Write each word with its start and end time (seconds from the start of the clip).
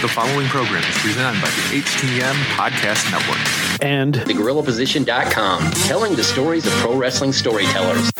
The 0.00 0.08
following 0.08 0.46
program 0.46 0.82
is 0.84 0.96
presented 0.96 1.42
by 1.42 1.48
the 1.50 1.82
HTM 1.82 2.32
Podcast 2.56 3.12
Network. 3.12 3.82
And 3.82 4.14
TheGorillaPosition.com, 4.14 5.72
telling 5.72 6.16
the 6.16 6.24
stories 6.24 6.66
of 6.66 6.72
pro 6.72 6.96
wrestling 6.96 7.34
storytellers. 7.34 8.10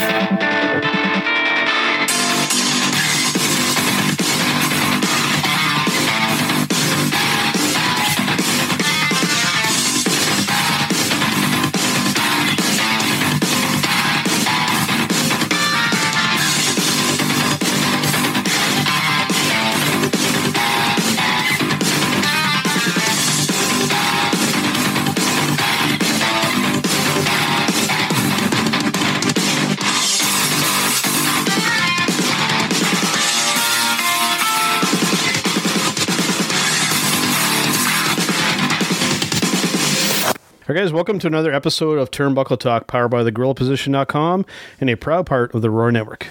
Guys, 40.91 40.95
welcome 40.95 41.21
to 41.21 41.29
another 41.29 41.53
episode 41.53 41.99
of 41.99 42.11
Turnbuckle 42.11 42.59
Talk, 42.59 42.89
powered 42.89 43.13
by 43.13 43.23
the 43.23 43.31
GorillaPosition.com 43.31 44.45
and 44.81 44.91
a 44.91 44.97
proud 44.97 45.25
part 45.25 45.55
of 45.55 45.63
the 45.63 45.71
Roar 45.71 45.93
Network, 45.93 46.27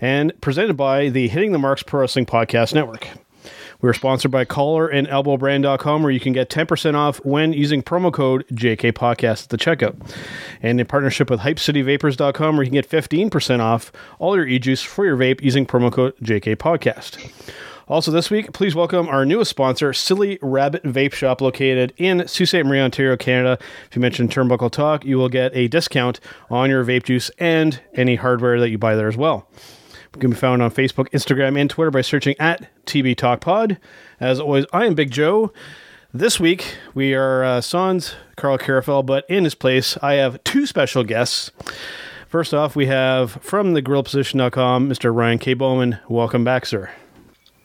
and 0.00 0.32
presented 0.40 0.78
by 0.78 1.10
the 1.10 1.28
Hitting 1.28 1.52
the 1.52 1.58
Marks 1.58 1.82
Pro 1.82 2.00
Wrestling 2.00 2.24
Podcast 2.24 2.72
Network. 2.72 3.06
We're 3.82 3.92
sponsored 3.92 4.30
by 4.30 4.46
Collar 4.46 4.88
and 4.88 5.06
ElbowBrand.com, 5.08 6.02
where 6.02 6.10
you 6.10 6.20
can 6.20 6.32
get 6.32 6.48
10% 6.48 6.94
off 6.94 7.22
when 7.24 7.52
using 7.52 7.82
promo 7.82 8.10
code 8.10 8.46
JK 8.50 8.92
Podcast 8.92 9.44
at 9.44 9.48
the 9.50 9.58
checkout. 9.58 9.94
And 10.62 10.80
in 10.80 10.86
partnership 10.86 11.28
with 11.28 11.40
HypeCityVapors.com, 11.40 12.56
where 12.56 12.64
you 12.64 12.70
can 12.70 12.80
get 12.80 12.88
15% 12.88 13.60
off 13.60 13.92
all 14.18 14.36
your 14.36 14.46
e 14.46 14.58
juice 14.58 14.82
for 14.82 15.04
your 15.04 15.18
vape 15.18 15.42
using 15.42 15.66
promo 15.66 15.92
code 15.92 16.16
JK 16.22 16.56
Podcast. 16.56 17.30
Also, 17.88 18.10
this 18.10 18.30
week, 18.30 18.52
please 18.52 18.74
welcome 18.74 19.08
our 19.08 19.24
newest 19.24 19.48
sponsor, 19.48 19.94
Silly 19.94 20.38
Rabbit 20.42 20.82
Vape 20.82 21.14
Shop, 21.14 21.40
located 21.40 21.94
in 21.96 22.28
Sault 22.28 22.48
Ste. 22.48 22.56
Marie, 22.56 22.80
Ontario, 22.80 23.16
Canada. 23.16 23.58
If 23.88 23.96
you 23.96 24.02
mention 24.02 24.28
Turnbuckle 24.28 24.70
Talk, 24.70 25.06
you 25.06 25.16
will 25.16 25.30
get 25.30 25.56
a 25.56 25.68
discount 25.68 26.20
on 26.50 26.68
your 26.68 26.84
vape 26.84 27.04
juice 27.04 27.30
and 27.38 27.80
any 27.94 28.16
hardware 28.16 28.60
that 28.60 28.68
you 28.68 28.76
buy 28.76 28.94
there 28.94 29.08
as 29.08 29.16
well. 29.16 29.48
We 30.14 30.20
can 30.20 30.28
be 30.28 30.36
found 30.36 30.60
on 30.60 30.70
Facebook, 30.70 31.08
Instagram, 31.12 31.58
and 31.58 31.70
Twitter 31.70 31.90
by 31.90 32.02
searching 32.02 32.34
at 32.38 32.68
TB 32.84 33.16
Talk 33.16 33.40
Pod. 33.40 33.78
As 34.20 34.38
always, 34.38 34.66
I 34.70 34.84
am 34.84 34.94
Big 34.94 35.10
Joe. 35.10 35.50
This 36.12 36.38
week, 36.38 36.76
we 36.92 37.14
are 37.14 37.42
uh, 37.42 37.60
Sans 37.62 38.14
Carl 38.36 38.58
Carafel, 38.58 39.06
but 39.06 39.24
in 39.30 39.44
his 39.44 39.54
place, 39.54 39.96
I 40.02 40.14
have 40.14 40.44
two 40.44 40.66
special 40.66 41.04
guests. 41.04 41.52
First 42.26 42.52
off, 42.52 42.76
we 42.76 42.84
have 42.84 43.32
from 43.42 43.72
the 43.72 43.80
GorillaPosition.com, 43.80 44.90
Mr. 44.90 45.14
Ryan 45.14 45.38
K. 45.38 45.54
Bowman. 45.54 45.98
Welcome 46.06 46.44
back, 46.44 46.66
sir. 46.66 46.90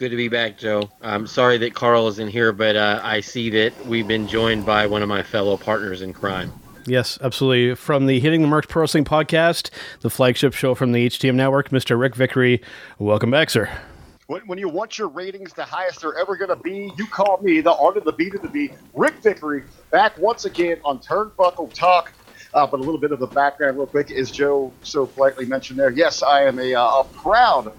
Good 0.03 0.09
to 0.09 0.17
be 0.17 0.27
back, 0.27 0.57
Joe. 0.57 0.89
I'm 1.01 1.25
sorry 1.25 1.57
that 1.59 1.75
Carl 1.75 2.09
isn't 2.09 2.27
here, 2.27 2.51
but 2.51 2.75
uh, 2.75 2.99
I 3.01 3.21
see 3.21 3.49
that 3.51 3.85
we've 3.85 4.05
been 4.05 4.27
joined 4.27 4.65
by 4.65 4.85
one 4.85 5.01
of 5.01 5.07
my 5.07 5.23
fellow 5.23 5.55
partners 5.55 6.01
in 6.01 6.11
crime. 6.11 6.51
Yes, 6.85 7.17
absolutely. 7.21 7.73
From 7.75 8.05
the 8.07 8.19
Hitting 8.19 8.41
the 8.41 8.49
Marks 8.49 8.67
Pro 8.67 8.81
Wrestling 8.81 9.05
podcast, 9.05 9.69
the 10.01 10.09
flagship 10.09 10.53
show 10.53 10.75
from 10.75 10.91
the 10.91 11.07
HTM 11.07 11.35
Network, 11.35 11.69
Mr. 11.69 11.97
Rick 11.97 12.17
Vickery. 12.17 12.61
Welcome 12.99 13.31
back, 13.31 13.49
sir. 13.49 13.69
When, 14.27 14.41
when 14.41 14.57
you 14.57 14.67
want 14.67 14.97
your 14.97 15.07
ratings 15.07 15.53
the 15.53 15.63
highest 15.63 16.01
they're 16.01 16.19
ever 16.19 16.35
going 16.35 16.49
to 16.49 16.61
be, 16.61 16.91
you 16.97 17.07
call 17.07 17.39
me, 17.41 17.61
the 17.61 17.71
art 17.71 17.95
of 17.95 18.03
the 18.03 18.11
beat 18.11 18.35
of 18.35 18.41
the 18.41 18.49
beat, 18.49 18.73
Rick 18.93 19.13
Vickery, 19.23 19.63
back 19.89 20.17
once 20.17 20.43
again 20.43 20.81
on 20.83 20.99
Turnbuckle 20.99 21.71
Talk. 21.71 22.11
Uh, 22.53 22.67
but 22.67 22.81
a 22.81 22.83
little 22.83 22.99
bit 22.99 23.13
of 23.13 23.19
the 23.19 23.27
background, 23.27 23.77
real 23.77 23.87
quick, 23.87 24.11
as 24.11 24.29
Joe 24.29 24.73
so 24.83 25.05
politely 25.05 25.45
mentioned 25.45 25.79
there. 25.79 25.91
Yes, 25.91 26.21
I 26.21 26.43
am 26.43 26.59
a, 26.59 26.75
uh, 26.75 26.99
a 26.99 27.03
proud 27.05 27.71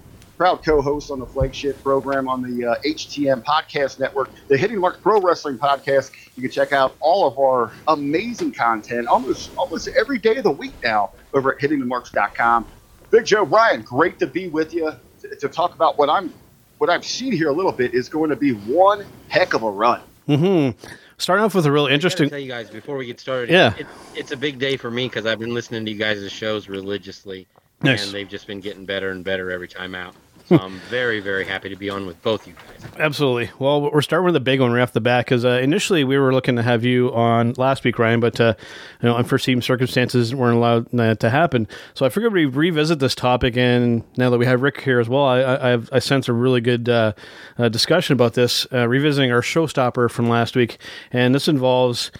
proud 0.44 0.62
co-host 0.62 1.10
on 1.10 1.18
the 1.18 1.24
flagship 1.24 1.82
program 1.82 2.28
on 2.28 2.42
the 2.42 2.66
uh, 2.66 2.74
HTM 2.84 3.42
Podcast 3.44 3.98
Network, 3.98 4.28
the 4.48 4.58
Hitting 4.58 4.78
Mark 4.78 5.00
Pro 5.00 5.18
Wrestling 5.18 5.56
Podcast. 5.56 6.10
You 6.36 6.42
can 6.42 6.50
check 6.50 6.70
out 6.70 6.94
all 7.00 7.26
of 7.26 7.38
our 7.38 7.72
amazing 7.88 8.52
content 8.52 9.06
almost 9.06 9.56
almost 9.56 9.88
every 9.88 10.18
day 10.18 10.36
of 10.36 10.44
the 10.44 10.50
week 10.50 10.74
now 10.82 11.12
over 11.32 11.54
at 11.54 11.60
hittingthemarks.com. 11.62 12.66
Big 13.10 13.24
Joe 13.24 13.44
Ryan, 13.44 13.80
great 13.80 14.18
to 14.18 14.26
be 14.26 14.48
with 14.48 14.74
you 14.74 14.92
to, 15.22 15.34
to 15.34 15.48
talk 15.48 15.74
about 15.74 15.96
what 15.96 16.10
I'm 16.10 16.30
what 16.76 16.90
I've 16.90 17.06
seen 17.06 17.32
here 17.32 17.48
a 17.48 17.54
little 17.54 17.72
bit 17.72 17.94
is 17.94 18.10
going 18.10 18.28
to 18.28 18.36
be 18.36 18.50
one 18.50 19.06
heck 19.28 19.54
of 19.54 19.62
a 19.62 19.70
run. 19.70 20.02
Mm-hmm. 20.28 20.78
Starting 21.16 21.42
off 21.42 21.54
with 21.54 21.64
a 21.64 21.72
real 21.72 21.86
interesting. 21.86 22.28
tell 22.28 22.38
you 22.38 22.48
guys 22.48 22.68
before 22.68 22.98
we 22.98 23.06
get 23.06 23.18
started. 23.18 23.48
Yeah. 23.48 23.72
it, 23.78 23.86
it's 24.14 24.32
a 24.32 24.36
big 24.36 24.58
day 24.58 24.76
for 24.76 24.90
me 24.90 25.08
because 25.08 25.24
I've 25.24 25.38
been 25.38 25.54
listening 25.54 25.86
to 25.86 25.90
you 25.90 25.96
guys' 25.96 26.30
shows 26.30 26.68
religiously, 26.68 27.46
Nice. 27.80 28.04
and 28.04 28.12
they've 28.14 28.28
just 28.28 28.46
been 28.46 28.60
getting 28.60 28.84
better 28.84 29.08
and 29.08 29.24
better 29.24 29.50
every 29.50 29.68
time 29.68 29.94
out. 29.94 30.14
So 30.48 30.58
I'm 30.58 30.78
very, 30.90 31.20
very 31.20 31.46
happy 31.46 31.70
to 31.70 31.76
be 31.76 31.88
on 31.88 32.04
with 32.04 32.22
both 32.22 32.46
you 32.46 32.52
guys. 32.52 32.90
Absolutely. 32.98 33.50
Well, 33.58 33.90
we're 33.90 34.02
starting 34.02 34.26
with 34.26 34.36
a 34.36 34.40
big 34.40 34.60
one 34.60 34.72
right 34.72 34.82
off 34.82 34.92
the 34.92 35.00
bat 35.00 35.24
because 35.24 35.42
uh, 35.42 35.58
initially 35.62 36.04
we 36.04 36.18
were 36.18 36.34
looking 36.34 36.56
to 36.56 36.62
have 36.62 36.84
you 36.84 37.10
on 37.14 37.54
last 37.56 37.82
week, 37.82 37.98
Ryan, 37.98 38.20
but 38.20 38.38
uh, 38.38 38.52
you 39.00 39.08
know, 39.08 39.16
unforeseen 39.16 39.62
circumstances 39.62 40.34
weren't 40.34 40.56
allowed 40.58 41.20
to 41.20 41.30
happen. 41.30 41.66
So 41.94 42.04
I 42.04 42.10
figured 42.10 42.34
we'd 42.34 42.54
revisit 42.54 42.98
this 42.98 43.14
topic, 43.14 43.56
and 43.56 44.04
now 44.18 44.28
that 44.28 44.36
we 44.36 44.44
have 44.44 44.60
Rick 44.60 44.82
here 44.82 45.00
as 45.00 45.08
well, 45.08 45.24
I, 45.24 45.40
I, 45.40 45.66
I 45.66 45.70
have, 45.70 45.88
I 45.92 45.98
sense 45.98 46.28
a 46.28 46.34
really 46.34 46.60
good 46.60 46.90
uh, 46.90 47.14
uh, 47.56 47.70
discussion 47.70 48.12
about 48.12 48.34
this, 48.34 48.66
uh, 48.70 48.86
revisiting 48.86 49.32
our 49.32 49.40
showstopper 49.40 50.10
from 50.10 50.28
last 50.28 50.56
week, 50.56 50.78
and 51.10 51.34
this 51.34 51.48
involves. 51.48 52.10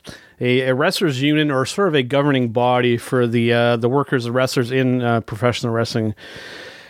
A, 0.41 0.63
a 0.63 0.75
wrestlers 0.75 1.23
union 1.23 1.53
or 1.53 1.65
sort 1.65 1.87
of 1.87 1.95
a 1.95 2.03
governing 2.03 2.49
body 2.51 2.97
for 2.97 3.25
the 3.25 3.77
the 3.79 3.89
workers, 3.89 4.25
the 4.25 4.33
wrestlers 4.33 4.73
in 4.73 5.23
professional 5.23 5.73
wrestling. 5.73 6.13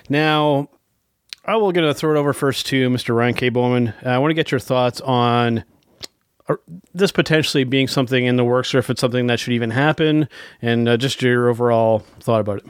Now, 0.08 0.70
I 1.46 1.56
will 1.56 1.72
going 1.72 1.86
to 1.86 1.92
throw 1.92 2.14
it 2.14 2.18
over 2.18 2.32
first 2.32 2.66
to 2.68 2.88
Mr. 2.88 3.14
Ryan 3.14 3.34
K. 3.34 3.48
Bowman. 3.50 3.88
Uh, 4.04 4.08
I 4.08 4.18
want 4.18 4.30
to 4.30 4.34
get 4.34 4.50
your 4.50 4.60
thoughts 4.60 5.02
on 5.02 5.62
uh, 6.48 6.56
this 6.94 7.12
potentially 7.12 7.64
being 7.64 7.86
something 7.86 8.24
in 8.24 8.36
the 8.36 8.44
works, 8.44 8.74
or 8.74 8.78
if 8.78 8.88
it's 8.88 9.00
something 9.00 9.26
that 9.26 9.40
should 9.40 9.52
even 9.52 9.70
happen, 9.70 10.26
and 10.62 10.88
uh, 10.88 10.96
just 10.96 11.20
your 11.20 11.50
overall 11.50 11.98
thought 12.20 12.40
about 12.40 12.58
it. 12.58 12.66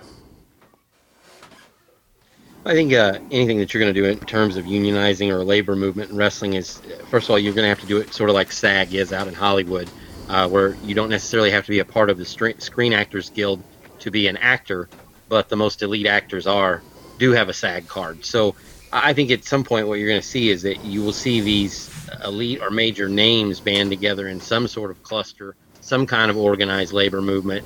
I 2.67 2.73
think 2.73 2.93
uh, 2.95 3.19
anything 3.31 3.59
that 3.59 3.73
you're 3.73 3.81
going 3.81 3.95
to 3.95 4.01
do 4.01 4.07
in 4.09 4.19
terms 4.21 4.57
of 4.57 4.65
unionizing 4.65 5.29
or 5.29 5.45
labor 5.45 5.77
movement 5.77 6.11
in 6.11 6.17
wrestling 6.17 6.55
is, 6.55 6.81
first 7.11 7.27
of 7.27 7.31
all, 7.31 7.39
you're 7.39 7.55
going 7.55 7.65
to 7.65 7.69
have 7.69 7.81
to 7.81 7.87
do 7.87 7.99
it 7.99 8.13
sort 8.13 8.29
of 8.29 8.35
like 8.35 8.51
SAG 8.51 8.93
is 8.95 9.13
out 9.13 9.29
in 9.29 9.35
Hollywood, 9.35 9.89
uh, 10.29 10.49
where 10.49 10.75
you 10.83 10.95
don't 10.97 11.11
necessarily 11.11 11.51
have 11.51 11.65
to 11.67 11.71
be 11.71 11.79
a 11.79 11.85
part 11.85 12.11
of 12.11 12.19
the 12.19 12.25
Screen 12.25 12.93
Actors 12.93 13.31
Guild 13.31 13.63
to 14.01 14.11
be 14.11 14.27
an 14.27 14.37
actor, 14.39 14.89
but 15.29 15.49
the 15.49 15.57
most 15.57 15.83
elite 15.83 16.07
actors 16.07 16.49
are 16.49 16.83
do 17.19 17.33
have 17.33 17.49
a 17.49 17.53
SAG 17.53 17.89
card. 17.89 18.25
So 18.25 18.55
I 18.93 19.11
I 19.11 19.13
think 19.13 19.31
at 19.31 19.45
some 19.45 19.65
point 19.65 19.89
what 19.89 19.99
you're 19.99 20.09
going 20.09 20.21
to 20.21 20.27
see 20.27 20.51
is 20.51 20.63
that 20.63 20.85
you 20.85 21.03
will 21.03 21.13
see 21.13 21.41
these 21.41 21.91
elite 22.25 22.63
or 22.63 22.71
major 22.71 23.09
names 23.09 23.61
band 23.61 23.91
together 23.91 24.29
in 24.29 24.41
some 24.41 24.69
sort 24.69 24.91
of 24.91 25.03
cluster, 25.03 25.57
some 25.81 26.07
kind 26.07 26.31
of 26.31 26.37
organized 26.37 26.93
labor 26.93 27.21
movement 27.21 27.65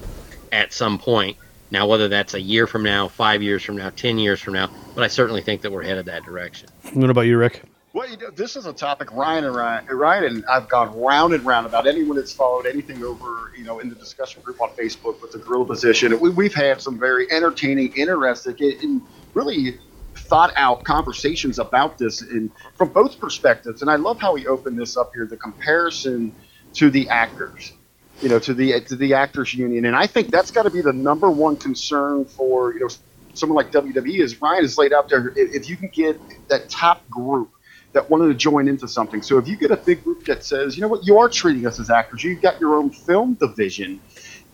at 0.52 0.72
some 0.72 0.98
point. 0.98 1.36
Now, 1.70 1.86
whether 1.86 2.08
that's 2.08 2.32
a 2.32 2.40
year 2.40 2.66
from 2.66 2.82
now, 2.82 3.08
five 3.08 3.42
years 3.42 3.62
from 3.62 3.76
now, 3.76 3.90
ten 3.90 4.18
years 4.18 4.40
from 4.40 4.54
now, 4.54 4.70
but 4.94 5.04
I 5.04 5.08
certainly 5.08 5.42
think 5.42 5.60
that 5.62 5.70
we're 5.70 5.82
headed 5.82 6.06
that 6.06 6.24
direction. 6.24 6.70
What 6.94 7.10
about 7.10 7.22
you, 7.22 7.36
Rick? 7.36 7.62
Well, 7.92 8.08
you 8.08 8.16
know, 8.16 8.30
this 8.30 8.54
is 8.54 8.66
a 8.66 8.72
topic 8.72 9.12
Ryan 9.12 9.44
and 9.44 9.56
Ryan, 9.56 9.86
Ryan 9.86 10.24
and 10.24 10.44
I've 10.46 10.68
gone 10.68 10.98
round 10.98 11.34
and 11.34 11.44
round 11.44 11.66
about. 11.66 11.86
Anyone 11.86 12.16
that's 12.16 12.32
followed 12.32 12.66
anything 12.66 13.02
over, 13.02 13.52
you 13.56 13.64
know, 13.64 13.80
in 13.80 13.88
the 13.88 13.94
discussion 13.94 14.42
group 14.42 14.60
on 14.60 14.70
Facebook 14.70 15.20
with 15.20 15.32
the 15.32 15.38
Gorilla 15.38 15.64
Position, 15.64 16.18
we, 16.20 16.30
we've 16.30 16.54
had 16.54 16.80
some 16.80 16.98
very 16.98 17.30
entertaining, 17.32 17.92
interesting, 17.96 18.56
and 18.82 19.02
really 19.38 19.78
thought 20.14 20.52
out 20.56 20.84
conversations 20.84 21.58
about 21.58 21.96
this 21.96 22.22
in 22.22 22.50
from 22.76 22.88
both 22.88 23.18
perspectives. 23.20 23.82
And 23.82 23.90
I 23.90 23.96
love 23.96 24.20
how 24.20 24.34
he 24.34 24.46
opened 24.46 24.78
this 24.78 24.96
up 24.96 25.12
here, 25.14 25.26
the 25.26 25.36
comparison 25.36 26.34
to 26.74 26.90
the 26.90 27.08
actors, 27.08 27.72
you 28.20 28.28
know, 28.28 28.38
to 28.40 28.52
the 28.52 28.80
to 28.80 28.96
the 28.96 29.14
actors 29.14 29.54
union, 29.54 29.84
and 29.84 29.96
I 29.96 30.06
think 30.06 30.30
that's 30.30 30.50
got 30.50 30.64
to 30.64 30.70
be 30.70 30.82
the 30.82 30.92
number 30.92 31.30
one 31.30 31.56
concern 31.56 32.24
for 32.24 32.74
you 32.74 32.80
know 32.80 32.88
someone 33.34 33.56
like 33.56 33.72
WWE 33.72 34.20
is 34.20 34.40
Ryan 34.42 34.62
has 34.62 34.76
laid 34.76 34.92
out 34.92 35.08
there. 35.08 35.32
If, 35.36 35.68
you 35.68 35.76
can 35.76 35.88
get 35.88 36.20
that 36.48 36.68
top 36.68 37.08
group 37.08 37.50
that 37.92 38.10
wanted 38.10 38.26
to 38.26 38.34
join 38.34 38.68
into 38.68 38.88
something. 38.88 39.22
So 39.22 39.38
if 39.38 39.46
you 39.46 39.56
get 39.56 39.70
a 39.70 39.76
big 39.76 40.02
group 40.02 40.24
that 40.26 40.44
says, 40.44 40.76
you 40.76 40.82
know 40.82 40.88
what, 40.88 41.06
you 41.06 41.18
are 41.18 41.28
treating 41.28 41.64
us 41.66 41.78
as 41.78 41.88
actors, 41.88 42.22
you've 42.24 42.42
got 42.42 42.60
your 42.60 42.74
own 42.74 42.90
film 42.90 43.34
division, 43.34 44.00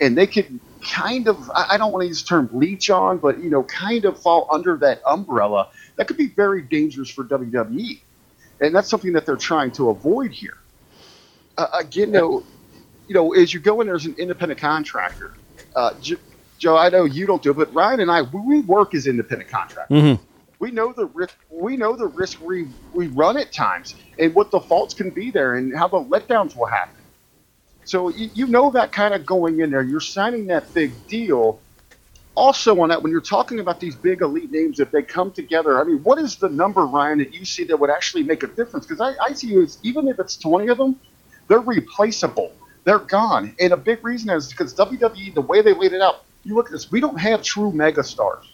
and 0.01 0.17
they 0.17 0.27
could 0.27 0.61
kind 0.85 1.29
of, 1.29 1.51
I 1.55 1.77
don't 1.79 1.93
want 1.93 2.03
to 2.03 2.09
use 2.09 2.23
the 2.23 2.29
term 2.29 2.51
leech 2.53 2.91
on, 2.91 3.19
but, 3.19 3.43
you 3.43 3.51
know, 3.51 3.65
kind 3.65 4.05
of 4.05 4.21
fall 4.21 4.49
under 4.51 4.77
that 4.79 5.01
umbrella, 5.07 5.69
that 5.97 6.07
could 6.07 6.17
be 6.17 6.29
very 6.29 6.63
dangerous 6.63 7.11
for 7.11 7.25
WWE. 7.25 8.01
And 8.61 8.75
that's 8.75 8.89
something 8.89 9.13
that 9.15 9.27
they're 9.27 9.37
trying 9.37 9.73
to 9.73 9.91
avoid 9.91 10.33
here. 10.33 10.57
Uh, 11.57 11.67
again, 11.75 12.09
you 12.09 12.15
know, 12.15 12.45
you 13.07 13.15
know, 13.15 13.33
as 13.35 13.53
you 13.53 13.61
go 13.61 13.81
in 13.81 13.87
there 13.87 13.97
as 13.97 14.07
an 14.07 14.15
independent 14.19 14.61
contractor, 14.61 15.33
uh, 15.77 15.93
J- 16.01 16.17
Joe, 16.59 16.77
I 16.77 16.89
know 16.89 17.05
you 17.05 17.27
don't 17.27 17.43
do 17.43 17.51
it, 17.51 17.57
but 17.57 17.73
Ryan 17.75 18.01
and 18.01 18.11
I, 18.11 18.23
we 18.23 18.61
work 18.61 18.95
as 18.95 19.07
independent 19.07 19.51
contractors. 19.51 20.01
Mhm. 20.03 20.21
We 20.61 20.71
know 20.71 20.93
the 20.93 21.07
risk. 21.07 21.37
We 21.51 21.77
know 21.77 21.97
the 21.97 22.07
risk 22.07 22.41
we 22.41 22.69
we 22.93 23.09
run 23.09 23.37
at 23.37 23.53
times, 23.53 23.95
and 24.19 24.35
what 24.35 24.51
the 24.51 24.61
faults 24.61 24.95
can 24.95 25.11
be 25.11 25.31
there, 25.31 25.55
and 25.57 25.77
how 25.77 25.89
the 25.89 25.99
letdowns 25.99 26.57
will 26.57 26.67
happen. 26.67 26.94
So 27.85 28.09
you, 28.09 28.31
you 28.35 28.47
know 28.47 28.71
that 28.71 28.93
kind 28.93 29.15
of 29.15 29.27
going 29.27 29.61
in 29.61 29.71
there. 29.71 29.83
You're 29.83 30.01
signing 30.01 30.47
that 30.47 30.73
big 30.75 30.93
deal. 31.09 31.61
Also, 32.37 32.81
on 32.81 32.89
that, 32.89 33.03
when 33.03 33.13
you're 33.13 33.21
talking 33.21 33.61
about 33.61 33.79
these 33.79 33.95
big 33.95 34.21
elite 34.21 34.51
names, 34.51 34.81
if 34.81 34.91
they 34.91 35.03
come 35.03 35.31
together, 35.31 35.81
I 35.81 35.85
mean, 35.85 36.03
what 36.03 36.19
is 36.19 36.37
the 36.37 36.49
number, 36.49 36.85
Ryan, 36.85 37.19
that 37.19 37.33
you 37.33 37.45
see 37.45 37.63
that 37.65 37.79
would 37.79 37.91
actually 37.91 38.25
make 38.25 38.43
a 38.43 38.49
difference? 38.49 38.87
Because 38.87 39.01
I, 39.01 39.15
I 39.25 39.33
see 39.35 39.49
you 39.49 39.63
as 39.63 39.79
even 39.85 40.09
if 40.09 40.19
it's 40.19 40.37
20 40.37 40.67
of 40.69 40.79
them, 40.79 40.99
they're 41.47 41.61
replaceable. 41.61 42.51
They're 42.85 42.99
gone. 42.99 43.55
And 43.61 43.73
a 43.73 43.77
big 43.77 44.05
reason 44.05 44.31
is 44.31 44.49
because 44.49 44.75
WWE, 44.75 45.33
the 45.35 45.41
way 45.41 45.63
they 45.63 45.75
laid 45.75 45.93
it 45.93 46.03
out, 46.03 46.25
you 46.43 46.55
look 46.55 46.67
at 46.67 46.73
this, 46.73 46.91
we 46.91 47.01
don't 47.01 47.19
have 47.19 47.43
true 47.43 47.71
megastars. 47.73 48.45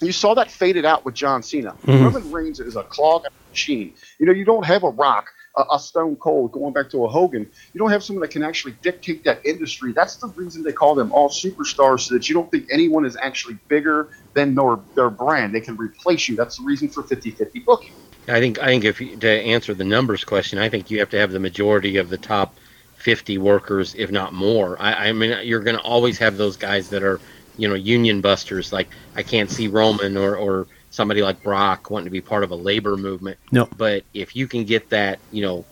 You 0.00 0.12
saw 0.12 0.34
that 0.34 0.50
faded 0.50 0.84
out 0.84 1.04
with 1.04 1.14
John 1.14 1.42
Cena. 1.42 1.74
Mhm. 1.86 2.04
Roman 2.04 2.30
Reigns 2.32 2.60
is 2.60 2.76
a 2.76 2.82
clog 2.82 3.24
machine. 3.50 3.94
You 4.18 4.26
know, 4.26 4.32
you 4.32 4.44
don't 4.44 4.64
have 4.66 4.82
a 4.82 4.90
Rock, 4.90 5.28
a, 5.56 5.64
a 5.72 5.78
Stone 5.78 6.16
Cold, 6.16 6.52
going 6.52 6.72
back 6.72 6.90
to 6.90 7.04
a 7.04 7.08
Hogan. 7.08 7.48
You 7.72 7.78
don't 7.78 7.90
have 7.90 8.02
someone 8.02 8.20
that 8.22 8.30
can 8.30 8.42
actually 8.42 8.74
dictate 8.82 9.24
that 9.24 9.44
industry. 9.44 9.92
That's 9.92 10.16
the 10.16 10.28
reason 10.28 10.62
they 10.62 10.72
call 10.72 10.94
them 10.94 11.12
all 11.12 11.28
superstars, 11.28 12.00
so 12.00 12.14
that 12.14 12.28
you 12.28 12.34
don't 12.34 12.50
think 12.50 12.66
anyone 12.70 13.04
is 13.04 13.16
actually 13.16 13.58
bigger 13.68 14.08
than 14.34 14.54
their, 14.54 14.78
their 14.94 15.10
brand. 15.10 15.54
They 15.54 15.60
can 15.60 15.76
replace 15.76 16.28
you. 16.28 16.36
That's 16.36 16.58
the 16.58 16.64
reason 16.64 16.88
for 16.88 17.02
50-50 17.02 17.64
booking. 17.64 17.92
I 18.28 18.40
think 18.40 18.58
I 18.60 18.66
think 18.66 18.84
if 18.84 19.00
you, 19.00 19.16
to 19.18 19.28
answer 19.28 19.72
the 19.72 19.84
numbers 19.84 20.24
question, 20.24 20.58
I 20.58 20.68
think 20.68 20.90
you 20.90 20.98
have 20.98 21.10
to 21.10 21.18
have 21.18 21.30
the 21.30 21.38
majority 21.38 21.96
of 21.96 22.10
the 22.10 22.16
top 22.16 22.54
50 22.96 23.38
workers, 23.38 23.94
if 23.94 24.10
not 24.10 24.32
more. 24.32 24.76
I, 24.80 25.08
I 25.08 25.12
mean, 25.12 25.46
you're 25.46 25.60
going 25.60 25.76
to 25.76 25.82
always 25.82 26.18
have 26.18 26.36
those 26.36 26.56
guys 26.56 26.88
that 26.90 27.04
are, 27.04 27.20
you 27.56 27.68
know, 27.68 27.74
union 27.74 28.20
busters. 28.20 28.72
Like 28.72 28.88
I 29.14 29.22
can't 29.22 29.48
see 29.48 29.68
Roman 29.68 30.16
or 30.16 30.34
or 30.36 30.66
somebody 30.96 31.22
like 31.22 31.42
Brock 31.42 31.90
wanting 31.90 32.06
to 32.06 32.10
be 32.10 32.22
part 32.22 32.42
of 32.42 32.50
a 32.50 32.56
labor 32.56 32.96
movement. 32.96 33.38
No. 33.52 33.68
But 33.76 34.02
if 34.14 34.34
you 34.34 34.48
can 34.48 34.64
get 34.64 34.88
that, 34.90 35.20
you 35.30 35.42
know, 35.42 35.64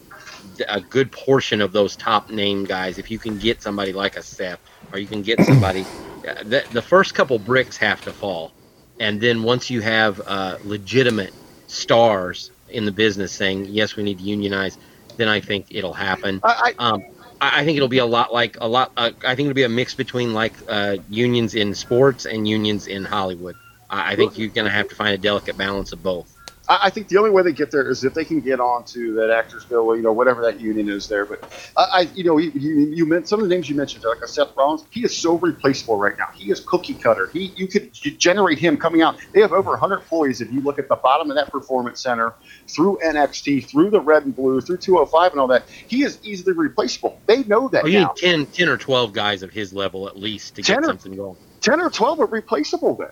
a 0.69 0.81
good 0.81 1.11
portion 1.11 1.63
of 1.63 1.73
those 1.73 1.97
top 1.97 2.31
name 2.31 2.65
guys, 2.65 2.99
if 2.99 3.11
you 3.11 3.19
can 3.19 3.39
get 3.39 3.63
somebody 3.63 3.93
like 3.93 4.17
a 4.17 4.23
Seth, 4.23 4.61
or 4.93 4.99
you 4.99 5.07
can 5.07 5.23
get 5.23 5.41
somebody, 5.45 5.81
uh, 6.29 6.45
the, 6.45 6.65
the 6.73 6.83
first 6.83 7.15
couple 7.15 7.39
bricks 7.39 7.79
have 7.79 8.03
to 8.03 8.13
fall, 8.13 8.53
and 9.01 9.21
then 9.21 9.43
once 9.43 9.71
you 9.71 9.81
have 9.81 10.21
uh, 10.27 10.59
legitimate 10.63 11.33
stars 11.67 12.51
in 12.69 12.85
the 12.85 12.93
business 12.93 13.33
saying 13.33 13.65
yes, 13.65 13.97
we 13.97 14.03
need 14.03 14.19
to 14.19 14.25
unionize, 14.25 14.77
then 15.17 15.29
I 15.29 15.41
think 15.41 15.67
it'll 15.71 15.95
happen. 15.95 16.41
I, 16.45 16.75
I, 16.79 16.85
Um, 16.85 17.03
I, 17.41 17.61
I 17.61 17.65
think 17.65 17.77
it'll 17.77 17.89
be 17.89 17.99
a 17.99 18.07
lot 18.07 18.33
like 18.33 18.59
a 18.61 18.69
lot. 18.69 18.93
Uh, 18.97 19.11
I 19.25 19.35
think 19.35 19.47
it'll 19.47 19.55
be 19.55 19.63
a 19.63 19.69
mix 19.71 19.95
between 19.95 20.35
like 20.35 20.55
uh, 20.69 20.99
unions 21.09 21.55
in 21.55 21.75
sports 21.75 22.27
and 22.27 22.47
unions 22.47 22.87
in 22.87 23.05
Hollywood. 23.05 23.57
I, 23.95 24.17
think 24.17 24.39
you're 24.39 24.49
going 24.49 24.67
to 24.67 24.71
have 24.71 24.89
to 24.89 24.95
find 24.95 25.15
a 25.15 25.19
delicate 25.19 25.57
balance 25.57 25.93
of 25.93 26.03
both. 26.03 26.35
I 26.67 26.89
think 26.89 27.09
the 27.09 27.19
only 27.19 27.29
way 27.29 27.43
they 27.43 27.53
get 27.53 27.71
there 27.71 27.91
is 27.91 28.05
if 28.05 28.15
they 28.15 28.25
can 28.25 28.41
get 28.41 28.59
onto 28.59 29.15
that 29.17 29.29
Actors 29.29 29.67
Guild, 29.67 29.99
you 29.99 30.03
know, 30.03 30.15
whatever 30.15 30.41
that 30.43 30.61
union 30.61 30.89
is 30.89 31.07
there. 31.09 31.27
But 31.27 31.45
I, 31.77 31.83
I 31.93 32.01
you 32.15 32.25
know, 32.25 32.39
you, 32.39 32.53
you, 32.53 32.75
you 32.87 33.05
meant 33.07 33.29
some 33.29 33.43
of 33.43 33.47
the 33.49 33.55
names 33.55 33.69
you 33.69 33.77
mentioned, 33.77 34.03
like 34.05 34.23
a 34.23 34.29
Seth 34.29 34.57
Rollins. 34.57 34.87
He 34.91 35.05
is 35.05 35.15
so 35.15 35.37
replaceable 35.37 35.99
right 35.99 36.17
now. 36.17 36.29
He 36.35 36.51
is 36.51 36.61
cookie 36.61 36.95
cutter. 36.95 37.29
He, 37.35 37.53
you 37.57 37.69
could 37.69 37.93
generate 38.19 38.59
him 38.59 38.79
coming 38.79 39.03
out. 39.03 39.17
They 39.35 39.43
have 39.43 39.53
over 39.53 39.73
100 39.73 39.97
employees. 39.97 40.41
If 40.41 40.51
you 40.53 40.63
look 40.63 40.79
at 40.79 40.89
the 40.89 40.97
bottom 40.97 41.31
of 41.31 41.37
that 41.37 41.51
performance 41.51 42.03
center, 42.03 42.33
through 42.67 42.99
NXT, 43.05 43.69
through 43.69 43.91
the 43.91 44.01
Red 44.01 44.25
and 44.25 44.35
Blue, 44.35 44.63
through 44.63 44.79
205 44.79 45.33
and 45.33 45.41
all 45.43 45.49
that, 45.49 45.69
he 45.69 46.03
is 46.03 46.19
easily 46.23 46.55
replaceable. 46.55 47.21
They 47.27 47.45
know 47.45 47.69
that 47.69 47.85
Oh, 47.85 47.89
you 47.89 48.01
now. 48.01 48.15
need 48.23 48.27
10, 48.29 48.47
10 48.47 48.69
or 48.71 48.79
12 48.79 49.13
guys 49.13 49.43
of 49.43 49.51
his 49.51 49.75
level 49.75 50.09
at 50.09 50.17
least 50.17 50.57
to 50.57 50.63
10 50.63 50.77
get 50.77 50.85
or- 50.85 50.87
something 50.87 51.15
going. 51.15 51.37
10 51.61 51.81
or 51.81 51.91
12 51.91 52.21
are 52.21 52.27
replaceable 52.27 52.95
then 52.95 53.09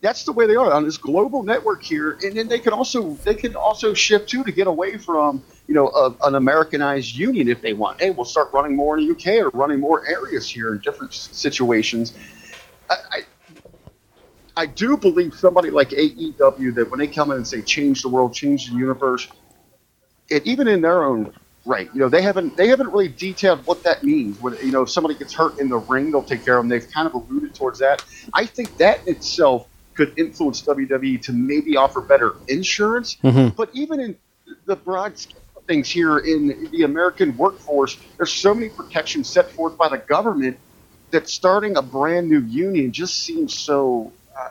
that's 0.00 0.24
the 0.24 0.32
way 0.32 0.46
they 0.46 0.56
are 0.56 0.72
on 0.72 0.84
this 0.84 0.96
global 0.96 1.42
network 1.42 1.82
here 1.82 2.18
and 2.22 2.36
then 2.36 2.48
they 2.48 2.58
can 2.58 2.72
also 2.72 3.10
they 3.24 3.34
can 3.34 3.56
also 3.56 3.94
shift 3.94 4.28
too 4.28 4.44
to 4.44 4.52
get 4.52 4.66
away 4.66 4.96
from 4.96 5.42
you 5.66 5.74
know 5.74 5.88
a, 5.88 6.14
an 6.26 6.34
americanized 6.34 7.14
union 7.14 7.48
if 7.48 7.60
they 7.60 7.72
want 7.72 8.00
hey 8.00 8.10
we'll 8.10 8.24
start 8.24 8.52
running 8.52 8.76
more 8.76 8.98
in 8.98 9.06
the 9.06 9.12
uk 9.12 9.26
or 9.44 9.56
running 9.58 9.80
more 9.80 10.06
areas 10.08 10.48
here 10.48 10.72
in 10.74 10.80
different 10.80 11.12
situations 11.12 12.14
I, 12.90 12.96
I 13.10 13.20
I 14.56 14.66
do 14.66 14.96
believe 14.96 15.34
somebody 15.34 15.70
like 15.70 15.90
AEW 15.90 16.74
that 16.76 16.90
when 16.90 16.98
they 16.98 17.06
come 17.06 17.30
in 17.30 17.36
and 17.36 17.46
say 17.46 17.60
change 17.60 18.02
the 18.02 18.08
world, 18.08 18.32
change 18.32 18.70
the 18.70 18.76
universe, 18.76 19.28
and 20.30 20.40
even 20.46 20.66
in 20.66 20.80
their 20.80 21.04
own 21.04 21.34
right, 21.66 21.90
you 21.92 22.00
know, 22.00 22.08
they 22.08 22.22
haven't 22.22 22.56
they 22.56 22.68
haven't 22.68 22.88
really 22.88 23.08
detailed 23.08 23.66
what 23.66 23.82
that 23.82 24.02
means. 24.02 24.40
When 24.40 24.56
you 24.62 24.72
know 24.72 24.82
if 24.82 24.90
somebody 24.90 25.14
gets 25.14 25.34
hurt 25.34 25.58
in 25.58 25.68
the 25.68 25.76
ring, 25.76 26.10
they'll 26.10 26.22
take 26.22 26.44
care 26.44 26.56
of 26.56 26.64
them. 26.64 26.70
They've 26.70 26.90
kind 26.90 27.06
of 27.06 27.14
alluded 27.14 27.54
towards 27.54 27.78
that. 27.80 28.02
I 28.32 28.46
think 28.46 28.74
that 28.78 29.06
in 29.06 29.16
itself 29.16 29.68
could 29.96 30.12
influence 30.18 30.62
WWE 30.62 31.20
to 31.22 31.32
maybe 31.32 31.76
offer 31.76 32.00
better 32.00 32.34
insurance. 32.48 33.16
Mhm. 33.24 33.56
But 33.56 33.70
even 33.72 34.00
in 34.00 34.16
the 34.66 34.76
broad 34.76 35.18
scheme 35.18 35.36
of 35.56 35.64
things 35.64 35.88
here 35.88 36.18
in 36.18 36.68
the 36.70 36.82
American 36.82 37.36
workforce, 37.36 37.96
there's 38.16 38.32
so 38.32 38.54
many 38.54 38.68
protections 38.68 39.28
set 39.28 39.50
forth 39.50 39.76
by 39.76 39.88
the 39.88 39.98
government 39.98 40.58
that 41.10 41.28
starting 41.28 41.76
a 41.76 41.82
brand 41.82 42.28
new 42.28 42.40
union 42.40 42.92
just 42.92 43.24
seems 43.24 43.56
so. 43.56 44.12
Uh, 44.38 44.50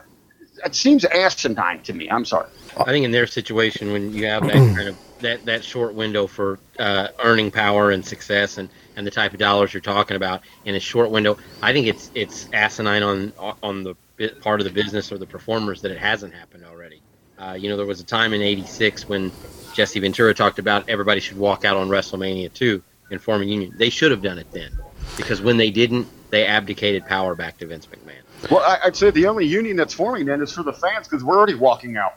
it 0.64 0.74
seems 0.74 1.04
asinine 1.04 1.82
to 1.82 1.92
me. 1.92 2.08
I'm 2.10 2.24
sorry. 2.24 2.48
I 2.76 2.84
think 2.84 3.04
in 3.04 3.12
their 3.12 3.26
situation, 3.26 3.92
when 3.92 4.12
you 4.12 4.26
have 4.26 4.42
that 4.44 4.52
kind 4.52 4.88
of 4.88 4.96
that, 5.20 5.44
that 5.46 5.64
short 5.64 5.94
window 5.94 6.26
for 6.26 6.58
uh, 6.78 7.08
earning 7.22 7.50
power 7.50 7.90
and 7.90 8.04
success, 8.04 8.58
and, 8.58 8.68
and 8.96 9.06
the 9.06 9.10
type 9.10 9.32
of 9.32 9.38
dollars 9.38 9.72
you're 9.72 9.80
talking 9.80 10.16
about 10.16 10.42
in 10.64 10.74
a 10.74 10.80
short 10.80 11.10
window, 11.10 11.38
I 11.62 11.72
think 11.72 11.86
it's 11.86 12.10
it's 12.14 12.48
asinine 12.52 13.02
on 13.02 13.32
on 13.62 13.84
the 13.84 13.94
part 14.40 14.60
of 14.60 14.64
the 14.64 14.72
business 14.72 15.12
or 15.12 15.18
the 15.18 15.26
performers 15.26 15.82
that 15.82 15.92
it 15.92 15.98
hasn't 15.98 16.34
happened 16.34 16.64
already. 16.64 17.02
Uh, 17.38 17.52
you 17.52 17.68
know, 17.68 17.76
there 17.76 17.86
was 17.86 18.00
a 18.00 18.04
time 18.04 18.32
in 18.32 18.40
'86 18.40 19.08
when 19.08 19.30
Jesse 19.74 20.00
Ventura 20.00 20.34
talked 20.34 20.58
about 20.58 20.88
everybody 20.88 21.20
should 21.20 21.36
walk 21.36 21.64
out 21.64 21.76
on 21.76 21.88
WrestleMania 21.88 22.52
2 22.52 22.82
and 23.10 23.20
form 23.20 23.42
a 23.42 23.44
union. 23.44 23.74
They 23.76 23.90
should 23.90 24.10
have 24.10 24.22
done 24.22 24.38
it 24.38 24.50
then, 24.52 24.72
because 25.18 25.42
when 25.42 25.58
they 25.58 25.70
didn't, 25.70 26.08
they 26.30 26.46
abdicated 26.46 27.04
power 27.06 27.34
back 27.34 27.58
to 27.58 27.66
Vince 27.66 27.86
McMahon. 27.86 28.50
Well, 28.50 28.78
I'd 28.84 28.96
say 28.96 29.10
the 29.10 29.26
only 29.26 29.46
union 29.46 29.76
that's 29.76 29.94
forming 29.94 30.24
then 30.24 30.40
is 30.42 30.52
for 30.52 30.62
the 30.62 30.72
fans 30.72 31.08
because 31.08 31.22
we're 31.22 31.36
already 31.36 31.54
walking 31.54 31.96
out. 31.96 32.14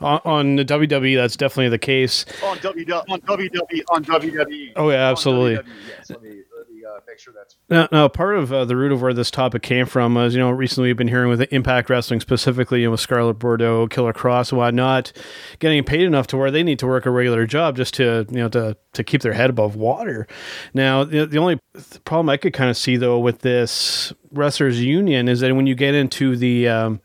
On, 0.00 0.20
on 0.24 0.56
the 0.56 0.64
WWE, 0.64 1.16
that's 1.16 1.36
definitely 1.36 1.68
the 1.68 1.78
case. 1.78 2.24
On 2.42 2.56
WWE, 2.58 3.04
on 3.08 3.20
WWE, 3.20 3.82
on 3.90 4.04
WWE. 4.04 4.72
Oh, 4.76 4.90
yeah, 4.90 5.10
absolutely. 5.10 5.56
WWE, 5.56 5.66
yes, 5.88 6.10
let 6.10 6.22
me, 6.22 6.30
let 6.56 6.68
me 6.68 6.84
uh, 6.84 7.00
make 7.06 7.18
sure 7.18 7.32
that's. 7.32 7.56
Now, 7.68 7.88
now 7.92 8.08
part 8.08 8.36
of 8.36 8.52
uh, 8.52 8.64
the 8.64 8.76
root 8.76 8.90
of 8.90 9.02
where 9.02 9.14
this 9.14 9.30
topic 9.30 9.62
came 9.62 9.86
from 9.86 10.14
was, 10.14 10.34
you 10.34 10.40
know, 10.40 10.50
recently 10.50 10.88
we've 10.88 10.96
been 10.96 11.08
hearing 11.08 11.28
with 11.28 11.42
Impact 11.52 11.88
Wrestling 11.88 12.20
specifically, 12.20 12.80
you 12.80 12.86
know, 12.86 12.92
with 12.92 13.00
Scarlett 13.00 13.38
Bordeaux, 13.38 13.86
Killer 13.86 14.12
Kross, 14.12 14.50
and 14.50 14.58
whatnot, 14.58 15.12
getting 15.60 15.84
paid 15.84 16.02
enough 16.02 16.26
to 16.28 16.36
where 16.36 16.50
they 16.50 16.64
need 16.64 16.80
to 16.80 16.86
work 16.86 17.06
a 17.06 17.10
regular 17.10 17.46
job 17.46 17.76
just 17.76 17.94
to, 17.94 18.26
you 18.30 18.38
know, 18.38 18.48
to 18.48 18.76
to 18.94 19.04
keep 19.04 19.22
their 19.22 19.32
head 19.32 19.50
above 19.50 19.76
water. 19.76 20.26
Now, 20.72 21.04
the, 21.04 21.26
the 21.26 21.38
only 21.38 21.60
problem 22.04 22.28
I 22.28 22.36
could 22.36 22.52
kind 22.52 22.70
of 22.70 22.76
see 22.76 22.96
though 22.96 23.18
with 23.18 23.40
this 23.40 24.12
wrestlers 24.32 24.82
union 24.82 25.28
is 25.28 25.40
that 25.40 25.54
when 25.54 25.66
you 25.66 25.74
get 25.74 25.94
into 25.94 26.36
the 26.36 26.68
um, 26.68 27.00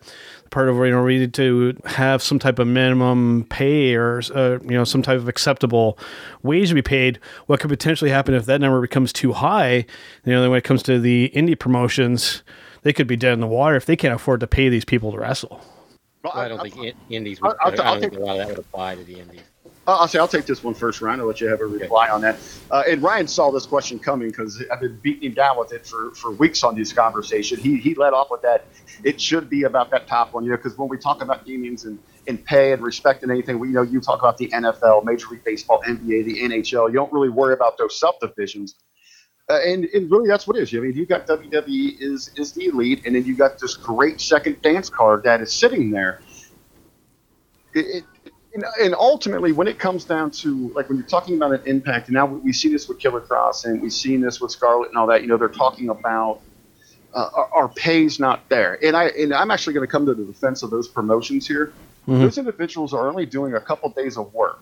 part 0.52 0.70
of 0.70 0.76
where 0.78 0.86
you 0.88 0.92
know 0.94 1.04
we 1.04 1.20
need 1.20 1.34
to 1.36 1.78
have 1.86 2.22
some 2.22 2.40
type 2.40 2.60
of 2.60 2.68
minimum 2.68 3.46
pay 3.50 3.96
or 3.96 4.22
uh, 4.36 4.60
you 4.64 4.72
know 4.72 4.84
some 4.84 5.02
type 5.02 5.18
of 5.18 5.28
acceptable 5.28 5.98
wage 6.44 6.70
to 6.70 6.76
be 6.76 6.82
paid. 6.82 7.20
What 7.48 7.60
could 7.60 7.70
potentially 7.70 8.12
happen 8.12 8.34
if 8.34 8.46
that 8.46 8.62
number 8.62 8.82
becomes 8.82 9.12
too 9.14 9.34
high? 9.34 9.86
You 10.26 10.34
know, 10.34 10.42
then 10.42 10.50
when 10.50 10.58
it 10.58 10.64
comes 10.64 10.84
to 10.84 11.00
the 11.00 11.32
indie 11.36 11.58
promotions, 11.58 12.44
they 12.84 12.94
could 12.94 13.08
be 13.08 13.16
dead 13.16 13.34
in 13.34 13.40
the 13.42 13.48
water 13.48 13.76
if 13.76 13.86
they 13.86 13.96
can't 13.96 14.14
afford 14.14 14.40
to 14.42 14.48
pay 14.48 14.70
these 14.70 14.86
people 14.86 15.12
to 15.12 15.18
wrestle. 15.20 15.62
Well, 16.24 16.34
I 16.36 16.48
don't 16.50 16.62
think 16.62 16.76
in- 16.78 16.94
Indies. 17.10 17.42
Would, 17.42 17.52
I'll- 17.52 17.58
I'll 17.62 17.72
I 17.72 17.76
t- 17.76 17.82
I'll 17.82 17.92
don't 17.94 18.02
think 18.02 18.14
take- 18.14 18.22
a 18.22 18.26
lot 18.26 18.32
of 18.34 18.38
that 18.40 18.48
would 18.50 18.60
apply 18.60 18.96
to 18.96 19.04
the 19.04 19.20
Indies. 19.20 19.42
I'll 19.96 20.08
say 20.08 20.20
I'll 20.20 20.28
take 20.28 20.46
this 20.46 20.64
one 20.64 20.74
first, 20.74 21.02
Ryan. 21.02 21.22
I'll 21.22 21.26
let 21.26 21.42
you 21.42 21.48
have 21.48 21.62
a 21.62 21.66
reply 21.66 22.10
on 22.10 22.22
that. 22.22 22.38
Uh, 22.70 22.84
and 22.88 23.02
Ryan 23.02 23.28
saw 23.28 23.52
this 23.52 23.66
question 23.66 24.00
coming 24.00 24.30
because 24.30 24.64
I've 24.72 24.82
been 24.82 25.00
beating 25.02 25.30
him 25.30 25.34
down 25.34 25.58
with 25.58 25.74
it 25.74 25.86
for, 25.86 26.12
for 26.12 26.32
weeks 26.32 26.64
on 26.64 26.76
this 26.76 26.94
conversation. 26.94 27.60
He 27.60 27.78
he 27.78 27.96
led 27.96 28.14
off 28.14 28.30
with 28.32 28.42
that. 28.42 28.66
It 29.04 29.20
should 29.20 29.50
be 29.50 29.64
about 29.64 29.90
that 29.92 30.08
top 30.08 30.34
one, 30.34 30.44
you 30.44 30.52
know, 30.52 30.58
because 30.58 30.78
when 30.78 30.90
we 30.90 30.98
talk 30.98 31.22
about 31.22 31.48
unions 31.48 31.86
and, 31.86 32.00
and 32.28 32.44
pay 32.44 32.74
and 32.74 32.82
respect 32.82 33.24
and 33.24 33.32
anything, 33.32 33.60
we 33.60 33.70
you 33.70 33.74
know 33.74 33.82
you 33.82 34.02
talk 34.02 34.20
about 34.20 34.38
the 34.38 34.50
NFL, 34.50 35.06
Major 35.06 35.28
League 35.32 35.44
Baseball, 35.44 35.82
NBA, 35.88 36.26
the 36.26 36.42
NHL. 36.42 36.88
You 36.88 36.96
don't 36.96 37.12
really 37.14 37.30
worry 37.30 37.54
about 37.54 37.78
those 37.78 38.00
subdivisions. 38.00 38.76
Uh, 39.50 39.60
and, 39.66 39.86
and 39.86 40.12
really, 40.12 40.28
that's 40.28 40.46
what 40.46 40.56
it 40.58 40.62
is. 40.62 40.74
I 40.76 40.78
mean, 40.78 40.94
you 40.94 41.08
got 41.08 41.26
WWE 41.26 42.00
is 42.00 42.32
is 42.36 42.54
the 42.54 42.66
elite, 42.66 43.06
and 43.06 43.16
then 43.16 43.26
you 43.26 43.36
got 43.36 43.58
this 43.58 43.76
great 43.76 44.22
second 44.22 44.62
dance 44.62 44.90
card 44.90 45.24
that 45.24 45.42
is 45.42 45.52
sitting 45.52 45.90
there. 45.90 46.22
It, 47.74 47.86
it, 47.98 48.04
and, 48.54 48.64
and 48.82 48.96
ultimately, 48.96 49.52
when 49.52 49.68
it 49.68 49.78
comes 49.78 50.06
down 50.06 50.32
to 50.32 50.70
like 50.70 50.90
when 50.90 50.98
you're 50.98 51.08
talking 51.08 51.36
about 51.36 51.54
an 51.54 51.62
impact, 51.66 52.08
and 52.08 52.16
now 52.16 52.26
we, 52.26 52.52
see 52.54 52.70
this 52.70 52.88
with 52.88 53.00
Killer 53.00 53.22
Kross, 53.22 53.66
and 53.66 53.82
we've 53.82 53.94
seen 53.94 54.22
this 54.22 54.42
with 54.42 54.52
Scarlett 54.52 54.90
and 54.90 54.98
all 54.98 55.08
that. 55.08 55.22
You 55.22 55.28
know, 55.28 55.38
they're 55.38 55.48
talking 55.50 55.90
about 55.90 56.42
uh, 57.14 57.30
our, 57.34 57.50
our 57.54 57.68
pay's 57.70 58.20
not 58.20 58.48
there, 58.50 58.78
and 58.84 58.96
I 58.96 59.06
and 59.10 59.34
I'm 59.34 59.52
actually 59.52 59.74
going 59.74 59.86
to 59.86 59.92
come 59.92 60.06
to 60.08 60.14
the 60.14 60.26
defense 60.26 60.64
of 60.64 60.72
those 60.72 60.88
promotions 60.88 61.48
here. 61.48 61.74
Mhm. 62.08 62.22
Those 62.22 62.38
individuals 62.40 62.94
are 62.94 63.08
only 63.08 63.26
doing 63.26 63.54
a 63.54 63.60
couple 63.60 63.90
days 63.92 64.18
of 64.18 64.34
work, 64.34 64.60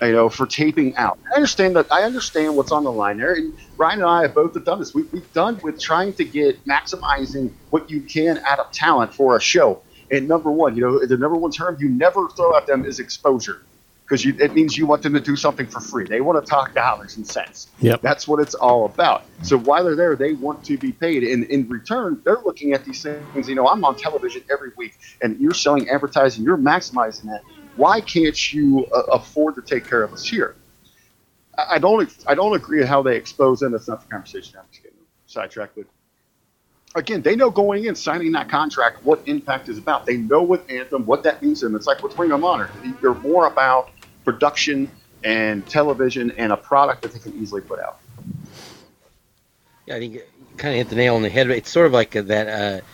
you 0.00 0.12
know, 0.12 0.28
for 0.28 0.46
taping 0.46 0.94
out. 0.96 1.18
I 1.32 1.34
understand 1.34 1.74
that. 1.74 1.90
I 1.90 2.02
understand 2.02 2.56
what's 2.56 2.70
on 2.70 2.84
the 2.84 2.92
line 2.92 3.18
there. 3.18 3.34
And 3.34 3.52
Ryan 3.76 4.00
and 4.00 4.08
I 4.08 4.22
have 4.22 4.34
both 4.34 4.54
have 4.54 4.64
done 4.64 4.78
this. 4.78 4.94
We, 4.94 5.02
we've 5.04 5.32
done 5.32 5.58
with 5.64 5.80
trying 5.80 6.12
to 6.14 6.24
get 6.24 6.64
maximizing 6.64 7.50
what 7.70 7.90
you 7.90 8.02
can 8.02 8.38
out 8.46 8.60
of 8.60 8.70
talent 8.70 9.12
for 9.12 9.36
a 9.36 9.40
show. 9.40 9.82
And 10.10 10.26
number 10.26 10.50
one, 10.50 10.76
you 10.76 10.82
know, 10.82 11.06
the 11.06 11.16
number 11.16 11.36
one 11.36 11.50
term 11.50 11.76
you 11.78 11.88
never 11.88 12.28
throw 12.30 12.56
at 12.56 12.66
them 12.66 12.84
is 12.84 12.98
exposure 12.98 13.62
because 14.10 14.26
it 14.26 14.54
means 14.54 14.76
you 14.76 14.86
want 14.86 15.04
them 15.04 15.14
to 15.14 15.20
do 15.20 15.36
something 15.36 15.68
for 15.68 15.78
free. 15.78 16.04
They 16.04 16.20
want 16.20 16.44
to 16.44 16.50
talk 16.50 16.74
dollars 16.74 17.16
and 17.16 17.24
cents. 17.24 17.68
Yep. 17.78 18.02
That's 18.02 18.26
what 18.26 18.40
it's 18.40 18.54
all 18.56 18.86
about. 18.86 19.22
So 19.42 19.56
while 19.56 19.84
they're 19.84 19.94
there, 19.94 20.16
they 20.16 20.32
want 20.32 20.64
to 20.64 20.76
be 20.76 20.90
paid. 20.90 21.22
And 21.22 21.44
in 21.44 21.68
return, 21.68 22.20
they're 22.24 22.40
looking 22.44 22.72
at 22.72 22.84
these 22.84 23.02
things. 23.02 23.48
You 23.48 23.54
know, 23.54 23.68
I'm 23.68 23.84
on 23.84 23.94
television 23.94 24.42
every 24.50 24.72
week 24.76 24.98
and 25.22 25.38
you're 25.40 25.54
selling 25.54 25.88
advertising, 25.88 26.42
you're 26.42 26.58
maximizing 26.58 27.24
that. 27.24 27.42
Why 27.76 28.00
can't 28.00 28.52
you 28.52 28.84
uh, 28.86 29.02
afford 29.12 29.54
to 29.54 29.62
take 29.62 29.86
care 29.86 30.02
of 30.02 30.12
us 30.12 30.26
here? 30.26 30.56
I 31.56 31.78
don't 31.78 32.10
I 32.26 32.34
don't 32.34 32.54
agree 32.54 32.80
with 32.80 32.88
how 32.88 33.02
they 33.02 33.16
expose 33.16 33.60
them. 33.60 33.72
That's 33.72 33.86
not 33.86 34.02
the 34.02 34.08
conversation. 34.08 34.58
I'm 34.58 34.64
just 34.70 34.82
getting 34.82 34.98
sidetracked. 35.26 35.76
But 35.76 35.86
again, 36.94 37.22
they 37.22 37.36
know 37.36 37.50
going 37.50 37.84
in, 37.84 37.94
signing 37.94 38.32
that 38.32 38.48
contract, 38.48 39.04
what 39.04 39.22
impact 39.26 39.68
is 39.68 39.78
about. 39.78 40.06
They 40.06 40.16
know 40.16 40.42
with 40.42 40.68
Anthem, 40.70 41.06
what 41.06 41.22
that 41.24 41.42
means 41.42 41.60
to 41.60 41.66
them. 41.66 41.76
It's 41.76 41.86
like 41.86 42.02
with 42.02 42.18
Ring 42.18 42.32
of 42.32 42.44
Honor. 42.44 42.70
They're 43.00 43.14
more 43.14 43.46
about 43.46 43.90
production 44.24 44.90
and 45.22 45.66
television 45.66 46.32
and 46.32 46.52
a 46.52 46.56
product 46.56 47.02
that 47.02 47.12
they 47.12 47.18
can 47.18 47.34
easily 47.40 47.60
put 47.60 47.78
out. 47.80 47.98
Yeah, 49.86 49.96
I 49.96 49.98
think 49.98 50.14
you 50.14 50.22
kind 50.56 50.74
of 50.74 50.78
hit 50.78 50.88
the 50.88 50.96
nail 50.96 51.16
on 51.16 51.22
the 51.22 51.28
head. 51.28 51.50
It's 51.50 51.70
sort 51.70 51.86
of 51.86 51.92
like 51.92 52.12
that 52.12 52.48
uh, 52.48 52.84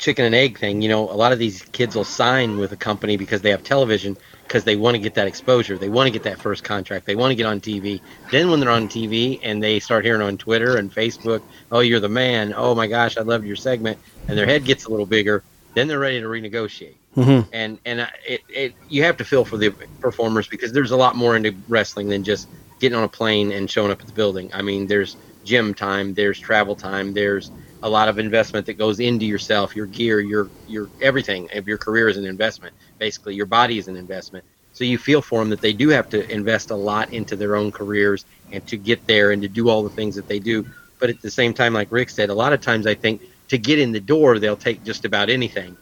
chicken 0.00 0.24
and 0.24 0.34
egg 0.34 0.58
thing. 0.58 0.82
You 0.82 0.88
know, 0.88 1.08
a 1.08 1.14
lot 1.14 1.32
of 1.32 1.38
these 1.38 1.62
kids 1.62 1.94
will 1.94 2.04
sign 2.04 2.58
with 2.58 2.72
a 2.72 2.76
company 2.76 3.16
because 3.16 3.42
they 3.42 3.50
have 3.50 3.62
television 3.62 4.16
because 4.42 4.64
they 4.64 4.74
want 4.74 4.96
to 4.96 4.98
get 4.98 5.14
that 5.14 5.28
exposure. 5.28 5.78
They 5.78 5.88
want 5.88 6.08
to 6.08 6.10
get 6.10 6.24
that 6.24 6.40
first 6.40 6.64
contract. 6.64 7.06
They 7.06 7.14
want 7.14 7.30
to 7.30 7.36
get 7.36 7.46
on 7.46 7.60
TV. 7.60 8.00
Then 8.32 8.50
when 8.50 8.58
they're 8.58 8.70
on 8.70 8.88
TV 8.88 9.38
and 9.44 9.62
they 9.62 9.78
start 9.78 10.04
hearing 10.04 10.22
on 10.22 10.38
Twitter 10.38 10.76
and 10.76 10.92
Facebook, 10.92 11.42
"Oh, 11.70 11.80
you're 11.80 12.00
the 12.00 12.08
man. 12.08 12.52
Oh 12.56 12.74
my 12.74 12.88
gosh, 12.88 13.16
I 13.16 13.20
loved 13.20 13.46
your 13.46 13.56
segment," 13.56 13.98
and 14.26 14.36
their 14.36 14.46
head 14.46 14.64
gets 14.64 14.86
a 14.86 14.90
little 14.90 15.06
bigger, 15.06 15.44
then 15.74 15.86
they're 15.86 16.00
ready 16.00 16.20
to 16.20 16.26
renegotiate. 16.26 16.94
Mm-hmm. 17.16 17.48
And 17.52 17.78
and 17.84 18.08
it, 18.26 18.40
it 18.48 18.74
you 18.88 19.04
have 19.04 19.18
to 19.18 19.24
feel 19.24 19.44
for 19.44 19.56
the 19.56 19.70
performers 20.00 20.48
because 20.48 20.72
there's 20.72 20.90
a 20.90 20.96
lot 20.96 21.14
more 21.14 21.36
into 21.36 21.54
wrestling 21.68 22.08
than 22.08 22.24
just 22.24 22.48
getting 22.80 22.96
on 22.96 23.04
a 23.04 23.08
plane 23.08 23.52
and 23.52 23.70
showing 23.70 23.92
up 23.92 24.00
at 24.00 24.06
the 24.06 24.12
building. 24.12 24.50
I 24.54 24.62
mean, 24.62 24.86
there's 24.86 25.16
gym 25.44 25.74
time, 25.74 26.14
there's 26.14 26.38
travel 26.38 26.74
time, 26.74 27.12
there's 27.12 27.50
a 27.82 27.88
lot 27.88 28.08
of 28.08 28.18
investment 28.18 28.66
that 28.66 28.74
goes 28.74 29.00
into 29.00 29.24
yourself, 29.24 29.74
your 29.74 29.86
gear, 29.86 30.20
your 30.20 30.48
your 30.68 30.88
everything. 31.00 31.48
If 31.52 31.66
your 31.66 31.78
career 31.78 32.08
is 32.08 32.16
an 32.16 32.24
investment, 32.24 32.74
basically 32.98 33.34
your 33.34 33.46
body 33.46 33.78
is 33.78 33.88
an 33.88 33.96
investment. 33.96 34.44
So 34.72 34.84
you 34.84 34.98
feel 34.98 35.20
for 35.20 35.40
them 35.40 35.50
that 35.50 35.60
they 35.60 35.72
do 35.72 35.88
have 35.88 36.08
to 36.10 36.30
invest 36.30 36.70
a 36.70 36.76
lot 36.76 37.12
into 37.12 37.36
their 37.36 37.56
own 37.56 37.72
careers 37.72 38.24
and 38.52 38.64
to 38.68 38.76
get 38.76 39.06
there 39.06 39.32
and 39.32 39.42
to 39.42 39.48
do 39.48 39.68
all 39.68 39.82
the 39.82 39.90
things 39.90 40.14
that 40.14 40.28
they 40.28 40.38
do. 40.38 40.66
But 40.98 41.10
at 41.10 41.20
the 41.20 41.30
same 41.30 41.54
time, 41.54 41.72
like 41.72 41.90
Rick 41.90 42.10
said, 42.10 42.30
a 42.30 42.34
lot 42.34 42.52
of 42.52 42.60
times 42.60 42.86
I 42.86 42.94
think 42.94 43.22
to 43.48 43.58
get 43.58 43.78
in 43.78 43.90
the 43.92 44.00
door, 44.00 44.38
they'll 44.38 44.56
take 44.56 44.84
just 44.84 45.04
about 45.04 45.28
anything. 45.28 45.76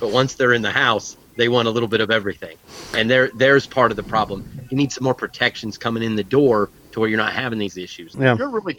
But 0.00 0.10
once 0.10 0.34
they're 0.34 0.52
in 0.52 0.62
the 0.62 0.70
house, 0.70 1.16
they 1.36 1.48
want 1.48 1.68
a 1.68 1.70
little 1.70 1.88
bit 1.88 2.00
of 2.00 2.10
everything. 2.10 2.56
And 2.94 3.08
there 3.08 3.30
there's 3.34 3.66
part 3.66 3.90
of 3.90 3.96
the 3.96 4.02
problem. 4.02 4.66
You 4.70 4.76
need 4.76 4.92
some 4.92 5.04
more 5.04 5.14
protections 5.14 5.78
coming 5.78 6.02
in 6.02 6.16
the 6.16 6.24
door 6.24 6.70
to 6.92 7.00
where 7.00 7.08
you're 7.08 7.18
not 7.18 7.32
having 7.32 7.58
these 7.58 7.76
issues. 7.76 8.16
Yeah. 8.18 8.36
You're 8.36 8.48
really 8.48 8.74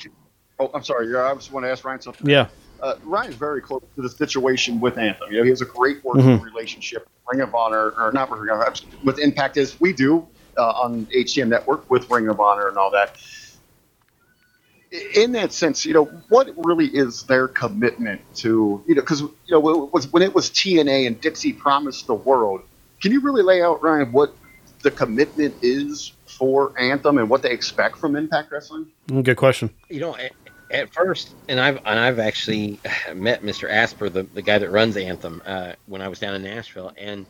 Oh, 0.60 0.72
I'm 0.74 0.84
sorry. 0.84 1.14
I 1.16 1.34
just 1.36 1.52
want 1.52 1.66
to 1.66 1.72
ask 1.72 1.84
Ryan 1.84 2.02
something. 2.02 2.30
Yeah. 2.30 2.48
Uh, 2.82 2.96
Ryan's 3.04 3.36
very 3.36 3.62
close 3.62 3.84
to 3.96 4.02
the 4.02 4.10
situation 4.10 4.80
with 4.80 4.98
Anthem. 4.98 5.32
You 5.32 5.40
know, 5.40 5.44
he 5.44 5.50
has 5.50 5.62
a 5.62 5.66
great 5.66 6.04
working 6.04 6.24
mm-hmm. 6.24 6.44
relationship, 6.44 7.08
Ring 7.32 7.42
of 7.42 7.56
Honor, 7.56 7.92
or 7.98 8.12
not 8.12 8.30
Ring 8.32 8.50
of 8.50 8.60
Honor, 8.60 8.74
with 9.04 9.20
Impact 9.20 9.58
as 9.58 9.80
we 9.80 9.94
do 9.94 10.28
uh, 10.58 10.70
on 10.70 11.06
HTM 11.08 11.48
Network 11.48 11.90
with 11.90 12.10
Ring 12.10 12.28
of 12.30 12.40
Honor 12.40 12.68
and 12.68 12.78
all 12.78 12.92
that. 12.92 13.18
In 15.16 15.34
that 15.34 15.52
sense, 15.52 15.86
you 15.86 15.94
know, 15.94 16.06
what 16.30 16.54
really 16.58 16.88
is 16.88 17.24
their 17.24 17.48
commitment 17.48 18.22
to, 18.36 18.84
you 18.88 18.96
know, 18.96 19.02
because, 19.02 19.22
you 19.22 19.32
know, 19.50 19.86
it 19.86 19.94
was, 19.94 20.12
when 20.14 20.24
it 20.24 20.34
was 20.34 20.50
TNA 20.50 21.08
and 21.08 21.20
Dixie 21.20 21.54
promised 21.54 22.08
the 22.08 22.14
world, 22.14 22.62
can 23.02 23.12
you 23.12 23.20
really 23.20 23.42
lay 23.42 23.62
out, 23.62 23.82
Ryan, 23.82 24.12
what 24.12 24.34
the 24.84 24.92
commitment 24.92 25.56
is 25.62 26.14
for 26.26 26.72
Anthem 26.80 27.18
and 27.18 27.30
what 27.30 27.42
they 27.42 27.52
expect 27.52 27.98
from 27.98 28.16
Impact 28.16 28.52
Wrestling? 28.52 28.88
Good 29.08 29.36
question. 29.36 29.72
You 29.90 30.00
know, 30.00 30.18
at 30.72 30.94
first, 30.94 31.34
and 31.48 31.60
I've 31.60 31.78
and 31.78 32.00
I've 32.00 32.20
actually 32.20 32.80
met 33.14 33.44
Mr. 33.44 33.70
Asper, 33.70 34.10
the, 34.10 34.24
the 34.24 34.42
guy 34.42 34.58
that 34.58 34.70
runs 34.70 34.98
Anthem, 34.98 35.42
uh, 35.46 35.74
when 35.86 36.02
I 36.02 36.08
was 36.08 36.20
down 36.20 36.36
in 36.36 36.44
Nashville, 36.44 36.94
and 36.98 37.26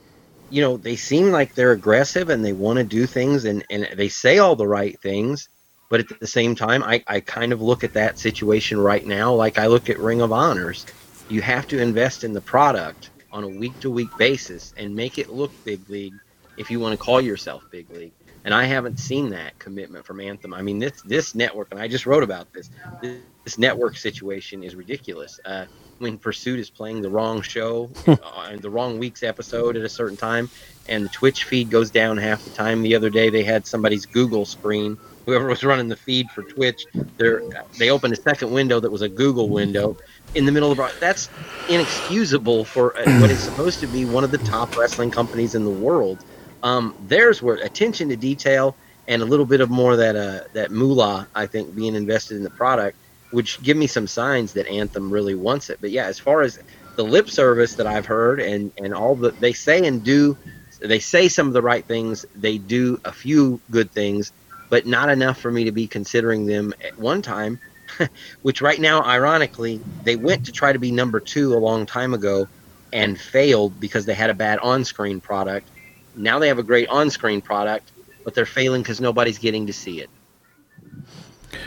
you 0.50 0.62
know 0.62 0.78
they 0.78 0.96
seem 0.96 1.32
like 1.32 1.56
they're 1.56 1.72
aggressive 1.72 2.30
and 2.30 2.44
they 2.44 2.54
want 2.54 2.78
to 2.78 2.84
do 2.84 3.06
things 3.06 3.46
and 3.46 3.66
and 3.70 3.88
they 3.96 4.10
say 4.10 4.38
all 4.38 4.56
the 4.56 4.68
right 4.68 5.00
things, 5.02 5.50
but 5.90 6.00
at 6.00 6.20
the 6.20 6.28
same 6.28 6.56
time, 6.56 6.84
I 6.84 7.04
I 7.08 7.20
kind 7.20 7.52
of 7.52 7.62
look 7.62 7.84
at 7.84 7.94
that 7.94 8.20
situation 8.20 8.80
right 8.80 9.06
now 9.06 9.34
like 9.34 9.58
I 9.58 9.68
look 9.68 9.90
at 9.90 10.00
Ring 10.00 10.22
of 10.22 10.32
Honors. 10.32 10.86
You 11.28 11.42
have 11.42 11.68
to 11.70 11.82
invest 11.82 12.24
in 12.24 12.34
the 12.34 12.42
product 12.42 13.10
on 13.32 13.44
a 13.44 13.48
week 13.48 13.78
to 13.80 13.90
week 13.90 14.16
basis 14.18 14.74
and 14.78 14.96
make 14.96 15.18
it 15.18 15.30
look 15.30 15.52
big 15.66 15.90
league 15.90 16.14
if 16.58 16.70
you 16.72 16.80
want 16.80 16.98
to 16.98 17.04
call 17.04 17.20
yourself 17.20 17.64
big 17.72 17.90
league 17.90 18.14
and 18.46 18.54
I 18.54 18.66
haven't 18.66 19.00
seen 19.00 19.32
that 19.32 19.58
commitment 19.58 20.06
from 20.06 20.22
Anthem. 20.22 20.54
I 20.54 20.62
mean, 20.62 20.78
this 20.78 21.02
this 21.02 21.34
network, 21.34 21.70
and 21.72 21.80
I 21.80 21.88
just 21.88 22.06
wrote 22.06 22.24
about 22.24 22.54
this. 22.54 22.70
This, 23.02 23.18
this 23.44 23.58
network 23.58 23.98
situation 23.98 24.64
is 24.64 24.76
ridiculous. 24.76 25.40
Uh, 25.44 25.66
when 25.98 26.18
Pursuit 26.18 26.60
is 26.60 26.70
playing 26.70 27.02
the 27.02 27.10
wrong 27.10 27.42
show, 27.42 27.90
uh, 28.08 28.56
the 28.58 28.70
wrong 28.70 29.00
week's 29.00 29.24
episode 29.24 29.76
at 29.76 29.84
a 29.84 29.90
certain 29.90 30.16
time, 30.16 30.50
and 30.88 31.04
the 31.04 31.10
Twitch 31.10 31.46
feed 31.46 31.72
goes 31.72 31.90
down 31.90 32.18
half 32.18 32.44
the 32.44 32.52
time. 32.52 32.84
The 32.84 32.96
other 32.96 33.10
day, 33.10 33.30
they 33.30 33.44
had 33.44 33.66
somebody's 33.66 34.06
Google 34.06 34.46
screen. 34.46 34.98
Whoever 35.26 35.48
was 35.48 35.64
running 35.64 35.88
the 35.88 35.96
feed 35.96 36.30
for 36.30 36.44
Twitch, 36.44 36.86
they 37.18 37.32
they 37.80 37.90
opened 37.90 38.14
a 38.14 38.22
second 38.22 38.52
window 38.52 38.80
that 38.80 38.92
was 38.92 39.02
a 39.02 39.10
Google 39.10 39.50
window 39.50 39.98
in 40.36 40.46
the 40.46 40.52
middle 40.52 40.72
of 40.72 40.80
that's 41.00 41.30
inexcusable 41.68 42.64
for 42.64 42.96
uh, 42.96 43.20
what 43.20 43.32
is 43.32 43.40
supposed 43.40 43.80
to 43.80 43.88
be 43.88 44.06
one 44.06 44.24
of 44.24 44.30
the 44.30 44.38
top 44.40 44.78
wrestling 44.78 45.10
companies 45.10 45.56
in 45.56 45.64
the 45.64 45.72
world 45.72 46.24
um, 46.66 46.96
there's 47.08 47.44
where 47.44 47.56
attention 47.58 48.10
to 48.10 48.16
detail 48.18 48.76
and 49.08 49.22
a 49.22 49.26
little 49.26 49.46
bit 49.46 49.62
of 49.62 49.70
more 49.70 49.96
that 49.96 50.16
uh, 50.16 50.46
that 50.54 50.72
moolah, 50.72 51.28
I 51.36 51.46
think, 51.46 51.76
being 51.76 51.96
invested 51.96 52.38
in 52.38 52.44
the 52.44 52.50
product, 52.50 52.98
which 53.32 53.62
give 53.62 53.78
me 53.78 53.86
some 53.86 54.08
signs 54.08 54.52
that 54.54 54.68
Anthem 54.68 55.12
really 55.12 55.36
wants 55.36 55.70
it. 55.70 55.78
But 55.80 55.92
yeah, 55.92 56.06
as 56.06 56.18
far 56.18 56.42
as 56.42 56.60
the 56.96 57.04
lip 57.04 57.30
service 57.30 57.76
that 57.76 57.86
I've 57.86 58.08
heard 58.08 58.40
and 58.40 58.74
and 58.80 58.96
all 58.96 59.16
that 59.18 59.40
they 59.40 59.54
say 59.54 59.86
and 59.86 60.04
do, 60.04 60.36
they 60.82 60.98
say 60.98 61.28
some 61.28 61.46
of 61.48 61.54
the 61.54 61.62
right 61.62 61.86
things. 61.86 62.26
They 62.36 62.58
do 62.58 63.00
a 63.06 63.12
few 63.12 63.62
good 63.70 63.92
things, 63.92 64.32
but 64.72 64.88
not 64.88 65.10
enough 65.10 65.40
for 65.40 65.52
me 65.52 65.66
to 65.66 65.72
be 65.72 65.86
considering 65.86 66.48
them 66.48 66.74
at 66.84 66.98
one 66.98 67.22
time. 67.22 67.60
which 68.42 68.64
right 68.64 68.80
now, 68.80 69.04
ironically, 69.04 69.80
they 70.04 70.16
went 70.16 70.44
to 70.46 70.52
try 70.52 70.74
to 70.74 70.80
be 70.80 70.92
number 70.92 71.20
two 71.20 71.54
a 71.54 71.60
long 71.60 71.86
time 71.86 72.16
ago 72.16 72.48
and 72.92 73.22
failed 73.22 73.80
because 73.80 74.08
they 74.08 74.16
had 74.16 74.32
a 74.32 74.34
bad 74.34 74.58
on-screen 74.58 75.22
product 75.22 75.70
now 76.16 76.40
they 76.40 76.48
have 76.48 76.60
a 76.60 76.64
great 76.64 76.90
on-screen 76.90 77.42
product, 77.42 77.92
but 78.24 78.34
they're 78.34 78.46
failing 78.46 78.82
because 78.82 79.02
nobody's 79.02 79.38
getting 79.38 79.68
to 79.68 79.74
see 79.74 80.00
it. 80.00 80.10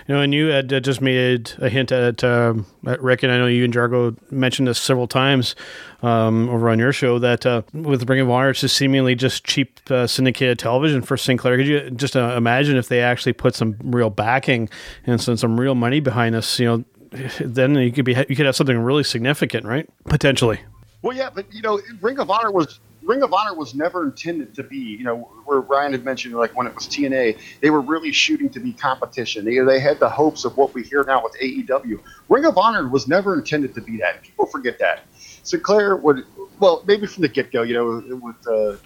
You 0.06 0.14
know, 0.14 0.20
and 0.20 0.34
you 0.34 0.46
had 0.46 0.72
uh, 0.72 0.80
just 0.80 1.00
made 1.00 1.52
a 1.58 1.68
hint 1.68 1.92
at, 1.92 2.22
uh, 2.22 2.54
at 2.86 3.02
Rick, 3.02 3.22
and 3.22 3.32
I 3.32 3.38
know 3.38 3.46
you 3.46 3.64
and 3.64 3.72
Jargo 3.72 4.16
mentioned 4.30 4.68
this 4.68 4.78
several 4.78 5.06
times 5.06 5.54
um, 6.02 6.48
over 6.48 6.68
on 6.68 6.78
your 6.78 6.92
show 6.92 7.18
that 7.18 7.46
uh, 7.46 7.62
with 7.72 8.08
Ring 8.08 8.20
of 8.20 8.30
Honor, 8.30 8.50
it's 8.50 8.60
just 8.60 8.76
seemingly 8.76 9.14
just 9.14 9.44
cheap 9.44 9.80
uh, 9.90 10.06
syndicated 10.06 10.58
television 10.58 11.02
for 11.02 11.16
Sinclair. 11.16 11.56
Could 11.56 11.66
you 11.66 11.90
just 11.90 12.16
uh, 12.16 12.34
imagine 12.36 12.76
if 12.76 12.88
they 12.88 13.00
actually 13.00 13.32
put 13.34 13.54
some 13.54 13.76
real 13.82 14.10
backing 14.10 14.68
and 15.06 15.20
some, 15.20 15.36
some 15.36 15.58
real 15.58 15.74
money 15.74 16.00
behind 16.00 16.34
us? 16.34 16.58
You 16.58 16.66
know, 16.66 16.84
then 17.40 17.74
you 17.74 17.92
could 17.92 18.04
be 18.04 18.12
you 18.28 18.36
could 18.36 18.46
have 18.46 18.56
something 18.56 18.78
really 18.78 19.04
significant, 19.04 19.66
right? 19.66 19.88
Potentially. 20.04 20.60
Well, 21.02 21.16
yeah, 21.16 21.30
but 21.34 21.52
you 21.52 21.62
know, 21.62 21.80
Ring 22.00 22.18
of 22.18 22.30
Honor 22.30 22.50
was 22.50 22.80
Ring 23.08 23.22
of 23.22 23.32
Honor 23.32 23.54
was 23.54 23.74
never 23.74 24.04
intended 24.04 24.54
to 24.56 24.62
be, 24.62 24.76
you 24.76 25.02
know, 25.02 25.16
where 25.46 25.60
Ryan 25.60 25.92
had 25.92 26.04
mentioned, 26.04 26.34
like 26.34 26.54
when 26.54 26.66
it 26.66 26.74
was 26.74 26.86
TNA, 26.86 27.38
they 27.62 27.70
were 27.70 27.80
really 27.80 28.12
shooting 28.12 28.50
to 28.50 28.60
be 28.60 28.74
competition. 28.74 29.46
They, 29.46 29.58
they 29.60 29.80
had 29.80 29.98
the 29.98 30.10
hopes 30.10 30.44
of 30.44 30.58
what 30.58 30.74
we 30.74 30.82
hear 30.82 31.02
now 31.04 31.24
with 31.24 31.34
AEW. 31.40 32.00
Ring 32.28 32.44
of 32.44 32.58
Honor 32.58 32.86
was 32.86 33.08
never 33.08 33.34
intended 33.34 33.74
to 33.76 33.80
be 33.80 33.96
that. 33.96 34.20
People 34.20 34.44
forget 34.44 34.78
that. 34.80 35.04
Sinclair 35.42 35.96
would, 35.96 36.26
well, 36.60 36.84
maybe 36.86 37.06
from 37.06 37.22
the 37.22 37.28
get 37.28 37.50
go, 37.50 37.62
you 37.62 37.72
know, 37.72 38.18
with 38.20 38.46
uh, 38.46 38.76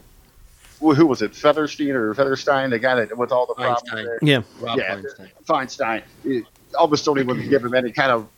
who 0.78 1.04
was 1.04 1.20
it, 1.20 1.32
Featherstein 1.32 1.92
or 1.92 2.14
Featherstein, 2.14 2.70
the 2.70 2.78
guy 2.78 2.94
that 2.94 3.18
with 3.18 3.32
all 3.32 3.46
the 3.46 3.54
problems 3.54 3.90
there. 3.92 4.20
Yeah, 4.22 4.42
Rob 4.60 4.78
yeah, 4.78 5.00
Feinstein. 5.46 6.02
Feinstein. 6.24 6.46
Elvis 6.74 7.04
don't 7.04 7.18
even 7.18 7.48
give 7.50 7.64
him 7.64 7.74
any 7.74 7.90
kind 7.90 8.12
of 8.12 8.28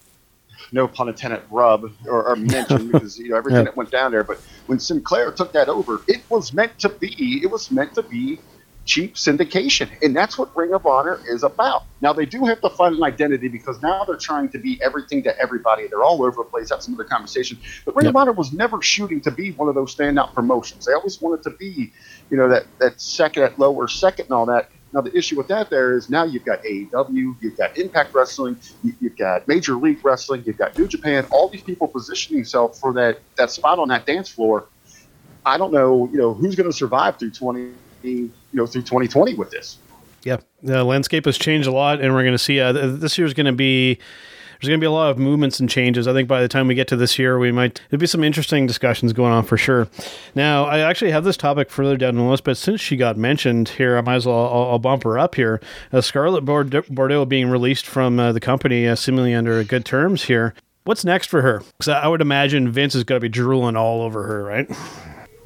no 0.74 0.88
pun 0.88 1.08
intended, 1.08 1.40
rub 1.50 1.90
or, 2.06 2.28
or 2.28 2.36
mention 2.36 2.88
because 2.92 3.18
you 3.18 3.30
know 3.30 3.36
everything 3.36 3.60
yeah. 3.60 3.64
that 3.64 3.76
went 3.76 3.90
down 3.90 4.10
there. 4.10 4.24
But 4.24 4.38
when 4.66 4.78
Sinclair 4.78 5.30
took 5.32 5.52
that 5.52 5.68
over, 5.68 6.02
it 6.08 6.22
was 6.28 6.52
meant 6.52 6.78
to 6.80 6.88
be. 6.88 7.40
It 7.42 7.50
was 7.50 7.70
meant 7.70 7.94
to 7.94 8.02
be 8.02 8.40
cheap 8.84 9.14
syndication, 9.14 9.88
and 10.02 10.14
that's 10.14 10.36
what 10.36 10.54
Ring 10.54 10.74
of 10.74 10.84
Honor 10.84 11.18
is 11.26 11.42
about. 11.42 11.84
Now 12.02 12.12
they 12.12 12.26
do 12.26 12.44
have 12.44 12.60
to 12.60 12.70
find 12.70 12.96
an 12.96 13.02
identity 13.02 13.48
because 13.48 13.80
now 13.80 14.04
they're 14.04 14.16
trying 14.16 14.50
to 14.50 14.58
be 14.58 14.78
everything 14.82 15.22
to 15.22 15.38
everybody. 15.38 15.86
They're 15.86 16.02
all 16.02 16.22
over 16.22 16.42
the 16.42 16.50
place. 16.50 16.68
That's 16.68 16.88
another 16.88 17.04
conversation. 17.04 17.58
But 17.86 17.96
Ring 17.96 18.06
yep. 18.06 18.12
of 18.12 18.16
Honor 18.16 18.32
was 18.32 18.52
never 18.52 18.82
shooting 18.82 19.20
to 19.22 19.30
be 19.30 19.52
one 19.52 19.68
of 19.68 19.74
those 19.74 19.94
standout 19.94 20.34
promotions. 20.34 20.84
They 20.84 20.92
always 20.92 21.20
wanted 21.22 21.44
to 21.44 21.50
be, 21.50 21.92
you 22.30 22.36
know, 22.36 22.48
that 22.48 22.66
that 22.78 23.00
second, 23.00 23.44
that 23.44 23.58
lower 23.58 23.88
second, 23.88 24.26
and 24.26 24.34
all 24.34 24.46
that. 24.46 24.70
Now 24.94 25.00
the 25.00 25.16
issue 25.16 25.36
with 25.36 25.48
that 25.48 25.70
there 25.70 25.96
is 25.96 26.08
now 26.08 26.22
you've 26.22 26.44
got 26.44 26.62
AEW, 26.62 27.34
you've 27.40 27.56
got 27.56 27.76
Impact 27.76 28.14
Wrestling, 28.14 28.56
you've 29.00 29.16
got 29.16 29.46
Major 29.48 29.74
League 29.74 30.04
Wrestling, 30.04 30.44
you've 30.46 30.56
got 30.56 30.78
New 30.78 30.86
Japan, 30.86 31.26
all 31.32 31.48
these 31.48 31.62
people 31.62 31.88
positioning 31.88 32.42
themselves 32.42 32.78
for 32.78 32.92
that 32.92 33.18
that 33.34 33.50
spot 33.50 33.80
on 33.80 33.88
that 33.88 34.06
dance 34.06 34.28
floor. 34.28 34.68
I 35.44 35.58
don't 35.58 35.72
know, 35.72 36.08
you 36.12 36.18
know, 36.18 36.32
who's 36.32 36.54
going 36.54 36.70
to 36.70 36.76
survive 36.76 37.18
through 37.18 37.32
20, 37.32 37.72
you 38.02 38.30
know, 38.52 38.66
through 38.66 38.82
2020 38.82 39.34
with 39.34 39.50
this. 39.50 39.78
Yeah, 40.22 40.38
the 40.62 40.84
landscape 40.84 41.24
has 41.26 41.36
changed 41.36 41.66
a 41.66 41.72
lot, 41.72 42.00
and 42.00 42.14
we're 42.14 42.22
going 42.22 42.32
to 42.32 42.38
see 42.38 42.60
uh, 42.60 42.72
this 42.72 43.18
year 43.18 43.26
is 43.26 43.34
going 43.34 43.46
to 43.46 43.52
be 43.52 43.98
there's 44.60 44.68
going 44.68 44.80
to 44.80 44.84
be 44.84 44.86
a 44.86 44.90
lot 44.90 45.10
of 45.10 45.18
movements 45.18 45.60
and 45.60 45.68
changes. 45.68 46.06
I 46.08 46.12
think 46.12 46.28
by 46.28 46.40
the 46.40 46.48
time 46.48 46.68
we 46.68 46.74
get 46.74 46.88
to 46.88 46.96
this 46.96 47.18
year, 47.18 47.38
we 47.38 47.52
might 47.52 47.80
there'll 47.90 48.00
be 48.00 48.06
some 48.06 48.24
interesting 48.24 48.66
discussions 48.66 49.12
going 49.12 49.32
on 49.32 49.44
for 49.44 49.56
sure. 49.56 49.88
Now, 50.34 50.64
I 50.64 50.80
actually 50.80 51.10
have 51.10 51.24
this 51.24 51.36
topic 51.36 51.70
further 51.70 51.96
down 51.96 52.16
the 52.16 52.22
list, 52.22 52.44
but 52.44 52.56
since 52.56 52.80
she 52.80 52.96
got 52.96 53.16
mentioned 53.16 53.70
here, 53.70 53.96
I 53.96 54.00
might 54.00 54.16
as 54.16 54.26
well 54.26 54.36
I'll, 54.36 54.70
I'll 54.72 54.78
bump 54.78 55.04
her 55.04 55.18
up 55.18 55.34
here. 55.34 55.60
Uh, 55.92 56.00
Scarlett 56.00 56.44
Bordeaux 56.44 57.24
being 57.24 57.48
released 57.48 57.86
from 57.86 58.18
uh, 58.18 58.32
the 58.32 58.40
company, 58.40 58.86
uh, 58.86 58.94
seemingly 58.94 59.34
under 59.34 59.62
good 59.64 59.84
terms 59.84 60.24
here. 60.24 60.54
What's 60.84 61.04
next 61.04 61.28
for 61.28 61.40
her? 61.40 61.62
Because 61.78 61.88
I 61.88 62.06
would 62.06 62.20
imagine 62.20 62.70
Vince 62.70 62.94
is 62.94 63.04
going 63.04 63.16
to 63.18 63.22
be 63.22 63.30
drooling 63.30 63.74
all 63.74 64.02
over 64.02 64.24
her, 64.24 64.44
right? 64.44 64.70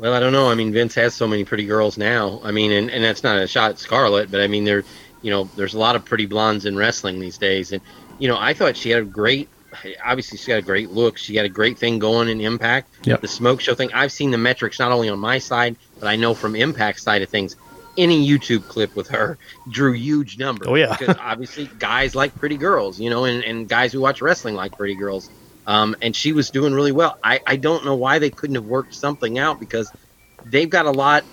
Well, 0.01 0.13
I 0.13 0.21
don't 0.21 0.33
know. 0.33 0.51
I 0.51 0.55
mean, 0.55 0.73
Vince 0.73 0.95
has 0.97 1.15
so 1.15 1.29
many 1.29 1.45
pretty 1.45 1.65
girls 1.65 1.97
now. 1.97 2.41
I 2.43 2.51
mean, 2.51 2.73
and, 2.73 2.91
and 2.91 3.05
that's 3.05 3.23
not 3.23 3.39
a 3.39 3.47
shot 3.47 3.71
at 3.71 3.79
Scarlett, 3.79 4.31
but 4.31 4.41
I 4.41 4.49
mean, 4.49 4.65
there, 4.65 4.83
you 5.23 5.31
know, 5.31 5.45
there's 5.57 5.75
a 5.75 5.79
lot 5.79 5.97
of 5.97 6.05
pretty 6.05 6.27
blondes 6.27 6.67
in 6.67 6.77
wrestling 6.77 7.21
these 7.21 7.39
days. 7.39 7.73
And, 7.73 7.83
you 8.19 8.29
know, 8.29 8.37
I 8.39 8.55
thought 8.55 8.77
she 8.77 8.91
had 8.91 9.03
a 9.03 9.07
great, 9.07 9.49
obviously, 10.05 10.39
she 10.39 10.49
got 10.49 10.59
a 10.59 10.63
great 10.63 10.91
look. 10.91 11.19
She 11.19 11.35
got 11.35 11.45
a 11.45 11.49
great 11.49 11.79
thing 11.79 11.99
going 11.99 12.29
in 12.29 12.41
Impact. 12.41 12.93
Yep. 13.05 13.21
The 13.21 13.29
smoke 13.29 13.61
show 13.61 13.75
thing. 13.75 13.93
I've 13.93 14.13
seen 14.13 14.31
the 14.31 14.39
metrics 14.39 14.79
not 14.79 14.93
only 14.93 15.09
on 15.09 15.19
my 15.19 15.39
side, 15.39 15.77
but 15.99 16.09
I 16.09 16.17
know 16.17 16.35
from 16.35 16.57
Impact 16.57 17.01
side 17.01 17.23
of 17.23 17.29
things. 17.29 17.57
Any 17.97 18.29
YouTube 18.29 18.69
clip 18.69 18.95
with 18.95 19.09
her 19.09 19.39
drew 19.69 19.93
huge 19.93 20.39
numbers. 20.39 20.69
Oh, 20.69 20.77
yeah. 20.77 20.97
because 20.97 21.17
obviously, 21.19 21.69
guys 21.79 22.15
like 22.15 22.35
pretty 22.37 22.57
girls, 22.57 23.01
you 23.01 23.11
know, 23.11 23.25
and, 23.25 23.43
and 23.43 23.69
guys 23.69 23.93
who 23.93 24.01
watch 24.01 24.21
wrestling 24.23 24.55
like 24.55 24.77
pretty 24.77 24.95
girls. 24.95 25.31
Um, 25.67 25.97
and 26.01 26.15
she 26.15 26.33
was 26.33 26.51
doing 26.51 26.73
really 26.73 26.93
well. 26.93 27.19
I, 27.23 27.41
I 27.47 27.57
don't 27.57 27.85
know 27.85 27.97
why 27.97 28.21
they 28.21 28.31
couldn't 28.31 28.55
have 28.55 28.65
worked 28.65 28.95
something 28.95 29.39
out 29.39 29.61
because 29.61 29.93
they've 30.47 30.71
got 30.71 30.87
a 30.87 30.91
lot. 30.91 31.25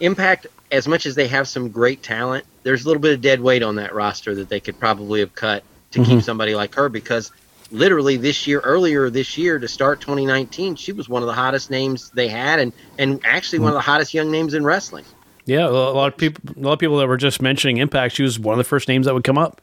Impact, 0.00 0.46
as 0.70 0.88
much 0.88 1.04
as 1.04 1.14
they 1.16 1.28
have 1.28 1.46
some 1.48 1.68
great 1.68 2.02
talent, 2.02 2.46
there's 2.62 2.84
a 2.84 2.86
little 2.86 3.02
bit 3.02 3.12
of 3.12 3.20
dead 3.20 3.40
weight 3.40 3.62
on 3.62 3.74
that 3.76 3.94
roster 3.94 4.36
that 4.36 4.48
they 4.48 4.60
could 4.60 4.78
probably 4.78 5.20
have 5.20 5.34
cut 5.34 5.64
to 5.92 6.00
mm-hmm. 6.00 6.10
keep 6.10 6.22
somebody 6.22 6.54
like 6.54 6.74
her 6.74 6.88
because 6.88 7.32
literally 7.70 8.16
this 8.16 8.46
year, 8.46 8.60
earlier 8.60 9.10
this 9.10 9.38
year 9.38 9.58
to 9.58 9.68
start 9.68 10.00
2019, 10.00 10.76
she 10.76 10.92
was 10.92 11.08
one 11.08 11.22
of 11.22 11.26
the 11.26 11.34
hottest 11.34 11.70
names 11.70 12.10
they 12.10 12.28
had 12.28 12.58
and, 12.58 12.72
and 12.98 13.20
actually 13.24 13.58
mm-hmm. 13.58 13.64
one 13.64 13.72
of 13.72 13.76
the 13.76 13.82
hottest 13.82 14.14
young 14.14 14.30
names 14.30 14.54
in 14.54 14.64
wrestling. 14.64 15.04
Yeah, 15.44 15.66
a 15.66 15.70
lot 15.70 16.12
of 16.12 16.16
people, 16.16 16.54
a 16.56 16.60
lot 16.60 16.74
of 16.74 16.78
people 16.78 16.98
that 16.98 17.08
were 17.08 17.16
just 17.16 17.42
mentioning 17.42 17.78
Impact, 17.78 18.14
she 18.14 18.22
was 18.22 18.38
one 18.38 18.52
of 18.52 18.58
the 18.58 18.64
first 18.64 18.86
names 18.88 19.06
that 19.06 19.14
would 19.14 19.24
come 19.24 19.38
up. 19.38 19.60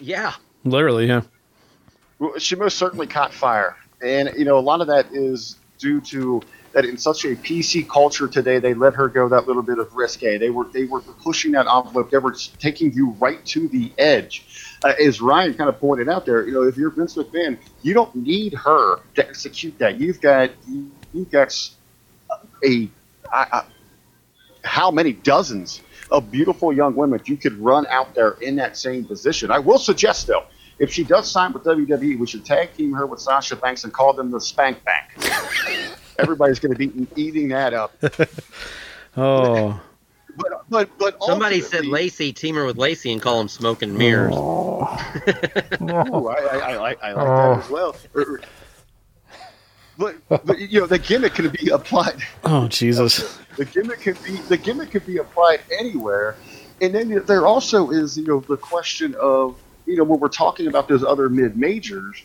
Yeah, 0.00 0.32
literally, 0.64 1.06
yeah. 1.06 1.22
Well, 2.18 2.36
she 2.38 2.56
most 2.56 2.78
certainly 2.78 3.06
caught 3.06 3.32
fire, 3.32 3.76
and 4.02 4.30
you 4.36 4.44
know 4.44 4.58
a 4.58 4.60
lot 4.60 4.80
of 4.80 4.88
that 4.88 5.06
is 5.12 5.56
due 5.78 6.00
to 6.00 6.42
that 6.72 6.84
in 6.84 6.98
such 6.98 7.24
a 7.24 7.28
PC 7.36 7.88
culture 7.88 8.28
today, 8.28 8.58
they 8.58 8.74
let 8.74 8.94
her 8.94 9.08
go 9.08 9.28
that 9.28 9.46
little 9.46 9.62
bit 9.62 9.78
of 9.78 9.94
risque. 9.94 10.36
They 10.36 10.50
were 10.50 10.64
they 10.64 10.84
were 10.84 11.00
pushing 11.00 11.52
that 11.52 11.66
envelope. 11.66 12.10
They 12.10 12.18
were 12.18 12.34
taking 12.58 12.92
you 12.92 13.10
right 13.20 13.44
to 13.46 13.68
the 13.68 13.92
edge. 13.98 14.44
Uh, 14.84 14.92
as 15.04 15.20
Ryan 15.20 15.54
kind 15.54 15.68
of 15.68 15.80
pointed 15.80 16.08
out 16.08 16.24
there, 16.24 16.46
you 16.46 16.52
know, 16.52 16.62
if 16.62 16.76
you're 16.76 16.90
Vince 16.90 17.14
McMahon, 17.16 17.58
you 17.82 17.94
don't 17.94 18.14
need 18.14 18.54
her 18.54 19.00
to 19.14 19.28
execute 19.28 19.76
that. 19.78 19.98
You've 19.98 20.20
got 20.20 20.50
you've 21.12 21.30
got 21.30 21.54
a, 22.64 22.88
a, 23.32 23.36
a 23.36 23.66
how 24.62 24.90
many 24.90 25.12
dozens 25.12 25.80
of 26.10 26.30
beautiful 26.30 26.72
young 26.72 26.94
women 26.94 27.20
you 27.24 27.36
could 27.36 27.58
run 27.58 27.86
out 27.88 28.14
there 28.14 28.32
in 28.40 28.56
that 28.56 28.76
same 28.76 29.04
position. 29.04 29.50
I 29.50 29.58
will 29.58 29.78
suggest 29.78 30.26
though, 30.26 30.44
if 30.78 30.92
she 30.92 31.04
does 31.04 31.30
sign 31.30 31.52
with 31.52 31.64
WWE, 31.64 32.18
we 32.18 32.26
should 32.26 32.44
tag 32.44 32.72
team 32.74 32.92
her 32.92 33.06
with 33.06 33.20
Sasha 33.20 33.56
Banks 33.56 33.84
and 33.84 33.92
call 33.92 34.12
them 34.12 34.30
the 34.30 34.40
Spank 34.40 34.78
Bank. 34.84 35.94
everybody's 36.18 36.58
going 36.58 36.74
to 36.74 36.78
be 36.78 37.06
eating 37.16 37.48
that 37.48 37.74
up. 37.74 37.94
oh. 39.16 39.80
But, 40.38 40.64
but, 40.68 40.98
but 40.98 41.22
somebody 41.22 41.60
said 41.60 41.86
Lacey 41.86 42.32
team 42.32 42.54
her 42.56 42.64
with 42.64 42.76
Lacey 42.76 43.12
and 43.12 43.20
call 43.20 43.38
them 43.38 43.48
smoke 43.48 43.82
and 43.82 43.96
mirrors. 43.96 44.34
Oh, 44.36 44.80
oh 45.80 46.28
I, 46.28 46.34
I, 46.34 46.58
I, 46.58 46.76
like 46.76 47.02
I 47.02 47.12
like 47.12 47.26
oh. 47.26 47.54
that 47.54 47.64
as 47.64 47.70
well. 47.70 47.96
But, 49.98 50.16
but 50.28 50.58
you 50.58 50.80
know 50.80 50.86
the 50.86 50.98
gimmick 50.98 51.34
can 51.34 51.48
be 51.48 51.70
applied. 51.70 52.22
Oh 52.44 52.68
Jesus! 52.68 53.38
The 53.56 53.64
gimmick 53.64 54.00
can 54.00 54.16
be 54.24 54.36
the 54.36 54.56
gimmick 54.56 54.92
can 54.92 55.02
be 55.04 55.18
applied 55.18 55.60
anywhere, 55.76 56.36
and 56.80 56.94
then 56.94 57.24
there 57.26 57.46
also 57.46 57.90
is 57.90 58.16
you 58.16 58.24
know 58.24 58.40
the 58.40 58.56
question 58.56 59.16
of 59.20 59.60
you 59.86 59.96
know 59.96 60.04
when 60.04 60.20
we're 60.20 60.28
talking 60.28 60.68
about 60.68 60.86
those 60.86 61.02
other 61.02 61.28
mid 61.28 61.56
majors 61.56 62.22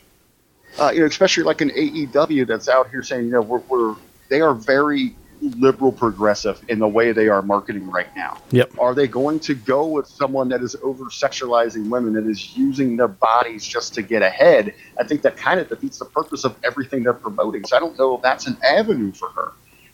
uh, 0.79 0.91
you 0.93 1.01
know, 1.01 1.05
especially 1.05 1.43
like 1.43 1.61
an 1.61 1.69
AEW 1.69 2.47
that's 2.47 2.67
out 2.67 2.89
here 2.89 3.03
saying, 3.03 3.25
you 3.25 3.31
know, 3.31 3.41
we're, 3.41 3.59
we're 3.69 3.95
they 4.29 4.41
are 4.41 4.53
very 4.53 5.15
liberal 5.43 5.91
progressive 5.91 6.61
in 6.69 6.79
the 6.79 6.87
way 6.87 7.11
they 7.11 7.27
are 7.27 7.41
marketing 7.41 7.89
right 7.89 8.13
now. 8.15 8.37
Yep. 8.51 8.73
Are 8.79 8.93
they 8.93 9.07
going 9.07 9.39
to 9.41 9.53
go 9.53 9.87
with 9.87 10.07
someone 10.07 10.49
that 10.49 10.61
is 10.61 10.75
over 10.81 11.05
sexualizing 11.05 11.89
women 11.89 12.13
that 12.13 12.25
is 12.25 12.55
using 12.57 12.97
their 12.97 13.07
bodies 13.07 13.65
just 13.65 13.93
to 13.95 14.01
get 14.01 14.21
ahead? 14.21 14.73
I 14.99 15.03
think 15.03 15.21
that 15.23 15.37
kind 15.37 15.59
of 15.59 15.69
defeats 15.69 15.99
the 15.99 16.05
purpose 16.05 16.45
of 16.45 16.55
everything 16.63 17.03
they're 17.03 17.13
promoting. 17.13 17.65
So 17.65 17.75
I 17.75 17.79
don't 17.79 17.97
know 17.97 18.15
if 18.15 18.21
that's 18.21 18.47
an 18.47 18.57
avenue 18.63 19.11
for 19.11 19.29
her. 19.29 19.51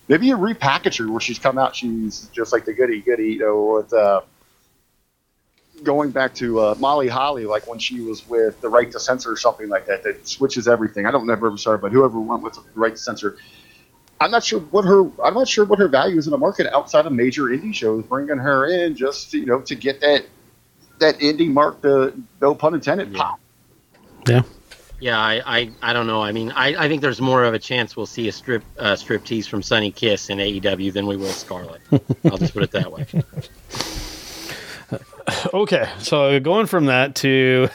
Maybe 0.08 0.30
a 0.30 0.36
repackager 0.36 1.08
where 1.08 1.20
she's 1.20 1.38
come 1.38 1.58
out, 1.58 1.76
she's 1.76 2.28
just 2.32 2.52
like 2.52 2.64
the 2.64 2.72
goody 2.72 3.00
goody, 3.00 3.32
you 3.34 3.38
know, 3.38 3.74
with 3.76 3.92
uh, 3.92 4.22
going 5.82 6.10
back 6.10 6.34
to 6.34 6.60
uh, 6.60 6.74
Molly 6.78 7.08
Holly, 7.08 7.44
like 7.46 7.66
when 7.66 7.78
she 7.78 8.00
was 8.00 8.28
with 8.28 8.60
the 8.60 8.68
Right 8.68 8.90
to 8.90 9.00
Censor 9.00 9.32
or 9.32 9.36
something 9.36 9.68
like 9.68 9.86
that, 9.86 10.02
that 10.02 10.26
switches 10.26 10.68
everything. 10.68 11.06
I 11.06 11.10
don't 11.10 11.26
know. 11.26 11.34
never 11.34 11.48
ever 11.48 11.56
sorry, 11.56 11.78
but 11.78 11.92
whoever 11.92 12.18
went 12.18 12.42
with 12.42 12.54
the 12.54 12.62
Right 12.74 12.92
to 12.92 13.00
Censor, 13.00 13.36
I'm 14.20 14.30
not 14.30 14.44
sure 14.44 14.60
what 14.60 14.84
her 14.84 15.00
I'm 15.24 15.34
not 15.34 15.48
sure 15.48 15.64
what 15.64 15.78
her 15.78 15.88
value 15.88 16.18
is 16.18 16.26
in 16.26 16.30
the 16.30 16.38
market 16.38 16.66
outside 16.74 17.06
of 17.06 17.12
major 17.12 17.44
indie 17.44 17.74
shows. 17.74 18.04
Bringing 18.04 18.36
her 18.38 18.66
in 18.66 18.94
just 18.94 19.32
you 19.32 19.46
know 19.46 19.60
to 19.62 19.74
get 19.74 20.00
that 20.00 20.26
that 20.98 21.18
indie 21.18 21.50
mark, 21.50 21.80
the 21.80 22.14
no 22.40 22.54
pun 22.54 22.74
intended, 22.74 23.12
yeah. 23.12 23.18
pop. 23.18 23.40
Yeah. 24.28 24.42
Yeah, 25.02 25.18
I, 25.18 25.40
I, 25.46 25.70
I 25.80 25.92
don't 25.94 26.06
know. 26.06 26.20
I 26.20 26.30
mean, 26.30 26.52
I, 26.52 26.84
I 26.84 26.86
think 26.86 27.00
there's 27.00 27.22
more 27.22 27.44
of 27.44 27.54
a 27.54 27.58
chance 27.58 27.96
we'll 27.96 28.04
see 28.04 28.28
a 28.28 28.32
strip 28.32 28.62
uh, 28.78 28.96
strip 28.96 29.24
tease 29.24 29.46
from 29.46 29.62
Sonny 29.62 29.90
Kiss 29.90 30.28
in 30.28 30.36
AEW 30.36 30.92
than 30.92 31.06
we 31.06 31.16
will 31.16 31.28
Scarlett. 31.28 31.80
I'll 32.26 32.36
just 32.36 32.52
put 32.52 32.64
it 32.64 32.70
that 32.72 32.92
way. 32.92 33.06
okay, 35.54 35.90
so 36.00 36.38
going 36.38 36.66
from 36.66 36.84
that 36.86 37.14
to 37.16 37.70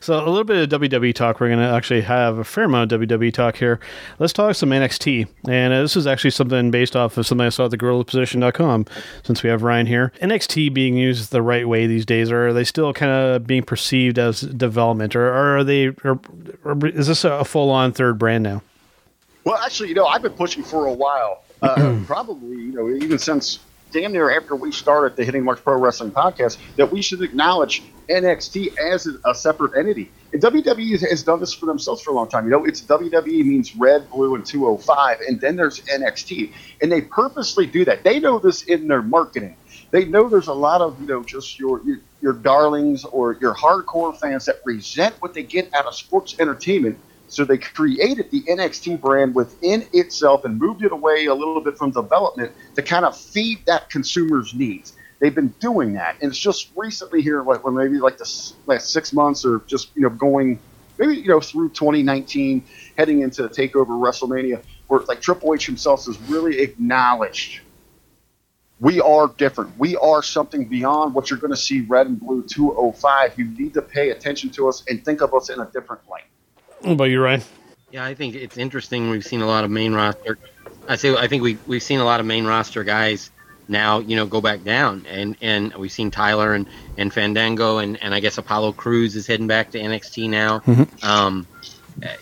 so 0.00 0.14
a 0.14 0.28
little 0.28 0.44
bit 0.44 0.72
of 0.72 0.80
WWE 0.80 1.14
talk. 1.14 1.40
We're 1.40 1.48
going 1.48 1.58
to 1.58 1.64
actually 1.64 2.02
have 2.02 2.38
a 2.38 2.44
fair 2.44 2.64
amount 2.64 2.92
of 2.92 3.00
WWE 3.00 3.32
talk 3.32 3.56
here. 3.56 3.80
Let's 4.18 4.32
talk 4.32 4.54
some 4.54 4.70
NXT. 4.70 5.28
And 5.48 5.72
uh, 5.72 5.82
this 5.82 5.96
is 5.96 6.06
actually 6.06 6.30
something 6.30 6.70
based 6.70 6.96
off 6.96 7.16
of 7.16 7.26
something 7.26 7.46
I 7.46 7.50
saw 7.50 7.66
at 7.66 7.72
thegorillaposition.com 7.72 8.86
since 9.22 9.42
we 9.42 9.50
have 9.50 9.62
Ryan 9.62 9.86
here. 9.86 10.12
NXT 10.22 10.72
being 10.72 10.96
used 10.96 11.30
the 11.30 11.42
right 11.42 11.68
way 11.68 11.86
these 11.86 12.06
days, 12.06 12.30
or 12.30 12.48
are 12.48 12.52
they 12.52 12.64
still 12.64 12.92
kind 12.92 13.12
of 13.12 13.46
being 13.46 13.62
perceived 13.62 14.18
as 14.18 14.40
development, 14.40 15.14
or, 15.14 15.28
or 15.28 15.58
are 15.58 15.64
they, 15.64 15.88
or, 16.04 16.20
or 16.64 16.86
is 16.86 17.06
this 17.06 17.24
a 17.24 17.44
full 17.44 17.70
on 17.70 17.92
third 17.92 18.18
brand 18.18 18.44
now? 18.44 18.62
Well, 19.44 19.56
actually, 19.64 19.88
you 19.88 19.94
know, 19.94 20.06
I've 20.06 20.22
been 20.22 20.32
pushing 20.32 20.62
for 20.62 20.86
a 20.86 20.92
while. 20.92 21.42
Uh, 21.62 21.98
probably, 22.06 22.56
you 22.56 22.72
know, 22.72 22.88
even 22.90 23.18
since 23.18 23.60
damn 23.92 24.12
near 24.12 24.30
after 24.30 24.54
we 24.54 24.72
started 24.72 25.16
the 25.16 25.24
Hitting 25.24 25.44
Marks 25.44 25.60
Pro 25.60 25.78
Wrestling 25.78 26.10
podcast 26.10 26.58
that 26.76 26.92
we 26.92 27.00
should 27.02 27.22
acknowledge 27.22 27.82
NXT 28.08 28.76
as 28.78 29.08
a 29.24 29.34
separate 29.34 29.76
entity. 29.76 30.10
And 30.32 30.42
WWE 30.42 31.08
has 31.08 31.22
done 31.22 31.40
this 31.40 31.52
for 31.52 31.66
themselves 31.66 32.02
for 32.02 32.10
a 32.10 32.14
long 32.14 32.28
time. 32.28 32.44
You 32.44 32.50
know, 32.50 32.64
it's 32.64 32.82
WWE 32.82 33.44
means 33.44 33.74
red, 33.76 34.10
blue, 34.10 34.34
and 34.34 34.44
205, 34.44 35.20
and 35.26 35.40
then 35.40 35.56
there's 35.56 35.80
NXT. 35.80 36.52
And 36.82 36.90
they 36.90 37.00
purposely 37.00 37.66
do 37.66 37.84
that. 37.84 38.04
They 38.04 38.18
know 38.18 38.38
this 38.38 38.62
in 38.64 38.88
their 38.88 39.02
marketing. 39.02 39.56
They 39.90 40.04
know 40.04 40.28
there's 40.28 40.48
a 40.48 40.54
lot 40.54 40.80
of, 40.80 41.00
you 41.00 41.06
know, 41.06 41.22
just 41.22 41.58
your, 41.58 41.82
your, 41.84 41.98
your 42.20 42.32
darlings 42.34 43.04
or 43.04 43.38
your 43.40 43.54
hardcore 43.54 44.16
fans 44.18 44.44
that 44.46 44.60
resent 44.64 45.14
what 45.20 45.32
they 45.32 45.42
get 45.42 45.72
out 45.72 45.86
of 45.86 45.94
sports 45.94 46.36
entertainment 46.38 46.98
so 47.28 47.44
they 47.44 47.58
created 47.58 48.30
the 48.30 48.42
NXT 48.42 49.00
brand 49.00 49.34
within 49.34 49.86
itself 49.92 50.44
and 50.44 50.58
moved 50.58 50.82
it 50.82 50.92
away 50.92 51.26
a 51.26 51.34
little 51.34 51.60
bit 51.60 51.76
from 51.76 51.90
development 51.90 52.52
to 52.74 52.82
kind 52.82 53.04
of 53.04 53.16
feed 53.16 53.58
that 53.66 53.90
consumer's 53.90 54.54
needs. 54.54 54.94
They've 55.20 55.34
been 55.34 55.54
doing 55.58 55.94
that, 55.94 56.16
and 56.20 56.30
it's 56.30 56.38
just 56.38 56.70
recently 56.76 57.22
here, 57.22 57.42
like 57.42 57.64
when 57.64 57.74
maybe 57.74 57.98
like 57.98 58.18
the 58.18 58.52
last 58.66 58.92
six 58.92 59.12
months, 59.12 59.44
or 59.44 59.62
just 59.66 59.90
you 59.96 60.02
know 60.02 60.10
going 60.10 60.60
maybe 60.96 61.16
you 61.16 61.28
know 61.28 61.40
through 61.40 61.70
2019, 61.70 62.64
heading 62.96 63.22
into 63.22 63.42
the 63.42 63.48
Takeover 63.48 63.86
WrestleMania, 63.86 64.62
where 64.86 65.00
like 65.00 65.20
Triple 65.20 65.54
H 65.54 65.66
himself 65.66 66.06
has 66.06 66.20
really 66.22 66.60
acknowledged 66.60 67.60
we 68.80 69.00
are 69.00 69.28
different. 69.28 69.76
We 69.78 69.96
are 69.96 70.22
something 70.22 70.66
beyond 70.66 71.14
what 71.14 71.30
you're 71.30 71.38
going 71.38 71.52
to 71.52 71.56
see 71.56 71.80
red 71.80 72.06
and 72.06 72.18
blue 72.18 72.42
205. 72.44 73.38
You 73.38 73.44
need 73.46 73.74
to 73.74 73.82
pay 73.82 74.10
attention 74.10 74.50
to 74.50 74.68
us 74.68 74.84
and 74.88 75.04
think 75.04 75.20
of 75.20 75.34
us 75.34 75.50
in 75.50 75.58
a 75.58 75.66
different 75.66 76.02
light. 76.08 76.24
What 76.80 76.92
about 76.92 77.04
you, 77.04 77.20
Ryan? 77.20 77.42
Yeah, 77.90 78.04
I 78.04 78.14
think 78.14 78.34
it's 78.34 78.56
interesting. 78.56 79.10
We've 79.10 79.24
seen 79.24 79.40
a 79.40 79.46
lot 79.46 79.64
of 79.64 79.70
main 79.70 79.94
roster. 79.94 80.38
I 80.86 80.96
say 80.96 81.14
I 81.16 81.26
think 81.26 81.42
we 81.42 81.58
we've 81.66 81.82
seen 81.82 82.00
a 82.00 82.04
lot 82.04 82.20
of 82.20 82.26
main 82.26 82.46
roster 82.46 82.84
guys 82.84 83.30
now, 83.68 83.98
you 83.98 84.16
know, 84.16 84.26
go 84.26 84.40
back 84.40 84.64
down, 84.64 85.04
and 85.08 85.36
and 85.40 85.74
we've 85.74 85.92
seen 85.92 86.10
Tyler 86.10 86.54
and 86.54 86.66
and 86.96 87.12
Fandango, 87.12 87.78
and 87.78 88.02
and 88.02 88.14
I 88.14 88.20
guess 88.20 88.38
Apollo 88.38 88.72
Crews 88.72 89.14
is 89.16 89.26
heading 89.26 89.46
back 89.46 89.70
to 89.72 89.78
NXT 89.78 90.30
now. 90.30 90.60
Mm-hmm. 90.60 91.06
Um, 91.06 91.46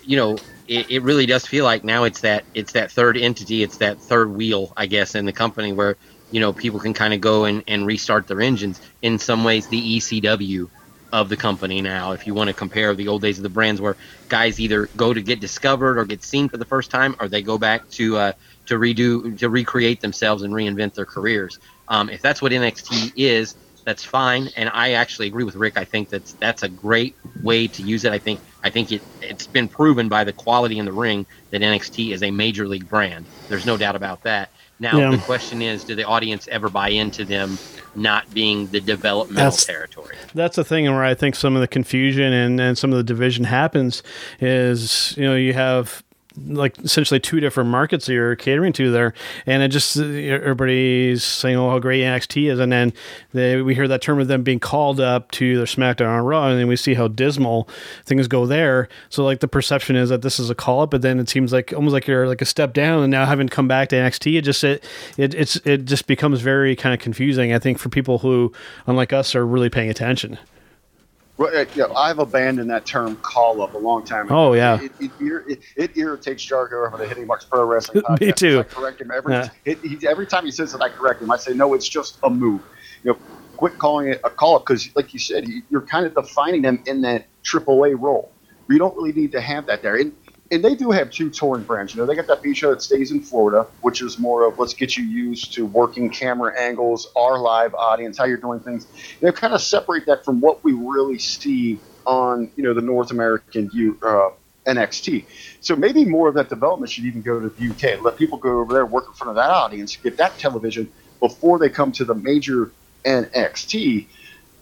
you 0.03 0.17
know, 0.17 0.37
it, 0.67 0.91
it 0.91 1.03
really 1.03 1.25
does 1.25 1.45
feel 1.45 1.63
like 1.63 1.83
now 1.83 2.03
it's 2.03 2.21
that 2.21 2.43
it's 2.53 2.73
that 2.73 2.91
third 2.91 3.17
entity, 3.17 3.63
it's 3.63 3.77
that 3.77 3.99
third 3.99 4.29
wheel, 4.29 4.73
I 4.75 4.85
guess, 4.85 5.15
in 5.15 5.25
the 5.25 5.33
company 5.33 5.73
where 5.73 5.97
you 6.31 6.39
know 6.39 6.53
people 6.53 6.79
can 6.79 6.93
kind 6.93 7.13
of 7.13 7.21
go 7.21 7.45
and, 7.45 7.63
and 7.67 7.85
restart 7.85 8.27
their 8.27 8.41
engines. 8.41 8.81
In 9.01 9.19
some 9.19 9.43
ways, 9.43 9.67
the 9.67 9.97
ECW 9.97 10.69
of 11.13 11.29
the 11.29 11.37
company 11.37 11.81
now. 11.81 12.11
If 12.11 12.27
you 12.27 12.33
want 12.33 12.49
to 12.49 12.53
compare 12.53 12.93
the 12.93 13.07
old 13.07 13.21
days 13.21 13.37
of 13.37 13.43
the 13.43 13.49
brands, 13.49 13.79
where 13.79 13.95
guys 14.29 14.59
either 14.59 14.87
go 14.97 15.13
to 15.13 15.21
get 15.21 15.39
discovered 15.39 15.97
or 15.97 16.05
get 16.05 16.23
seen 16.23 16.49
for 16.49 16.57
the 16.57 16.65
first 16.65 16.91
time, 16.91 17.15
or 17.19 17.27
they 17.27 17.41
go 17.41 17.57
back 17.57 17.89
to 17.91 18.17
uh, 18.17 18.31
to 18.67 18.75
redo 18.75 19.37
to 19.39 19.49
recreate 19.49 20.01
themselves 20.01 20.43
and 20.43 20.53
reinvent 20.53 20.93
their 20.93 21.05
careers. 21.05 21.59
Um, 21.87 22.09
if 22.09 22.21
that's 22.21 22.41
what 22.41 22.51
NXT 22.51 23.13
is, 23.15 23.55
that's 23.85 24.03
fine. 24.03 24.49
And 24.57 24.69
I 24.73 24.91
actually 24.91 25.27
agree 25.27 25.43
with 25.45 25.55
Rick. 25.55 25.77
I 25.77 25.85
think 25.85 26.09
that's 26.09 26.33
that's 26.33 26.63
a 26.63 26.69
great 26.69 27.15
way 27.41 27.67
to 27.67 27.81
use 27.81 28.03
it. 28.05 28.11
I 28.11 28.19
think 28.19 28.39
I 28.63 28.69
think 28.69 28.91
it 28.91 29.01
it's 29.21 29.47
been 29.47 29.67
proven 29.67 30.09
by 30.09 30.23
the 30.23 30.33
quality 30.33 30.77
in 30.79 30.85
the 30.85 30.91
ring 30.91 31.25
that 31.51 31.61
NXT 31.61 32.11
is 32.13 32.21
a 32.23 32.31
major 32.31 32.67
league 32.67 32.87
brand. 32.89 33.25
There's 33.49 33.65
no 33.65 33.77
doubt 33.77 33.95
about 33.95 34.23
that. 34.23 34.49
Now 34.79 34.97
Yeah. 34.99 35.09
the 35.11 35.17
question 35.17 35.61
is, 35.63 35.83
do 35.83 35.95
the 35.95 36.03
audience 36.03 36.47
ever 36.51 36.69
buy 36.69 36.89
into 36.89 37.25
them 37.25 37.57
not 37.95 38.31
being 38.31 38.67
the 38.67 38.79
developmental 38.79 39.45
That's- 39.45 39.65
territory? 39.65 40.15
that's 40.35 40.55
the 40.57 40.63
thing 40.63 40.85
where 40.85 41.03
I 41.03 41.15
think 41.15 41.33
some 41.35 41.55
of 41.55 41.61
the 41.61 41.67
confusion 41.67 42.31
and, 42.31 42.59
and 42.61 42.77
some 42.77 42.91
of 42.91 42.97
the 42.97 43.03
division 43.03 43.45
happens 43.45 44.03
is 44.41 45.15
you 45.17 45.23
know 45.23 45.35
you 45.35 45.53
have 45.53 46.03
like 46.45 46.77
essentially 46.79 47.19
two 47.19 47.39
different 47.39 47.69
markets 47.69 48.05
that 48.05 48.13
you're 48.13 48.35
catering 48.35 48.73
to 48.73 48.91
there, 48.91 49.13
and 49.45 49.63
it 49.63 49.69
just 49.69 49.97
everybody's 49.97 51.23
saying 51.23 51.55
oh 51.55 51.69
how 51.69 51.79
great 51.79 52.01
NXT 52.01 52.51
is, 52.51 52.59
and 52.59 52.71
then 52.71 52.93
they, 53.33 53.61
we 53.61 53.75
hear 53.75 53.87
that 53.87 54.01
term 54.01 54.19
of 54.19 54.27
them 54.27 54.43
being 54.43 54.59
called 54.59 54.99
up 54.99 55.31
to 55.31 55.57
their 55.57 55.65
SmackDown 55.65 56.07
on 56.07 56.25
Raw, 56.25 56.47
and 56.47 56.59
then 56.59 56.67
we 56.67 56.75
see 56.75 56.93
how 56.93 57.07
dismal 57.07 57.67
things 58.05 58.27
go 58.27 58.45
there. 58.45 58.87
So 59.09 59.23
like 59.23 59.39
the 59.39 59.47
perception 59.47 59.95
is 59.95 60.09
that 60.09 60.21
this 60.21 60.39
is 60.39 60.49
a 60.49 60.55
call 60.55 60.81
up, 60.81 60.91
but 60.91 61.01
then 61.01 61.19
it 61.19 61.29
seems 61.29 61.51
like 61.51 61.73
almost 61.73 61.93
like 61.93 62.07
you're 62.07 62.27
like 62.27 62.41
a 62.41 62.45
step 62.45 62.73
down, 62.73 63.03
and 63.03 63.11
now 63.11 63.25
having 63.25 63.49
come 63.49 63.67
back 63.67 63.89
to 63.89 63.95
NXT, 63.95 64.37
it 64.37 64.41
just 64.41 64.63
it 64.63 64.83
it 65.17 65.33
it's 65.33 65.55
it 65.57 65.85
just 65.85 66.07
becomes 66.07 66.41
very 66.41 66.75
kind 66.75 66.93
of 66.93 66.99
confusing. 66.99 67.53
I 67.53 67.59
think 67.59 67.79
for 67.79 67.89
people 67.89 68.19
who 68.19 68.53
unlike 68.85 69.13
us 69.13 69.35
are 69.35 69.45
really 69.45 69.69
paying 69.69 69.89
attention. 69.89 70.37
Well, 70.37 70.37
uh, 70.37 70.37
you 70.37 70.37
know, 70.37 71.26
Uh, 71.39 71.65
I've 71.95 72.19
abandoned 72.19 72.69
that 72.71 72.85
term 72.85 73.15
call 73.17 73.61
up 73.61 73.73
a 73.75 73.77
long 73.77 74.03
time 74.03 74.25
ago. 74.25 74.35
Oh, 74.49 74.53
yeah. 74.53 74.81
It, 74.81 74.91
it, 74.99 75.11
it, 75.19 75.43
it, 75.47 75.59
it 75.75 75.97
irritates 75.97 76.43
Jargo 76.43 76.87
over 76.87 76.97
the 76.97 77.07
Hitting 77.07 77.27
Marks 77.27 77.45
Pro 77.45 77.63
Wrestling 77.65 78.03
podcast. 78.09 78.21
Me 78.21 78.31
too. 78.31 78.59
I 78.59 78.63
correct 78.63 79.01
him 79.01 79.11
every, 79.11 79.33
Yeah. 79.33 79.49
it, 79.65 79.77
he, 79.79 80.07
every 80.07 80.25
time 80.25 80.45
he 80.45 80.51
says 80.51 80.73
it, 80.73 80.81
I 80.81 80.89
correct 80.89 81.21
him. 81.21 81.29
I 81.29 81.37
say, 81.37 81.53
no, 81.53 81.73
it's 81.75 81.87
just 81.87 82.17
a 82.23 82.29
move. 82.29 82.61
You 83.03 83.11
know, 83.13 83.17
quit 83.55 83.77
calling 83.77 84.07
it 84.09 84.21
a 84.23 84.29
call 84.31 84.55
up 84.55 84.65
because, 84.65 84.89
like 84.95 85.13
you 85.13 85.19
said, 85.19 85.47
you- 85.47 85.61
you're 85.69 85.81
kind 85.81 86.05
of 86.07 86.15
defining 86.15 86.63
them 86.63 86.81
in 86.87 87.01
that 87.01 87.27
AAA 87.43 87.99
role. 87.99 88.31
You 88.69 88.79
don't 88.79 88.95
really 88.95 89.13
need 89.13 89.31
to 89.33 89.41
have 89.41 89.67
that 89.67 89.81
there. 89.83 89.95
And, 89.95 90.13
and 90.51 90.63
they 90.63 90.75
do 90.75 90.91
have 90.91 91.11
two 91.11 91.29
touring 91.29 91.63
brands. 91.63 91.93
You 91.93 92.01
know, 92.01 92.05
they 92.05 92.15
got 92.15 92.27
that 92.27 92.41
beat 92.41 92.57
show 92.57 92.69
that 92.71 92.81
stays 92.81 93.11
in 93.11 93.21
Florida, 93.21 93.67
which 93.81 94.01
is 94.01 94.17
more 94.19 94.45
of 94.47 94.59
let's 94.59 94.73
get 94.73 94.95
you 94.97 95.03
used 95.03 95.53
to 95.53 95.65
working 95.65 96.09
camera 96.09 96.57
angles, 96.59 97.11
our 97.15 97.39
live 97.39 97.73
audience, 97.75 98.17
how 98.17 98.25
you're 98.25 98.37
doing 98.37 98.59
things. 98.59 98.87
They 99.21 99.31
kind 99.31 99.53
of 99.53 99.61
separate 99.61 100.05
that 100.05 100.23
from 100.23 100.41
what 100.41 100.63
we 100.63 100.73
really 100.73 101.19
see 101.19 101.79
on, 102.05 102.49
you 102.55 102.63
know, 102.63 102.73
the 102.73 102.81
North 102.81 103.11
American 103.11 103.69
uh, 104.01 104.29
NXT. 104.65 105.25
So 105.61 105.75
maybe 105.75 106.05
more 106.05 106.27
of 106.27 106.35
that 106.35 106.49
development 106.49 106.91
should 106.91 107.05
even 107.05 107.21
go 107.21 107.39
to 107.39 107.49
the 107.49 107.69
UK. 107.69 108.01
Let 108.01 108.17
people 108.17 108.37
go 108.37 108.59
over 108.59 108.73
there, 108.73 108.85
work 108.85 109.07
in 109.07 109.13
front 109.13 109.29
of 109.29 109.35
that 109.35 109.49
audience, 109.49 109.95
get 109.95 110.17
that 110.17 110.37
television 110.37 110.91
before 111.19 111.59
they 111.59 111.69
come 111.69 111.91
to 111.93 112.05
the 112.05 112.15
major 112.15 112.71
NXT. 113.05 114.07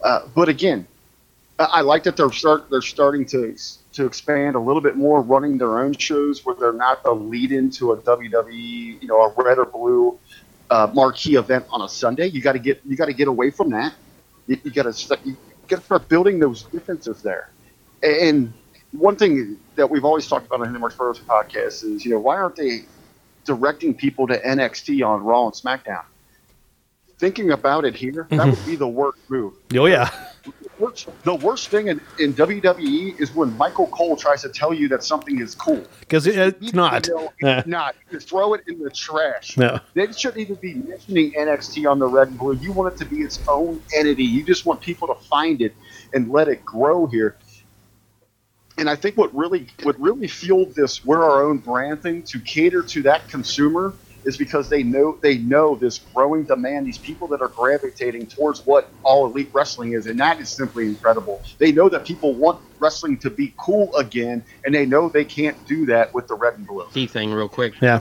Uh, 0.02 0.20
but 0.34 0.48
again, 0.48 0.86
I 1.58 1.80
like 1.80 2.02
that 2.04 2.16
they're 2.16 2.32
start 2.32 2.68
they're 2.70 2.82
starting 2.82 3.24
to 3.26 3.56
to 3.96 4.04
expand 4.04 4.56
a 4.56 4.60
little 4.60 4.82
bit 4.82 4.94
more, 4.94 5.22
running 5.22 5.56
their 5.56 5.78
own 5.78 5.94
shows 5.94 6.44
where 6.44 6.54
they're 6.54 6.72
not 6.72 7.02
the 7.02 7.12
lead 7.12 7.50
into 7.50 7.92
a 7.92 7.96
WWE, 7.96 9.00
you 9.00 9.08
know, 9.08 9.22
a 9.22 9.42
red 9.42 9.58
or 9.58 9.64
blue 9.64 10.18
uh, 10.70 10.90
marquee 10.92 11.36
event 11.36 11.64
on 11.70 11.80
a 11.80 11.88
Sunday. 11.88 12.26
You 12.26 12.42
got 12.42 12.52
to 12.52 12.58
get 12.58 12.82
you 12.84 12.94
got 12.94 13.06
to 13.06 13.14
get 13.14 13.26
away 13.26 13.50
from 13.50 13.70
that. 13.70 13.94
You, 14.46 14.58
you 14.64 14.70
got 14.70 14.92
to 14.92 15.18
you 15.24 15.36
got 15.66 15.78
to 15.78 15.82
start 15.82 16.08
building 16.10 16.38
those 16.38 16.64
differences 16.64 17.22
there. 17.22 17.50
And 18.02 18.52
one 18.92 19.16
thing 19.16 19.58
that 19.76 19.88
we've 19.88 20.04
always 20.04 20.28
talked 20.28 20.46
about 20.46 20.60
on 20.60 20.72
the 20.72 20.78
Marks 20.78 20.94
Pros 20.94 21.18
podcast 21.18 21.82
is, 21.82 22.04
you 22.04 22.10
know, 22.10 22.20
why 22.20 22.36
aren't 22.36 22.56
they 22.56 22.82
directing 23.46 23.94
people 23.94 24.26
to 24.26 24.38
NXT 24.38 25.06
on 25.06 25.24
Raw 25.24 25.46
and 25.46 25.54
SmackDown? 25.54 26.04
Thinking 27.18 27.52
about 27.52 27.86
it 27.86 27.96
here, 27.96 28.26
that 28.28 28.46
would 28.46 28.66
be 28.66 28.76
the 28.76 28.86
worst 28.86 29.18
move 29.30 29.54
Oh 29.74 29.86
yeah, 29.86 30.10
worst, 30.78 31.08
the 31.24 31.34
worst 31.34 31.68
thing 31.68 31.88
in, 31.88 32.00
in 32.18 32.34
WWE 32.34 33.20
is 33.20 33.34
when 33.34 33.56
Michael 33.56 33.86
Cole 33.88 34.16
tries 34.16 34.42
to 34.42 34.48
tell 34.48 34.72
you 34.74 34.88
that 34.88 35.02
something 35.02 35.40
is 35.40 35.54
cool. 35.54 35.84
because 36.00 36.26
it, 36.26 36.36
it's 36.60 36.72
not. 36.74 37.08
Know, 37.08 37.32
Yeah. 37.40 37.58
it's 37.58 37.66
not. 37.68 37.94
You 38.10 38.20
throw 38.20 38.54
it 38.54 38.62
in 38.68 38.78
the 38.78 38.90
trash. 38.90 39.56
No. 39.56 39.78
They 39.94 40.10
shouldn't 40.12 40.38
even 40.40 40.56
be 40.56 40.74
mentioning 40.74 41.32
NXT 41.32 41.90
on 41.90 41.98
the 41.98 42.06
red 42.06 42.28
and 42.28 42.38
blue. 42.38 42.54
You 42.54 42.72
want 42.72 42.94
it 42.94 42.98
to 42.98 43.04
be 43.04 43.22
its 43.22 43.40
own 43.48 43.82
entity. 43.94 44.24
You 44.24 44.44
just 44.44 44.66
want 44.66 44.80
people 44.80 45.08
to 45.08 45.14
find 45.14 45.60
it 45.60 45.74
and 46.12 46.30
let 46.30 46.48
it 46.48 46.64
grow 46.64 47.06
here. 47.06 47.36
And 48.78 48.90
I 48.90 48.94
think 48.96 49.16
what 49.16 49.34
really 49.34 49.68
what 49.84 49.98
really 49.98 50.28
fueled 50.28 50.74
this 50.74 51.02
we're 51.04 51.24
our 51.24 51.42
own 51.44 51.58
brand 51.58 52.02
thing 52.02 52.22
to 52.24 52.38
cater 52.40 52.82
to 52.82 53.02
that 53.02 53.26
consumer 53.28 53.94
is 54.26 54.36
because 54.36 54.68
they 54.68 54.82
know 54.82 55.16
they 55.22 55.38
know 55.38 55.74
this 55.76 55.98
growing 56.12 56.44
demand, 56.44 56.86
these 56.86 56.98
people 56.98 57.26
that 57.28 57.40
are 57.40 57.48
gravitating 57.48 58.26
towards 58.26 58.66
what 58.66 58.90
all 59.02 59.26
elite 59.26 59.48
wrestling 59.52 59.92
is, 59.92 60.06
and 60.06 60.20
that 60.20 60.40
is 60.40 60.50
simply 60.50 60.86
incredible. 60.86 61.40
They 61.58 61.72
know 61.72 61.88
that 61.88 62.04
people 62.04 62.34
want 62.34 62.60
wrestling 62.78 63.16
to 63.18 63.30
be 63.30 63.54
cool 63.56 63.94
again, 63.96 64.44
and 64.64 64.74
they 64.74 64.84
know 64.84 65.08
they 65.08 65.24
can't 65.24 65.56
do 65.66 65.86
that 65.86 66.12
with 66.12 66.28
the 66.28 66.34
red 66.34 66.54
and 66.54 66.66
blue. 66.66 66.86
Key 66.92 67.06
thing, 67.06 67.32
real 67.32 67.48
quick. 67.48 67.80
Yeah, 67.80 68.00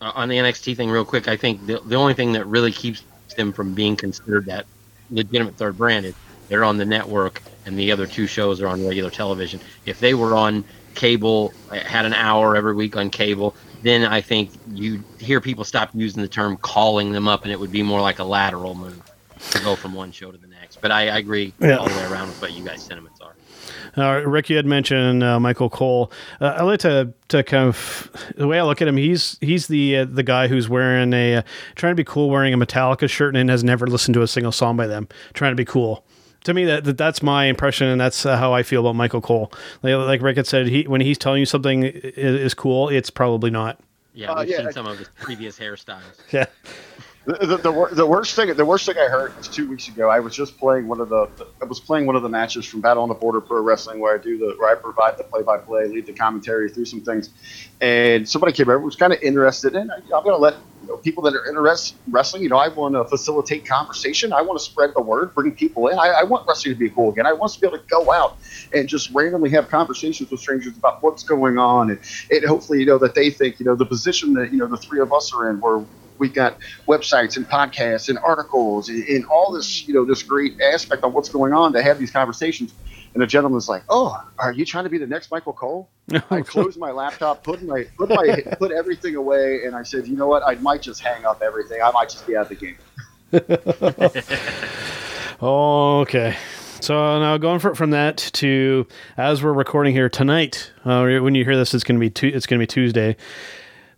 uh, 0.00 0.12
on 0.14 0.28
the 0.28 0.36
NXT 0.36 0.76
thing, 0.76 0.90
real 0.90 1.04
quick, 1.04 1.28
I 1.28 1.36
think 1.36 1.66
the, 1.66 1.80
the 1.84 1.96
only 1.96 2.14
thing 2.14 2.32
that 2.32 2.46
really 2.46 2.72
keeps 2.72 3.02
them 3.36 3.52
from 3.52 3.74
being 3.74 3.96
considered 3.96 4.46
that 4.46 4.66
legitimate 5.10 5.56
third 5.56 5.76
brand 5.76 6.06
is 6.06 6.14
they're 6.48 6.64
on 6.64 6.76
the 6.76 6.84
network 6.84 7.42
and 7.66 7.78
the 7.78 7.92
other 7.92 8.06
two 8.06 8.26
shows 8.26 8.60
are 8.60 8.68
on 8.68 8.86
regular 8.86 9.10
television. 9.10 9.60
If 9.84 10.00
they 10.00 10.14
were 10.14 10.34
on 10.34 10.64
cable, 10.94 11.52
uh, 11.70 11.78
had 11.80 12.06
an 12.06 12.14
hour 12.14 12.56
every 12.56 12.74
week 12.74 12.96
on 12.96 13.10
cable, 13.10 13.54
then 13.82 14.04
I 14.04 14.20
think 14.20 14.50
you 14.72 15.02
hear 15.18 15.40
people 15.40 15.64
stop 15.64 15.90
using 15.94 16.22
the 16.22 16.28
term 16.28 16.56
calling 16.56 17.12
them 17.12 17.28
up 17.28 17.42
and 17.44 17.52
it 17.52 17.58
would 17.60 17.72
be 17.72 17.82
more 17.82 18.00
like 18.00 18.18
a 18.18 18.24
lateral 18.24 18.74
move 18.74 19.00
to 19.50 19.60
go 19.62 19.76
from 19.76 19.94
one 19.94 20.10
show 20.12 20.30
to 20.32 20.38
the 20.38 20.48
next. 20.48 20.80
But 20.80 20.90
I, 20.90 21.02
I 21.08 21.18
agree 21.18 21.52
Yeah. 21.60 21.76
all 21.76 21.88
the 21.88 21.94
way 21.94 22.04
around 22.06 22.28
with 22.28 22.40
what 22.42 22.52
you 22.52 22.64
guys' 22.64 22.82
sentiments 22.82 23.20
are. 23.20 23.34
uh, 23.96 24.20
Rick, 24.26 24.50
you 24.50 24.56
had 24.56 24.66
mentioned 24.66 25.22
uh, 25.22 25.38
Michael 25.38 25.70
Cole. 25.70 26.10
Uh, 26.40 26.56
I 26.58 26.62
like 26.62 26.80
to 26.80 27.12
to 27.28 27.42
kind 27.44 27.68
of 27.68 28.10
the 28.36 28.46
way 28.48 28.58
I 28.58 28.62
look 28.64 28.80
at 28.82 28.88
him. 28.88 28.96
He's 28.96 29.38
he's 29.40 29.66
the 29.68 29.98
uh, 29.98 30.04
the 30.06 30.22
guy 30.22 30.48
who's 30.48 30.68
wearing 30.68 31.12
a 31.12 31.36
uh, 31.36 31.42
trying 31.76 31.92
to 31.92 31.96
be 31.96 32.04
cool, 32.04 32.30
wearing 32.30 32.52
a 32.54 32.58
Metallica 32.58 33.08
shirt, 33.08 33.36
and 33.36 33.48
has 33.50 33.62
never 33.62 33.86
listened 33.86 34.14
to 34.14 34.22
a 34.22 34.28
single 34.28 34.52
song 34.52 34.76
by 34.76 34.86
them. 34.86 35.08
Trying 35.34 35.52
to 35.52 35.56
be 35.56 35.64
cool. 35.64 36.04
To 36.44 36.54
me, 36.54 36.64
that, 36.64 36.84
that 36.84 36.96
that's 36.96 37.22
my 37.22 37.44
impression, 37.46 37.88
and 37.88 38.00
that's 38.00 38.24
uh, 38.24 38.36
how 38.36 38.52
I 38.54 38.62
feel 38.62 38.80
about 38.80 38.94
Michael 38.96 39.20
Cole. 39.20 39.52
Like, 39.82 39.94
like 39.96 40.22
Rick 40.22 40.36
had 40.36 40.46
said, 40.46 40.66
he 40.68 40.84
when 40.84 41.00
he's 41.00 41.18
telling 41.18 41.40
you 41.40 41.46
something 41.46 41.84
i- 41.84 41.90
is, 41.92 42.54
cool, 42.54 42.88
it's 42.88 43.10
probably 43.10 43.50
not. 43.50 43.78
Yeah, 44.14 44.30
Uh, 44.32 44.40
we've 44.40 44.50
yeah, 44.50 44.56
seen 44.58 44.68
I- 44.68 44.70
some 44.70 44.86
of 44.86 44.98
his 44.98 45.08
previous 45.20 45.58
hairstyles. 45.58 46.02
Yeah, 46.32 46.46
The, 47.28 47.58
the, 47.58 47.88
the, 47.92 48.06
worst 48.06 48.34
thing 48.36 48.54
the 48.54 48.64
worst 48.64 48.86
thing 48.86 48.96
I 48.96 49.06
heard 49.06 49.36
was 49.36 49.48
two 49.48 49.68
weeks 49.68 49.86
ago. 49.86 50.08
I 50.08 50.18
was 50.18 50.34
just 50.34 50.56
playing 50.56 50.88
one 50.88 50.98
of 50.98 51.10
the 51.10 51.28
I 51.60 51.66
was 51.66 51.78
playing 51.78 52.06
one 52.06 52.16
of 52.16 52.22
the 52.22 52.28
matches 52.30 52.64
from 52.64 52.80
Battle 52.80 53.02
on 53.02 53.10
the 53.10 53.14
Border 53.14 53.42
Pro 53.42 53.60
Wrestling 53.60 54.00
where 54.00 54.14
I 54.14 54.18
do 54.18 54.38
the 54.38 54.56
where 54.58 54.70
I 54.70 54.80
provide 54.80 55.18
the 55.18 55.24
play 55.24 55.42
by 55.42 55.58
play, 55.58 55.86
lead 55.88 56.06
the 56.06 56.14
commentary 56.14 56.70
through 56.70 56.86
some 56.86 57.02
things, 57.02 57.28
and 57.82 58.26
somebody 58.26 58.54
came 58.54 58.70
over 58.70 58.78
was 58.78 58.96
kind 58.96 59.12
of 59.12 59.20
interested 59.20 59.74
in. 59.74 59.90
I'm 59.90 60.08
going 60.08 60.28
to 60.28 60.38
let 60.38 60.54
you 60.80 60.88
know, 60.88 60.96
people 60.96 61.22
that 61.24 61.34
are 61.34 61.46
interested 61.46 61.98
in 62.06 62.14
wrestling. 62.14 62.44
You 62.44 62.48
know, 62.48 62.56
I 62.56 62.68
want 62.68 62.94
to 62.94 63.04
facilitate 63.04 63.66
conversation. 63.66 64.32
I 64.32 64.40
want 64.40 64.58
to 64.58 64.64
spread 64.64 64.92
the 64.96 65.02
word, 65.02 65.34
bring 65.34 65.52
people 65.52 65.88
in. 65.88 65.98
I, 65.98 66.20
I 66.20 66.22
want 66.22 66.48
wrestling 66.48 66.76
to 66.76 66.78
be 66.80 66.88
cool 66.88 67.12
again. 67.12 67.26
I 67.26 67.34
want 67.34 67.52
to 67.52 67.60
be 67.60 67.66
able 67.66 67.76
to 67.76 67.84
go 67.88 68.10
out 68.10 68.38
and 68.72 68.88
just 68.88 69.10
randomly 69.10 69.50
have 69.50 69.68
conversations 69.68 70.30
with 70.30 70.40
strangers 70.40 70.78
about 70.78 71.02
what's 71.02 71.24
going 71.24 71.58
on, 71.58 71.90
and, 71.90 72.00
and 72.30 72.42
hopefully, 72.46 72.80
you 72.80 72.86
know, 72.86 72.96
that 72.96 73.14
they 73.14 73.28
think 73.28 73.60
you 73.60 73.66
know 73.66 73.74
the 73.74 73.84
position 73.84 74.32
that 74.32 74.50
you 74.50 74.56
know 74.56 74.66
the 74.66 74.78
three 74.78 75.00
of 75.00 75.12
us 75.12 75.34
are 75.34 75.50
in, 75.50 75.60
where 75.60 75.84
we 76.18 76.28
got 76.28 76.58
websites 76.86 77.36
and 77.36 77.48
podcasts 77.48 78.08
and 78.08 78.18
articles 78.18 78.88
and, 78.88 79.04
and 79.04 79.24
all 79.26 79.52
this, 79.52 79.86
you 79.86 79.94
know, 79.94 80.04
this 80.04 80.22
great 80.22 80.60
aspect 80.60 81.04
of 81.04 81.12
what's 81.12 81.28
going 81.28 81.52
on 81.52 81.72
to 81.72 81.82
have 81.82 81.98
these 81.98 82.10
conversations. 82.10 82.74
And 83.14 83.22
the 83.22 83.26
gentleman's 83.26 83.68
like, 83.68 83.82
"Oh, 83.88 84.22
are 84.38 84.52
you 84.52 84.66
trying 84.66 84.84
to 84.84 84.90
be 84.90 84.98
the 84.98 85.06
next 85.06 85.30
Michael 85.30 85.54
Cole?" 85.54 85.88
I 86.30 86.42
closed 86.42 86.78
my 86.78 86.90
laptop, 86.90 87.42
put 87.42 87.62
my 87.62 87.86
put 87.96 88.10
my 88.10 88.42
put 88.58 88.70
everything 88.70 89.16
away, 89.16 89.64
and 89.64 89.74
I 89.74 89.82
said, 89.82 90.06
"You 90.06 90.16
know 90.16 90.28
what? 90.28 90.42
I 90.46 90.56
might 90.56 90.82
just 90.82 91.00
hang 91.00 91.24
up 91.24 91.42
everything. 91.42 91.80
I 91.82 91.90
might 91.90 92.10
just 92.10 92.26
be 92.26 92.36
out 92.36 92.50
of 92.50 92.58
the 92.58 92.66
game." 92.66 92.76
Oh, 95.40 96.00
okay. 96.02 96.36
So 96.80 97.18
now 97.18 97.36
going 97.38 97.58
for, 97.58 97.74
from 97.74 97.90
that 97.90 98.16
to 98.34 98.86
as 99.16 99.42
we're 99.42 99.52
recording 99.52 99.92
here 99.92 100.08
tonight, 100.08 100.72
uh, 100.84 101.18
when 101.18 101.34
you 101.34 101.44
hear 101.44 101.56
this, 101.56 101.74
it's 101.74 101.84
going 101.84 101.96
to 101.96 102.00
be 102.00 102.10
tu- 102.10 102.30
it's 102.32 102.46
going 102.46 102.58
to 102.60 102.62
be 102.62 102.66
Tuesday. 102.68 103.16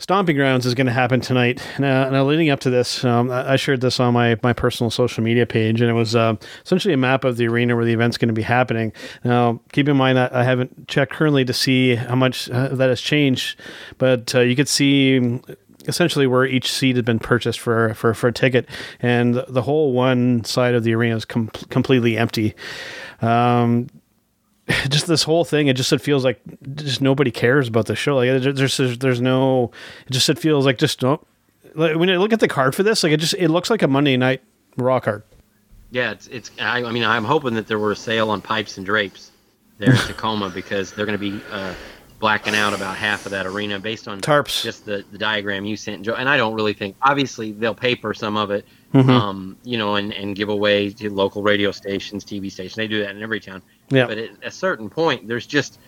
Stomping 0.00 0.34
Grounds 0.34 0.64
is 0.64 0.74
going 0.74 0.86
to 0.86 0.92
happen 0.92 1.20
tonight. 1.20 1.62
Now, 1.78 2.08
now 2.08 2.24
leading 2.24 2.48
up 2.48 2.60
to 2.60 2.70
this, 2.70 3.04
um, 3.04 3.30
I 3.30 3.56
shared 3.56 3.82
this 3.82 4.00
on 4.00 4.14
my, 4.14 4.38
my 4.42 4.54
personal 4.54 4.90
social 4.90 5.22
media 5.22 5.44
page, 5.44 5.82
and 5.82 5.90
it 5.90 5.92
was 5.92 6.16
uh, 6.16 6.36
essentially 6.64 6.94
a 6.94 6.96
map 6.96 7.22
of 7.22 7.36
the 7.36 7.46
arena 7.46 7.76
where 7.76 7.84
the 7.84 7.92
event's 7.92 8.16
going 8.16 8.28
to 8.28 8.34
be 8.34 8.40
happening. 8.40 8.94
Now, 9.24 9.60
keep 9.72 9.88
in 9.88 9.98
mind 9.98 10.16
that 10.16 10.32
I 10.34 10.42
haven't 10.42 10.88
checked 10.88 11.12
currently 11.12 11.44
to 11.44 11.52
see 11.52 11.96
how 11.96 12.14
much 12.14 12.48
uh, 12.48 12.68
that 12.68 12.88
has 12.88 13.02
changed, 13.02 13.60
but 13.98 14.34
uh, 14.34 14.40
you 14.40 14.56
could 14.56 14.68
see 14.68 15.38
essentially 15.86 16.26
where 16.26 16.46
each 16.46 16.72
seat 16.72 16.96
had 16.96 17.04
been 17.04 17.18
purchased 17.18 17.60
for 17.60 17.92
for, 17.92 18.14
for 18.14 18.28
a 18.28 18.32
ticket, 18.32 18.66
and 19.00 19.44
the 19.48 19.62
whole 19.62 19.92
one 19.92 20.44
side 20.44 20.74
of 20.74 20.82
the 20.82 20.94
arena 20.94 21.16
is 21.16 21.26
com- 21.26 21.48
completely 21.68 22.16
empty. 22.16 22.54
Um, 23.20 23.88
just 24.88 25.06
this 25.06 25.22
whole 25.22 25.44
thing, 25.44 25.68
it 25.68 25.76
just 25.76 25.92
it 25.92 26.00
feels 26.00 26.24
like 26.24 26.40
just 26.74 27.00
nobody 27.00 27.30
cares 27.30 27.68
about 27.68 27.87
the 27.87 27.96
show. 27.96 28.16
Like 28.16 28.42
there's 28.42 28.76
there's, 28.76 28.98
there's 28.98 29.20
no, 29.20 29.70
it 30.06 30.12
just 30.12 30.28
it 30.28 30.38
feels 30.38 30.66
like 30.66 30.78
just 30.78 31.00
don't. 31.00 31.24
Like, 31.74 31.96
when 31.96 32.11
I 32.11 32.16
look 32.16 32.33
at 32.33 32.40
the 32.40 32.48
card 32.48 32.74
for 32.74 32.83
this, 32.83 33.02
like 33.02 33.12
it 33.12 33.20
just 33.20 33.35
it 33.35 33.48
looks 33.48 33.70
like 33.70 33.83
a 33.83 33.88
Monday 33.88 34.16
night 34.16 34.42
Raw 34.76 35.00
card. 35.00 35.22
Yeah, 35.90 36.12
it's 36.12 36.26
it's. 36.28 36.50
I, 36.61 36.85
I 36.85 36.92
mean, 36.92 37.04
I'm 37.04 37.24
hoping 37.24 37.54
that 37.54 37.66
there 37.66 37.78
were 37.78 37.92
a 37.92 37.96
sale 37.96 38.30
on 38.30 38.40
pipes 38.40 38.76
and 38.76 38.87
drapes 38.87 39.30
there 39.78 39.90
in 39.90 39.96
Tacoma 40.06 40.50
because 40.50 40.92
they're 40.92 41.06
going 41.06 41.18
to 41.18 41.30
be 41.30 41.42
uh, 41.50 41.74
blacking 42.20 42.54
out 42.54 42.72
about 42.72 42.96
half 42.96 43.26
of 43.26 43.33
that 43.33 43.46
arena 43.46 43.80
based 43.80 44.06
on 44.06 44.20
tarps. 44.20 44.62
Just 44.62 44.85
the, 44.85 45.04
the 45.11 45.18
diagram 45.18 45.64
you 45.64 45.76
sent, 45.76 46.02
Joe. 46.02 46.14
And 46.14 46.28
I 46.28 46.37
don't 46.37 46.54
really 46.54 46.74
think. 46.74 46.96
Obviously, 47.02 47.52
they'll 47.52 47.74
paper 47.74 48.14
some 48.14 48.37
of 48.37 48.50
it, 48.50 48.66
mm-hmm. 48.94 49.11
um, 49.11 49.56
you 49.64 49.78
know, 49.78 49.96
and, 49.96 50.12
and 50.12 50.37
give 50.37 50.48
away 50.48 50.90
to 50.90 51.11
local 51.11 51.42
radio 51.42 51.72
stations, 51.72 52.24
TV 52.24 52.52
stations. 52.52 52.76
They 52.76 52.87
do 52.87 53.00
that 53.00 53.16
in 53.16 53.22
every 53.22 53.40
town. 53.40 53.62
Yeah. 53.90 54.07
But 54.07 54.18
at 54.18 54.31
a 54.42 54.50
certain 54.50 54.88
point, 54.88 55.29
there's 55.29 55.46
just 55.46 55.79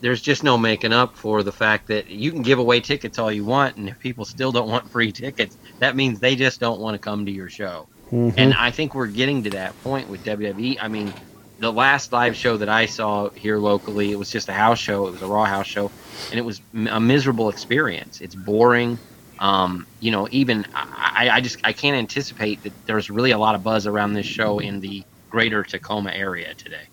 there's 0.00 0.20
just 0.20 0.44
no 0.44 0.56
making 0.56 0.92
up 0.92 1.16
for 1.16 1.42
the 1.42 1.52
fact 1.52 1.88
that 1.88 2.08
you 2.08 2.30
can 2.30 2.42
give 2.42 2.58
away 2.58 2.80
tickets 2.80 3.18
all 3.18 3.32
you 3.32 3.44
want, 3.44 3.76
and 3.76 3.88
if 3.88 3.98
people 3.98 4.24
still 4.24 4.52
don't 4.52 4.68
want 4.68 4.88
free 4.88 5.10
tickets, 5.10 5.56
that 5.80 5.96
means 5.96 6.20
they 6.20 6.36
just 6.36 6.60
don't 6.60 6.80
want 6.80 6.94
to 6.94 6.98
come 6.98 7.26
to 7.26 7.32
your 7.32 7.48
show. 7.48 7.88
Mm-hmm. 8.12 8.38
And 8.38 8.54
I 8.54 8.70
think 8.70 8.94
we're 8.94 9.08
getting 9.08 9.42
to 9.44 9.50
that 9.50 9.80
point 9.82 10.08
with 10.08 10.24
WWE. 10.24 10.78
I 10.80 10.88
mean, 10.88 11.12
the 11.58 11.72
last 11.72 12.12
live 12.12 12.36
show 12.36 12.56
that 12.56 12.68
I 12.68 12.86
saw 12.86 13.28
here 13.30 13.58
locally, 13.58 14.12
it 14.12 14.18
was 14.18 14.30
just 14.30 14.48
a 14.48 14.52
house 14.52 14.78
show. 14.78 15.08
It 15.08 15.10
was 15.12 15.22
a 15.22 15.26
Raw 15.26 15.44
house 15.44 15.66
show, 15.66 15.90
and 16.30 16.38
it 16.38 16.44
was 16.44 16.60
a 16.74 17.00
miserable 17.00 17.48
experience. 17.48 18.20
It's 18.20 18.34
boring. 18.34 18.98
Um, 19.40 19.86
you 20.00 20.10
know, 20.10 20.28
even 20.30 20.66
I, 20.74 21.28
I 21.32 21.40
just 21.40 21.58
I 21.64 21.72
can't 21.72 21.96
anticipate 21.96 22.62
that 22.62 22.72
there's 22.86 23.10
really 23.10 23.32
a 23.32 23.38
lot 23.38 23.54
of 23.54 23.62
buzz 23.62 23.86
around 23.86 24.14
this 24.14 24.26
show 24.26 24.58
in 24.58 24.80
the 24.80 25.04
greater 25.30 25.62
Tacoma 25.62 26.10
area 26.10 26.54
today. 26.54 26.86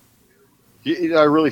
I 0.86 1.24
really 1.24 1.52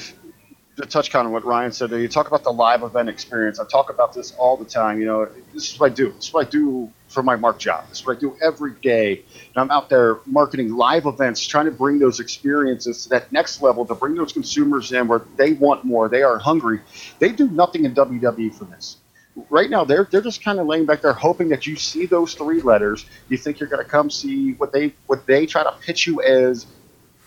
to 0.78 0.86
touch 0.86 1.12
kind 1.12 1.26
of 1.28 1.32
what 1.32 1.46
Ryan 1.46 1.72
said. 1.72 1.92
You 1.92 2.08
talk 2.08 2.28
about 2.28 2.44
the 2.44 2.52
live 2.52 2.84
event 2.84 3.10
experience. 3.10 3.60
I 3.60 3.66
talk 3.66 3.90
about 3.90 4.14
this 4.14 4.32
all 4.34 4.58
the 4.58 4.66
time. 4.66 5.00
You 5.00 5.06
know, 5.06 5.30
this 5.54 5.72
is 5.72 5.80
what 5.80 5.92
I 5.92 5.94
do. 5.94 6.12
This 6.14 6.28
is 6.28 6.34
what 6.34 6.48
I 6.48 6.50
do 6.50 6.92
for 7.08 7.22
my 7.22 7.36
mark 7.36 7.60
job. 7.60 7.88
This 7.90 8.00
is 8.00 8.06
what 8.06 8.18
I 8.18 8.20
do 8.20 8.36
every 8.42 8.74
day. 8.82 9.24
And 9.34 9.58
I'm 9.58 9.72
out 9.72 9.90
there 9.90 10.20
marketing 10.26 10.74
live 10.74 11.06
events, 11.06 11.46
trying 11.46 11.66
to 11.66 11.72
bring 11.72 12.00
those 12.00 12.20
experiences 12.20 13.04
to 13.04 13.10
that 13.10 13.32
next 13.32 13.62
level, 13.62 13.86
to 13.86 13.94
bring 13.94 14.16
those 14.16 14.34
consumers 14.34 14.92
in 14.92 15.08
where 15.08 15.22
they 15.36 15.54
want 15.54 15.84
more, 15.84 16.10
they 16.10 16.24
are 16.24 16.40
hungry. 16.40 16.80
They 17.20 17.32
do 17.32 17.48
nothing 17.50 17.86
in 17.86 17.94
WWE 17.94 18.54
for 18.56 18.66
this. 18.66 18.98
Right 19.50 19.70
now, 19.70 19.84
they're 19.84 20.08
they're 20.12 20.22
just 20.22 20.44
kind 20.44 20.60
of 20.60 20.68
laying 20.68 20.86
back 20.86 21.02
there, 21.02 21.14
hoping 21.14 21.50
that 21.50 21.66
you 21.66 21.76
see 21.76 22.06
those 22.06 22.36
three 22.36 22.62
letters. 22.62 23.08
You 23.30 23.38
think 23.38 23.60
you're 23.60 23.70
going 23.70 23.84
to 23.84 23.90
come 23.90 24.12
see 24.12 24.54
what 24.54 24.72
they 24.72 24.94
what 25.08 25.26
they 25.26 25.48
try 25.48 25.64
to 25.64 25.72
pitch 25.82 26.06
you 26.06 26.22
as 26.22 26.68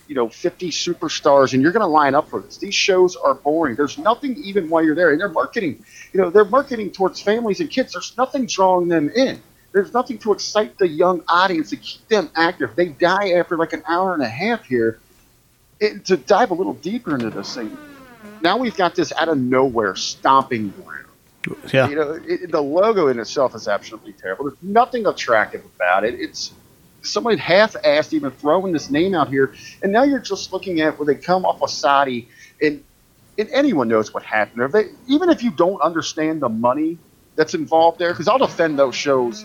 you 0.09 0.15
know 0.15 0.29
50 0.29 0.71
superstars 0.71 1.53
and 1.53 1.63
you're 1.63 1.73
going 1.73 1.81
to 1.81 1.87
line 1.87 2.15
up 2.15 2.29
for 2.29 2.41
this 2.41 2.59
these 2.59 2.75
shows 2.75 3.17
are 3.17 3.35
boring 3.35 3.75
there's 3.75 3.99
nothing 3.99 4.37
even 4.37 4.69
while 4.69 4.85
you're 4.85 4.95
there 4.95 5.11
and 5.11 5.21
they're 5.21 5.29
marketing 5.29 5.85
you 6.13 6.21
know 6.21 6.31
they're 6.31 6.45
marketing 6.45 6.91
towards 6.91 7.21
families 7.21 7.61
and 7.61 7.71
kids 7.71 7.93
there's 7.93 8.17
nothing 8.17 8.47
drawing 8.47 8.89
them 8.89 9.11
in 9.11 9.41
there's 9.77 9.93
nothing 9.93 10.17
to 10.21 10.33
excite 10.33 10.79
the 10.79 10.89
young 10.89 11.23
audience 11.29 11.69
to 11.69 11.77
keep 11.77 12.09
them 12.09 12.31
active. 12.35 12.75
They 12.77 12.87
die 12.87 13.33
after 13.33 13.59
like 13.59 13.75
an 13.75 13.83
hour 13.87 14.15
and 14.15 14.23
a 14.23 14.29
half 14.29 14.65
here. 14.65 14.99
It, 15.79 16.07
to 16.07 16.17
dive 16.17 16.51
a 16.51 16.55
little 16.55 16.73
deeper 16.73 17.13
into 17.13 17.29
this 17.29 17.55
thing, 17.55 17.77
now 18.41 18.57
we've 18.57 18.75
got 18.75 18.95
this 18.95 19.13
out 19.13 19.29
of 19.29 19.37
nowhere 19.37 19.95
stomping 19.95 20.71
ground. 20.71 21.05
Yeah. 21.75 21.91
You 21.91 21.97
know, 21.97 22.19
it, 22.27 22.51
the 22.51 22.63
logo 22.63 23.09
in 23.09 23.21
itself 23.21 23.55
is 23.55 23.69
absolutely 23.69 24.15
terrible. 24.15 24.47
There's 24.47 24.63
nothing 24.63 25.05
attractive 25.05 25.63
about 25.77 26.05
it. 26.05 26.15
It's 26.19 26.55
somebody 27.07 27.37
half-assed 27.37 28.13
even 28.13 28.31
throwing 28.31 28.73
this 28.73 28.91
name 28.91 29.15
out 29.15 29.29
here, 29.29 29.55
and 29.83 29.93
now 29.93 30.03
you're 30.03 30.19
just 30.19 30.53
looking 30.53 30.81
at 30.81 30.99
where 30.99 31.07
they 31.07 31.15
come 31.15 31.45
off 31.45 31.63
of 31.63 31.71
Saudi, 31.71 32.29
and 32.61 32.83
and 33.39 33.49
anyone 33.51 33.89
knows 33.89 34.15
what 34.15 34.23
happened 34.23 34.61
there. 34.61 34.69
They, 34.69 34.91
even 35.09 35.29
if 35.29 35.43
you 35.43 35.51
don't 35.51 35.81
understand 35.83 36.41
the 36.41 36.49
money 36.49 36.99
that's 37.35 37.55
involved 37.55 37.99
there, 37.99 38.13
because 38.13 38.29
I'll 38.29 38.39
defend 38.39 38.79
those 38.79 38.95
shows 38.95 39.45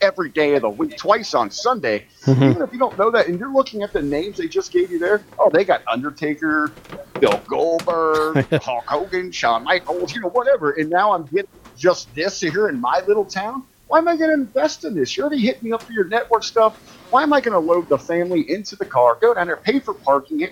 every 0.00 0.30
day 0.30 0.54
of 0.54 0.62
the 0.62 0.68
week, 0.68 0.96
twice 0.96 1.34
on 1.34 1.50
Sunday. 1.50 2.06
Mm-hmm. 2.24 2.42
Even 2.42 2.62
if 2.62 2.72
you 2.72 2.78
don't 2.78 2.96
know 2.98 3.10
that, 3.10 3.26
and 3.26 3.38
you're 3.38 3.52
looking 3.52 3.82
at 3.82 3.92
the 3.92 4.02
names 4.02 4.36
they 4.36 4.48
just 4.48 4.72
gave 4.72 4.90
you 4.90 4.98
there, 4.98 5.22
oh, 5.38 5.50
they 5.50 5.64
got 5.64 5.82
Undertaker, 5.86 6.72
Bill 7.20 7.40
Goldberg, 7.46 8.46
Hulk 8.62 8.84
Hogan, 8.86 9.32
Shawn 9.32 9.64
Michaels, 9.64 10.14
you 10.14 10.20
know, 10.20 10.28
whatever. 10.28 10.72
And 10.72 10.90
now 10.90 11.12
I'm 11.12 11.24
getting 11.24 11.50
just 11.76 12.12
this 12.14 12.40
here 12.40 12.68
in 12.68 12.80
my 12.80 13.02
little 13.06 13.24
town. 13.24 13.64
Why 13.88 13.98
am 13.98 14.08
I 14.08 14.16
going 14.16 14.28
to 14.28 14.34
invest 14.34 14.84
in 14.84 14.94
this? 14.94 15.16
You're 15.16 15.26
already 15.26 15.42
hitting 15.42 15.64
me 15.64 15.72
up 15.72 15.82
for 15.82 15.92
your 15.92 16.04
network 16.04 16.44
stuff. 16.44 16.76
Why 17.10 17.22
am 17.22 17.32
I 17.32 17.40
going 17.40 17.52
to 17.52 17.58
load 17.58 17.88
the 17.88 17.98
family 17.98 18.50
into 18.50 18.76
the 18.76 18.84
car, 18.84 19.18
go 19.20 19.34
down 19.34 19.46
there, 19.46 19.56
pay 19.56 19.80
for 19.80 19.94
parking, 19.94 20.46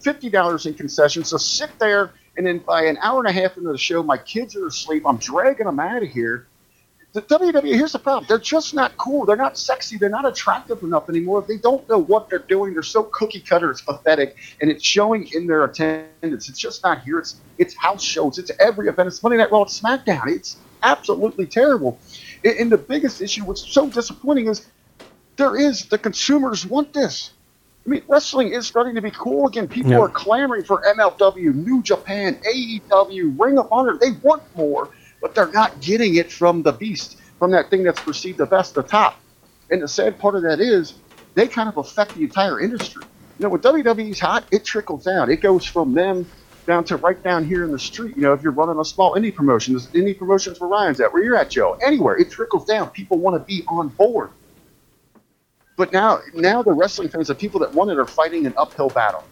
fifty 0.00 0.30
dollars 0.30 0.66
in 0.66 0.74
concessions, 0.74 1.28
so 1.28 1.36
sit 1.36 1.70
there, 1.80 2.12
and 2.36 2.46
then 2.46 2.58
by 2.58 2.84
an 2.84 2.96
hour 3.02 3.18
and 3.18 3.28
a 3.28 3.32
half 3.32 3.56
into 3.56 3.72
the 3.72 3.78
show, 3.78 4.02
my 4.02 4.16
kids 4.16 4.54
are 4.54 4.66
asleep. 4.66 5.02
I'm 5.06 5.18
dragging 5.18 5.66
them 5.66 5.80
out 5.80 6.02
of 6.02 6.08
here 6.08 6.46
the 7.12 7.22
WWE, 7.22 7.74
here's 7.74 7.92
the 7.92 7.98
problem. 7.98 8.26
They're 8.28 8.38
just 8.38 8.74
not 8.74 8.96
cool. 8.98 9.24
They're 9.24 9.36
not 9.36 9.56
sexy. 9.56 9.96
They're 9.96 10.10
not 10.10 10.26
attractive 10.26 10.82
enough 10.82 11.08
anymore. 11.08 11.42
They 11.46 11.56
don't 11.56 11.88
know 11.88 11.98
what 11.98 12.28
they're 12.28 12.38
doing. 12.38 12.74
They're 12.74 12.82
so 12.82 13.04
cookie 13.04 13.40
cutter. 13.40 13.70
It's 13.70 13.80
pathetic. 13.80 14.36
And 14.60 14.70
it's 14.70 14.84
showing 14.84 15.28
in 15.32 15.46
their 15.46 15.64
attendance. 15.64 16.48
It's 16.48 16.58
just 16.58 16.82
not 16.84 17.02
here. 17.02 17.18
It's 17.18 17.40
it's 17.56 17.74
house 17.74 18.02
shows. 18.02 18.38
It's 18.38 18.50
every 18.60 18.88
event. 18.88 19.08
It's 19.08 19.22
Monday 19.22 19.38
Night 19.38 19.50
Raw. 19.50 19.62
It's 19.62 19.80
SmackDown. 19.80 20.28
It's 20.28 20.58
absolutely 20.82 21.46
terrible. 21.46 21.98
And 22.44 22.70
the 22.70 22.78
biggest 22.78 23.20
issue, 23.20 23.44
what's 23.44 23.66
so 23.66 23.88
disappointing, 23.88 24.48
is 24.48 24.66
there 25.36 25.56
is 25.56 25.86
the 25.86 25.98
consumers 25.98 26.66
want 26.66 26.92
this. 26.92 27.32
I 27.86 27.90
mean, 27.90 28.02
wrestling 28.06 28.52
is 28.52 28.66
starting 28.66 28.94
to 28.96 29.02
be 29.02 29.10
cool 29.10 29.46
again. 29.46 29.66
People 29.66 29.94
are 29.94 30.08
clamoring 30.08 30.64
for 30.64 30.82
MLW, 30.82 31.54
New 31.54 31.82
Japan, 31.82 32.38
AEW, 32.46 33.38
Ring 33.38 33.58
of 33.58 33.68
Honor. 33.72 33.96
They 33.98 34.10
want 34.22 34.42
more 34.56 34.90
but 35.20 35.34
they're 35.34 35.50
not 35.50 35.80
getting 35.80 36.16
it 36.16 36.30
from 36.30 36.62
the 36.62 36.72
beast, 36.72 37.18
from 37.38 37.50
that 37.52 37.70
thing 37.70 37.82
that's 37.82 38.00
perceived 38.00 38.38
the 38.38 38.46
best, 38.46 38.74
the 38.74 38.82
top. 38.82 39.16
And 39.70 39.82
the 39.82 39.88
sad 39.88 40.18
part 40.18 40.34
of 40.34 40.42
that 40.42 40.60
is 40.60 40.94
they 41.34 41.46
kind 41.46 41.68
of 41.68 41.76
affect 41.76 42.14
the 42.14 42.22
entire 42.22 42.60
industry. 42.60 43.04
You 43.38 43.44
know, 43.44 43.50
when 43.50 43.60
WWE's 43.60 44.20
hot, 44.20 44.44
it 44.50 44.64
trickles 44.64 45.04
down. 45.04 45.30
It 45.30 45.40
goes 45.40 45.64
from 45.64 45.94
them 45.94 46.26
down 46.68 46.84
to 46.84 46.96
right 46.98 47.20
down 47.24 47.44
here 47.44 47.64
in 47.64 47.72
the 47.72 47.78
street. 47.78 48.14
You 48.14 48.22
know, 48.22 48.34
if 48.34 48.42
you're 48.42 48.52
running 48.52 48.78
a 48.78 48.84
small 48.84 49.14
indie 49.14 49.34
promotion, 49.34 49.72
there's 49.74 49.88
indie 49.88 50.16
promotions 50.16 50.60
where 50.60 50.68
Ryan's 50.68 51.00
at, 51.00 51.12
where 51.12 51.24
you're 51.24 51.34
at, 51.34 51.50
Joe, 51.50 51.78
anywhere, 51.82 52.16
it 52.16 52.30
trickles 52.30 52.66
down. 52.66 52.90
People 52.90 53.18
want 53.18 53.34
to 53.34 53.44
be 53.44 53.64
on 53.66 53.88
board. 53.88 54.30
But 55.76 55.92
now, 55.92 56.20
now 56.34 56.62
the 56.62 56.72
wrestling 56.72 57.08
fans, 57.08 57.28
the 57.28 57.34
people 57.34 57.58
that 57.60 57.72
want 57.72 57.90
it, 57.90 57.98
are 57.98 58.04
fighting 58.04 58.46
an 58.46 58.52
uphill 58.56 58.90
battle. 58.90 59.24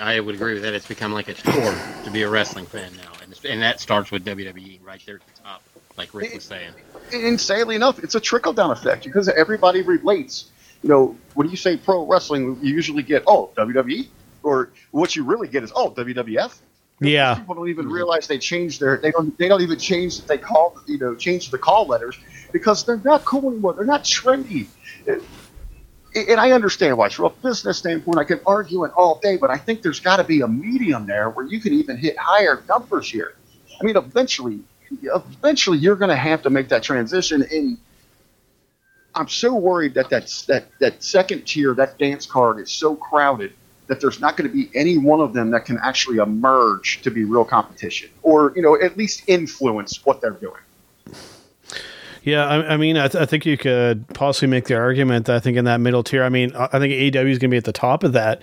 I 0.00 0.20
would 0.20 0.34
agree 0.34 0.54
with 0.54 0.62
that. 0.62 0.74
It's 0.74 0.86
become 0.86 1.12
like 1.12 1.28
a 1.28 1.34
chore 1.34 1.74
to 2.04 2.10
be 2.10 2.22
a 2.22 2.28
wrestling 2.28 2.66
fan 2.66 2.92
now, 2.96 3.12
and, 3.22 3.38
and 3.44 3.62
that 3.62 3.80
starts 3.80 4.10
with 4.10 4.24
WWE 4.24 4.84
right 4.84 5.02
there 5.06 5.16
at 5.16 5.36
the 5.36 5.42
top, 5.42 5.62
like 5.96 6.12
Rick 6.12 6.34
was 6.34 6.44
saying. 6.44 6.72
Insanely 7.12 7.74
enough, 7.74 7.98
it's 8.00 8.14
a 8.14 8.20
trickle 8.20 8.52
down 8.52 8.70
effect 8.70 9.04
because 9.04 9.28
everybody 9.28 9.82
relates. 9.82 10.50
You 10.82 10.88
know, 10.88 11.16
when 11.34 11.48
you 11.48 11.56
say 11.56 11.76
pro 11.76 12.06
wrestling, 12.06 12.58
you 12.60 12.74
usually 12.74 13.02
get 13.02 13.22
oh 13.26 13.50
WWE, 13.56 14.08
or 14.42 14.70
what 14.90 15.14
you 15.16 15.24
really 15.24 15.48
get 15.48 15.62
is 15.62 15.72
oh 15.74 15.90
WWF. 15.90 16.58
Yeah, 17.04 17.34
people 17.34 17.54
don't 17.54 17.68
even 17.68 17.88
realize 17.88 18.26
they 18.26 18.38
changed 18.38 18.80
their 18.80 18.96
they 18.96 19.10
don't 19.10 19.36
they 19.38 19.48
don't 19.48 19.62
even 19.62 19.78
change 19.78 20.20
they 20.26 20.38
call 20.38 20.78
you 20.86 20.98
know 20.98 21.14
change 21.14 21.50
the 21.50 21.58
call 21.58 21.86
letters 21.86 22.18
because 22.52 22.84
they're 22.84 22.98
not 22.98 23.24
cool 23.24 23.50
anymore. 23.50 23.72
They're 23.74 23.84
not 23.84 24.04
trendy 24.04 24.68
and 26.14 26.40
I 26.40 26.50
understand 26.52 26.96
why. 26.96 27.08
From 27.08 27.26
a 27.26 27.30
business 27.30 27.78
standpoint, 27.78 28.18
I 28.18 28.24
can 28.24 28.40
argue 28.46 28.84
it 28.84 28.92
all 28.96 29.18
day, 29.20 29.36
but 29.36 29.50
I 29.50 29.56
think 29.56 29.82
there's 29.82 30.00
got 30.00 30.16
to 30.16 30.24
be 30.24 30.42
a 30.42 30.48
medium 30.48 31.06
there 31.06 31.30
where 31.30 31.46
you 31.46 31.60
can 31.60 31.72
even 31.72 31.96
hit 31.96 32.16
higher 32.18 32.62
numbers 32.68 33.10
here. 33.10 33.34
I 33.80 33.84
mean, 33.84 33.96
eventually, 33.96 34.60
eventually, 35.02 35.78
you're 35.78 35.96
going 35.96 36.10
to 36.10 36.16
have 36.16 36.42
to 36.42 36.50
make 36.50 36.68
that 36.68 36.82
transition. 36.82 37.44
And 37.50 37.78
I'm 39.14 39.28
so 39.28 39.54
worried 39.54 39.94
that 39.94 40.10
that's, 40.10 40.44
that 40.46 40.66
that 40.80 41.02
second 41.02 41.46
tier, 41.46 41.74
that 41.74 41.98
dance 41.98 42.26
card, 42.26 42.58
is 42.60 42.70
so 42.70 42.94
crowded 42.94 43.54
that 43.88 44.00
there's 44.00 44.20
not 44.20 44.36
going 44.36 44.48
to 44.48 44.54
be 44.54 44.70
any 44.74 44.98
one 44.98 45.20
of 45.20 45.32
them 45.32 45.50
that 45.50 45.64
can 45.64 45.78
actually 45.82 46.18
emerge 46.18 47.02
to 47.02 47.10
be 47.10 47.24
real 47.24 47.44
competition, 47.44 48.10
or 48.22 48.52
you 48.56 48.62
know, 48.62 48.80
at 48.80 48.96
least 48.96 49.22
influence 49.26 50.00
what 50.04 50.20
they're 50.20 50.30
doing. 50.32 50.60
Yeah, 52.24 52.46
I, 52.46 52.74
I 52.74 52.76
mean, 52.76 52.96
I, 52.96 53.08
th- 53.08 53.20
I, 53.20 53.26
think 53.26 53.44
you 53.44 53.58
could 53.58 54.06
possibly 54.14 54.46
make 54.46 54.66
the 54.66 54.76
argument 54.76 55.26
that 55.26 55.34
I 55.34 55.40
think 55.40 55.56
in 55.56 55.64
that 55.64 55.80
middle 55.80 56.04
tier, 56.04 56.22
I 56.22 56.28
mean, 56.28 56.54
I 56.54 56.78
think 56.78 56.92
AEW 56.92 57.30
is 57.30 57.38
going 57.38 57.48
to 57.50 57.54
be 57.54 57.56
at 57.56 57.64
the 57.64 57.72
top 57.72 58.04
of 58.04 58.12
that. 58.12 58.40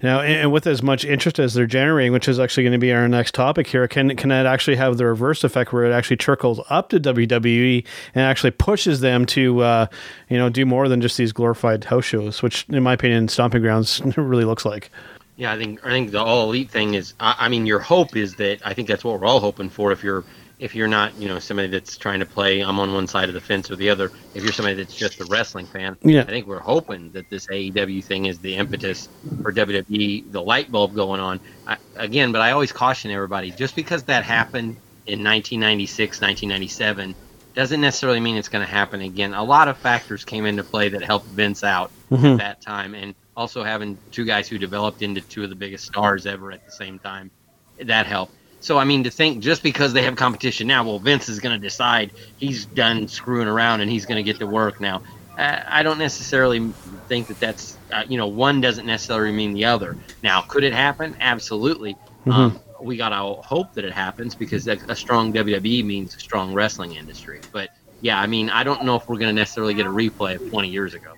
Know, 0.00 0.20
and, 0.20 0.32
and, 0.32 0.52
with 0.52 0.66
as 0.66 0.82
much 0.82 1.04
interest 1.04 1.38
as 1.38 1.52
they're 1.52 1.66
generating, 1.66 2.12
which 2.12 2.26
is 2.26 2.40
actually 2.40 2.64
going 2.64 2.72
to 2.72 2.78
be 2.78 2.90
our 2.90 3.06
next 3.08 3.34
topic 3.34 3.66
here, 3.66 3.86
can 3.86 4.16
can 4.16 4.30
that 4.30 4.46
actually 4.46 4.76
have 4.76 4.96
the 4.96 5.04
reverse 5.04 5.44
effect 5.44 5.72
where 5.72 5.84
it 5.84 5.92
actually 5.92 6.16
trickles 6.16 6.60
up 6.70 6.88
to 6.88 6.98
WWE 6.98 7.86
and 8.14 8.24
actually 8.24 8.50
pushes 8.50 9.00
them 9.00 9.26
to, 9.26 9.60
uh, 9.60 9.86
you 10.28 10.38
know, 10.38 10.48
do 10.48 10.64
more 10.64 10.88
than 10.88 11.00
just 11.00 11.18
these 11.18 11.32
glorified 11.32 11.84
house 11.84 12.04
shows, 12.04 12.42
which, 12.42 12.66
in 12.70 12.82
my 12.82 12.94
opinion, 12.94 13.28
Stomping 13.28 13.60
Grounds 13.60 14.00
really 14.16 14.44
looks 14.44 14.64
like. 14.64 14.90
Yeah, 15.36 15.52
I 15.52 15.58
think 15.58 15.84
I 15.84 15.90
think 15.90 16.10
the 16.10 16.22
all 16.22 16.44
elite 16.44 16.70
thing 16.70 16.94
is. 16.94 17.14
I, 17.20 17.36
I 17.40 17.48
mean, 17.48 17.66
your 17.66 17.78
hope 17.78 18.16
is 18.16 18.36
that 18.36 18.60
I 18.64 18.74
think 18.74 18.88
that's 18.88 19.04
what 19.04 19.20
we're 19.20 19.26
all 19.26 19.40
hoping 19.40 19.68
for. 19.68 19.92
If 19.92 20.02
you're 20.02 20.24
if 20.62 20.76
you're 20.76 20.86
not, 20.86 21.12
you 21.18 21.26
know, 21.26 21.40
somebody 21.40 21.66
that's 21.66 21.96
trying 21.96 22.20
to 22.20 22.24
play, 22.24 22.60
I'm 22.60 22.78
on 22.78 22.94
one 22.94 23.08
side 23.08 23.28
of 23.28 23.34
the 23.34 23.40
fence 23.40 23.68
or 23.68 23.74
the 23.74 23.90
other. 23.90 24.12
If 24.32 24.44
you're 24.44 24.52
somebody 24.52 24.76
that's 24.76 24.94
just 24.94 25.20
a 25.20 25.24
wrestling 25.24 25.66
fan, 25.66 25.96
yeah. 26.02 26.20
I 26.20 26.26
think 26.26 26.46
we're 26.46 26.60
hoping 26.60 27.10
that 27.12 27.28
this 27.30 27.48
AEW 27.48 28.04
thing 28.04 28.26
is 28.26 28.38
the 28.38 28.54
impetus 28.54 29.08
for 29.42 29.52
WWE, 29.52 30.30
the 30.30 30.40
light 30.40 30.70
bulb 30.70 30.94
going 30.94 31.20
on. 31.20 31.40
I, 31.66 31.78
again, 31.96 32.30
but 32.30 32.42
I 32.42 32.52
always 32.52 32.70
caution 32.70 33.10
everybody: 33.10 33.50
just 33.50 33.74
because 33.74 34.04
that 34.04 34.22
happened 34.22 34.76
in 35.08 35.24
1996, 35.24 36.20
1997, 36.20 37.16
doesn't 37.54 37.80
necessarily 37.80 38.20
mean 38.20 38.36
it's 38.36 38.48
going 38.48 38.64
to 38.64 38.72
happen 38.72 39.00
again. 39.00 39.34
A 39.34 39.42
lot 39.42 39.66
of 39.66 39.76
factors 39.78 40.24
came 40.24 40.46
into 40.46 40.62
play 40.62 40.88
that 40.90 41.02
helped 41.02 41.26
Vince 41.26 41.64
out 41.64 41.90
mm-hmm. 42.08 42.24
at 42.24 42.38
that 42.38 42.60
time, 42.60 42.94
and 42.94 43.16
also 43.36 43.64
having 43.64 43.98
two 44.12 44.24
guys 44.24 44.48
who 44.48 44.58
developed 44.58 45.02
into 45.02 45.22
two 45.22 45.42
of 45.42 45.50
the 45.50 45.56
biggest 45.56 45.86
stars 45.86 46.24
ever 46.24 46.52
at 46.52 46.64
the 46.64 46.70
same 46.70 47.00
time, 47.00 47.32
that 47.80 48.06
helped 48.06 48.36
so 48.62 48.78
I 48.78 48.84
mean, 48.84 49.04
to 49.04 49.10
think 49.10 49.42
just 49.42 49.62
because 49.62 49.92
they 49.92 50.02
have 50.02 50.16
competition 50.16 50.66
now, 50.66 50.84
well, 50.84 50.98
Vince 50.98 51.28
is 51.28 51.40
going 51.40 51.58
to 51.58 51.62
decide 51.62 52.12
he's 52.38 52.64
done 52.64 53.08
screwing 53.08 53.48
around 53.48 53.80
and 53.80 53.90
he's 53.90 54.06
going 54.06 54.16
to 54.16 54.22
get 54.22 54.38
to 54.38 54.46
work 54.46 54.80
now. 54.80 55.02
I 55.36 55.82
don't 55.82 55.98
necessarily 55.98 56.60
think 57.08 57.26
that 57.28 57.40
that's 57.40 57.76
uh, 57.90 58.04
you 58.06 58.18
know 58.18 58.26
one 58.26 58.60
doesn't 58.60 58.84
necessarily 58.86 59.32
mean 59.32 59.54
the 59.54 59.64
other. 59.64 59.96
Now, 60.22 60.42
could 60.42 60.62
it 60.62 60.74
happen? 60.74 61.16
Absolutely. 61.20 61.94
Mm-hmm. 62.26 62.30
Um, 62.30 62.60
we 62.80 62.96
gotta 62.96 63.40
hope 63.42 63.72
that 63.74 63.84
it 63.84 63.92
happens 63.92 64.34
because 64.34 64.66
a 64.68 64.94
strong 64.94 65.32
WWE 65.32 65.84
means 65.84 66.14
a 66.14 66.20
strong 66.20 66.52
wrestling 66.52 66.96
industry. 66.96 67.40
But 67.50 67.70
yeah, 68.02 68.20
I 68.20 68.26
mean, 68.26 68.50
I 68.50 68.62
don't 68.62 68.84
know 68.84 68.96
if 68.96 69.08
we're 69.08 69.16
going 69.16 69.34
to 69.34 69.40
necessarily 69.40 69.74
get 69.74 69.86
a 69.86 69.90
replay 69.90 70.34
of 70.34 70.50
20 70.50 70.68
years 70.68 70.94
ago. 70.94 71.14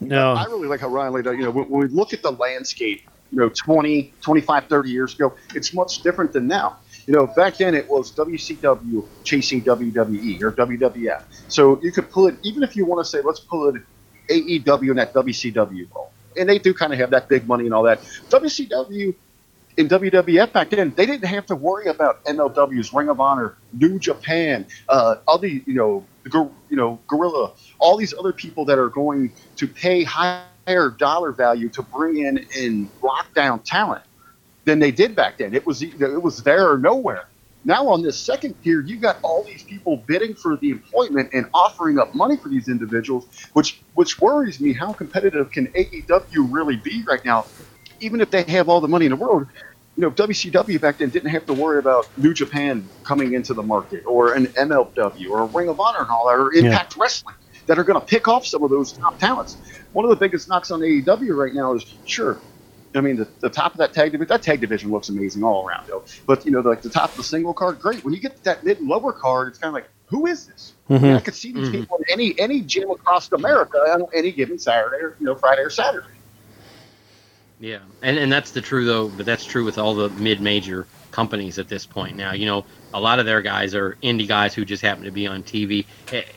No, 0.00 0.32
I 0.32 0.44
really 0.46 0.66
like 0.66 0.80
how 0.80 0.88
Ryan 0.88 1.12
laid 1.12 1.26
out. 1.26 1.36
You 1.36 1.44
know, 1.44 1.50
when 1.50 1.68
we 1.68 1.86
look 1.88 2.12
at 2.12 2.22
the 2.22 2.32
landscape 2.32 3.08
you 3.34 3.40
know 3.40 3.48
20 3.48 4.14
25 4.20 4.66
30 4.66 4.90
years 4.90 5.14
ago. 5.14 5.34
It's 5.54 5.74
much 5.74 6.02
different 6.02 6.32
than 6.32 6.46
now. 6.46 6.78
You 7.06 7.14
know 7.14 7.26
back 7.26 7.58
then 7.58 7.74
it 7.74 7.88
was 7.88 8.12
wcw 8.12 9.06
chasing 9.24 9.62
wwe 9.62 10.42
or 10.42 10.52
wwf 10.52 11.22
so 11.48 11.78
you 11.82 11.92
could 11.92 12.10
pull 12.10 12.28
it 12.28 12.36
even 12.42 12.62
if 12.62 12.74
you 12.76 12.86
want 12.86 13.04
to 13.04 13.10
say 13.10 13.20
let's 13.20 13.40
pull 13.40 13.68
it 13.68 13.82
aew 14.30 14.90
in 14.90 14.96
that 14.96 15.12
wcw 15.12 15.94
role. 15.94 16.10
And 16.36 16.48
they 16.48 16.58
do 16.58 16.72
kind 16.72 16.92
of 16.92 16.98
have 16.98 17.10
that 17.10 17.28
big 17.28 17.46
money 17.46 17.64
and 17.64 17.74
all 17.74 17.82
that. 17.84 18.00
Wcw 18.30 19.14
in 19.76 19.88
WWF 19.88 20.52
back 20.52 20.70
then, 20.70 20.94
they 20.96 21.04
didn't 21.04 21.26
have 21.26 21.46
to 21.46 21.56
worry 21.56 21.86
about 21.86 22.24
MLW's 22.26 22.94
Ring 22.94 23.08
of 23.08 23.20
Honor, 23.20 23.56
New 23.72 23.98
Japan, 23.98 24.66
uh, 24.88 25.16
other 25.26 25.48
you 25.48 25.74
know, 25.74 26.04
you 26.32 26.76
know, 26.76 27.00
Guerrilla, 27.08 27.52
all 27.80 27.96
these 27.96 28.14
other 28.14 28.32
people 28.32 28.64
that 28.66 28.78
are 28.78 28.88
going 28.88 29.32
to 29.56 29.66
pay 29.66 30.04
high 30.04 30.44
higher 30.66 30.90
dollar 30.90 31.32
value 31.32 31.68
to 31.70 31.82
bring 31.82 32.18
in 32.18 32.46
in 32.56 32.88
lockdown 33.02 33.62
talent 33.64 34.02
than 34.64 34.78
they 34.78 34.90
did 34.90 35.14
back 35.14 35.38
then. 35.38 35.54
It 35.54 35.66
was 35.66 35.82
it 35.82 36.22
was 36.22 36.42
there 36.42 36.70
or 36.70 36.78
nowhere. 36.78 37.26
Now 37.66 37.88
on 37.88 38.02
this 38.02 38.18
second 38.18 38.54
tier, 38.62 38.80
you 38.80 38.96
got 38.96 39.18
all 39.22 39.42
these 39.42 39.62
people 39.62 39.96
bidding 39.96 40.34
for 40.34 40.56
the 40.56 40.70
employment 40.70 41.30
and 41.32 41.46
offering 41.54 41.98
up 41.98 42.14
money 42.14 42.36
for 42.36 42.48
these 42.48 42.68
individuals, 42.68 43.26
which 43.54 43.80
which 43.94 44.20
worries 44.20 44.60
me. 44.60 44.72
How 44.72 44.92
competitive 44.92 45.50
can 45.50 45.68
AEW 45.68 46.52
really 46.52 46.76
be 46.76 47.02
right 47.06 47.24
now? 47.24 47.46
Even 48.00 48.20
if 48.20 48.30
they 48.30 48.42
have 48.44 48.68
all 48.68 48.80
the 48.80 48.88
money 48.88 49.06
in 49.06 49.10
the 49.10 49.16
world, 49.16 49.46
you 49.96 50.02
know, 50.02 50.10
WCW 50.10 50.80
back 50.80 50.98
then 50.98 51.08
didn't 51.08 51.30
have 51.30 51.46
to 51.46 51.54
worry 51.54 51.78
about 51.78 52.06
New 52.18 52.34
Japan 52.34 52.86
coming 53.02 53.32
into 53.32 53.54
the 53.54 53.62
market 53.62 54.04
or 54.04 54.34
an 54.34 54.46
MLW 54.46 55.30
or 55.30 55.42
a 55.42 55.46
Ring 55.46 55.68
of 55.68 55.80
Honor 55.80 56.00
and 56.00 56.10
all 56.10 56.26
that, 56.26 56.34
or 56.34 56.52
Impact 56.52 56.96
yeah. 56.96 57.02
Wrestling 57.02 57.36
that 57.66 57.78
are 57.78 57.84
going 57.84 58.00
to 58.00 58.06
pick 58.06 58.28
off 58.28 58.46
some 58.46 58.62
of 58.62 58.70
those 58.70 58.92
top 58.92 59.18
talents. 59.18 59.56
One 59.92 60.04
of 60.04 60.10
the 60.10 60.16
biggest 60.16 60.48
knocks 60.48 60.70
on 60.70 60.80
AEW 60.80 61.36
right 61.36 61.54
now 61.54 61.74
is 61.74 61.84
sure. 62.04 62.38
I 62.94 63.00
mean, 63.00 63.16
the, 63.16 63.28
the 63.40 63.50
top 63.50 63.72
of 63.72 63.78
that 63.78 63.92
tag 63.92 64.12
division, 64.12 64.28
that 64.28 64.42
tag 64.42 64.60
division 64.60 64.90
looks 64.90 65.08
amazing 65.08 65.42
all 65.42 65.66
around, 65.66 65.88
though. 65.88 66.04
But 66.26 66.44
you 66.44 66.52
know, 66.52 66.62
the, 66.62 66.68
like 66.68 66.82
the 66.82 66.90
top 66.90 67.10
of 67.10 67.16
the 67.16 67.24
single 67.24 67.52
card, 67.52 67.80
great. 67.80 68.04
When 68.04 68.14
you 68.14 68.20
get 68.20 68.36
to 68.36 68.44
that 68.44 68.64
mid 68.64 68.78
and 68.78 68.88
lower 68.88 69.12
card, 69.12 69.48
it's 69.48 69.58
kind 69.58 69.70
of 69.70 69.74
like, 69.74 69.88
who 70.06 70.26
is 70.26 70.46
this? 70.46 70.74
Mm-hmm. 70.88 71.04
I, 71.04 71.08
mean, 71.08 71.16
I 71.16 71.20
could 71.20 71.34
see 71.34 71.52
these 71.52 71.68
mm-hmm. 71.68 71.80
people 71.80 71.96
in 71.96 72.04
any 72.12 72.38
any 72.38 72.60
gym 72.60 72.90
across 72.90 73.32
America 73.32 73.78
on 73.78 74.06
any 74.14 74.30
given 74.30 74.58
Saturday 74.58 75.02
or 75.02 75.16
you 75.18 75.26
know 75.26 75.34
Friday 75.34 75.62
or 75.62 75.70
Saturday. 75.70 76.06
Yeah, 77.58 77.78
and 78.02 78.18
and 78.18 78.30
that's 78.30 78.52
the 78.52 78.60
true 78.60 78.84
though, 78.84 79.08
but 79.08 79.26
that's 79.26 79.44
true 79.44 79.64
with 79.64 79.78
all 79.78 79.94
the 79.94 80.10
mid 80.10 80.40
major 80.40 80.86
companies 81.14 81.60
at 81.60 81.68
this 81.68 81.86
point 81.86 82.16
now. 82.16 82.32
You 82.32 82.46
know, 82.46 82.64
a 82.92 83.00
lot 83.00 83.20
of 83.20 83.26
their 83.26 83.40
guys 83.40 83.74
are 83.74 83.96
indie 84.02 84.26
guys 84.26 84.52
who 84.52 84.64
just 84.64 84.82
happen 84.82 85.04
to 85.04 85.12
be 85.12 85.28
on 85.28 85.44
TV. 85.44 85.86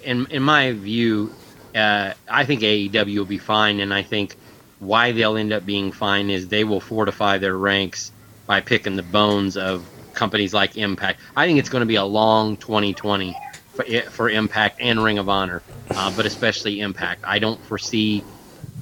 In 0.04 0.28
in 0.28 0.44
my 0.44 0.72
view, 0.72 1.34
uh, 1.76 2.14
I 2.30 2.46
think 2.46 2.62
AEW 2.62 3.18
will 3.18 3.26
be 3.26 3.40
fine, 3.40 3.80
and 3.80 3.92
I 3.92 4.04
think 4.04 4.36
why 4.80 5.12
they'll 5.12 5.38
end 5.38 5.52
up 5.52 5.66
being 5.66 5.92
fine 5.92 6.30
is 6.30 6.48
they 6.48 6.64
will 6.64 6.80
fortify 6.80 7.40
their 7.40 7.58
ranks 7.58 8.12
by 8.46 8.62
picking 8.62 8.96
the 8.96 9.04
bones 9.04 9.58
of 9.58 9.84
companies 10.14 10.54
like 10.54 10.78
Impact. 10.78 11.20
I 11.36 11.48
think 11.48 11.58
it's 11.58 11.70
going 11.70 11.82
to 11.82 11.88
be 11.88 11.96
a 11.96 12.06
long 12.06 12.58
2020 12.58 13.36
for, 13.74 13.84
for 14.12 14.30
Impact 14.30 14.80
and 14.80 15.04
Ring 15.04 15.18
of 15.18 15.28
Honor, 15.28 15.64
uh, 15.90 16.16
but 16.16 16.28
especially 16.28 16.80
Impact. 16.82 17.22
I 17.26 17.40
don't 17.40 17.60
foresee. 17.66 18.24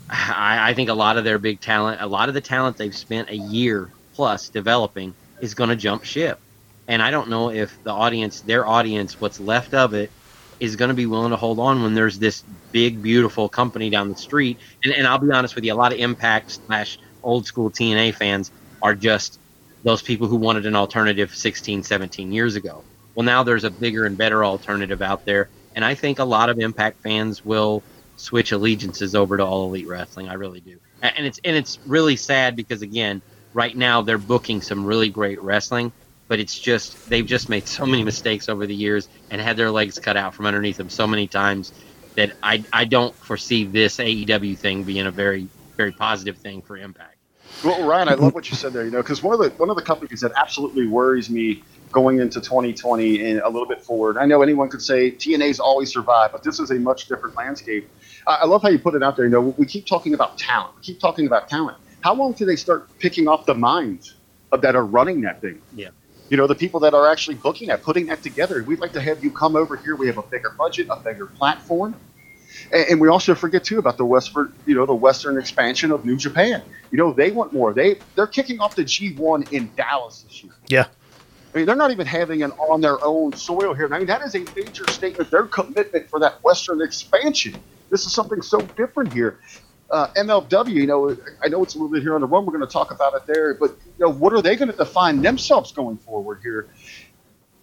I, 0.09 0.71
I 0.71 0.73
think 0.73 0.89
a 0.89 0.93
lot 0.93 1.17
of 1.17 1.23
their 1.23 1.39
big 1.39 1.61
talent, 1.61 2.01
a 2.01 2.07
lot 2.07 2.27
of 2.27 2.35
the 2.35 2.41
talent 2.41 2.75
they've 2.75 2.95
spent 2.95 3.29
a 3.29 3.35
year 3.35 3.89
plus 4.13 4.49
developing, 4.49 5.13
is 5.41 5.53
going 5.53 5.69
to 5.69 5.75
jump 5.75 6.03
ship 6.03 6.39
and 6.87 7.01
I 7.01 7.11
don't 7.11 7.29
know 7.29 7.49
if 7.49 7.83
the 7.83 7.91
audience, 7.91 8.41
their 8.41 8.65
audience, 8.65 9.19
what's 9.19 9.39
left 9.39 9.73
of 9.73 9.93
it, 9.93 10.11
is 10.59 10.75
going 10.75 10.89
to 10.89 10.95
be 10.95 11.05
willing 11.05 11.31
to 11.31 11.35
hold 11.35 11.59
on 11.59 11.83
when 11.83 11.93
there's 11.93 12.19
this 12.19 12.43
big, 12.71 13.01
beautiful 13.01 13.49
company 13.49 13.89
down 13.89 14.09
the 14.09 14.15
street. 14.15 14.57
And, 14.83 14.93
and 14.93 15.07
I'll 15.07 15.17
be 15.17 15.31
honest 15.31 15.55
with 15.55 15.63
you, 15.65 15.73
a 15.73 15.75
lot 15.75 15.91
of 15.91 15.99
Impact 15.99 16.51
slash 16.51 16.99
old 17.23 17.45
school 17.45 17.71
TNA 17.71 18.15
fans 18.15 18.51
are 18.81 18.95
just 18.95 19.39
those 19.83 20.01
people 20.01 20.27
who 20.27 20.37
wanted 20.37 20.65
an 20.65 20.75
alternative 20.75 21.35
16, 21.35 21.83
17 21.83 22.31
years 22.31 22.55
ago. 22.55 22.83
Well, 23.15 23.25
now 23.25 23.43
there's 23.43 23.63
a 23.63 23.69
bigger 23.69 24.05
and 24.05 24.17
better 24.17 24.45
alternative 24.45 25.01
out 25.01 25.25
there. 25.25 25.49
And 25.75 25.83
I 25.83 25.95
think 25.95 26.19
a 26.19 26.23
lot 26.23 26.49
of 26.49 26.59
Impact 26.59 27.01
fans 27.01 27.43
will 27.43 27.83
switch 28.15 28.51
allegiances 28.51 29.15
over 29.15 29.37
to 29.37 29.43
All 29.43 29.67
Elite 29.67 29.87
Wrestling. 29.87 30.29
I 30.29 30.35
really 30.35 30.61
do. 30.61 30.79
And 31.01 31.25
it's 31.25 31.39
and 31.43 31.55
it's 31.55 31.77
really 31.85 32.15
sad 32.15 32.55
because 32.55 32.81
again, 32.81 33.21
right 33.55 33.75
now 33.75 34.03
they're 34.03 34.19
booking 34.19 34.61
some 34.61 34.85
really 34.85 35.09
great 35.09 35.41
wrestling 35.41 35.91
but 36.27 36.39
it's 36.39 36.59
just 36.59 37.09
they've 37.09 37.25
just 37.25 37.49
made 37.49 37.67
so 37.67 37.85
many 37.85 38.03
mistakes 38.03 38.49
over 38.49 38.67
the 38.67 38.75
years 38.75 39.07
and 39.31 39.41
had 39.41 39.57
their 39.57 39.71
legs 39.71 39.97
cut 39.97 40.17
out 40.17 40.35
from 40.35 40.45
underneath 40.45 40.77
them 40.77 40.89
so 40.89 41.07
many 41.07 41.27
times 41.27 41.71
that 42.15 42.33
I 42.43 42.63
I 42.71 42.85
don't 42.85 43.15
foresee 43.15 43.65
this 43.65 43.97
AEW 43.97 44.57
thing 44.57 44.83
being 44.83 45.07
a 45.07 45.11
very 45.11 45.47
very 45.77 45.91
positive 45.91 46.37
thing 46.37 46.61
for 46.61 46.77
Impact. 46.77 47.17
Well, 47.63 47.85
Ryan, 47.87 48.09
I 48.09 48.13
love 48.15 48.33
what 48.33 48.49
you 48.49 48.55
said 48.55 48.73
there. 48.73 48.85
You 48.85 48.91
know, 48.91 49.01
because 49.01 49.23
one 49.23 49.33
of 49.33 49.39
the 49.39 49.49
one 49.57 49.69
of 49.69 49.75
the 49.75 49.81
companies 49.81 50.21
that 50.21 50.31
absolutely 50.35 50.87
worries 50.87 51.29
me 51.29 51.63
going 51.91 52.19
into 52.19 52.41
2020 52.41 53.23
and 53.23 53.39
a 53.39 53.49
little 53.49 53.67
bit 53.67 53.81
forward. 53.81 54.17
I 54.17 54.25
know 54.25 54.41
anyone 54.41 54.67
could 54.67 54.81
say 54.81 55.11
TNA's 55.11 55.59
always 55.59 55.93
survived, 55.93 56.33
but 56.33 56.43
this 56.43 56.59
is 56.59 56.71
a 56.71 56.75
much 56.75 57.07
different 57.07 57.35
landscape. 57.35 57.89
I, 58.27 58.39
I 58.41 58.45
love 58.45 58.61
how 58.61 58.69
you 58.69 58.79
put 58.79 58.95
it 58.95 59.03
out 59.03 59.15
there. 59.15 59.25
You 59.25 59.31
know, 59.31 59.41
we 59.57 59.65
keep 59.65 59.85
talking 59.85 60.13
about 60.13 60.37
talent. 60.37 60.75
We 60.75 60.81
keep 60.81 60.99
talking 60.99 61.25
about 61.25 61.47
talent. 61.47 61.77
How 62.05 62.13
long 62.13 62.33
do 62.33 62.45
they 62.45 62.55
start 62.55 62.87
picking 62.99 63.27
off 63.27 63.47
the 63.47 63.55
minds 63.55 64.13
of 64.51 64.61
that 64.61 64.75
are 64.75 64.85
running 64.85 65.21
that 65.21 65.41
thing? 65.41 65.59
Yeah 65.75 65.89
you 66.29 66.37
know, 66.37 66.47
the 66.47 66.55
people 66.55 66.79
that 66.79 66.93
are 66.93 67.07
actually 67.11 67.35
booking 67.35 67.67
that, 67.67 67.83
putting 67.83 68.07
that 68.07 68.23
together. 68.23 68.63
We'd 68.63 68.79
like 68.79 68.93
to 68.93 69.01
have 69.01 69.23
you 69.23 69.29
come 69.29 69.55
over 69.55 69.75
here. 69.75 69.95
We 69.95 70.07
have 70.07 70.17
a 70.17 70.23
bigger 70.23 70.49
budget, 70.57 70.87
a 70.89 70.95
bigger 70.95 71.27
platform. 71.27 71.95
And, 72.71 72.85
and 72.89 73.01
we 73.01 73.09
also 73.09 73.35
forget 73.35 73.63
too 73.63 73.77
about 73.77 73.97
the 73.97 74.05
western, 74.05 74.51
you 74.65 74.73
know, 74.73 74.87
the 74.87 74.95
western 74.95 75.37
expansion 75.37 75.91
of 75.91 76.03
New 76.03 76.17
Japan. 76.17 76.63
You 76.89 76.97
know, 76.97 77.13
they 77.13 77.29
want 77.29 77.53
more. 77.53 77.73
They 77.73 77.99
they're 78.15 78.25
kicking 78.25 78.59
off 78.59 78.75
the 78.75 78.83
G1 78.83 79.51
in 79.51 79.71
Dallas 79.75 80.23
this 80.23 80.43
year. 80.43 80.53
Yeah. 80.67 80.87
I 81.53 81.57
mean, 81.57 81.67
they're 81.67 81.75
not 81.75 81.91
even 81.91 82.07
having 82.07 82.41
it 82.41 82.51
on 82.57 82.81
their 82.81 83.03
own 83.05 83.33
soil 83.33 83.75
here. 83.75 83.93
I 83.93 83.99
mean, 83.99 84.07
that 84.07 84.23
is 84.23 84.33
a 84.33 84.43
major 84.55 84.87
statement. 84.87 85.29
Their 85.29 85.45
commitment 85.45 86.09
for 86.09 86.19
that 86.21 86.43
Western 86.43 86.81
expansion. 86.81 87.55
This 87.91 88.07
is 88.07 88.13
something 88.13 88.41
so 88.41 88.61
different 88.75 89.13
here 89.13 89.39
uh, 89.89 90.07
MLW, 90.15 90.69
you 90.69 90.87
know, 90.87 91.15
I 91.43 91.47
know 91.47 91.63
it's 91.63 91.75
a 91.75 91.77
little 91.77 91.91
bit 91.91 92.01
here 92.01 92.15
on 92.15 92.21
the 92.21 92.27
run. 92.27 92.45
We're 92.45 92.53
going 92.53 92.65
to 92.65 92.71
talk 92.71 92.91
about 92.91 93.13
it 93.13 93.25
there, 93.27 93.53
but 93.53 93.71
you 93.71 94.05
know, 94.05 94.11
what 94.11 94.33
are 94.33 94.41
they 94.41 94.55
going 94.55 94.71
to 94.71 94.77
define 94.77 95.21
themselves 95.21 95.71
going 95.71 95.97
forward 95.97 96.39
here? 96.41 96.67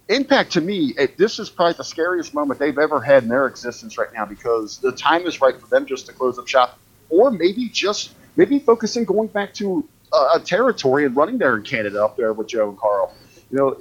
Impact 0.09 0.51
to 0.53 0.61
me, 0.61 0.93
it, 0.97 1.17
this 1.17 1.39
is 1.39 1.49
probably 1.49 1.73
the 1.73 1.83
scariest 1.83 2.33
moment 2.33 2.59
they've 2.59 2.77
ever 2.77 3.01
had 3.01 3.23
in 3.23 3.29
their 3.29 3.47
existence 3.47 3.97
right 3.97 4.13
now 4.13 4.25
because 4.25 4.77
the 4.79 4.91
time 4.91 5.25
is 5.25 5.41
right 5.41 5.59
for 5.59 5.67
them 5.67 5.85
just 5.85 6.05
to 6.07 6.13
close 6.13 6.37
up 6.37 6.47
shop, 6.47 6.77
or 7.09 7.31
maybe 7.31 7.69
just 7.69 8.13
maybe 8.35 8.59
focusing 8.59 9.05
going 9.05 9.27
back 9.27 9.53
to 9.55 9.87
a, 10.11 10.35
a 10.35 10.39
territory 10.39 11.05
and 11.05 11.15
running 11.15 11.37
there 11.37 11.55
in 11.55 11.63
Canada 11.63 12.03
up 12.03 12.17
there 12.17 12.33
with 12.33 12.47
Joe 12.47 12.69
and 12.69 12.77
Carl. 12.77 13.13
You 13.49 13.57
know, 13.57 13.77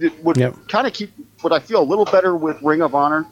it 0.00 0.24
would 0.24 0.36
Yep. 0.36 0.56
kind 0.68 0.86
of 0.86 0.92
keep 0.92 1.12
what 1.40 1.52
I 1.52 1.60
feel 1.60 1.82
a 1.82 1.84
little 1.84 2.04
better 2.04 2.34
with 2.34 2.60
Ring 2.62 2.82
of 2.82 2.94
Honor. 2.94 3.26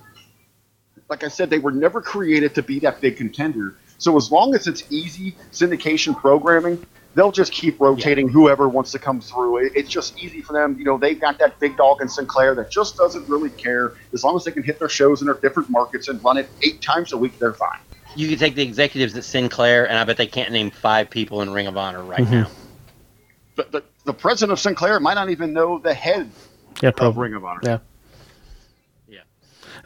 Like 1.08 1.24
I 1.24 1.28
said, 1.28 1.50
they 1.50 1.58
were 1.58 1.72
never 1.72 2.02
created 2.02 2.54
to 2.56 2.62
be 2.62 2.80
that 2.80 3.00
big 3.00 3.16
contender. 3.16 3.76
So 3.98 4.16
as 4.16 4.30
long 4.30 4.54
as 4.54 4.66
it's 4.66 4.84
easy 4.90 5.34
syndication 5.52 6.16
programming, 6.16 6.84
they'll 7.14 7.32
just 7.32 7.52
keep 7.52 7.80
rotating 7.80 8.28
whoever 8.28 8.68
wants 8.68 8.92
to 8.92 8.98
come 8.98 9.20
through. 9.20 9.58
It, 9.66 9.72
it's 9.74 9.88
just 9.88 10.18
easy 10.22 10.42
for 10.42 10.52
them. 10.52 10.76
You 10.78 10.84
know, 10.84 10.98
they've 10.98 11.18
got 11.20 11.38
that 11.38 11.58
big 11.58 11.76
dog 11.76 12.02
in 12.02 12.08
Sinclair 12.08 12.54
that 12.56 12.70
just 12.70 12.96
doesn't 12.96 13.26
really 13.28 13.50
care. 13.50 13.94
As 14.12 14.22
long 14.22 14.36
as 14.36 14.44
they 14.44 14.50
can 14.52 14.62
hit 14.62 14.78
their 14.78 14.88
shows 14.88 15.22
in 15.22 15.26
their 15.26 15.36
different 15.36 15.70
markets 15.70 16.08
and 16.08 16.22
run 16.22 16.36
it 16.36 16.48
eight 16.62 16.82
times 16.82 17.12
a 17.12 17.16
week, 17.16 17.38
they're 17.38 17.54
fine. 17.54 17.78
You 18.14 18.28
can 18.28 18.38
take 18.38 18.54
the 18.54 18.62
executives 18.62 19.16
at 19.16 19.24
Sinclair, 19.24 19.88
and 19.88 19.98
I 19.98 20.04
bet 20.04 20.16
they 20.16 20.26
can't 20.26 20.50
name 20.52 20.70
five 20.70 21.10
people 21.10 21.42
in 21.42 21.50
Ring 21.50 21.66
of 21.66 21.76
Honor 21.76 22.02
right 22.02 22.20
Mm-hmm. 22.20 22.32
now. 22.32 22.50
The, 23.56 23.62
the, 23.70 23.82
the 24.04 24.12
president 24.12 24.52
of 24.52 24.60
Sinclair 24.60 25.00
might 25.00 25.14
not 25.14 25.30
even 25.30 25.52
know 25.54 25.78
the 25.78 25.94
head 25.94 26.30
Yeah, 26.82 26.90
of. 26.98 27.16
Ring 27.16 27.32
of 27.34 27.44
Honor. 27.44 27.60
Yeah. 27.62 27.70
Yeah. 27.70 27.78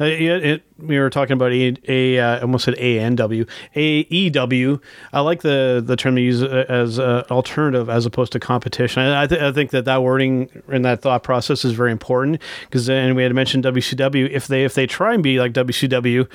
Uh, 0.01 0.05
yeah, 0.07 0.36
it, 0.36 0.62
we 0.78 0.98
were 0.98 1.11
talking 1.11 1.34
about 1.34 1.53
a, 1.53 1.76
a 1.86 2.18
uh, 2.18 2.40
almost 2.40 2.64
said 2.64 2.74
A 2.78 2.98
N 2.98 3.16
W 3.16 3.44
A 3.76 3.80
E 3.80 4.30
W. 4.30 4.80
I 5.12 5.20
like 5.20 5.42
the 5.42 5.82
the 5.84 5.94
term 5.94 6.14
they 6.14 6.22
use 6.22 6.42
uh, 6.42 6.64
as 6.68 6.98
uh, 6.98 7.24
alternative 7.30 7.90
as 7.90 8.07
opposed 8.07 8.32
to 8.32 8.40
competition. 8.40 9.03
I, 9.03 9.24
I, 9.24 9.26
th- 9.26 9.40
I 9.40 9.53
think 9.53 9.70
that 9.72 9.84
that 9.84 10.03
wording 10.03 10.51
and 10.68 10.84
that 10.86 11.03
thought 11.03 11.22
process 11.22 11.64
is 11.64 11.72
very 11.72 11.92
important 11.92 12.40
because 12.62 12.86
then 12.86 13.14
we 13.14 13.22
had 13.22 13.34
mentioned 13.34 13.64
WCW. 13.64 14.30
If 14.30 14.46
they 14.46 14.64
if 14.64 14.74
they 14.74 14.86
try 14.86 15.12
and 15.12 15.22
be 15.22 15.38
like 15.38 15.53
WCW, 15.53 16.26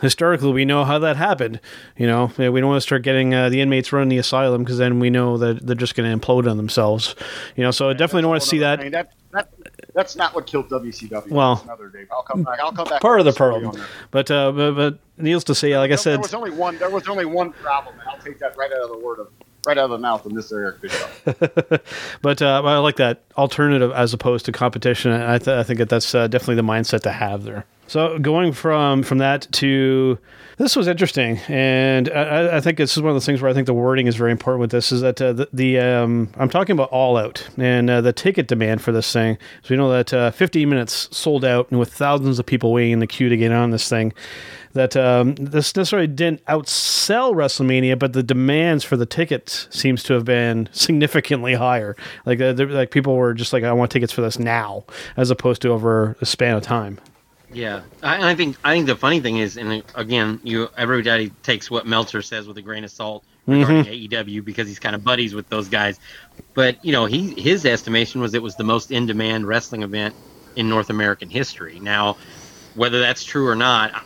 historically 0.00 0.52
we 0.52 0.64
know 0.64 0.84
how 0.84 0.98
that 0.98 1.16
happened. 1.16 1.60
You 1.96 2.08
know, 2.08 2.32
we 2.36 2.60
don't 2.60 2.66
want 2.66 2.78
to 2.78 2.86
start 2.86 3.02
getting 3.02 3.32
uh, 3.32 3.48
the 3.48 3.60
inmates 3.60 3.92
running 3.92 4.08
the 4.08 4.18
asylum 4.18 4.64
because 4.64 4.78
then 4.78 4.98
we 4.98 5.10
know 5.10 5.38
that 5.38 5.64
they're 5.64 5.76
just 5.76 5.94
going 5.94 6.10
to 6.10 6.26
implode 6.26 6.50
on 6.50 6.56
themselves. 6.56 7.14
You 7.54 7.62
know, 7.62 7.70
so 7.70 7.90
I 7.90 7.92
definitely 7.92 8.22
don't 8.22 8.30
want 8.30 8.42
to 8.42 8.48
see 8.48 8.58
that. 8.58 8.80
I 8.80 8.82
mean, 8.82 8.92
that, 8.92 9.12
that 9.32 9.50
that's 9.94 10.16
not 10.16 10.34
what 10.34 10.46
killed 10.46 10.68
WCW. 10.68 11.30
Well- 11.30 11.54
That's 11.54 11.64
another 11.66 11.88
day. 11.88 12.06
I'll 12.10 12.22
come 12.22 12.42
back. 12.42 12.58
I'll 12.60 12.72
come 12.72 12.88
back. 12.88 13.00
Part 13.00 13.20
of 13.20 13.26
the 13.26 13.32
problem, 13.32 13.80
but, 14.10 14.30
uh, 14.30 14.52
but 14.52 14.72
but 14.72 14.98
needless 15.16 15.44
to 15.44 15.54
say, 15.54 15.76
like 15.78 15.86
I 15.86 15.88
There- 15.88 15.96
said, 15.98 16.12
there 16.14 16.18
was 16.20 16.34
only 16.34 16.50
one. 16.50 16.76
There 16.78 16.90
was 16.90 17.08
only 17.08 17.24
one 17.24 17.52
problem. 17.52 17.94
and 18.00 18.08
I'll 18.08 18.18
take 18.18 18.38
that 18.40 18.56
right 18.56 18.70
out 18.72 18.82
of 18.82 18.90
the 18.90 18.98
word 18.98 19.20
of 19.20 19.28
right 19.66 19.78
out 19.78 19.84
of 19.84 19.90
the 19.90 19.98
mouth 19.98 20.24
Mr. 20.24 20.58
Eric 20.58 20.80
Bischoff. 20.80 22.18
but 22.22 22.42
uh, 22.42 22.62
I 22.62 22.78
like 22.78 22.96
that 22.96 23.22
alternative 23.36 23.92
as 23.92 24.12
opposed 24.12 24.46
to 24.46 24.52
competition. 24.52 25.12
I, 25.12 25.38
th- 25.38 25.48
I 25.48 25.62
think 25.62 25.78
that 25.78 25.88
that's 25.88 26.14
uh, 26.14 26.26
definitely 26.28 26.56
the 26.56 26.62
mindset 26.62 27.02
to 27.02 27.12
have 27.12 27.44
there. 27.44 27.64
So 27.86 28.18
going 28.18 28.52
from 28.52 29.02
from 29.02 29.18
that 29.18 29.46
to 29.52 30.18
this 30.56 30.76
was 30.76 30.86
interesting, 30.86 31.38
and 31.48 32.08
I, 32.10 32.56
I 32.56 32.60
think 32.60 32.78
this 32.78 32.96
is 32.96 33.02
one 33.02 33.10
of 33.10 33.14
those 33.14 33.26
things 33.26 33.42
where 33.42 33.50
I 33.50 33.54
think 33.54 33.66
the 33.66 33.74
wording 33.74 34.06
is 34.06 34.16
very 34.16 34.30
important 34.30 34.60
with 34.60 34.70
this. 34.70 34.92
Is 34.92 35.00
that 35.02 35.20
uh, 35.20 35.32
the, 35.32 35.48
the 35.52 35.80
um, 35.80 36.30
I'm 36.36 36.48
talking 36.48 36.72
about 36.72 36.90
All 36.90 37.16
Out 37.16 37.46
and 37.58 37.90
uh, 37.90 38.00
the 38.00 38.12
ticket 38.12 38.46
demand 38.46 38.80
for 38.80 38.92
this 38.92 39.12
thing. 39.12 39.36
So 39.62 39.74
we 39.74 39.76
know 39.76 39.90
that 39.90 40.14
uh, 40.14 40.30
15 40.30 40.68
minutes 40.68 41.14
sold 41.14 41.44
out, 41.44 41.70
and 41.70 41.78
with 41.78 41.92
thousands 41.92 42.38
of 42.38 42.46
people 42.46 42.72
waiting 42.72 42.92
in 42.92 42.98
the 43.00 43.06
queue 43.06 43.28
to 43.28 43.36
get 43.36 43.52
on 43.52 43.70
this 43.70 43.88
thing. 43.88 44.12
That 44.74 44.96
um, 44.96 45.36
this 45.36 45.74
necessarily 45.76 46.08
didn't 46.08 46.44
outsell 46.46 47.32
WrestleMania, 47.32 47.98
but 47.98 48.12
the 48.12 48.22
demands 48.22 48.84
for 48.84 48.96
the 48.96 49.06
tickets 49.06 49.68
seems 49.70 50.02
to 50.04 50.14
have 50.14 50.24
been 50.24 50.68
significantly 50.72 51.54
higher. 51.54 51.96
Like, 52.26 52.40
uh, 52.40 52.54
like 52.58 52.90
people 52.90 53.16
were 53.16 53.34
just 53.34 53.52
like, 53.52 53.64
"I 53.64 53.72
want 53.72 53.90
tickets 53.92 54.12
for 54.12 54.20
this 54.20 54.38
now," 54.38 54.84
as 55.16 55.30
opposed 55.30 55.62
to 55.62 55.70
over 55.70 56.16
a 56.20 56.26
span 56.26 56.56
of 56.56 56.62
time. 56.62 56.98
Yeah, 57.52 57.82
I, 58.02 58.32
I 58.32 58.34
think 58.34 58.56
I 58.64 58.74
think 58.74 58.86
the 58.86 58.96
funny 58.96 59.20
thing 59.20 59.38
is, 59.38 59.56
and 59.56 59.84
again, 59.94 60.40
you 60.42 60.68
everybody 60.76 61.30
takes 61.44 61.70
what 61.70 61.86
Meltzer 61.86 62.20
says 62.20 62.48
with 62.48 62.58
a 62.58 62.62
grain 62.62 62.82
of 62.82 62.90
salt 62.90 63.24
regarding 63.46 63.84
AEW 63.84 64.44
because 64.44 64.66
he's 64.66 64.80
kind 64.80 64.96
of 64.96 65.04
buddies 65.04 65.34
with 65.34 65.48
those 65.48 65.68
guys. 65.68 66.00
But 66.54 66.84
you 66.84 66.92
know, 66.92 67.06
he 67.06 67.40
his 67.40 67.64
estimation 67.64 68.20
was 68.20 68.34
it 68.34 68.42
was 68.42 68.56
the 68.56 68.64
most 68.64 68.90
in 68.90 69.06
demand 69.06 69.46
wrestling 69.46 69.82
event 69.82 70.14
in 70.56 70.68
North 70.68 70.90
American 70.90 71.30
history. 71.30 71.78
Now, 71.80 72.16
whether 72.74 72.98
that's 73.00 73.24
true 73.24 73.46
or 73.46 73.54
not, 73.54 74.04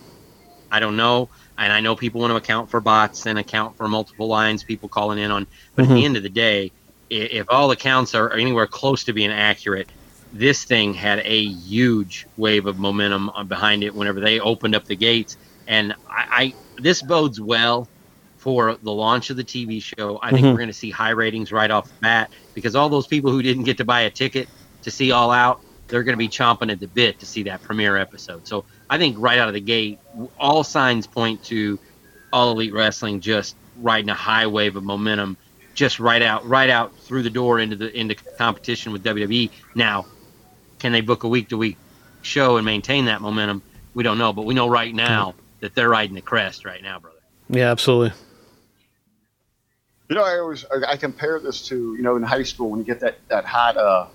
I 0.71 0.81
don't 0.81 0.97
know. 0.97 1.29
And 1.57 1.73
I 1.73 1.81
know 1.81 1.97
people 1.97 2.21
want 2.21 2.31
to 2.31 2.37
account 2.37 2.71
for 2.71 2.81
bots 2.81 3.27
and 3.27 3.39
account 3.39 3.77
for 3.77 3.89
multiple 3.89 4.29
lines 4.29 4.63
people 4.63 4.89
calling 4.89 5.19
in 5.19 5.31
on. 5.31 5.47
But 5.75 5.87
at 5.87 5.89
the 5.89 6.05
end 6.05 6.17
of 6.17 6.23
the 6.23 6.29
day, 6.29 6.71
if 7.11 7.47
all 7.49 7.71
accounts 7.71 8.15
are 8.15 8.33
anywhere 8.33 8.67
close 8.67 9.05
to 9.05 9.13
being 9.13 9.33
accurate, 9.33 9.89
this 10.33 10.65
thing 10.65 10.95
had 10.95 11.21
a 11.25 11.45
huge 11.47 12.27
wave 12.37 12.67
of 12.67 12.79
momentum 12.79 13.31
behind 13.49 13.83
it 13.83 13.95
whenever 13.95 14.21
they 14.21 14.39
opened 14.41 14.75
up 14.77 14.85
the 14.85 14.95
gates. 14.97 15.37
And 15.67 15.95
I, 16.09 16.27
I 16.31 16.55
this 16.81 17.03
bodes 17.03 17.41
well 17.41 17.89
for 18.37 18.77
the 18.83 18.93
launch 18.93 19.31
of 19.31 19.37
the 19.37 19.43
TV 19.45 19.83
show. 19.83 20.21
I 20.23 20.31
think 20.31 20.47
Mhm. 20.47 20.51
we're 20.53 20.59
going 20.59 20.69
to 20.69 20.73
see 20.75 20.91
high 20.91 21.11
ratings 21.11 21.51
right 21.51 21.71
off 21.71 21.89
the 21.89 21.95
bat 22.01 22.31
because 22.55 22.77
all 22.77 22.89
those 22.89 23.07
people 23.09 23.33
who 23.33 23.43
didn't 23.43 23.65
get 23.65 23.79
to 23.79 23.85
buy 23.85 24.03
a 24.03 24.11
ticket 24.11 24.49
to 24.83 24.91
see 24.93 25.11
All 25.11 25.33
Out, 25.33 25.61
they're 25.89 26.05
going 26.05 26.13
to 26.13 26.19
be 26.19 26.29
chomping 26.29 26.71
at 26.71 26.79
the 26.79 26.87
bit 26.87 27.19
to 27.21 27.27
see 27.27 27.43
that 27.45 27.63
premiere 27.63 27.97
episode. 27.97 28.47
So 28.47 28.65
I 28.91 28.99
think 28.99 29.17
right 29.19 29.39
out 29.39 29.49
of 29.49 29.55
the 29.55 29.61
gate, 29.61 29.99
all 30.39 30.65
signs 30.65 31.07
point 31.07 31.45
to 31.45 31.79
All 32.33 32.53
Elite 32.53 32.73
Wrestling 32.73 33.21
just 33.21 33.57
riding 33.77 34.11
a 34.11 34.15
high 34.15 34.47
wave 34.47 34.77
of 34.77 34.85
momentum, 34.85 35.37
just 35.75 36.01
right 36.01 36.23
out, 36.23 36.47
right 36.47 36.71
out 36.71 36.97
through 37.01 37.23
the 37.23 37.31
door 37.31 37.61
into 37.61 37.77
the 37.77 37.95
into 37.95 38.15
competition 38.15 38.93
with 38.93 39.05
WWE. 39.05 39.51
Now, 39.75 40.07
can 40.79 40.93
they 40.93 41.01
book 41.01 41.25
a 41.25 41.29
week 41.29 41.49
to 41.51 41.57
week 41.57 41.77
show 42.23 42.57
and 42.57 42.65
maintain 42.65 43.07
that 43.07 43.21
momentum? 43.21 43.63
We 43.95 44.03
don't 44.03 44.19
know, 44.19 44.33
but 44.33 44.45
we 44.45 44.55
know 44.55 44.69
right 44.69 44.95
now 44.95 45.35
that 45.61 45.75
they're 45.75 45.89
riding 45.89 46.15
the 46.15 46.23
crest 46.23 46.65
right 46.65 46.83
now, 46.83 46.99
brother. 47.01 47.17
Yeah, 47.51 47.71
absolutely. 47.71 48.13
You 50.09 50.17
know, 50.17 50.23
I 50.23 50.39
always 50.39 50.65
I 50.65 50.93
I 50.93 50.97
compare 50.97 51.39
this 51.41 51.67
to 51.69 51.95
you 51.95 52.03
know 52.03 52.17
in 52.17 52.23
high 52.23 52.43
school 52.43 52.71
when 52.71 52.81
you 52.81 52.87
get 52.87 53.01
that 53.01 53.19
that 53.29 53.45
hot 53.45 53.77
uh, 53.77 54.07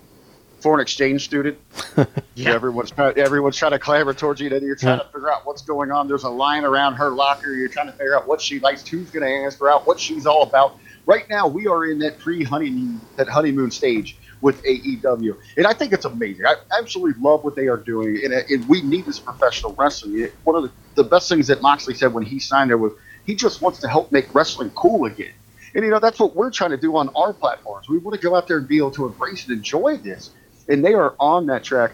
foreign 0.63 0.81
exchange 0.81 1.25
student. 1.25 1.57
Yeah. 2.35 2.53
Everyone's 2.53 2.89
trying, 2.89 3.15
everyone's 3.19 3.55
trying 3.57 3.73
to 3.73 3.79
clamber 3.79 4.11
towards 4.15 4.41
you, 4.41 4.49
and 4.51 4.65
you're 4.65 4.75
trying 4.75 4.97
Yeah. 4.97 5.03
to 5.03 5.09
figure 5.11 5.31
out 5.31 5.45
what's 5.45 5.61
going 5.61 5.91
on. 5.91 6.07
There's 6.07 6.23
a 6.23 6.29
line 6.29 6.63
around 6.63 6.95
her 6.95 7.11
locker. 7.11 7.53
You're 7.53 7.67
trying 7.67 7.85
to 7.85 7.91
figure 7.91 8.15
out 8.17 8.27
what 8.27 8.41
she 8.41 8.59
likes, 8.59 8.87
who's 8.87 9.11
going 9.11 9.23
to 9.23 9.45
ask 9.45 9.59
her 9.59 9.69
out, 9.69 9.85
what 9.85 9.99
she's 9.99 10.25
all 10.25 10.41
about. 10.41 10.79
Right 11.05 11.29
now, 11.29 11.47
we 11.47 11.67
are 11.67 11.85
in 11.85 11.99
that 11.99 12.17
pre-honeymoon, 12.17 12.99
that 13.17 13.27
honeymoon 13.27 13.69
stage 13.69 14.17
with 14.41 14.63
AEW, 14.63 15.37
and 15.57 15.67
I 15.67 15.73
think 15.73 15.93
it's 15.93 16.05
amazing. 16.05 16.47
I 16.47 16.55
absolutely 16.77 17.21
love 17.21 17.43
what 17.43 17.55
they 17.55 17.67
are 17.67 17.77
doing, 17.77 18.19
and, 18.23 18.33
uh, 18.33 18.39
and 18.49 18.67
we 18.67 18.81
need 18.81 19.05
this 19.05 19.19
professional 19.19 19.73
wrestling. 19.77 20.19
It- 20.19 20.33
One 20.43 20.55
of 20.55 20.63
the, 20.63 20.71
the 20.95 21.03
best 21.03 21.29
things 21.29 21.47
that 21.47 21.61
Moxley 21.61 21.93
said 21.93 22.13
when 22.15 22.23
he 22.25 22.39
signed 22.39 22.71
there 22.71 22.77
was 22.79 22.93
he 23.25 23.35
just 23.35 23.61
wants 23.61 23.79
to 23.81 23.87
help 23.87 24.11
make 24.11 24.33
wrestling 24.33 24.71
cool 24.71 25.05
again. 25.05 25.33
And 25.75 25.85
you 25.85 25.91
know 25.91 25.99
that's 25.99 26.19
what 26.19 26.35
we're 26.35 26.51
trying 26.51 26.71
to 26.71 26.77
do 26.77 26.95
on 26.97 27.09
our 27.15 27.31
platforms. 27.31 27.87
We 27.87 27.99
want 27.99 28.15
to 28.19 28.21
go 28.21 28.35
out 28.35 28.47
there 28.47 28.57
and 28.57 28.67
be 28.67 28.77
able 28.77 28.91
to 28.91 29.05
embrace 29.05 29.47
and 29.47 29.55
enjoy 29.55 29.97
this, 29.97 30.31
and 30.69 30.83
they 30.85 30.93
are 30.93 31.15
on 31.19 31.47
that 31.47 31.63
track 31.63 31.91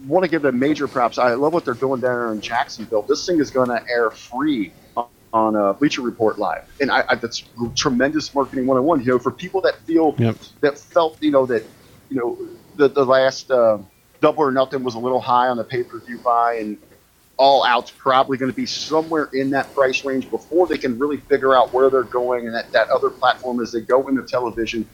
want 0.00 0.24
to 0.24 0.30
give 0.30 0.42
them 0.42 0.58
major 0.58 0.88
props. 0.88 1.18
I 1.18 1.34
love 1.34 1.52
what 1.52 1.64
they're 1.64 1.74
doing 1.74 2.00
down 2.00 2.14
there 2.14 2.32
in 2.32 2.40
Jacksonville. 2.40 3.04
This 3.08 3.26
thing 3.26 3.40
is 3.40 3.50
going 3.50 3.68
to 3.68 3.80
air 3.90 4.10
free 4.10 4.74
on, 4.96 5.08
on 5.32 5.56
uh, 5.56 5.72
Bleacher 5.74 6.02
Report 6.02 6.38
Live, 6.38 6.62
and 6.80 6.90
I, 6.90 7.04
I, 7.08 7.14
that's 7.16 7.44
tremendous 7.76 8.34
marketing 8.34 8.66
101. 8.66 9.00
You 9.00 9.06
know, 9.06 9.18
for 9.18 9.32
people 9.32 9.60
that 9.62 9.74
feel 9.86 10.16
Yep. 10.18 10.36
that 10.62 10.78
felt, 10.78 11.18
you 11.20 11.30
know, 11.30 11.46
that 11.46 11.70
you 12.08 12.18
know 12.18 12.38
the 12.74 12.88
the 12.88 13.04
last 13.04 13.50
uh, 13.50 13.78
Double 14.20 14.42
or 14.42 14.52
Nothing 14.52 14.82
was 14.82 14.94
a 14.94 14.98
little 14.98 15.20
high 15.20 15.48
on 15.48 15.56
the 15.56 15.64
pay 15.64 15.84
per 15.84 16.00
view 16.00 16.20
buy, 16.24 16.56
and 16.56 16.78
All 17.38 17.64
Out's 17.64 17.92
probably 17.92 18.38
going 18.38 18.50
to 18.50 18.56
be 18.56 18.66
somewhere 18.66 19.30
in 19.32 19.50
that 19.50 19.72
price 19.74 20.04
range 20.04 20.30
before 20.30 20.68
they 20.68 20.78
can 20.78 20.98
really 20.98 21.18
figure 21.18 21.54
out 21.56 21.72
where 21.74 21.90
they're 21.90 22.04
going 22.04 22.46
and 22.46 22.54
that, 22.54 22.72
that 22.72 22.88
other 22.90 23.10
platform 23.10 23.60
as 23.60 23.72
they 23.72 23.82
go 23.82 24.08
into 24.08 24.24
television. 24.24 24.90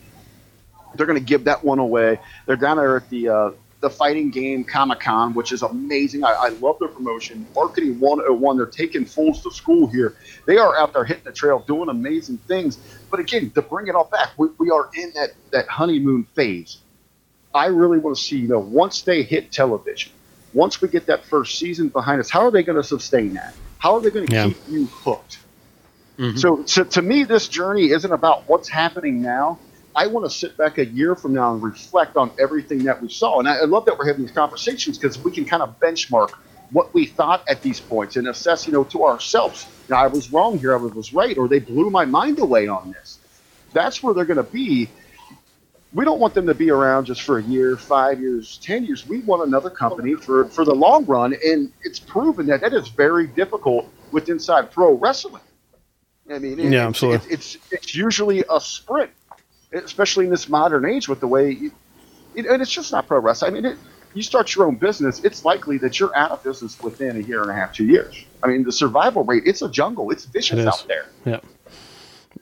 They're 0.96 1.06
going 1.06 1.18
to 1.18 1.24
give 1.24 1.44
that 1.44 1.64
one 1.64 1.78
away. 1.78 2.18
They're 2.46 2.56
down 2.56 2.76
there 2.78 2.96
at 2.96 3.08
the 3.10 3.28
uh, 3.28 3.50
the 3.80 3.90
fighting 3.90 4.30
game 4.30 4.64
Comic 4.64 5.00
Con, 5.00 5.34
which 5.34 5.52
is 5.52 5.62
amazing. 5.62 6.24
I, 6.24 6.32
I 6.32 6.48
love 6.48 6.78
their 6.78 6.88
promotion. 6.88 7.46
Marketing 7.54 8.00
101. 8.00 8.56
They're 8.56 8.66
taking 8.66 9.04
fools 9.04 9.42
to 9.42 9.50
school 9.50 9.86
here. 9.86 10.16
They 10.46 10.56
are 10.56 10.76
out 10.76 10.92
there 10.94 11.04
hitting 11.04 11.24
the 11.24 11.32
trail, 11.32 11.62
doing 11.66 11.88
amazing 11.88 12.38
things. 12.48 12.78
But 13.10 13.20
again, 13.20 13.50
to 13.50 13.62
bring 13.62 13.88
it 13.88 13.94
all 13.94 14.04
back, 14.10 14.30
we, 14.38 14.48
we 14.58 14.70
are 14.70 14.88
in 14.94 15.12
that, 15.14 15.30
that 15.52 15.68
honeymoon 15.68 16.24
phase. 16.34 16.78
I 17.54 17.66
really 17.66 17.98
want 17.98 18.16
to 18.16 18.22
see, 18.22 18.38
you 18.38 18.48
know, 18.48 18.58
once 18.58 19.02
they 19.02 19.22
hit 19.22 19.52
television, 19.52 20.12
once 20.52 20.80
we 20.80 20.88
get 20.88 21.06
that 21.06 21.24
first 21.24 21.58
season 21.58 21.88
behind 21.88 22.20
us, 22.20 22.30
how 22.30 22.40
are 22.46 22.50
they 22.50 22.62
going 22.62 22.76
to 22.76 22.84
sustain 22.84 23.34
that? 23.34 23.54
How 23.78 23.94
are 23.94 24.00
they 24.00 24.10
going 24.10 24.26
to 24.26 24.34
Yeah. 24.34 24.46
keep 24.48 24.56
you 24.68 24.86
hooked? 24.86 25.38
Mhm. 26.18 26.38
So, 26.38 26.64
so 26.64 26.82
to 26.84 27.02
me, 27.02 27.24
this 27.24 27.46
journey 27.46 27.90
isn't 27.90 28.10
about 28.10 28.48
what's 28.48 28.68
happening 28.68 29.20
now. 29.20 29.58
I 29.96 30.06
want 30.06 30.26
to 30.26 30.30
sit 30.30 30.56
back 30.58 30.76
a 30.76 30.84
year 30.84 31.16
from 31.16 31.32
now 31.32 31.54
and 31.54 31.62
reflect 31.62 32.16
on 32.18 32.30
everything 32.38 32.84
that 32.84 33.00
we 33.00 33.08
saw. 33.08 33.38
And 33.40 33.48
I, 33.48 33.56
I 33.56 33.64
love 33.64 33.86
that 33.86 33.98
we're 33.98 34.06
having 34.06 34.22
these 34.26 34.34
conversations 34.34 34.98
because 34.98 35.18
we 35.18 35.30
can 35.32 35.46
kind 35.46 35.62
of 35.62 35.80
benchmark 35.80 36.32
what 36.70 36.92
we 36.92 37.06
thought 37.06 37.42
at 37.48 37.62
these 37.62 37.80
points 37.80 38.16
and 38.16 38.28
assess, 38.28 38.66
you 38.66 38.72
know, 38.74 38.84
to 38.84 39.04
ourselves. 39.04 39.66
Now, 39.88 39.96
I 39.96 40.08
was 40.08 40.30
wrong 40.32 40.58
here, 40.58 40.74
I 40.74 40.76
was 40.76 41.14
right, 41.14 41.38
or 41.38 41.48
they 41.48 41.60
blew 41.60 41.88
my 41.88 42.04
mind 42.04 42.38
away 42.40 42.68
on 42.68 42.92
this. 42.92 43.18
That's 43.72 44.02
where 44.02 44.12
they're 44.12 44.24
going 44.26 44.36
to 44.36 44.42
be. 44.42 44.90
We 45.94 46.04
don't 46.04 46.20
want 46.20 46.34
them 46.34 46.46
to 46.48 46.54
be 46.54 46.70
around 46.70 47.06
just 47.06 47.22
for 47.22 47.38
a 47.38 47.42
year, 47.42 47.76
five 47.78 48.20
years, 48.20 48.58
ten 48.62 48.84
years. 48.84 49.06
We 49.08 49.20
want 49.20 49.46
another 49.48 49.70
company 49.70 50.14
for, 50.14 50.44
for 50.46 50.64
the 50.66 50.74
long 50.74 51.06
run, 51.06 51.34
and 51.42 51.72
it's 51.84 52.00
proven 52.00 52.46
that 52.46 52.60
that 52.60 52.74
is 52.74 52.88
very 52.88 53.28
difficult 53.28 53.88
with 54.12 54.28
inside 54.28 54.70
pro 54.70 54.92
wrestling. 54.94 55.42
I 56.30 56.38
mean, 56.38 56.58
it- 56.58 56.72
Yeah, 56.72 56.86
absolutely. 56.88 57.32
It's, 57.32 57.54
it's 57.54 57.72
it's 57.72 57.94
usually 57.94 58.44
a 58.50 58.60
sprint, 58.60 59.10
especially 59.84 60.24
in 60.24 60.30
this 60.30 60.48
modern 60.48 60.84
age 60.84 61.08
with 61.08 61.20
the 61.20 61.26
way 61.26 61.50
you, 61.50 61.72
it, 62.34 62.46
and 62.46 62.62
it's 62.62 62.70
just 62.70 62.92
not 62.92 63.06
pro 63.06 63.18
wrestling. 63.18 63.52
I 63.52 63.54
mean, 63.54 63.64
it, 63.64 63.78
you 64.14 64.22
start 64.22 64.54
your 64.54 64.66
own 64.66 64.76
business, 64.76 65.22
it's 65.24 65.44
likely 65.44 65.78
that 65.78 66.00
you're 66.00 66.16
out 66.16 66.30
of 66.30 66.42
business 66.42 66.80
within 66.80 67.16
a 67.16 67.20
year 67.20 67.42
and 67.42 67.50
a 67.50 67.54
half, 67.54 67.74
two 67.74 67.84
years. 67.84 68.24
I 68.42 68.48
mean, 68.48 68.64
the 68.64 68.72
survival 68.72 69.24
rate, 69.24 69.42
it's 69.46 69.62
a 69.62 69.68
jungle. 69.68 70.10
It's 70.10 70.24
vicious 70.24 70.58
It 70.58 70.60
is. 70.60 70.66
out 70.66 70.86
there. 70.88 71.06
Yeah. 71.24 71.40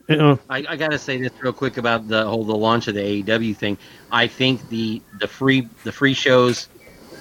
You 0.09 0.17
know, 0.17 0.39
I, 0.51 0.65
I 0.69 0.77
got 0.77 0.91
to 0.91 0.99
say 0.99 1.21
this 1.21 1.33
real 1.41 1.53
quick 1.53 1.77
about 1.77 2.09
the 2.09 2.27
whole 2.27 2.45
the 2.45 2.55
launch 2.55 2.89
of 2.89 2.95
the 2.95 3.23
AEW 3.23 3.57
thing. 3.57 3.79
I 4.13 4.27
think 4.27 4.69
the 4.69 5.01
the 5.19 5.27
free 5.27 5.69
the 5.83 5.93
free 5.93 6.15
shows 6.15 6.69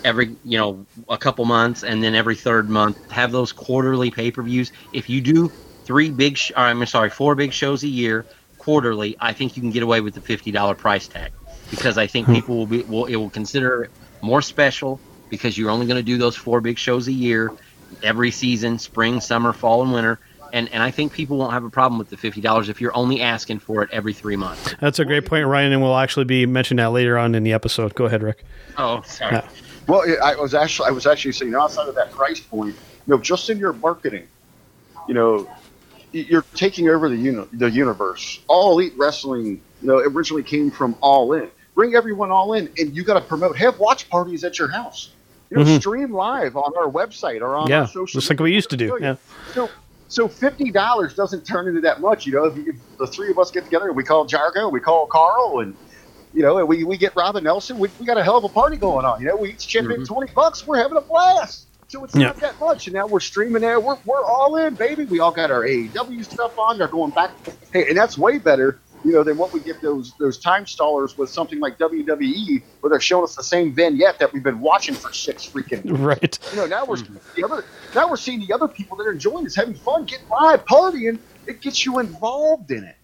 every 0.04 0.36
you 0.44 0.58
know 0.58 0.86
a 1.08 1.18
couple 1.18 1.46
months 1.46 1.84
and 1.84 2.04
then 2.04 2.14
every 2.14 2.36
third 2.36 2.70
month 2.70 2.98
have 3.10 3.32
those 3.32 3.54
quarterly 3.54 4.12
pay 4.12 4.32
per 4.32 4.42
views. 4.42 4.72
If 4.92 5.10
you 5.10 5.22
do 5.22 5.52
three 5.86 6.10
big, 6.10 6.38
sh- 6.38 6.52
or, 6.52 6.64
I'm 6.64 6.86
sorry, 6.86 7.10
four 7.10 7.36
big 7.36 7.54
shows 7.54 7.84
a 7.84 7.88
year 7.88 8.26
quarterly, 8.64 9.18
I 9.20 9.34
think 9.34 9.58
you 9.58 9.62
can 9.62 9.72
get 9.72 9.84
away 9.84 10.02
with 10.02 10.14
the 10.14 10.22
fifty 10.22 10.52
dollar 10.52 10.76
price 10.76 11.08
tag 11.08 11.32
because 11.70 11.98
I 11.98 12.08
think 12.08 12.28
hmm. 12.28 12.34
people 12.34 12.58
will 12.58 12.68
be 12.68 12.82
will 12.84 13.06
it 13.06 13.16
will 13.16 13.30
consider 13.30 13.84
it 13.84 13.92
more 14.22 14.42
special 14.42 15.00
because 15.30 15.58
you're 15.58 15.70
only 15.70 15.86
going 15.86 15.98
to 15.98 16.04
do 16.04 16.18
those 16.18 16.36
four 16.36 16.62
big 16.62 16.78
shows 16.78 17.08
a 17.08 17.12
year 17.12 17.52
every 18.02 18.32
season, 18.32 18.80
spring, 18.80 19.20
summer, 19.20 19.54
fall, 19.54 19.82
and 19.82 19.92
winter. 19.94 20.20
And, 20.52 20.72
and 20.72 20.84
I 20.84 20.92
think 20.92 21.14
people 21.14 21.38
won't 21.38 21.52
have 21.52 21.64
a 21.64 21.70
problem 21.70 21.98
with 21.98 22.10
the 22.10 22.18
fifty 22.18 22.40
dollars 22.40 22.70
if 22.70 22.80
you're 22.80 22.96
only 22.96 23.22
asking 23.22 23.60
for 23.60 23.84
it 23.84 23.90
every 23.92 24.14
three 24.14 24.36
months. 24.36 24.76
that's 24.80 25.00
a 25.00 25.06
great 25.06 25.26
point, 25.26 25.48
Ryan, 25.48 25.74
and 25.74 25.82
we'll 25.82 25.98
actually 25.98 26.26
be 26.26 26.46
mentioning 26.46 26.84
that 26.84 26.92
later 26.92 27.18
on 27.18 27.36
in 27.36 27.44
the 27.44 27.54
episode. 27.54 27.96
Go 27.96 28.06
ahead, 28.06 28.22
Rick. 28.22 28.46
Oh, 28.78 29.02
sorry. 29.02 29.38
Yeah. 29.38 29.50
Well, 29.88 30.04
I 30.24 30.36
was 30.36 30.54
actually 30.54 30.88
I 30.88 30.92
was 30.92 31.06
actually 31.06 31.34
saying 31.34 31.56
outside 31.56 31.90
of 31.90 31.96
that 31.96 32.12
price 32.12 32.40
point, 32.40 32.76
you 32.76 33.16
know, 33.16 33.18
just 33.18 33.50
in 33.50 33.58
your 33.58 33.74
marketing, 33.74 34.28
you 35.08 35.14
know, 35.16 35.44
y- 35.44 35.56
you're 36.14 36.46
taking 36.54 36.90
over 36.90 37.10
the 37.10 37.16
uni- 37.18 37.48
the 37.54 37.70
universe. 37.70 38.40
All 38.48 38.74
Elite 38.74 38.94
Wrestling, 38.98 39.62
you 39.82 39.88
know, 39.88 39.98
originally 40.00 40.44
came 40.44 40.72
from 40.72 40.96
All 41.02 41.34
In. 41.34 41.50
Bring 41.76 41.96
everyone 41.96 42.30
all 42.32 42.54
in, 42.54 42.70
and 42.78 42.96
you 42.96 43.04
got 43.04 43.16
to 43.16 43.22
promote. 43.22 43.58
Have 43.58 43.80
watch 43.80 44.08
parties 44.10 44.44
at 44.44 44.60
your 44.60 44.68
house. 44.68 45.10
You 45.50 45.58
know, 45.58 45.64
Mhm. 45.66 45.80
stream 45.80 46.14
live 46.14 46.56
on 46.56 46.72
our 46.78 46.88
website 46.90 47.42
or 47.42 47.56
on 47.56 47.68
Yeah, 47.68 47.82
our 47.82 47.88
social. 47.88 48.20
just 48.20 48.30
like 48.30 48.40
we 48.40 48.54
used 48.54 48.70
to 48.72 48.78
do. 48.78 48.98
Yeah. 49.02 49.16
So, 49.54 49.70
so 50.08 50.28
fifty 50.28 50.72
dollars 50.72 51.16
doesn't 51.16 51.46
turn 51.46 51.68
into 51.68 51.82
that 51.82 52.00
much, 52.00 52.26
you 52.28 52.34
know. 52.34 52.46
If, 52.46 52.58
you, 52.58 52.66
if 52.70 52.76
the 53.00 53.08
three 53.08 53.30
of 53.32 53.38
us 53.40 53.50
get 53.52 53.64
together, 53.66 53.92
we 53.92 54.04
call 54.04 54.28
Jargo, 54.28 54.72
we 54.72 54.80
call 54.80 55.08
Carl, 55.08 55.60
and 55.60 55.76
you 56.36 56.42
know, 56.42 56.58
and 56.60 56.68
we, 56.68 56.84
we 56.84 56.98
get 56.98 57.16
Robin 57.16 57.44
Nelson. 57.44 57.78
We, 57.78 57.90
we 58.00 58.06
got 58.08 58.18
a 58.18 58.24
hell 58.24 58.38
of 58.38 58.44
a 58.44 58.50
party 58.50 58.78
going 58.78 59.06
on. 59.06 59.20
You 59.22 59.28
know, 59.28 59.36
we 59.36 59.50
each 59.52 59.68
chip 59.68 59.86
in 59.86 60.02
Mhm. 60.02 60.08
twenty 60.08 60.32
bucks. 60.34 60.66
We're 60.66 60.78
having 60.78 60.98
a 60.98 61.02
blast. 61.02 61.63
So 61.94 62.04
it's 62.04 62.16
Yeah. 62.16 62.26
not 62.26 62.38
that 62.38 62.60
much, 62.60 62.88
and 62.88 62.96
now 62.96 63.06
we're 63.06 63.20
streaming 63.20 63.62
there. 63.62 63.80
We're, 63.80 63.98
we're 64.04 64.26
all 64.26 64.56
in, 64.56 64.74
baby. 64.74 65.06
We 65.06 65.20
all 65.20 65.30
got 65.32 65.52
our 65.52 65.62
AEW 65.64 66.24
stuff 66.26 66.58
on. 66.58 66.80
They're 66.80 66.88
going 66.88 67.12
back, 67.12 67.30
hey, 67.72 67.88
and 67.88 67.96
that's 67.96 68.18
way 68.18 68.40
better, 68.40 68.80
you 69.06 69.12
know, 69.12 69.22
than 69.22 69.38
what 69.38 69.54
we 69.54 69.60
get 69.60 69.80
those 69.80 70.12
those 70.18 70.40
time 70.40 70.66
stallers 70.66 71.16
with 71.20 71.30
something 71.30 71.60
like 71.60 71.78
WWE, 71.78 72.64
where 72.82 72.90
they're 72.90 73.00
showing 73.00 73.26
us 73.26 73.36
the 73.36 73.44
same 73.44 73.76
vignette 73.76 74.18
that 74.18 74.34
we've 74.34 74.42
been 74.42 74.60
watching 74.60 74.96
for 74.96 75.14
six 75.14 75.46
freaking 75.46 75.84
Right. 75.86 76.40
you 76.50 76.58
know, 76.58 76.66
now 76.66 76.84
we're 76.84 76.98
hmm. 76.98 77.16
the 77.36 77.44
other. 77.46 77.64
Now 77.94 78.10
we're 78.10 78.18
seeing 78.18 78.40
the 78.40 78.52
other 78.54 78.68
people 78.68 78.98
that 78.98 79.06
are 79.06 79.12
enjoying 79.12 79.44
this, 79.44 79.56
having 79.56 79.76
fun, 79.76 80.06
getting 80.06 80.28
live, 80.30 80.66
partying. 80.66 81.20
It 81.46 81.62
gets 81.62 81.86
you 81.86 82.00
involved 82.00 82.72
in 82.72 82.86
it. 82.86 82.96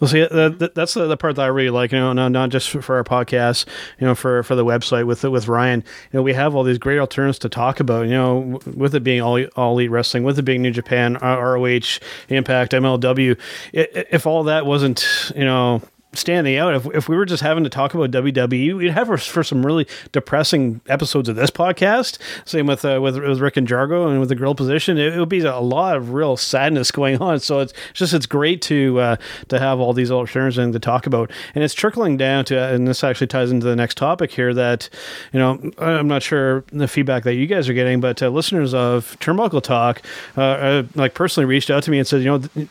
Well, 0.00 0.08
see, 0.08 0.20
that, 0.20 0.58
that, 0.58 0.74
that's 0.74 0.94
the, 0.94 1.06
the 1.06 1.16
part 1.16 1.36
that 1.36 1.42
I 1.42 1.46
really 1.46 1.70
like. 1.70 1.92
You 1.92 1.98
know, 1.98 2.28
not, 2.28 2.50
just 2.50 2.68
for, 2.68 2.96
our 2.96 3.04
podcast, 3.04 3.66
you 3.98 4.06
know, 4.06 4.14
for, 4.14 4.42
for 4.42 4.54
the 4.54 4.64
website 4.64 5.06
with 5.06 5.24
with 5.24 5.48
Ryan. 5.48 5.80
You 6.12 6.18
know, 6.18 6.22
we 6.22 6.34
have 6.34 6.54
all 6.54 6.62
these 6.62 6.78
great 6.78 6.98
alternatives 6.98 7.38
to 7.40 7.48
talk 7.48 7.80
about. 7.80 8.06
You 8.06 8.12
know, 8.12 8.60
with 8.74 8.94
it 8.94 9.02
being 9.02 9.20
all 9.20 9.42
all 9.56 9.72
elite 9.72 9.90
wrestling, 9.90 10.24
with 10.24 10.38
it 10.38 10.42
being 10.42 10.62
New 10.62 10.70
Japan, 10.70 11.14
ROH, 11.20 11.98
Impact, 12.28 12.72
MLW. 12.72 13.38
If 13.72 14.26
all 14.26 14.44
that 14.44 14.66
wasn't, 14.66 15.32
you 15.34 15.44
know. 15.44 15.82
Standing 16.16 16.56
out. 16.56 16.74
If, 16.74 16.86
if 16.94 17.08
we 17.08 17.16
were 17.16 17.26
just 17.26 17.42
having 17.42 17.64
to 17.64 17.70
talk 17.70 17.94
about 17.94 18.10
WWE, 18.10 18.76
we'd 18.76 18.90
have 18.90 19.06
for, 19.06 19.18
for 19.18 19.44
some 19.44 19.64
really 19.64 19.86
depressing 20.12 20.80
episodes 20.88 21.28
of 21.28 21.36
this 21.36 21.50
podcast. 21.50 22.18
Same 22.44 22.66
with 22.66 22.84
uh, 22.84 23.00
with, 23.02 23.18
with 23.18 23.38
Rick 23.38 23.56
and 23.56 23.68
Jargo 23.68 24.08
and 24.10 24.20
with 24.20 24.28
the 24.28 24.34
grill 24.34 24.54
position. 24.54 24.98
It, 24.98 25.14
it 25.14 25.20
would 25.20 25.28
be 25.28 25.40
a 25.40 25.58
lot 25.58 25.96
of 25.96 26.12
real 26.12 26.36
sadness 26.36 26.90
going 26.96 27.20
on. 27.20 27.40
So 27.40 27.60
it's 27.60 27.72
just 27.92 28.12
it's 28.12 28.26
great 28.26 28.62
to 28.62 28.98
uh, 28.98 29.16
to 29.48 29.58
have 29.58 29.78
all 29.78 29.92
these 29.92 30.10
alternatives 30.10 30.58
and 30.58 30.72
to 30.72 30.78
talk 30.78 31.06
about, 31.06 31.30
and 31.54 31.62
it's 31.62 31.74
trickling 31.74 32.16
down 32.16 32.44
to. 32.46 32.58
And 32.58 32.86
this 32.88 33.04
actually 33.04 33.28
ties 33.28 33.50
into 33.50 33.66
the 33.66 33.76
next 33.76 33.96
topic 33.96 34.30
here. 34.32 34.54
That 34.54 34.88
you 35.32 35.38
know, 35.38 35.70
I'm 35.78 36.08
not 36.08 36.22
sure 36.22 36.64
the 36.72 36.88
feedback 36.88 37.24
that 37.24 37.34
you 37.34 37.46
guys 37.46 37.68
are 37.68 37.74
getting, 37.74 38.00
but 38.00 38.22
uh, 38.22 38.28
listeners 38.28 38.74
of 38.74 39.16
Turnbuckle 39.20 39.62
Talk, 39.62 40.02
uh, 40.36 40.40
uh, 40.40 40.82
like 40.94 41.14
personally 41.14 41.46
reached 41.46 41.70
out 41.70 41.82
to 41.84 41.90
me 41.90 41.98
and 41.98 42.06
said, 42.06 42.22
you 42.22 42.26
know. 42.26 42.38
Th- 42.38 42.68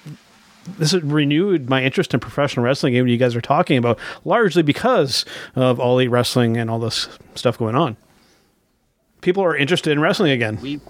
this 0.77 0.91
has 0.91 1.03
renewed 1.03 1.69
my 1.69 1.83
interest 1.83 2.13
in 2.13 2.19
professional 2.19 2.65
wrestling 2.65 2.93
game 2.93 3.07
you 3.07 3.17
guys 3.17 3.35
are 3.35 3.41
talking 3.41 3.77
about, 3.77 3.99
largely 4.23 4.63
because 4.63 5.25
of 5.55 5.79
all 5.79 5.93
elite 5.99 6.09
wrestling 6.09 6.57
and 6.57 6.69
all 6.69 6.79
this 6.79 7.07
stuff 7.35 7.57
going 7.57 7.75
on. 7.75 7.97
People 9.21 9.43
are 9.43 9.55
interested 9.55 9.91
in 9.91 9.99
wrestling 9.99 10.31
again. 10.31 10.59
We've, 10.61 10.81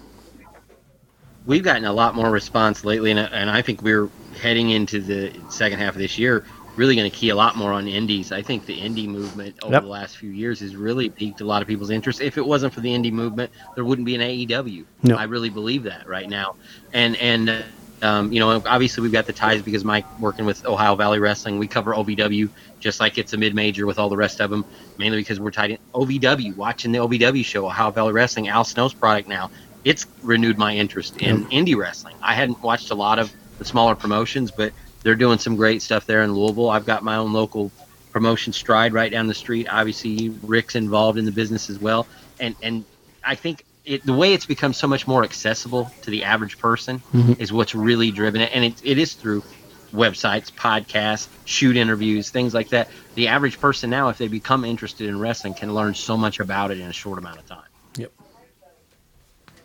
we've 1.46 1.62
gotten 1.62 1.84
a 1.84 1.92
lot 1.92 2.14
more 2.14 2.30
response 2.30 2.84
lately, 2.84 3.10
and, 3.10 3.20
and 3.20 3.50
I 3.50 3.62
think 3.62 3.82
we're 3.82 4.08
heading 4.40 4.70
into 4.70 5.00
the 5.00 5.32
second 5.48 5.78
half 5.78 5.94
of 5.94 5.98
this 6.00 6.18
year. 6.18 6.44
Really 6.76 6.94
going 6.94 7.10
to 7.10 7.16
key 7.16 7.30
a 7.30 7.34
lot 7.34 7.56
more 7.56 7.72
on 7.72 7.88
indies. 7.88 8.32
I 8.32 8.42
think 8.42 8.66
the 8.66 8.78
indie 8.78 9.06
movement 9.08 9.56
over 9.62 9.72
Yep. 9.72 9.82
the 9.84 9.88
last 9.88 10.18
few 10.18 10.28
years 10.28 10.60
has 10.60 10.76
really 10.76 11.08
piqued 11.08 11.40
a 11.40 11.44
lot 11.46 11.62
of 11.62 11.68
people's 11.68 11.88
interest. 11.88 12.20
If 12.20 12.36
it 12.36 12.44
wasn't 12.44 12.74
for 12.74 12.80
the 12.82 12.90
indie 12.90 13.10
movement, 13.12 13.50
there 13.74 13.84
wouldn't 13.86 14.04
be 14.04 14.14
an 14.14 14.20
AEW. 14.20 14.84
No. 15.02 15.16
I 15.16 15.24
really 15.24 15.48
believe 15.48 15.84
that 15.84 16.06
right 16.06 16.28
now. 16.28 16.56
And 16.92 17.16
and 17.16 17.48
uh, 17.48 17.62
um, 18.02 18.32
you 18.32 18.40
know, 18.40 18.62
obviously 18.66 19.02
we've 19.02 19.12
got 19.12 19.26
the 19.26 19.32
ties 19.32 19.62
because 19.62 19.84
Mike 19.84 20.04
working 20.20 20.44
with 20.44 20.66
Ohio 20.66 20.94
Valley 20.96 21.18
Wrestling, 21.18 21.58
we 21.58 21.66
cover 21.66 21.92
OVW 21.92 22.48
just 22.78 23.00
like 23.00 23.18
it's 23.18 23.32
a 23.32 23.36
mid 23.36 23.54
major 23.54 23.86
with 23.86 23.98
all 23.98 24.08
the 24.08 24.16
rest 24.16 24.40
of 24.40 24.50
them. 24.50 24.64
Mainly 24.98 25.18
because 25.18 25.40
we're 25.40 25.50
tied 25.50 25.70
in 25.72 25.78
OVW, 25.94 26.56
watching 26.56 26.92
the 26.92 26.98
OVW 26.98 27.44
show, 27.44 27.66
Ohio 27.66 27.90
Valley 27.90 28.12
Wrestling, 28.12 28.48
Al 28.48 28.64
Snow's 28.64 28.94
product 28.94 29.28
now. 29.28 29.50
It's 29.84 30.06
renewed 30.22 30.58
my 30.58 30.74
interest 30.74 31.16
in 31.18 31.44
indie 31.46 31.76
wrestling. 31.76 32.16
I 32.20 32.34
hadn't 32.34 32.60
watched 32.62 32.90
a 32.90 32.94
lot 32.94 33.18
of 33.18 33.32
the 33.58 33.64
smaller 33.64 33.94
promotions, 33.94 34.50
but 34.50 34.72
they're 35.02 35.14
doing 35.14 35.38
some 35.38 35.56
great 35.56 35.80
stuff 35.80 36.06
there 36.06 36.22
in 36.22 36.34
Louisville. 36.34 36.70
I've 36.70 36.86
got 36.86 37.04
my 37.04 37.16
own 37.16 37.32
local 37.32 37.70
promotion 38.10 38.52
stride 38.52 38.92
right 38.92 39.12
down 39.12 39.26
the 39.26 39.34
street. 39.34 39.68
Obviously, 39.70 40.30
Rick's 40.42 40.74
involved 40.74 41.18
in 41.18 41.24
the 41.24 41.32
business 41.32 41.70
as 41.70 41.78
well, 41.78 42.06
and 42.40 42.56
and 42.62 42.84
I 43.22 43.34
think 43.34 43.64
it, 43.86 44.04
the 44.04 44.12
way 44.12 44.34
it's 44.34 44.46
become 44.46 44.72
so 44.72 44.88
much 44.88 45.06
more 45.06 45.22
accessible 45.22 45.90
to 46.02 46.10
the 46.10 46.24
average 46.24 46.58
person 46.58 46.98
mm-hmm. 47.12 47.40
is 47.40 47.52
what's 47.52 47.74
really 47.74 48.10
driven 48.10 48.40
it, 48.40 48.50
and 48.52 48.64
it, 48.64 48.74
it 48.84 48.98
is 48.98 49.14
through 49.14 49.44
websites, 49.92 50.52
podcasts, 50.52 51.28
shoot 51.44 51.76
interviews, 51.76 52.28
things 52.28 52.52
like 52.52 52.70
that. 52.70 52.88
The 53.14 53.28
average 53.28 53.60
person 53.60 53.88
now, 53.88 54.08
if 54.08 54.18
they 54.18 54.28
become 54.28 54.64
interested 54.64 55.08
in 55.08 55.18
wrestling, 55.18 55.54
can 55.54 55.72
learn 55.72 55.94
so 55.94 56.16
much 56.16 56.40
about 56.40 56.72
it 56.72 56.80
in 56.80 56.88
a 56.88 56.92
short 56.92 57.18
amount 57.18 57.38
of 57.38 57.46
time. 57.46 57.68
Yep. 57.96 58.12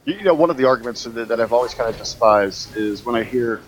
You 0.05 0.13
you 0.13 0.23
know, 0.23 0.35
one 0.35 0.51
of 0.51 0.57
the 0.57 0.65
arguments 0.65 1.03
that, 1.03 1.27
that 1.27 1.41
I've 1.41 1.51
always 1.51 1.73
kind 1.73 1.89
of 1.89 1.97
despised 1.97 2.77
is 2.77 3.03
when 3.03 3.15
I 3.15 3.23
hear 3.23 3.61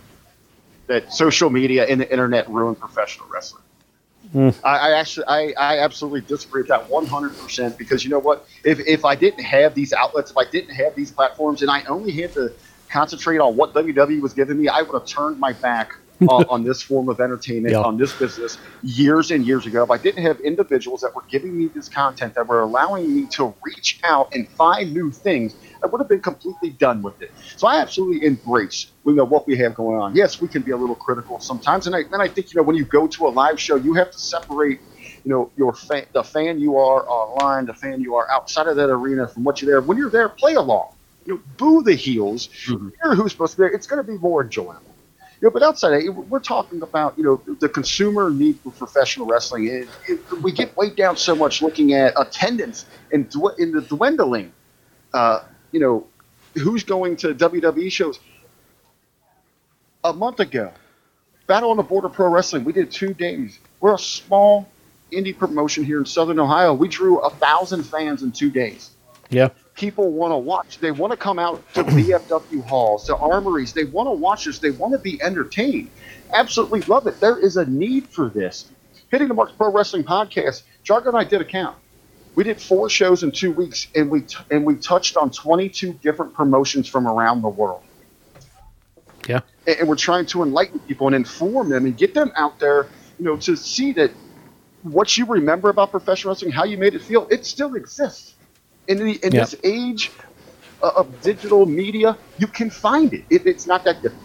that 0.85 1.11
social 1.11 1.49
media 1.49 1.85
and 1.85 1.99
the 1.99 2.09
internet 2.09 2.47
ruin 2.49 2.75
professional 2.75 3.27
wrestling. 3.27 3.62
Mm. 4.33 4.55
I, 4.63 4.77
I 4.77 4.91
actually, 4.99 5.25
I, 5.27 5.53
I 5.57 5.79
absolutely 5.79 6.21
disagree 6.21 6.61
with 6.61 6.69
that 6.69 6.89
100% 6.89 7.77
because 7.77 8.03
you 8.03 8.09
know 8.09 8.19
what? 8.19 8.47
If, 8.63 8.79
if 8.79 9.05
I 9.05 9.15
didn't 9.15 9.43
have 9.43 9.75
these 9.75 9.93
outlets, 9.93 10.31
if 10.31 10.37
I 10.37 10.45
didn't 10.45 10.73
have 10.75 10.95
these 10.95 11.11
platforms, 11.11 11.61
and 11.61 11.69
I 11.69 11.83
only 11.83 12.11
had 12.11 12.33
to 12.33 12.51
concentrate 12.89 13.39
on 13.39 13.55
what 13.55 13.73
WWE 13.73 14.21
was 14.21 14.33
giving 14.33 14.59
me, 14.59 14.67
I 14.67 14.81
would 14.81 14.93
have 14.93 15.05
turned 15.05 15.39
my 15.39 15.53
back 15.53 15.95
on, 16.29 16.45
on 16.45 16.63
this 16.63 16.81
form 16.81 17.09
of 17.09 17.19
entertainment, 17.19 17.73
Yeah. 17.73 17.81
on 17.81 17.97
this 17.97 18.13
business 18.13 18.57
years 18.83 19.31
and 19.31 19.45
years 19.45 19.65
ago. 19.65 19.83
If 19.83 19.91
I 19.91 19.97
didn't 19.97 20.23
have 20.23 20.39
individuals 20.41 21.01
that 21.01 21.15
were 21.15 21.23
giving 21.29 21.57
me 21.57 21.67
this 21.67 21.89
content, 21.89 22.35
that 22.35 22.47
were 22.47 22.61
allowing 22.61 23.13
me 23.13 23.25
to 23.31 23.53
reach 23.63 23.99
out 24.03 24.33
and 24.33 24.47
find 24.49 24.93
new 24.93 25.11
things, 25.11 25.55
I 25.83 25.87
would 25.87 25.99
have 25.99 26.09
been 26.09 26.21
completely 26.21 26.71
done 26.71 27.01
with 27.01 27.15
it. 27.21 27.31
So 27.57 27.67
I 27.67 27.79
absolutely 27.81 28.25
embrace 28.25 28.91
you 29.05 29.13
know 29.13 29.25
what 29.25 29.47
we 29.47 29.57
have 29.57 29.75
going 29.75 29.99
on. 29.99 30.15
Yes, 30.15 30.39
we 30.41 30.47
can 30.47 30.61
be 30.63 30.71
a 30.71 30.77
little 30.77 30.95
critical 30.95 31.39
sometimes, 31.39 31.87
and 31.87 31.95
I 31.95 31.99
and 32.11 32.21
I 32.21 32.27
think 32.27 32.53
you 32.53 32.57
know 32.59 32.63
when 32.63 32.75
you 32.75 32.85
go 32.85 33.07
to 33.07 33.27
a 33.27 33.29
live 33.29 33.59
show, 33.59 33.75
you 33.75 33.93
have 33.95 34.11
to 34.11 34.19
separate 34.19 34.79
you 35.23 35.31
know 35.31 35.51
your 35.57 35.73
fan, 35.73 36.05
the 36.13 36.23
fan 36.23 36.59
you 36.59 36.77
are 36.77 37.07
online, 37.09 37.65
the 37.65 37.73
fan 37.73 38.01
you 38.01 38.15
are 38.15 38.27
outside 38.31 38.67
of 38.67 38.75
that 38.77 38.89
arena 38.89 39.27
from 39.27 39.43
what 39.43 39.61
you're 39.61 39.71
there. 39.71 39.81
When 39.81 39.97
you're 39.97 40.11
there, 40.11 40.29
play 40.29 40.53
along. 40.55 40.87
You 41.25 41.35
know, 41.35 41.41
boo 41.57 41.83
the 41.83 41.95
heels. 41.95 42.49
Mhm. 42.67 42.91
Hear 43.03 43.15
who's 43.15 43.31
supposed 43.31 43.53
to 43.53 43.57
be 43.57 43.63
there. 43.63 43.73
It's 43.73 43.87
going 43.87 44.03
to 44.03 44.09
be 44.11 44.17
more 44.17 44.43
enjoyable. 44.43 44.97
You 45.41 45.47
know, 45.47 45.51
but 45.51 45.63
outside, 45.63 45.93
of 45.93 46.01
it, 46.03 46.09
we're 46.09 46.39
talking 46.39 46.81
about 46.81 47.17
you 47.17 47.23
know 47.23 47.43
the 47.59 47.69
consumer 47.69 48.29
need 48.31 48.59
for 48.63 48.71
professional 48.73 49.27
wrestling. 49.27 49.67
It, 49.67 49.89
it, 50.07 50.19
we 50.41 50.51
get 50.51 50.75
weighed 50.77 50.95
down 50.95 51.17
so 51.17 51.35
much 51.35 51.61
looking 51.61 51.93
at 51.93 52.13
attendance 52.17 52.85
and 53.11 53.29
dw- 53.29 53.57
in 53.59 53.71
the 53.71 53.81
dwindling. 53.81 54.53
Uh, 55.13 55.39
you 55.73 55.79
know, 55.81 56.07
who's 56.53 56.83
going 56.83 57.17
to 57.17 57.33
WWE 57.33 57.91
shows? 57.91 58.19
A 60.05 60.13
month 60.13 60.39
ago, 60.39 60.71
Battle 61.47 61.71
on 61.71 61.77
the 61.77 61.83
Border 61.83 62.09
Pro 62.09 62.29
Wrestling, 62.29 62.63
we 62.63 62.71
did 62.73 62.91
two 62.91 63.13
days. 63.13 63.59
We're 63.81 63.95
a 63.95 63.99
small 63.99 64.69
indie 65.11 65.37
promotion 65.37 65.83
here 65.83 65.99
in 65.99 66.05
Southern 66.05 66.39
Ohio. 66.39 66.73
We 66.73 66.87
drew 66.87 67.19
a 67.19 67.29
thousand 67.29 67.83
fans 67.83 68.23
in 68.23 68.31
two 68.31 68.49
days 68.49 68.91
Yeah. 69.29 69.49
people 69.75 70.11
want 70.11 70.31
to 70.31 70.37
watch. 70.37 70.79
They 70.79 70.91
want 70.91 71.11
to 71.11 71.17
come 71.17 71.39
out 71.39 71.61
to 71.73 71.83
VFW 71.83 72.63
halls, 72.63 73.05
to 73.07 73.15
armories. 73.17 73.73
They 73.73 73.83
want 73.85 74.07
to 74.07 74.11
watch 74.13 74.45
this. 74.45 74.59
They 74.59 74.71
want 74.71 74.93
to 74.93 74.99
be 74.99 75.21
entertained. 75.21 75.89
Absolutely 76.33 76.81
love 76.81 77.07
it. 77.07 77.19
There 77.19 77.37
is 77.37 77.57
a 77.57 77.65
need 77.65 78.07
for 78.07 78.29
this. 78.29 78.65
Hitting 79.11 79.27
the 79.27 79.33
Marks 79.35 79.53
Pro 79.53 79.71
Wrestling 79.71 80.03
Podcast, 80.03 80.63
Jargo 80.83 81.07
and 81.07 81.17
I 81.17 81.23
did 81.23 81.41
a 81.41 81.45
count. 81.45 81.77
We 82.35 82.43
did 82.43 82.59
four 82.61 82.89
shows 82.89 83.23
in 83.23 83.31
two 83.31 83.51
weeks, 83.51 83.87
and 83.95 84.09
we 84.09 84.21
t- 84.21 84.37
and 84.49 84.65
we 84.65 84.75
touched 84.75 85.17
on 85.17 85.29
22 85.29 85.93
different 85.93 86.33
promotions 86.33 86.87
from 86.87 87.07
around 87.07 87.41
the 87.41 87.49
world. 87.49 87.83
Yeah. 89.27 89.41
And, 89.67 89.79
and 89.79 89.89
we're 89.89 89.95
trying 89.95 90.25
to 90.27 90.43
enlighten 90.43 90.79
people 90.79 91.07
and 91.07 91.15
inform 91.15 91.69
them 91.69 91.85
and 91.85 91.95
get 91.95 92.13
them 92.13 92.31
out 92.35 92.59
there, 92.59 92.87
you 93.19 93.25
know, 93.25 93.37
to 93.37 93.55
see 93.55 93.93
that 93.93 94.11
what 94.81 95.17
you 95.17 95.25
remember 95.25 95.69
about 95.69 95.91
professional 95.91 96.33
wrestling, 96.33 96.51
how 96.51 96.65
you 96.65 96.77
made 96.77 96.93
it 96.93 97.01
feel, 97.01 97.27
it 97.29 97.45
still 97.45 97.75
exists. 97.75 98.33
In, 98.87 98.97
the, 98.97 99.13
in 99.23 99.31
Yeah. 99.31 99.41
this 99.41 99.55
age 99.63 100.11
uh, 100.81 100.91
of 100.97 101.21
digital 101.21 101.65
media, 101.65 102.17
you 102.37 102.47
can 102.47 102.69
find 102.69 103.13
it. 103.13 103.23
it 103.29 103.47
it's 103.47 103.65
not 103.65 103.83
that 103.85 104.01
difficult. 104.01 104.22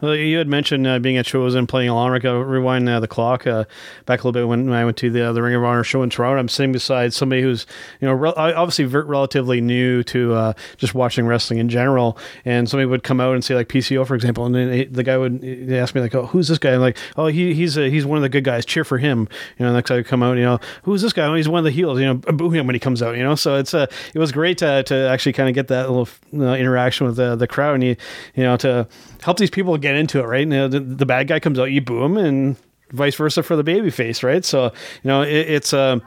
Well, 0.00 0.14
you 0.14 0.38
had 0.38 0.48
mentioned 0.48 0.86
uh, 0.86 0.98
being 0.98 1.16
at 1.16 1.26
shows 1.26 1.54
and 1.54 1.68
playing 1.68 1.88
along. 1.88 2.10
Rick, 2.10 2.24
uh, 2.24 2.34
rewind 2.36 2.88
uh, 2.88 3.00
the 3.00 3.08
clock 3.08 3.46
uh, 3.46 3.64
back 4.06 4.20
a 4.20 4.26
little 4.26 4.32
bit 4.32 4.46
when 4.48 4.72
I 4.72 4.84
went 4.84 4.96
to 4.98 5.10
the 5.10 5.28
uh, 5.28 5.32
the 5.32 5.42
Ring 5.42 5.54
of 5.54 5.64
Honor 5.64 5.84
show 5.84 6.02
in 6.02 6.10
Toronto. 6.10 6.38
I'm 6.40 6.48
sitting 6.48 6.72
beside 6.72 7.12
somebody 7.12 7.42
who's 7.42 7.66
you 8.00 8.08
know 8.08 8.14
re- 8.14 8.32
obviously 8.36 8.84
ver- 8.84 9.04
relatively 9.04 9.60
new 9.60 10.02
to 10.04 10.34
uh, 10.34 10.52
just 10.76 10.94
watching 10.94 11.26
wrestling 11.26 11.58
in 11.58 11.68
general, 11.68 12.18
and 12.44 12.68
somebody 12.68 12.86
would 12.86 13.02
come 13.02 13.20
out 13.20 13.34
and 13.34 13.44
say 13.44 13.54
like 13.54 13.68
PCO 13.68 14.06
for 14.06 14.14
example, 14.14 14.46
and 14.46 14.54
then 14.54 14.72
he- 14.72 14.84
the 14.84 15.02
guy 15.02 15.16
would 15.16 15.42
ask 15.72 15.94
me 15.94 16.00
like, 16.00 16.14
"Oh, 16.14 16.26
who's 16.26 16.48
this 16.48 16.58
guy?" 16.58 16.74
I'm 16.74 16.80
like, 16.80 16.96
"Oh, 17.16 17.26
he, 17.26 17.54
he's 17.54 17.76
uh, 17.76 17.82
he's 17.82 18.06
one 18.06 18.16
of 18.18 18.22
the 18.22 18.28
good 18.28 18.44
guys. 18.44 18.64
Cheer 18.64 18.84
for 18.84 18.98
him." 18.98 19.28
You 19.58 19.66
know, 19.66 19.72
next 19.72 19.90
would 19.90 20.06
come 20.06 20.22
out, 20.22 20.36
you 20.36 20.44
know, 20.44 20.60
"Who's 20.82 21.02
this 21.02 21.12
guy?" 21.12 21.26
Oh, 21.26 21.34
he's 21.34 21.48
one 21.48 21.58
of 21.58 21.64
the 21.64 21.70
heels. 21.70 21.98
You 22.00 22.06
know, 22.06 22.14
boo 22.14 22.50
him 22.50 22.66
when 22.66 22.74
he 22.74 22.80
comes 22.80 23.02
out. 23.02 23.16
You 23.16 23.22
know, 23.22 23.34
so 23.34 23.56
it's 23.56 23.74
uh, 23.74 23.86
it 24.14 24.18
was 24.18 24.32
great 24.32 24.58
to 24.58 24.82
to 24.84 24.94
actually 25.08 25.32
kind 25.34 25.48
of 25.48 25.54
get 25.54 25.68
that 25.68 25.90
little 25.90 26.08
uh, 26.34 26.54
interaction 26.54 27.06
with 27.06 27.16
the 27.16 27.36
the 27.36 27.46
crowd 27.46 27.74
and 27.74 27.84
you 27.84 27.96
you 28.34 28.42
know 28.42 28.56
to 28.58 28.86
help 29.22 29.38
these 29.38 29.50
people 29.50 29.76
get 29.78 29.94
into 29.94 30.20
it, 30.20 30.24
right? 30.24 30.40
You 30.40 30.46
know, 30.46 30.68
the, 30.68 30.80
the 30.80 31.06
bad 31.06 31.28
guy 31.28 31.40
comes 31.40 31.58
out, 31.58 31.64
you 31.64 31.80
boo 31.80 32.02
him, 32.02 32.16
and 32.16 32.56
vice 32.92 33.16
versa 33.16 33.42
for 33.42 33.56
the 33.56 33.62
baby 33.62 33.90
face, 33.90 34.22
right? 34.22 34.44
So 34.44 34.64
you 35.02 35.08
know, 35.08 35.22
it, 35.22 35.50
it's 35.50 35.72
um, 35.72 36.02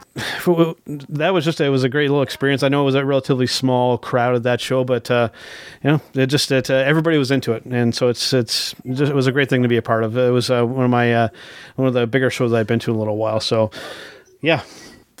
that 1.08 1.30
was 1.32 1.44
just 1.44 1.60
it 1.60 1.68
was 1.68 1.84
a 1.84 1.88
great 1.88 2.08
little 2.08 2.22
experience. 2.22 2.62
I 2.62 2.68
know 2.68 2.82
it 2.82 2.86
was 2.86 2.94
a 2.94 3.04
relatively 3.04 3.46
small 3.46 3.98
crowd 3.98 4.34
at 4.34 4.42
that 4.44 4.60
show, 4.60 4.84
but 4.84 5.10
uh, 5.10 5.28
you 5.82 5.90
know, 5.90 6.00
it 6.14 6.26
just 6.26 6.50
it, 6.50 6.70
uh, 6.70 6.74
everybody 6.74 7.18
was 7.18 7.30
into 7.30 7.52
it, 7.52 7.64
and 7.64 7.94
so 7.94 8.08
it's 8.08 8.32
it's 8.32 8.74
just, 8.90 9.10
it 9.10 9.14
was 9.14 9.26
a 9.26 9.32
great 9.32 9.48
thing 9.48 9.62
to 9.62 9.68
be 9.68 9.76
a 9.76 9.82
part 9.82 10.04
of. 10.04 10.16
It 10.16 10.30
was 10.30 10.50
uh, 10.50 10.64
one 10.64 10.84
of 10.84 10.90
my 10.90 11.14
uh, 11.14 11.28
one 11.76 11.88
of 11.88 11.94
the 11.94 12.06
bigger 12.06 12.30
shows 12.30 12.52
I've 12.52 12.66
been 12.66 12.78
to 12.80 12.90
in 12.90 12.96
a 12.96 12.98
little 12.98 13.16
while. 13.16 13.40
So 13.40 13.70
yeah, 14.40 14.62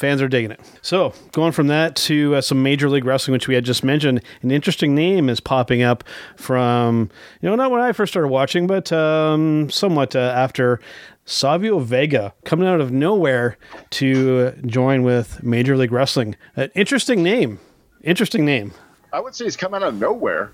fans 0.02 0.20
are 0.20 0.28
digging 0.28 0.50
it. 0.50 0.60
So, 0.82 1.14
going 1.30 1.52
from 1.52 1.68
that 1.68 1.96
to 1.96 2.34
uh, 2.34 2.40
some 2.40 2.62
Major 2.62 2.90
League 2.90 3.04
Wrestling, 3.04 3.32
which 3.32 3.46
we 3.48 3.54
had 3.54 3.64
just 3.64 3.82
mentioned, 3.84 4.20
an 4.42 4.50
interesting 4.50 4.94
name 4.94 5.28
is 5.30 5.38
popping 5.40 5.82
up 5.82 6.02
from, 6.36 7.08
you 7.40 7.48
know, 7.48 7.54
not 7.56 7.70
when 7.70 7.80
I 7.80 7.92
first 7.92 8.12
started 8.12 8.28
watching, 8.28 8.66
but 8.66 8.92
um, 8.92 9.70
somewhat 9.70 10.14
uh, 10.16 10.18
after 10.36 10.80
Savio 11.24 11.78
Vega 11.78 12.34
coming 12.44 12.66
out 12.66 12.80
of 12.80 12.90
nowhere 12.90 13.56
to 13.90 14.50
join 14.66 15.04
with 15.04 15.42
Major 15.42 15.76
League 15.76 15.92
Wrestling. 15.92 16.34
An 16.56 16.70
interesting 16.74 17.22
name. 17.22 17.60
Interesting 18.02 18.44
name. 18.44 18.72
I 19.12 19.20
would 19.20 19.34
say 19.34 19.44
he's 19.44 19.56
come 19.56 19.72
out 19.72 19.84
of 19.84 19.94
nowhere. 19.94 20.50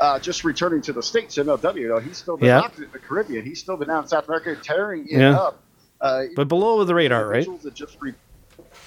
Uh, 0.00 0.18
just 0.20 0.44
returning 0.44 0.82
to 0.82 0.92
the 0.92 1.02
states, 1.02 1.36
MLW. 1.36 2.00
He's 2.02 2.16
still 2.18 2.36
been 2.36 2.48
Yeah. 2.48 2.58
out 2.60 2.76
in 2.78 2.86
the 2.92 2.98
Caribbean. 2.98 3.44
He's 3.44 3.58
still 3.60 3.76
been 3.76 3.90
out 3.90 4.02
in 4.04 4.08
South 4.08 4.26
America, 4.28 4.54
tearing 4.62 5.06
it 5.08 5.18
Yeah. 5.20 5.36
up. 5.36 5.60
Uh, 6.00 6.24
But 6.36 6.48
below 6.48 6.84
the 6.84 6.94
radar, 6.94 7.26
right? 7.28 7.46
That 7.62 7.74
just 7.74 7.96
re- 8.00 8.14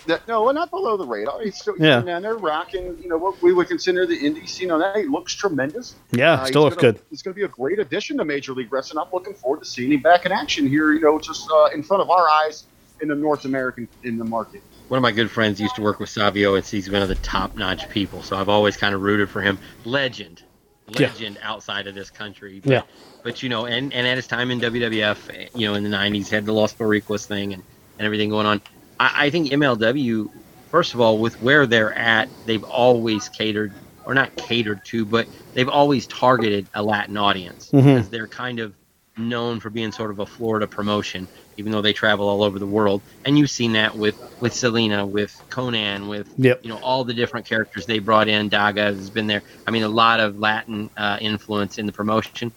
that, 0.07 0.27
no, 0.27 0.43
well, 0.43 0.53
not 0.53 0.69
below 0.71 0.97
the 0.97 1.05
radar. 1.05 1.41
He's 1.41 1.57
still 1.57 1.75
Yeah. 1.79 2.03
yeah. 2.03 2.19
they're 2.19 2.35
rocking. 2.37 2.97
You 3.01 3.09
know 3.09 3.17
what 3.17 3.41
we 3.41 3.53
would 3.53 3.67
consider 3.67 4.05
the 4.05 4.17
indie 4.17 4.47
scene 4.49 4.71
on 4.71 4.79
that. 4.79 4.95
He 4.97 5.03
looks 5.05 5.33
tremendous. 5.33 5.95
Yeah, 6.11 6.33
Uh, 6.33 6.45
still 6.45 6.63
looks 6.63 6.75
gonna- 6.75 6.93
good. 6.93 7.01
He's 7.09 7.21
going 7.21 7.33
to 7.33 7.39
be 7.39 7.43
a 7.45 7.47
great 7.49 7.79
addition 7.79 8.17
to 8.17 8.25
Major 8.25 8.53
League 8.53 8.71
Wrestling. 8.71 9.03
I'm 9.05 9.11
looking 9.13 9.33
forward 9.33 9.59
to 9.59 9.65
seeing 9.65 9.91
him 9.91 10.01
back 10.01 10.25
in 10.25 10.31
action 10.31 10.67
here. 10.67 10.91
You 10.93 11.01
know, 11.01 11.19
just 11.19 11.49
uh, 11.51 11.65
in 11.73 11.83
front 11.83 12.01
of 12.01 12.09
our 12.09 12.27
eyes 12.29 12.63
in 13.01 13.07
the 13.09 13.15
North 13.15 13.45
American 13.45 13.87
in 14.03 14.17
the 14.17 14.25
market. 14.25 14.61
One 14.87 14.97
of 14.97 15.01
my 15.03 15.11
good 15.11 15.29
friends 15.29 15.59
used 15.59 15.75
to 15.75 15.81
work 15.81 15.99
with 15.99 16.09
Savio, 16.09 16.55
and 16.55 16.65
he's 16.65 16.89
one 16.89 17.01
of 17.01 17.09
the 17.09 17.15
top-notch 17.15 17.89
people. 17.89 18.23
So 18.23 18.37
I've 18.37 18.49
always 18.49 18.77
kind 18.77 18.95
of 18.95 19.01
rooted 19.01 19.29
for 19.29 19.41
him. 19.41 19.59
Legend, 19.85 20.41
Yeah. 20.87 21.07
legend 21.07 21.37
outside 21.43 21.87
of 21.87 21.93
this 21.95 22.09
country. 22.09 22.61
But, 22.63 22.71
Yeah. 22.71 22.81
But 23.23 23.43
you 23.43 23.49
know, 23.49 23.65
and, 23.65 23.93
and 23.93 24.07
at 24.07 24.15
his 24.15 24.25
time 24.27 24.49
in 24.49 24.59
WWF, 24.61 25.49
you 25.53 25.67
know, 25.67 25.73
in 25.75 25.83
the 25.83 25.89
'90s, 25.89 26.29
had 26.29 26.45
the 26.45 26.53
Los 26.53 26.73
Boricuas 26.73 27.25
thing 27.25 27.51
and, 27.53 27.61
and 27.99 28.05
everything 28.05 28.29
going 28.29 28.45
on. 28.47 28.61
I, 28.99 29.25
I 29.25 29.29
think 29.29 29.51
MLW, 29.51 30.27
first 30.71 30.93
of 30.93 31.01
all, 31.01 31.19
with 31.19 31.39
where 31.41 31.65
they're 31.65 31.93
at, 31.93 32.29
they've 32.45 32.63
always 32.63 33.29
catered, 33.29 33.73
or 34.05 34.13
not 34.13 34.35
catered 34.35 34.83
to, 34.85 35.05
but 35.05 35.27
they've 35.53 35.69
always 35.69 36.07
targeted 36.07 36.67
a 36.73 36.81
Latin 36.83 37.17
audience 37.17 37.69
Mhm. 37.71 37.83
because 37.83 38.09
they're 38.09 38.27
kind 38.27 38.59
of 38.59 38.73
known 39.17 39.59
for 39.59 39.69
being 39.71 39.91
sort 39.91 40.11
of 40.11 40.19
a 40.19 40.25
Florida 40.25 40.67
promotion, 40.67 41.27
even 41.57 41.71
though 41.71 41.81
they 41.81 41.93
travel 41.93 42.27
all 42.29 42.43
over 42.43 42.59
the 42.59 42.67
world. 42.67 43.01
And 43.25 43.37
you've 43.37 43.49
seen 43.49 43.73
that 43.73 43.95
with 43.97 44.15
with 44.39 44.53
Salina, 44.53 45.03
with 45.07 45.35
Konnan, 45.49 46.07
with 46.07 46.31
Yep. 46.37 46.59
you 46.63 46.69
know 46.69 46.77
all 46.77 47.03
the 47.03 47.15
different 47.15 47.47
characters 47.47 47.87
they 47.87 47.97
brought 47.97 48.27
in. 48.27 48.49
Daga 48.51 48.95
has 48.95 49.09
been 49.09 49.25
there. 49.25 49.41
I 49.65 49.71
mean, 49.71 49.81
a 49.81 49.87
lot 49.89 50.19
of 50.19 50.37
Latin 50.39 50.91
uh, 50.95 51.17
influence 51.19 51.79
in 51.79 51.87
the 51.87 51.91
promotion. 51.91 52.51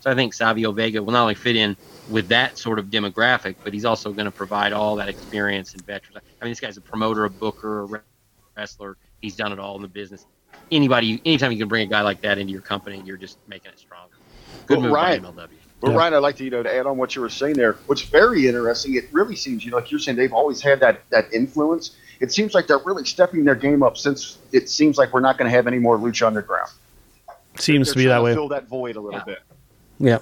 So 0.00 0.10
I 0.10 0.14
think 0.14 0.32
Savio 0.32 0.72
Vega 0.72 1.02
will 1.02 1.12
not 1.12 1.22
only 1.22 1.34
fit 1.34 1.56
in 1.56 1.76
with 2.08 2.28
that 2.28 2.58
sort 2.58 2.78
of 2.78 2.86
demographic, 2.86 3.56
but 3.62 3.72
he's 3.74 3.84
also 3.84 4.12
going 4.12 4.24
to 4.24 4.30
provide 4.30 4.72
all 4.72 4.96
that 4.96 5.08
experience 5.08 5.74
and 5.74 5.84
veterans. 5.84 6.18
I 6.40 6.44
mean, 6.44 6.52
this 6.52 6.60
guy's 6.60 6.76
a 6.76 6.80
promoter, 6.80 7.24
a 7.24 7.30
booker, 7.30 7.82
a 7.82 8.02
wrestler. 8.56 8.96
He's 9.20 9.36
done 9.36 9.52
it 9.52 9.58
all 9.58 9.76
in 9.76 9.82
the 9.82 9.88
business. 9.88 10.24
Anybody, 10.70 11.20
anytime 11.24 11.52
you 11.52 11.58
can 11.58 11.68
bring 11.68 11.86
a 11.86 11.90
guy 11.90 12.00
like 12.02 12.20
that 12.22 12.38
into 12.38 12.52
your 12.52 12.62
company, 12.62 13.02
you're 13.04 13.16
just 13.16 13.38
making 13.48 13.72
it 13.72 13.78
stronger. 13.78 14.14
Good 14.66 14.78
Well, 14.78 14.86
move 14.86 14.92
Ryan, 14.92 15.22
by 15.22 15.28
MLW. 15.30 15.48
But 15.80 15.90
Yeah. 15.90 15.96
Ryan, 15.96 16.14
I'd 16.14 16.18
like 16.18 16.36
to 16.36 16.44
you 16.44 16.50
know 16.50 16.62
to 16.62 16.74
add 16.74 16.86
on 16.86 16.96
what 16.96 17.14
you 17.14 17.22
were 17.22 17.28
saying 17.28 17.54
there. 17.54 17.74
What's 17.86 18.02
very 18.02 18.48
interesting, 18.48 18.96
it 18.96 19.04
really 19.12 19.36
seems 19.36 19.64
you 19.64 19.70
know 19.70 19.76
like 19.76 19.90
you're 19.90 20.00
saying 20.00 20.16
they've 20.16 20.32
always 20.32 20.60
had 20.60 20.80
that 20.80 21.02
that 21.10 21.32
influence. 21.32 21.96
It 22.20 22.32
seems 22.32 22.52
like 22.52 22.66
they're 22.66 22.78
really 22.84 23.04
stepping 23.04 23.44
their 23.44 23.54
game 23.54 23.82
up 23.84 23.96
since 23.96 24.38
it 24.50 24.68
seems 24.68 24.98
like 24.98 25.12
we're 25.12 25.20
not 25.20 25.38
going 25.38 25.48
to 25.48 25.56
have 25.56 25.68
any 25.68 25.78
more 25.78 25.96
Lucha 25.96 26.26
Underground. 26.26 26.68
Seems 27.58 27.86
They're 27.88 27.92
to 27.92 27.98
be 27.98 28.04
trying 28.06 28.16
that 28.16 28.22
way. 28.24 28.34
Fill 28.34 28.48
that 28.48 28.66
void 28.66 28.96
a 28.96 29.00
little 29.00 29.20
Yeah. 29.20 29.24
bit. 29.24 29.38
Yeah. 30.00 30.18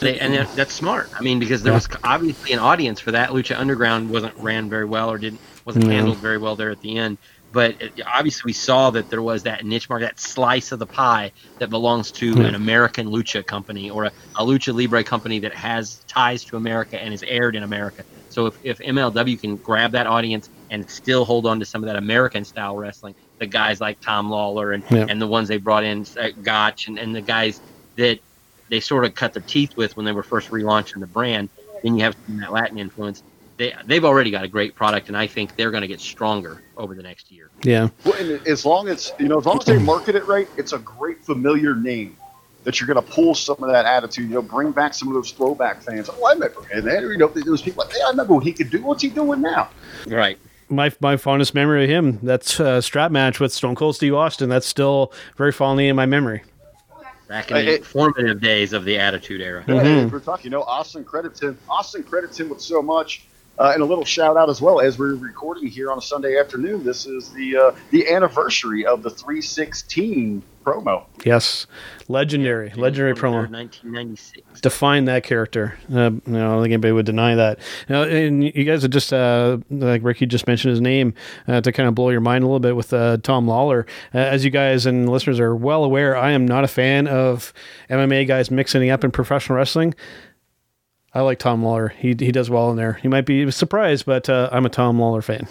They, 0.00 0.18
and 0.20 0.32
that, 0.34 0.50
that's 0.54 0.74
smart. 0.74 1.10
I 1.18 1.22
mean, 1.22 1.38
because 1.38 1.62
there 1.62 1.72
Yeah. 1.72 1.76
was 1.78 1.88
obviously 2.04 2.52
an 2.52 2.60
audience 2.60 3.00
for 3.00 3.10
that. 3.12 3.30
Lucha 3.30 3.58
Underground 3.58 4.08
wasn't 4.08 4.34
ran 4.36 4.68
very 4.68 4.84
well 4.84 5.10
or 5.10 5.18
didn't 5.18 5.40
wasn't 5.64 5.86
No. 5.86 5.92
handled 5.92 6.20
very 6.22 6.38
well 6.38 6.56
there 6.56 6.70
at 6.70 6.80
the 6.80 6.96
end. 6.96 7.18
But 7.50 7.76
it, 7.80 7.92
obviously, 8.14 8.48
we 8.50 8.52
saw 8.54 8.90
that 8.90 9.10
there 9.10 9.20
was 9.22 9.42
that 9.42 9.64
niche 9.66 9.88
market, 9.90 10.04
that 10.06 10.20
slice 10.20 10.70
of 10.72 10.78
the 10.78 10.86
pie 10.86 11.32
that 11.58 11.68
belongs 11.68 12.10
to 12.12 12.26
Yeah. 12.40 12.46
an 12.46 12.54
American 12.54 13.08
lucha 13.08 13.44
company 13.44 13.90
or 13.90 14.04
a, 14.04 14.12
a 14.38 14.44
lucha 14.44 14.72
libre 14.74 15.02
company 15.04 15.40
that 15.40 15.54
has 15.54 16.04
ties 16.08 16.44
to 16.46 16.56
America 16.56 17.02
and 17.02 17.12
is 17.12 17.22
aired 17.24 17.56
in 17.56 17.64
America. 17.64 18.04
So 18.28 18.46
if, 18.46 18.56
if 18.62 18.78
MLW 18.78 19.40
can 19.40 19.56
grab 19.56 19.92
that 19.92 20.06
audience 20.06 20.48
and 20.70 20.88
still 20.88 21.24
hold 21.24 21.44
on 21.46 21.58
to 21.60 21.66
some 21.66 21.82
of 21.82 21.86
that 21.88 21.96
American 21.96 22.44
style 22.44 22.76
wrestling, 22.76 23.14
the 23.40 23.46
guys 23.46 23.80
like 23.80 23.98
Tom 24.00 24.30
Lawlor 24.30 24.74
and, 24.74 24.84
Yeah. 24.90 25.06
and 25.08 25.20
the 25.20 25.26
ones 25.26 25.48
they 25.48 25.56
brought 25.58 25.84
in, 25.84 26.04
uh, 26.20 26.28
Gotch, 26.40 26.86
and, 26.88 26.98
and 26.98 27.14
the 27.14 27.22
guys 27.22 27.60
that 27.96 28.20
they 28.68 28.80
sort 28.80 29.04
of 29.04 29.14
cut 29.14 29.32
their 29.32 29.42
teeth 29.42 29.76
with 29.76 29.96
when 29.96 30.04
they 30.06 30.12
were 30.12 30.22
first 30.22 30.50
relaunching 30.50 31.00
the 31.00 31.06
brand. 31.06 31.48
Then 31.82 31.96
you 31.96 32.04
have 32.04 32.16
that 32.28 32.52
Latin 32.52 32.78
influence. 32.78 33.22
They 33.56 33.74
they've 33.86 34.04
already 34.04 34.30
got 34.30 34.44
a 34.44 34.48
great 34.48 34.74
product, 34.74 35.08
and 35.08 35.16
I 35.16 35.26
think 35.26 35.56
they're 35.56 35.70
going 35.70 35.82
to 35.82 35.88
get 35.88 36.00
stronger 36.00 36.62
over 36.76 36.94
the 36.94 37.02
next 37.02 37.30
year. 37.32 37.50
Yeah. 37.62 37.88
Well, 38.04 38.14
and 38.14 38.46
as 38.46 38.64
long 38.64 38.88
as 38.88 39.12
you 39.18 39.28
know, 39.28 39.38
as 39.38 39.46
long 39.46 39.58
as 39.58 39.64
they 39.64 39.78
market 39.78 40.14
it 40.14 40.26
right, 40.26 40.48
it's 40.56 40.72
a 40.72 40.78
great 40.78 41.24
familiar 41.24 41.74
name 41.74 42.16
that 42.64 42.80
you're 42.80 42.86
going 42.86 43.04
to 43.04 43.12
pull 43.12 43.34
some 43.34 43.56
of 43.62 43.70
that 43.70 43.84
attitude. 43.84 44.28
You 44.28 44.34
know, 44.36 44.42
bring 44.42 44.72
back 44.72 44.94
some 44.94 45.08
of 45.08 45.14
those 45.14 45.30
throwback 45.32 45.82
fans. 45.82 46.08
Oh, 46.12 46.26
I 46.26 46.34
remember, 46.34 46.66
and 46.72 46.86
then 46.86 47.02
you 47.02 47.16
know, 47.16 47.28
those 47.28 47.62
people 47.62 47.84
like, 47.84 47.92
hey, 47.92 48.00
I 48.06 48.10
remember 48.10 48.34
what 48.34 48.44
he 48.44 48.52
could 48.52 48.70
do. 48.70 48.82
What's 48.82 49.02
he 49.02 49.08
doing 49.08 49.40
now? 49.40 49.70
Right. 50.06 50.38
my 50.68 50.92
my 51.00 51.16
fondest 51.16 51.54
memory 51.54 51.84
of 51.84 51.90
him 51.90 52.18
that's 52.22 52.60
uh, 52.60 52.80
strap 52.80 53.10
match 53.10 53.40
with 53.40 53.52
Stone 53.52 53.74
Cold 53.74 53.96
Steve 53.96 54.14
Austin. 54.14 54.48
That's 54.48 54.66
still 54.66 55.12
very 55.36 55.52
fondly 55.52 55.88
in 55.88 55.96
my 55.96 56.06
memory. 56.06 56.42
Back 57.28 57.50
in 57.50 57.56
the 57.58 57.62
hey. 57.62 57.78
formative 57.80 58.40
days 58.40 58.72
of 58.72 58.86
the 58.86 58.98
Attitude 58.98 59.42
Era. 59.42 59.62
Hey, 59.62 59.76
if 59.76 59.82
mm-hmm. 59.82 60.08
we're 60.08 60.20
talking, 60.20 60.44
you 60.44 60.50
know, 60.50 60.62
Austin 60.62 61.04
credits 61.04 61.42
him. 61.42 61.58
Austin 61.68 62.02
credits 62.02 62.40
him 62.40 62.48
with 62.48 62.62
so 62.62 62.80
much. 62.80 63.26
Uh, 63.58 63.72
and 63.74 63.82
a 63.82 63.84
little 63.84 64.04
shout 64.04 64.36
out 64.36 64.48
as 64.48 64.60
well 64.60 64.80
as 64.80 64.98
we're 64.98 65.16
recording 65.16 65.66
here 65.66 65.90
on 65.90 65.98
a 65.98 66.02
Sunday 66.02 66.38
afternoon. 66.38 66.84
This 66.84 67.06
is 67.06 67.30
the 67.30 67.56
uh, 67.56 67.76
the 67.90 68.08
anniversary 68.08 68.86
of 68.86 69.02
the 69.02 69.10
316 69.10 70.42
promo. 70.64 71.04
Yes, 71.24 71.66
legendary, 72.08 72.70
legendary 72.76 73.14
promo. 73.14 73.50
1996. 73.50 74.60
Define 74.60 75.06
that 75.06 75.24
character. 75.24 75.78
Uh, 75.92 76.10
you 76.10 76.22
know, 76.26 76.46
I 76.46 76.54
don't 76.54 76.62
think 76.62 76.72
anybody 76.72 76.92
would 76.92 77.06
deny 77.06 77.34
that. 77.34 77.58
Now, 77.88 78.02
and 78.02 78.44
you 78.44 78.64
guys 78.64 78.82
have 78.82 78.90
just 78.90 79.12
uh, 79.12 79.58
like 79.70 80.02
Ricky 80.04 80.26
just 80.26 80.46
mentioned 80.46 80.70
his 80.70 80.80
name 80.80 81.14
uh, 81.46 81.60
to 81.60 81.72
kind 81.72 81.88
of 81.88 81.94
blow 81.94 82.10
your 82.10 82.20
mind 82.20 82.44
a 82.44 82.46
little 82.46 82.60
bit 82.60 82.76
with 82.76 82.92
uh, 82.92 83.16
Tom 83.22 83.46
Lawlor. 83.46 83.86
Uh, 84.14 84.18
as 84.18 84.44
you 84.44 84.50
guys 84.50 84.86
and 84.86 85.08
listeners 85.08 85.40
are 85.40 85.56
well 85.56 85.84
aware, 85.84 86.16
I 86.16 86.32
am 86.32 86.46
not 86.46 86.64
a 86.64 86.68
fan 86.68 87.08
of 87.08 87.52
MMA 87.90 88.26
guys 88.28 88.50
mixing 88.50 88.90
up 88.90 89.04
in 89.04 89.10
professional 89.10 89.56
wrestling. 89.56 89.94
I 91.18 91.22
like 91.22 91.40
Tom 91.40 91.64
Lawlor. 91.64 91.90
He 91.90 92.14
he 92.16 92.30
does 92.30 92.48
well 92.48 92.70
in 92.70 92.76
there. 92.76 93.00
You 93.02 93.10
might 93.10 93.26
be 93.26 93.50
surprised, 93.50 94.06
but 94.06 94.28
uh, 94.28 94.48
I'm 94.52 94.64
a 94.64 94.68
Tom 94.68 95.00
Lawlor 95.00 95.20
fan. 95.24 95.48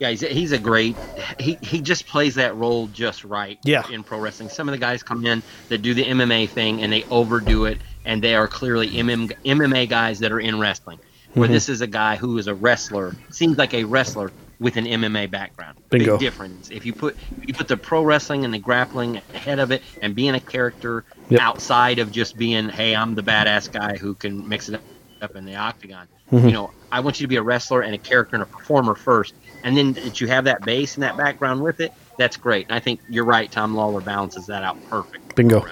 Yeah, 0.00 0.10
he's 0.10 0.24
a, 0.24 0.26
he's 0.26 0.50
a 0.50 0.58
great. 0.58 0.96
He 1.38 1.56
he 1.62 1.80
just 1.80 2.08
plays 2.08 2.34
that 2.34 2.56
role 2.56 2.88
just 2.88 3.22
right. 3.22 3.56
Yeah. 3.62 3.88
In 3.88 4.02
pro 4.02 4.18
wrestling, 4.18 4.48
some 4.48 4.68
of 4.68 4.72
the 4.72 4.78
guys 4.78 5.04
come 5.04 5.24
in 5.24 5.44
that 5.68 5.78
do 5.78 5.94
the 5.94 6.06
MMA 6.06 6.48
thing 6.48 6.82
and 6.82 6.92
they 6.92 7.04
overdo 7.04 7.66
it, 7.66 7.78
and 8.04 8.20
they 8.20 8.34
are 8.34 8.48
clearly 8.48 8.90
MM, 8.90 9.32
MMA 9.44 9.88
guys 9.88 10.18
that 10.18 10.32
are 10.32 10.40
in 10.40 10.58
wrestling. 10.58 10.98
where 11.34 11.46
this 11.46 11.68
is 11.68 11.80
a 11.80 11.86
guy 11.86 12.16
who 12.16 12.36
is 12.36 12.48
a 12.48 12.54
wrestler, 12.54 13.14
seems 13.30 13.58
like 13.58 13.74
a 13.74 13.84
wrestler 13.84 14.32
with 14.60 14.76
an 14.76 14.84
MMA 14.86 15.30
background. 15.30 15.78
Bingo. 15.90 16.12
Big 16.12 16.20
difference. 16.20 16.70
If 16.70 16.84
you 16.84 16.92
put 16.92 17.16
you 17.46 17.54
put 17.54 17.68
the 17.68 17.76
pro 17.76 18.02
wrestling 18.02 18.44
and 18.44 18.52
the 18.52 18.58
grappling 18.58 19.16
ahead 19.34 19.58
of 19.58 19.70
it, 19.70 19.82
and 20.02 20.14
being 20.14 20.34
a 20.34 20.40
character 20.40 21.04
Yep. 21.30 21.40
outside 21.42 21.98
of 21.98 22.10
just 22.10 22.38
being, 22.38 22.70
hey, 22.70 22.96
I'm 22.96 23.14
the 23.14 23.22
badass 23.22 23.70
guy 23.70 23.98
who 23.98 24.14
can 24.14 24.48
mix 24.48 24.70
it 24.70 24.80
up 25.20 25.36
in 25.36 25.44
the 25.44 25.56
octagon. 25.56 26.06
Mm-hmm. 26.32 26.46
You 26.46 26.52
know, 26.54 26.70
I 26.90 27.00
want 27.00 27.20
you 27.20 27.24
to 27.24 27.28
be 27.28 27.36
a 27.36 27.42
wrestler 27.42 27.82
and 27.82 27.94
a 27.94 27.98
character 27.98 28.36
and 28.36 28.42
a 28.42 28.46
performer 28.46 28.94
first, 28.94 29.34
and 29.62 29.76
then 29.76 29.92
that 29.92 30.20
you 30.20 30.26
have 30.28 30.44
that 30.44 30.62
base 30.64 30.94
and 30.94 31.02
that 31.02 31.18
background 31.18 31.62
with 31.62 31.80
it. 31.80 31.92
That's 32.16 32.36
great. 32.38 32.66
And 32.66 32.74
I 32.74 32.80
think 32.80 33.00
you're 33.08 33.26
right. 33.26 33.50
Tom 33.50 33.74
Lawlor 33.74 34.02
balances 34.02 34.46
that 34.46 34.62
out 34.62 34.78
perfect. 34.88 35.34
Bingo. 35.34 35.66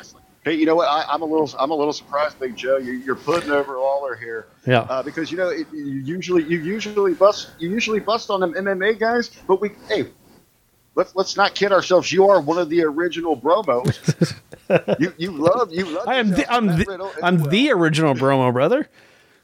Hey, 0.46 0.54
you 0.54 0.64
know 0.64 0.76
what? 0.76 0.86
I, 0.86 1.02
I'm 1.12 1.22
a 1.22 1.24
little, 1.24 1.50
I'm 1.58 1.72
a 1.72 1.74
little 1.74 1.92
surprised, 1.92 2.38
Big 2.38 2.54
Joe. 2.54 2.76
You, 2.76 2.92
you're 2.92 3.16
putting 3.16 3.50
over 3.50 3.72
Lawlor 3.74 4.16
here, 4.16 4.46
Yeah. 4.64 4.82
uh, 4.82 5.02
because 5.02 5.32
you 5.32 5.36
know 5.36 5.48
it, 5.48 5.66
you 5.72 5.84
usually, 5.84 6.44
you 6.44 6.60
usually 6.60 7.14
bust, 7.14 7.50
you 7.58 7.68
usually 7.68 7.98
bust 7.98 8.30
on 8.30 8.38
them 8.38 8.54
MMA 8.54 8.96
guys. 9.00 9.28
But 9.48 9.60
we, 9.60 9.70
hey, 9.88 10.06
let's 10.94 11.16
let's 11.16 11.36
not 11.36 11.56
kid 11.56 11.72
ourselves. 11.72 12.12
You 12.12 12.28
are 12.28 12.40
one 12.40 12.58
of 12.58 12.68
the 12.70 12.84
original 12.84 13.36
Bromos. 13.36 14.36
you 15.00 15.12
you 15.18 15.32
love 15.32 15.72
you 15.72 15.84
love. 15.86 16.06
I 16.06 16.14
am 16.18 16.30
the, 16.30 16.48
I'm 16.48 16.66
the, 16.68 17.12
I'm 17.24 17.38
well. 17.40 17.50
the 17.50 17.72
original 17.72 18.14
Bromo 18.14 18.52
brother. 18.52 18.88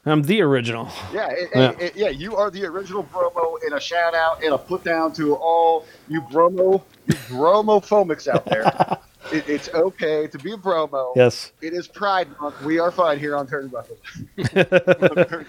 I'm 0.05 0.21
the 0.21 0.41
original. 0.41 0.87
Yeah, 1.13 1.27
it, 1.31 1.49
Yeah. 1.53 1.71
it- 1.79 1.95
yeah, 1.97 2.09
you 2.09 2.37
are 2.37 2.49
the 2.49 2.63
original 2.65 3.03
Bromo, 3.03 3.57
and 3.65 3.73
a 3.73 3.79
shout 3.81 4.13
out 4.15 4.41
and 4.41 4.53
a 4.53 4.57
put 4.57 4.85
down 4.85 5.11
to 5.15 5.35
all 5.35 5.85
you 6.07 6.21
Bromo, 6.31 6.81
you 7.07 7.13
Bromophobics 7.27 8.29
out 8.29 8.45
there. 8.45 8.63
it, 9.33 9.47
it's 9.49 9.69
okay 9.73 10.27
to 10.27 10.37
be 10.37 10.53
a 10.53 10.57
Bromo. 10.57 11.13
Yes. 11.15 11.51
It 11.61 11.73
is 11.73 11.87
Pride 11.87 12.27
Month. 12.39 12.61
We 12.63 12.79
are 12.79 12.91
fine 12.91 13.19
here 13.19 13.35
on 13.35 13.47
Turnbuckle. 13.47 13.97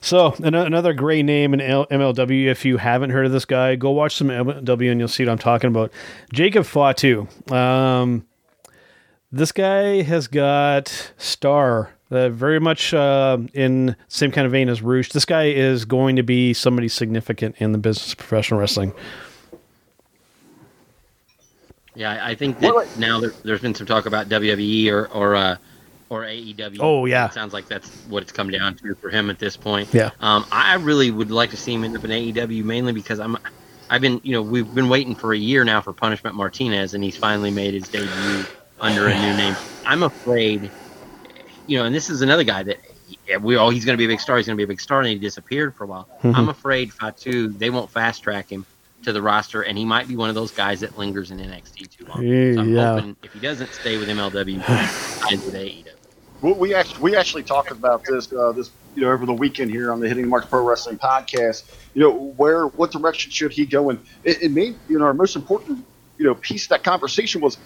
So 0.00 0.34
an- 0.42 0.54
another 0.54 0.92
great 0.92 1.22
name 1.22 1.54
in 1.54 1.62
L- 1.62 1.86
MLW. 1.86 2.44
If 2.44 2.66
you 2.66 2.76
haven't 2.76 3.08
heard 3.08 3.24
of 3.24 3.32
this 3.32 3.46
guy, 3.46 3.74
go 3.74 3.90
watch 3.90 4.16
some 4.16 4.28
MLW 4.28 4.90
and 4.90 5.00
you'll 5.00 5.08
see 5.08 5.24
what 5.24 5.32
I'm 5.32 5.38
talking 5.38 5.68
about. 5.68 5.90
Jacob 6.30 6.66
Fatu. 6.66 7.26
Um, 7.50 8.26
this 9.32 9.50
guy 9.50 10.02
has 10.02 10.28
got 10.28 11.12
star. 11.16 11.94
Uh, 12.10 12.28
very 12.28 12.60
much 12.60 12.92
uh, 12.92 13.38
in 13.54 13.96
same 14.08 14.30
kind 14.30 14.44
of 14.44 14.52
vein 14.52 14.68
as 14.68 14.82
Roosh. 14.82 15.08
This 15.10 15.24
guy 15.24 15.44
is 15.46 15.86
going 15.86 16.16
to 16.16 16.22
be 16.22 16.52
somebody 16.52 16.88
significant 16.88 17.56
in 17.58 17.72
the 17.72 17.78
business 17.78 18.12
of 18.12 18.18
professional 18.18 18.60
wrestling. 18.60 18.92
Yeah, 21.94 22.12
I 22.12 22.30
I 22.30 22.34
think 22.34 22.60
that 22.60 22.74
Well, 22.74 22.86
now 22.98 23.20
there, 23.20 23.32
there's 23.44 23.60
been 23.60 23.74
some 23.74 23.86
talk 23.86 24.06
about 24.06 24.28
WWE 24.28 24.90
or 24.90 25.08
or 25.08 25.34
uh, 25.36 25.56
or 26.10 26.22
AEW. 26.22 26.78
Oh, 26.80 27.06
yeah. 27.06 27.26
it 27.26 27.32
sounds 27.32 27.52
like 27.52 27.66
that's 27.68 27.88
what 28.08 28.22
it's 28.22 28.32
come 28.32 28.50
down 28.50 28.76
to 28.76 28.94
for 28.96 29.10
him 29.10 29.30
at 29.30 29.38
this 29.38 29.56
point. 29.56 29.92
Yeah. 29.92 30.10
Um, 30.20 30.46
I 30.52 30.74
really 30.74 31.10
would 31.10 31.30
like 31.30 31.50
to 31.50 31.56
see 31.56 31.74
him 31.74 31.84
end 31.84 31.96
up 31.96 32.04
in 32.04 32.10
AEW 32.10 32.64
mainly 32.64 32.92
because 32.92 33.20
I'm, 33.20 33.36
I've 33.90 34.00
been 34.00 34.20
you 34.22 34.32
know 34.32 34.42
we've 34.42 34.72
been 34.74 34.88
waiting 34.88 35.14
for 35.14 35.32
a 35.32 35.38
year 35.38 35.64
now 35.64 35.80
for 35.80 35.92
Punishment 35.92 36.36
Martinez 36.36 36.94
and 36.94 37.02
he's 37.02 37.16
finally 37.16 37.50
made 37.50 37.74
his 37.74 37.88
debut 37.88 38.44
under 38.80 39.06
a 39.08 39.14
new 39.14 39.36
name. 39.36 39.56
I'm 39.86 40.02
afraid, 40.02 40.70
you 41.66 41.78
know, 41.78 41.84
and 41.84 41.94
this 41.94 42.10
is 42.10 42.22
another 42.22 42.44
guy 42.44 42.62
that. 42.64 42.78
Yeah, 43.28 43.36
we 43.36 43.56
all 43.56 43.70
he's 43.70 43.84
going 43.84 43.96
to 43.96 43.98
be 43.98 44.06
a 44.06 44.08
big 44.08 44.20
star. 44.20 44.36
He's 44.38 44.46
going 44.46 44.56
to 44.56 44.60
be 44.60 44.64
a 44.64 44.66
big 44.66 44.80
star, 44.80 45.00
and 45.00 45.08
he 45.08 45.14
disappeared 45.14 45.74
for 45.74 45.84
a 45.84 45.86
while. 45.86 46.08
Mm-hmm. 46.22 46.34
I'm 46.34 46.48
afraid 46.48 46.92
Fatu 46.92 47.48
they 47.48 47.70
won't 47.70 47.90
fast 47.90 48.22
track 48.22 48.50
him 48.50 48.66
to 49.04 49.12
the 49.12 49.22
roster, 49.22 49.62
and 49.62 49.78
he 49.78 49.84
might 49.84 50.08
be 50.08 50.16
one 50.16 50.28
of 50.30 50.34
those 50.34 50.52
guys 50.52 50.80
that 50.80 50.96
lingers 50.96 51.30
in 51.30 51.38
NXT 51.38 51.90
too 51.90 52.06
long. 52.06 52.24
So 52.50 52.60
I'm 52.60 52.70
Yeah. 52.70 52.72
hoping 52.72 53.16
if 53.22 53.32
he 53.32 53.40
doesn't 53.40 53.74
stay 53.74 53.98
with 53.98 54.08
MLW, 54.08 54.62
he 54.64 54.92
signs 55.28 55.44
with 55.44 55.54
AEW. 55.54 55.86
Well, 56.42 56.56
we 56.58 56.74
actually 56.74 57.02
we 57.02 57.16
actually 57.16 57.44
talked 57.44 57.72
about 57.72 58.02
this 58.08 58.32
uh, 58.32 58.52
this 58.52 58.70
you 58.94 59.02
know 59.02 59.12
over 59.12 59.26
the 59.26 59.34
weekend 59.34 59.70
here 59.70 59.92
on 59.92 60.00
the 60.00 60.08
Hitting 60.08 60.28
Marks 60.28 60.46
Pro 60.46 60.62
Wrestling 60.64 60.98
podcast. 60.98 61.64
You 61.94 62.02
know 62.02 62.34
where 62.36 62.66
what 62.68 62.92
direction 62.92 63.32
should 63.32 63.52
he 63.52 63.66
go? 63.66 63.90
And 63.90 64.00
it, 64.24 64.44
it 64.44 64.52
made 64.52 64.80
you 64.88 64.98
know 64.98 65.06
our 65.06 65.14
most 65.14 65.36
important 65.36 65.86
you 66.18 66.26
know 66.26 66.34
piece 66.36 66.64
of 66.64 66.68
that 66.70 66.84
conversation 66.84 67.40
was 67.40 67.58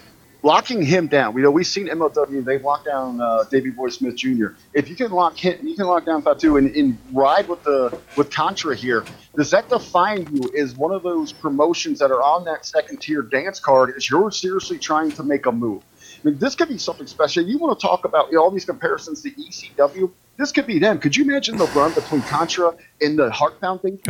locking 0.43 0.81
him 0.81 1.07
down. 1.07 1.35
You 1.35 1.41
know 1.43 1.51
we've 1.51 1.67
seen 1.67 1.87
MLW 1.87 2.43
they've 2.43 2.63
locked 2.63 2.85
down 2.85 3.21
uh, 3.21 3.43
Davey 3.45 3.69
Boy 3.69 3.89
Smith 3.89 4.15
Jr. 4.15 4.47
If 4.73 4.89
you 4.89 4.95
can 4.95 5.11
lock 5.11 5.37
him, 5.37 5.59
you 5.65 5.75
can 5.75 5.85
lock 5.85 6.05
down 6.05 6.21
Fatu 6.21 6.57
and, 6.57 6.75
and 6.75 6.97
ride 7.11 7.47
with 7.47 7.63
the 7.63 7.97
with 8.15 8.31
Contra 8.31 8.75
here. 8.75 9.03
Does 9.35 9.51
that 9.51 9.69
define 9.69 10.27
you 10.33 10.51
as 10.57 10.75
one 10.75 10.91
of 10.91 11.03
those 11.03 11.31
promotions 11.31 11.99
that 11.99 12.11
are 12.11 12.21
on 12.21 12.45
that 12.45 12.65
second 12.65 13.01
tier 13.01 13.21
dance 13.21 13.59
card? 13.59 13.93
As 13.95 14.09
you're 14.09 14.31
seriously 14.31 14.77
trying 14.77 15.11
to 15.11 15.23
make 15.23 15.45
a 15.45 15.51
move? 15.51 15.83
I 16.01 16.29
mean, 16.29 16.37
this 16.37 16.55
could 16.55 16.67
be 16.67 16.77
something 16.77 17.07
special. 17.07 17.43
You 17.43 17.57
want 17.57 17.79
to 17.79 17.85
talk 17.85 18.03
about 18.03 18.27
you 18.29 18.35
know, 18.35 18.43
all 18.43 18.51
these 18.51 18.65
comparisons 18.65 19.21
to 19.21 19.31
ECW? 19.31 20.11
This 20.37 20.51
could 20.51 20.67
be 20.67 20.79
them. 20.79 20.99
Could 20.99 21.15
you 21.15 21.25
imagine 21.25 21.57
the 21.57 21.65
run 21.67 21.93
between 21.93 22.21
Contra 22.21 22.73
and 23.01 23.19
the 23.19 23.29
Hart 23.29 23.55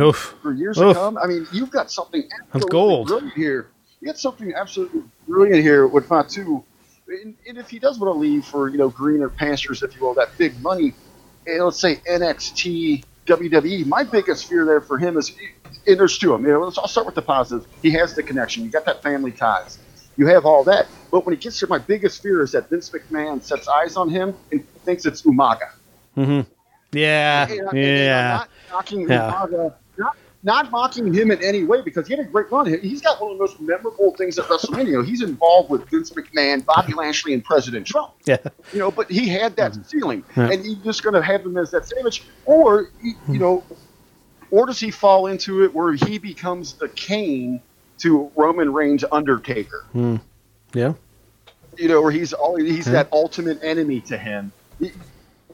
Oof. 0.00 0.36
for 0.42 0.52
years 0.52 0.78
Oof. 0.78 0.88
to 0.88 0.94
come? 0.94 1.18
I 1.18 1.26
mean, 1.26 1.46
you've 1.52 1.70
got 1.70 1.90
something 1.90 2.22
absolutely 2.32 2.70
gold. 2.70 3.08
brilliant 3.08 3.34
here. 3.34 3.68
You 4.00 4.06
got 4.06 4.18
something 4.18 4.54
absolutely 4.54 5.02
brilliant 5.30 5.62
here 5.62 5.86
with 5.86 6.06
Fatu. 6.06 6.62
And, 7.08 7.34
and 7.48 7.58
if 7.58 7.70
he 7.70 7.78
does 7.78 7.98
want 7.98 8.14
to 8.14 8.18
leave 8.18 8.44
for 8.44 8.68
you 8.68 8.78
know 8.78 8.88
greener 8.88 9.28
pastures, 9.28 9.82
if 9.82 9.94
you 9.96 10.02
will, 10.02 10.14
that 10.14 10.36
big 10.38 10.60
money, 10.60 10.92
and 11.46 11.64
let's 11.64 11.80
say 11.80 11.96
NXT, 12.08 13.04
WWE, 13.26 13.86
my 13.86 14.04
biggest 14.04 14.46
fear 14.48 14.64
there 14.64 14.80
for 14.80 14.98
him 14.98 15.16
is, 15.16 15.32
and 15.86 15.98
there's 15.98 16.18
two 16.18 16.32
of 16.34 16.40
them. 16.40 16.46
You 16.46 16.54
know, 16.54 16.64
let's- 16.64 16.78
I'll 16.78 16.88
start 16.88 17.06
with 17.06 17.14
the 17.14 17.22
positive. 17.22 17.66
He 17.82 17.90
has 17.92 18.14
the 18.14 18.22
connection. 18.22 18.64
You 18.64 18.70
got 18.70 18.84
that 18.86 19.02
family 19.02 19.32
ties. 19.32 19.78
You 20.16 20.26
have 20.26 20.44
all 20.44 20.64
that. 20.64 20.86
But 21.10 21.24
when 21.26 21.34
he 21.34 21.40
gets 21.40 21.58
here, 21.58 21.68
my 21.68 21.78
biggest 21.78 22.22
fear 22.22 22.42
is 22.42 22.52
that 22.52 22.68
Vince 22.68 22.90
McMahon 22.90 23.42
sets 23.42 23.66
eyes 23.68 23.96
on 23.96 24.08
him 24.08 24.34
and 24.52 24.64
thinks 24.84 25.06
it's 25.06 25.22
Umaga. 25.22 25.70
Mm-hmm. 26.16 26.48
Yeah. 26.92 27.48
And- 27.48 27.60
and 27.68 27.78
Yeah. 27.78 28.22
not 28.38 28.48
knocking 28.70 29.00
Yeah. 29.08 29.32
Umaga, 29.32 29.74
not, 30.42 30.70
mocking 30.70 31.12
him 31.12 31.30
in 31.30 31.42
any 31.42 31.64
way 31.64 31.82
because 31.82 32.06
he 32.06 32.16
had 32.16 32.24
a 32.24 32.28
great 32.28 32.50
run. 32.50 32.66
He's 32.80 33.02
got 33.02 33.20
one 33.20 33.32
of 33.32 33.38
the 33.38 33.42
most 33.44 33.60
memorable 33.60 34.14
things 34.16 34.38
at 34.38 34.46
WrestleMania. 34.46 35.04
He's 35.04 35.22
involved 35.22 35.68
with 35.68 35.88
Vince 35.90 36.10
McMahon, 36.10 36.64
Bobby 36.64 36.94
Lashley, 36.94 37.34
and 37.34 37.44
President 37.44 37.86
Trump. 37.86 38.12
Yeah. 38.24 38.38
You 38.72 38.78
know, 38.78 38.90
but 38.90 39.10
he 39.10 39.28
had 39.28 39.56
that 39.56 39.72
mm-hmm. 39.72 39.82
ceiling, 39.82 40.24
Yeah. 40.36 40.50
and 40.50 40.64
you're 40.64 40.76
just 40.76 41.02
going 41.02 41.14
to 41.14 41.22
have 41.22 41.44
him 41.44 41.56
as 41.58 41.70
that 41.72 41.86
sandwich, 41.86 42.22
or 42.46 42.90
you 43.02 43.14
you 43.28 43.38
know, 43.38 43.62
or 44.50 44.66
does 44.66 44.80
he 44.80 44.90
fall 44.90 45.26
into 45.26 45.62
it 45.64 45.74
where 45.74 45.92
he 45.92 46.18
becomes 46.18 46.72
the 46.74 46.88
Kane 46.88 47.60
to 47.98 48.30
Roman 48.34 48.72
Reigns' 48.72 49.04
Undertaker? 49.12 49.84
Hmm. 49.92 50.16
Yeah. 50.72 50.94
you 51.76 51.88
know, 51.88 52.00
where 52.00 52.10
he's 52.10 52.32
all 52.32 52.56
he's 52.56 52.86
that 52.86 53.08
ultimate 53.12 53.62
enemy 53.62 54.00
to 54.02 54.16
him. 54.16 54.52
He- 54.78 54.92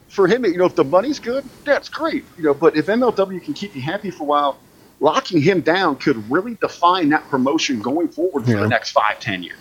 For 0.08 0.28
him, 0.28 0.44
you 0.44 0.56
know, 0.56 0.66
if 0.66 0.76
the 0.76 0.84
money's 0.84 1.18
good, 1.18 1.44
that's 1.64 1.88
great. 1.88 2.24
You 2.38 2.44
know, 2.44 2.54
but 2.54 2.76
if 2.76 2.86
MLW 2.86 3.42
can 3.44 3.52
keep 3.52 3.74
you 3.74 3.82
happy 3.82 4.10
for 4.10 4.22
a 4.22 4.26
while, 4.26 4.58
locking 5.00 5.40
him 5.40 5.60
down 5.60 5.96
could 5.96 6.30
really 6.30 6.54
define 6.56 7.08
that 7.10 7.28
promotion 7.28 7.80
going 7.80 8.08
forward 8.08 8.44
for 8.44 8.50
Yeah. 8.52 8.60
the 8.60 8.68
next 8.68 8.90
five, 8.92 9.20
ten 9.20 9.42
years. 9.42 9.58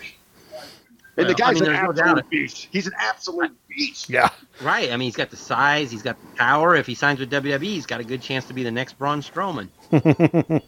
And 1.17 1.29
the 1.29 1.33
Well, 1.39 1.47
I 1.49 1.53
guy's 1.53 1.61
mean, 1.61 1.69
an 1.69 1.75
there's 1.86 1.95
no 1.97 2.03
absolute 2.03 2.29
beast. 2.29 2.67
He's 2.71 2.88
an 2.88 2.93
absolute 2.99 3.51
beast. 3.69 4.09
Yeah. 4.09 4.27
Right. 4.61 4.91
I 4.91 4.97
mean, 4.97 5.07
he's 5.07 5.15
got 5.15 5.29
the 5.29 5.38
size, 5.38 5.89
he's 5.89 6.01
got 6.01 6.19
the 6.19 6.27
power. 6.38 6.75
If 6.75 6.86
he 6.88 6.93
signs 6.95 7.19
with 7.21 7.29
WWE, 7.31 7.63
he's 7.63 7.86
got 7.86 8.01
a 8.01 8.03
good 8.03 8.21
chance 8.21 8.43
to 8.45 8.53
be 8.53 8.63
the 8.63 8.71
next 8.71 8.97
Braun 8.97 9.21
Strowman. 9.21 9.69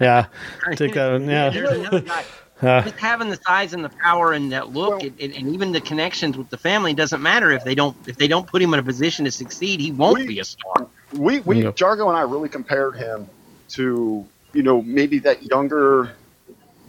Yeah. 0.00 0.26
Take 0.76 0.94
that. 0.94 1.18
There's 1.26 1.54
Yeah. 1.54 1.74
another 1.74 2.00
guy. 2.00 2.24
Uh, 2.62 2.82
Just 2.82 2.96
having 2.98 3.30
the 3.30 3.38
size 3.46 3.72
and 3.72 3.82
the 3.82 3.88
power 3.88 4.32
and 4.34 4.52
that 4.52 4.68
look, 4.68 4.90
Well- 4.90 5.00
and, 5.00 5.18
and, 5.18 5.32
and 5.34 5.54
even 5.54 5.72
the 5.72 5.80
connections 5.80 6.36
with 6.36 6.50
the 6.50 6.58
family 6.58 6.92
doesn't 6.92 7.22
matter 7.22 7.50
if 7.50 7.64
they 7.64 7.74
don't 7.74 7.96
if 8.06 8.18
they 8.18 8.28
don't 8.28 8.46
put 8.46 8.60
him 8.60 8.74
in 8.74 8.80
a 8.80 8.82
position 8.82 9.24
to 9.24 9.30
succeed. 9.30 9.80
He 9.80 9.92
won't 9.92 10.18
We- 10.18 10.26
be 10.26 10.40
a 10.40 10.44
star. 10.44 10.86
We 11.14 11.40
we 11.40 11.62
Yeah. 11.62 11.70
Jargo 11.70 12.08
and 12.10 12.18
I 12.18 12.20
really 12.20 12.50
compared 12.50 12.96
him 12.96 13.30
to 13.70 14.26
you 14.52 14.62
know 14.62 14.82
maybe 14.82 15.18
that 15.20 15.42
younger. 15.44 16.12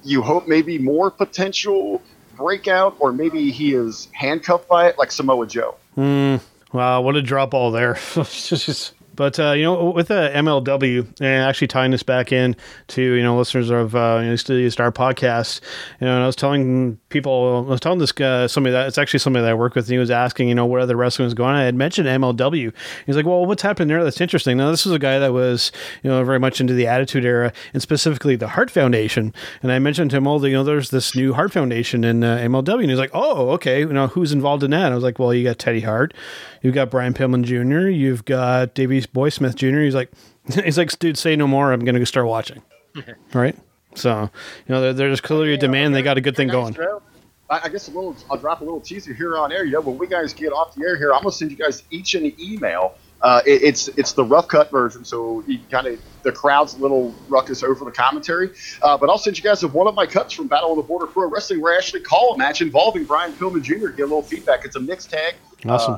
You 0.04 0.24
hope 0.24 0.48
maybe 0.48 0.80
more 0.80 1.12
potential 1.12 2.02
breakout, 2.36 2.96
or 3.00 3.12
maybe 3.12 3.52
he 3.52 3.74
is 3.74 4.08
handcuffed 4.14 4.68
by 4.68 4.88
it, 4.88 4.98
like 4.98 5.12
Samoa 5.12 5.46
Joe. 5.46 5.76
Hmm. 5.96 6.38
Wow, 6.74 7.02
what 7.02 7.16
a 7.16 7.22
drop 7.22 7.54
all 7.54 7.72
there. 7.72 7.96
but 9.16 9.40
uh, 9.40 9.52
you 9.52 9.64
know, 9.64 9.92
with 9.92 10.08
the 10.08 10.32
MLW, 10.34 11.06
and 11.20 11.44
actually 11.44 11.68
tying 11.68 11.92
this 11.92 12.04
back 12.04 12.32
in 12.32 12.56
to 12.88 13.02
you 13.02 13.24
know 13.24 13.38
listeners 13.38 13.70
of 13.70 13.96
uh, 13.96 14.20
you 14.22 14.30
know, 14.30 14.36
Studio 14.36 14.70
Star 14.70 14.92
podcast, 14.92 15.62
you 16.00 16.08
know, 16.08 16.16
and 16.16 16.24
I 16.24 16.26
was 16.26 16.36
telling 16.36 16.98
people, 17.10 17.66
I 17.68 17.72
was 17.72 17.80
telling 17.80 18.00
this 18.00 18.12
guy 18.12 18.48
somebody 18.48 18.72
that 18.74 18.88
it's 18.88 18.98
actually 18.98 19.20
somebody 19.20 19.44
that 19.44 19.52
I 19.52 19.54
work 19.54 19.76
with, 19.76 19.86
and 19.86 19.94
he 19.94 19.98
was 19.98 20.12
asking, 20.12 20.50
you 20.50 20.56
know, 20.56 20.66
what 20.66 20.82
other 20.82 20.96
wrestling 20.96 21.26
was 21.26 21.34
going 21.34 21.52
on. 21.52 21.58
I 21.58 21.66
had 21.66 21.76
mentioned 21.76 22.08
MLW. 22.08 22.74
He's 23.06 23.16
like, 23.16 23.26
well, 23.26 23.46
what's 23.46 23.62
happening 23.62 23.90
there? 23.90 24.04
That's 24.04 24.22
interesting. 24.22 24.58
Now, 24.58 24.72
this 24.72 24.86
is 24.86 24.92
a 24.92 25.00
guy 25.00 25.20
that 25.20 25.34
was 25.34 25.72
you 26.04 26.10
know 26.10 26.24
very 26.24 26.40
much 26.40 26.62
into 26.62 26.74
the 26.74 26.88
Attitude 26.88 27.26
Era 27.26 27.52
and 27.74 27.82
specifically 27.82 28.36
the 28.36 28.50
Hart 28.50 28.72
Foundation, 28.72 29.34
and 29.62 29.72
I 29.72 29.80
mentioned 29.80 30.12
to 30.12 30.18
him, 30.18 30.24
well, 30.24 30.46
you 30.46 30.54
know, 30.54 30.64
there's 30.64 30.90
this 30.90 31.16
new 31.16 31.34
Hart 31.34 31.52
Foundation 31.52 32.04
in 32.04 32.24
uh, 32.24 32.38
MLW, 32.38 32.82
and 32.82 32.90
he's 32.90 33.00
like, 33.00 33.12
oh, 33.14 33.50
okay, 33.52 33.82
you 33.82 33.88
know, 33.88 34.08
who's 34.08 34.32
involved 34.32 34.64
in 34.64 34.72
that? 34.72 34.86
And 34.86 34.94
I 34.94 34.96
was 34.96 35.04
like, 35.04 35.20
well, 35.20 35.34
you 35.34 35.44
got 35.44 35.60
Teddy 35.60 35.82
Hart, 35.82 36.14
you've 36.62 36.76
got 36.76 36.90
Brian 36.90 37.14
Pillman 37.14 37.44
Jr., 37.44 37.90
you've 37.90 38.24
got 38.26 38.74
Davey 38.74 39.01
Boy 39.08 39.30
Smith 39.30 39.56
Jr. 39.56 39.80
He's 39.80 39.96
like, 39.96 40.12
he's 40.64 40.78
like, 40.78 40.98
dude, 41.00 41.18
say 41.18 41.36
no 41.36 41.48
more. 41.48 41.72
I'm 41.74 41.84
gonna 41.86 42.00
go 42.00 42.06
start 42.06 42.28
watching. 42.28 42.62
right. 43.34 43.56
So 43.96 44.30
you 44.68 44.76
know, 44.76 44.94
there's 44.94 45.22
clearly 45.22 45.54
a 45.54 45.58
demand. 45.58 45.94
They 45.96 46.02
got 46.02 46.18
a 46.18 46.22
good 46.22 46.36
thing 46.36 46.48
going. 46.48 46.78
I, 47.50 47.62
I 47.64 47.70
guess 47.70 47.88
a 47.90 47.92
little. 47.92 48.16
I'll 48.30 48.38
drop 48.38 48.62
a 48.62 48.64
little 48.64 48.80
teaser 48.80 49.14
here 49.14 49.38
on 49.38 49.52
air. 49.52 49.66
You 49.66 49.74
know, 49.74 49.82
when 49.82 49.98
we 49.98 50.08
guys 50.08 50.34
get 50.34 50.54
off 50.54 50.76
the 50.76 50.84
air 50.86 50.96
here, 50.96 51.14
I'm 51.14 51.22
gonna 51.22 51.32
send 51.34 51.52
you 51.52 51.58
guys 51.58 51.84
each 51.92 52.16
an 52.16 52.32
email 52.40 52.96
Uh, 53.22 53.42
it, 53.46 53.62
it's 53.62 53.88
it's 53.90 54.14
the 54.14 54.24
rough 54.24 54.48
cut 54.48 54.72
version, 54.72 55.04
so 55.06 55.44
you 55.46 55.60
kind 55.70 55.86
of 55.88 56.00
the 56.24 56.32
crowd's 56.32 56.74
a 56.76 56.78
little 56.80 57.14
ruckus 57.28 57.62
over 57.62 57.86
the 57.86 57.92
commentary. 57.92 58.52
Uh, 58.82 58.98
but 58.98 59.10
I'll 59.10 59.18
send 59.18 59.38
you 59.38 59.44
guys 59.44 59.64
one 59.66 59.88
of 59.88 59.94
my 59.94 60.06
cuts 60.08 60.34
from 60.34 60.48
Battle 60.48 60.72
of 60.72 60.78
the 60.78 60.84
Border 60.84 61.06
Pro 61.08 61.28
Wrestling, 61.30 61.62
where 61.62 61.74
I 61.74 61.78
actually 61.78 62.02
call 62.02 62.34
a 62.34 62.38
match 62.38 62.62
involving 62.62 63.04
Brian 63.04 63.34
Pillman 63.34 63.62
Jr. 63.62 63.90
Get 63.90 64.04
a 64.04 64.06
little 64.06 64.24
feedback. 64.24 64.66
It's 64.66 64.76
a 64.76 64.80
mixed 64.80 65.12
tag. 65.12 65.36
Awesome. 65.66 65.96
Uh, 65.96 65.98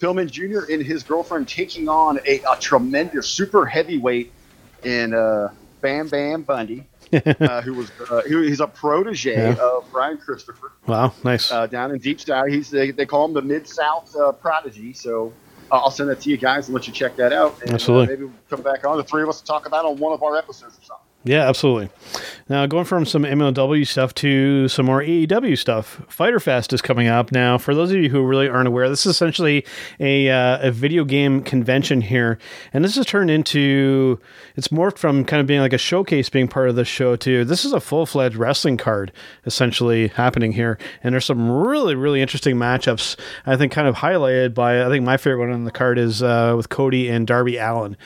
Pillman 0.00 0.30
Jr. 0.30 0.70
and 0.72 0.82
his 0.82 1.02
girlfriend 1.02 1.48
taking 1.48 1.88
on 1.88 2.18
a, 2.26 2.40
a 2.50 2.56
tremendous 2.60 3.28
super 3.28 3.64
heavyweight 3.66 4.32
in 4.82 5.14
uh, 5.14 5.52
Bam 5.80 6.08
Bam 6.08 6.42
Bundy, 6.42 6.84
uh, 7.12 7.62
who 7.62 7.74
was 7.74 7.90
uh, 8.10 8.22
who, 8.22 8.40
he's 8.42 8.60
a 8.60 8.66
protege 8.66 9.34
Yeah. 9.34 9.54
of 9.62 9.86
Brian 9.92 10.18
Christopher 10.18 10.72
Wow, 10.86 11.12
nice. 11.22 11.50
uh, 11.50 11.66
down 11.66 11.90
in 11.92 11.98
Deep 11.98 12.20
South. 12.20 12.48
He's 12.48 12.70
they, 12.70 12.90
they 12.90 13.06
call 13.06 13.24
him 13.26 13.32
the 13.34 13.42
Mid 13.42 13.66
South 13.68 14.14
uh, 14.16 14.32
prodigy. 14.32 14.92
So 14.92 15.32
uh, 15.70 15.76
I'll 15.78 15.90
send 15.90 16.10
that 16.10 16.20
to 16.22 16.30
you 16.30 16.36
guys 16.36 16.68
and 16.68 16.74
let 16.74 16.86
you 16.86 16.92
check 16.92 17.16
that 17.16 17.32
out. 17.32 17.60
And, 17.62 17.72
Absolutely. 17.72 18.08
maybe 18.08 18.24
we'll 18.24 18.34
come 18.50 18.62
back 18.62 18.84
on 18.86 18.96
the 18.98 19.04
three 19.04 19.22
of 19.22 19.28
us 19.28 19.40
to 19.40 19.46
talk 19.46 19.66
about 19.66 19.84
it 19.84 19.88
on 19.88 19.96
one 19.98 20.12
of 20.12 20.22
our 20.22 20.36
episodes 20.36 20.76
or 20.78 20.84
something. 20.84 21.03
Yeah, 21.26 21.48
absolutely. 21.48 21.88
Now, 22.50 22.66
going 22.66 22.84
from 22.84 23.06
some 23.06 23.22
MLW 23.22 23.86
stuff 23.86 24.14
to 24.16 24.68
some 24.68 24.84
more 24.84 25.00
AEW 25.00 25.56
stuff, 25.56 26.02
Fighter 26.06 26.38
Fest 26.38 26.74
is 26.74 26.82
coming 26.82 27.08
up. 27.08 27.32
Now, 27.32 27.56
for 27.56 27.74
those 27.74 27.90
of 27.90 27.96
you 27.96 28.10
who 28.10 28.22
really 28.22 28.46
aren't 28.46 28.68
aware, 28.68 28.90
this 28.90 29.06
is 29.06 29.12
essentially 29.12 29.64
a, 29.98 30.28
uh, 30.28 30.68
a 30.68 30.70
video 30.70 31.06
game 31.06 31.42
convention 31.42 32.02
here. 32.02 32.38
And 32.74 32.84
this 32.84 32.96
has 32.96 33.06
turned 33.06 33.30
into, 33.30 34.20
it's 34.54 34.68
morphed 34.68 34.98
from 34.98 35.24
kind 35.24 35.40
of 35.40 35.46
being 35.46 35.60
like 35.60 35.72
a 35.72 35.78
showcase 35.78 36.28
being 36.28 36.46
part 36.46 36.68
of 36.68 36.76
the 36.76 36.84
show 36.84 37.16
to 37.16 37.46
this 37.46 37.64
is 37.64 37.72
a 37.72 37.80
full 37.80 38.04
fledged 38.04 38.36
wrestling 38.36 38.76
card 38.76 39.10
essentially 39.46 40.08
happening 40.08 40.52
here. 40.52 40.78
And 41.02 41.14
there's 41.14 41.24
some 41.24 41.50
really, 41.50 41.94
really 41.94 42.20
interesting 42.20 42.56
matchups, 42.56 43.18
I 43.46 43.56
think, 43.56 43.72
kind 43.72 43.88
of 43.88 43.96
highlighted 43.96 44.52
by, 44.52 44.84
I 44.84 44.90
think 44.90 45.06
my 45.06 45.16
favorite 45.16 45.40
one 45.40 45.52
on 45.52 45.64
the 45.64 45.70
card 45.70 45.98
is 45.98 46.22
uh, 46.22 46.52
with 46.54 46.68
Cody 46.68 47.08
and 47.08 47.26
Darby 47.26 47.56
Allin. 47.56 47.96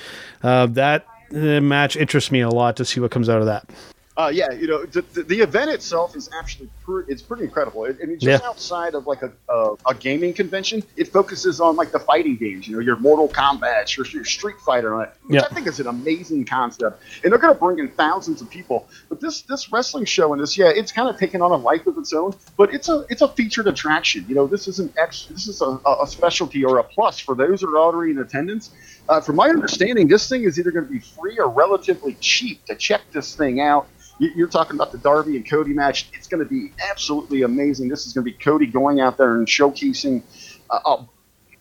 Uh, 0.40 0.66
that 0.66 1.04
uh, 1.34 1.60
match 1.60 1.96
interests 1.96 2.30
me 2.30 2.40
a 2.40 2.48
lot 2.48 2.76
to 2.76 2.84
see 2.84 3.00
what 3.00 3.10
comes 3.10 3.28
out 3.28 3.40
of 3.40 3.46
that. 3.46 3.68
Uh, 4.16 4.30
yeah, 4.32 4.50
you 4.52 4.66
know, 4.66 4.84
the, 4.84 5.02
the, 5.12 5.22
the 5.22 5.40
event 5.40 5.70
itself 5.70 6.16
is 6.16 6.28
actually 6.38 6.68
it's 7.08 7.22
pretty 7.22 7.44
incredible. 7.44 7.84
I 7.84 8.04
mean, 8.06 8.18
just 8.18 8.42
Yeah. 8.42 8.48
outside 8.48 8.94
of 8.94 9.06
like 9.06 9.22
a, 9.22 9.30
a, 9.48 9.74
a 9.88 9.94
gaming 9.94 10.32
convention, 10.32 10.82
it 10.96 11.08
focuses 11.08 11.60
on 11.60 11.76
like 11.76 11.92
the 11.92 11.98
fighting 11.98 12.36
games. 12.36 12.66
You 12.66 12.76
know, 12.76 12.80
your 12.80 12.96
Mortal 12.96 13.28
Kombat, 13.28 13.94
your, 13.96 14.06
your 14.06 14.24
Street 14.24 14.56
Fighter, 14.64 14.94
on 14.94 15.02
it, 15.04 15.12
which 15.26 15.34
Yeah. 15.40 15.46
I 15.50 15.54
think 15.54 15.66
is 15.66 15.80
an 15.80 15.86
amazing 15.86 16.44
concept. 16.46 17.02
And 17.22 17.30
they're 17.32 17.38
going 17.38 17.52
to 17.52 17.58
bring 17.58 17.78
in 17.78 17.88
thousands 17.88 18.40
of 18.40 18.48
people. 18.50 18.88
But 19.08 19.20
this 19.20 19.42
this 19.42 19.70
wrestling 19.70 20.06
show 20.06 20.32
and 20.32 20.40
this, 20.42 20.56
yeah, 20.56 20.68
it's 20.74 20.90
kind 20.92 21.08
of 21.08 21.18
taken 21.18 21.42
on 21.42 21.50
a 21.50 21.56
life 21.56 21.86
of 21.86 21.98
its 21.98 22.12
own. 22.12 22.34
But 22.56 22.72
it's 22.74 22.88
a 22.88 23.04
it's 23.10 23.22
a 23.22 23.28
featured 23.28 23.66
attraction. 23.66 24.24
You 24.28 24.34
know, 24.34 24.46
this 24.46 24.66
is 24.68 24.78
an 24.78 24.92
ex 24.96 25.26
this 25.26 25.46
is 25.48 25.60
a, 25.60 25.78
a 25.86 26.06
specialty 26.06 26.64
or 26.64 26.78
a 26.78 26.84
plus 26.84 27.18
for 27.18 27.34
those 27.34 27.60
that 27.60 27.68
are 27.68 27.78
already 27.78 28.12
in 28.12 28.18
attendance. 28.18 28.70
Uh, 29.08 29.20
from 29.20 29.36
my 29.36 29.48
understanding, 29.48 30.06
this 30.06 30.28
thing 30.28 30.44
is 30.44 30.58
either 30.58 30.70
going 30.70 30.84
to 30.86 30.90
be 30.92 30.98
free 31.00 31.38
or 31.38 31.48
relatively 31.48 32.14
cheap 32.20 32.64
to 32.66 32.74
check 32.74 33.00
this 33.12 33.34
thing 33.34 33.60
out. 33.60 33.86
You- 34.18 34.32
You're 34.34 34.48
talking 34.48 34.76
about 34.76 34.92
the 34.92 34.98
Darby 34.98 35.36
and 35.36 35.48
Cody 35.48 35.72
match. 35.72 36.10
It's 36.14 36.26
going 36.28 36.42
to 36.42 36.48
be 36.48 36.72
absolutely 36.90 37.42
amazing. 37.42 37.88
This 37.88 38.06
is 38.06 38.12
going 38.12 38.24
to 38.24 38.30
be 38.30 38.36
Cody 38.36 38.66
going 38.66 39.00
out 39.00 39.16
there 39.16 39.36
and 39.36 39.46
showcasing 39.46 40.22
uh, 40.70 40.78
uh, 40.84 41.02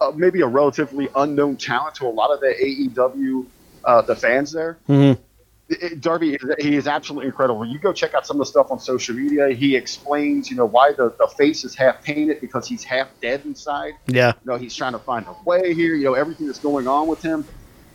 uh, 0.01 0.12
maybe 0.16 0.41
a 0.41 0.47
relatively 0.47 1.08
unknown 1.16 1.58
talent 1.58 1.95
to 1.95 2.05
a 2.05 2.10
lot 2.10 2.32
of 2.32 2.39
the 2.39 2.47
AEW 2.47 3.45
uh, 3.86 4.01
the 4.01 4.16
fans 4.16 4.51
there. 4.51 4.78
Mm-hmm. 4.89 5.22
It- 5.70 5.99
Darby, 6.01 6.38
he 6.60 6.76
is 6.76 6.88
absolutely 6.88 7.28
incredible. 7.28 7.66
You 7.66 7.78
go 7.80 7.91
check 7.93 8.14
out 8.14 8.26
some 8.26 8.38
of 8.38 8.39
the 8.39 8.45
stuff 8.45 8.72
on 8.72 8.80
social 8.80 9.16
media. 9.16 9.49
He 9.49 9.76
explains, 9.76 10.49
you 10.49 10.55
know, 10.55 10.66
why 10.66 10.93
the, 10.93 11.14
the 11.20 11.28
face 11.38 11.64
is 11.66 11.76
half 11.76 12.01
painted 12.03 12.39
because 12.41 12.68
he's 12.68 12.84
half 12.86 13.08
dead 13.22 13.41
inside 13.45 13.93
Yeah, 14.08 14.34
you 14.45 14.51
know, 14.51 14.58
he's 14.58 14.74
trying 14.76 14.93
to 14.93 14.99
find 14.99 15.26
a 15.26 15.36
way 15.45 15.74
here, 15.74 15.93
you 15.93 16.05
know, 16.05 16.14
everything 16.14 16.47
that's 16.47 16.60
going 16.60 16.88
on 16.88 17.08
with 17.08 17.22
him. 17.22 17.45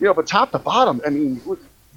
You 0.00 0.06
know, 0.08 0.14
but 0.14 0.26
top 0.26 0.50
to 0.52 0.58
bottom, 0.58 1.00
I 1.06 1.10
mean, 1.10 1.40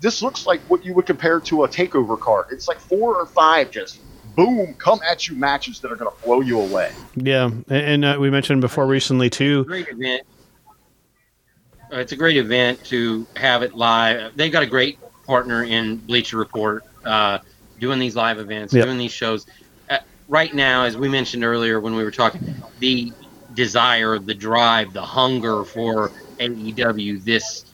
this 0.02 0.22
looks 0.22 0.46
like 0.46 0.62
what 0.70 0.84
you 0.86 0.94
would 0.94 1.06
compare 1.06 1.40
to 1.42 1.64
a 1.64 1.68
takeover 1.68 2.20
card. 2.20 2.48
It's 2.52 2.68
like 2.68 2.80
four 2.80 3.16
or 3.16 3.26
five 3.26 3.72
just 3.72 4.00
boom, 4.36 4.74
come 4.76 5.00
at 5.10 5.28
you 5.28 5.36
matches 5.36 5.80
that 5.80 5.92
are 5.92 5.96
going 5.96 6.12
to 6.14 6.24
blow 6.24 6.42
you 6.42 6.60
away. 6.60 6.92
yeah, 7.16 7.46
and, 7.46 7.66
and 7.70 8.06
uh, 8.06 8.18
we 8.20 8.30
mentioned 8.30 8.60
before 8.62 8.86
recently 8.86 9.30
too. 9.30 9.64
great 9.64 9.88
event. 9.88 10.24
Uh, 11.92 11.98
It's 11.98 12.12
a 12.12 12.16
great 12.18 12.38
event 12.38 12.84
to 12.86 13.26
have 13.38 13.62
it 13.64 13.74
live. 13.76 14.36
They've 14.36 14.52
got 14.52 14.64
a 14.64 14.68
great 14.68 14.98
partner 15.26 15.64
in 15.64 15.98
Bleacher 15.98 16.38
Report, 16.38 16.84
uh, 17.06 17.40
doing 17.80 18.00
these 18.00 18.16
live 18.16 18.40
events, 18.40 18.74
Yep. 18.74 18.86
doing 18.86 18.98
these 18.98 19.12
shows. 19.14 19.46
Uh, 19.90 20.00
right 20.28 20.54
now, 20.54 20.84
as 20.84 20.98
we 20.98 21.08
mentioned 21.08 21.44
earlier 21.46 21.80
when 21.80 21.96
we 21.96 22.04
were 22.04 22.12
talking, 22.12 22.56
the 22.80 23.14
desire, 23.54 24.20
the 24.20 24.34
drive, 24.34 24.92
the 24.94 25.02
hunger 25.02 25.64
for 25.64 26.12
AEW, 26.40 27.24
this 27.24 27.66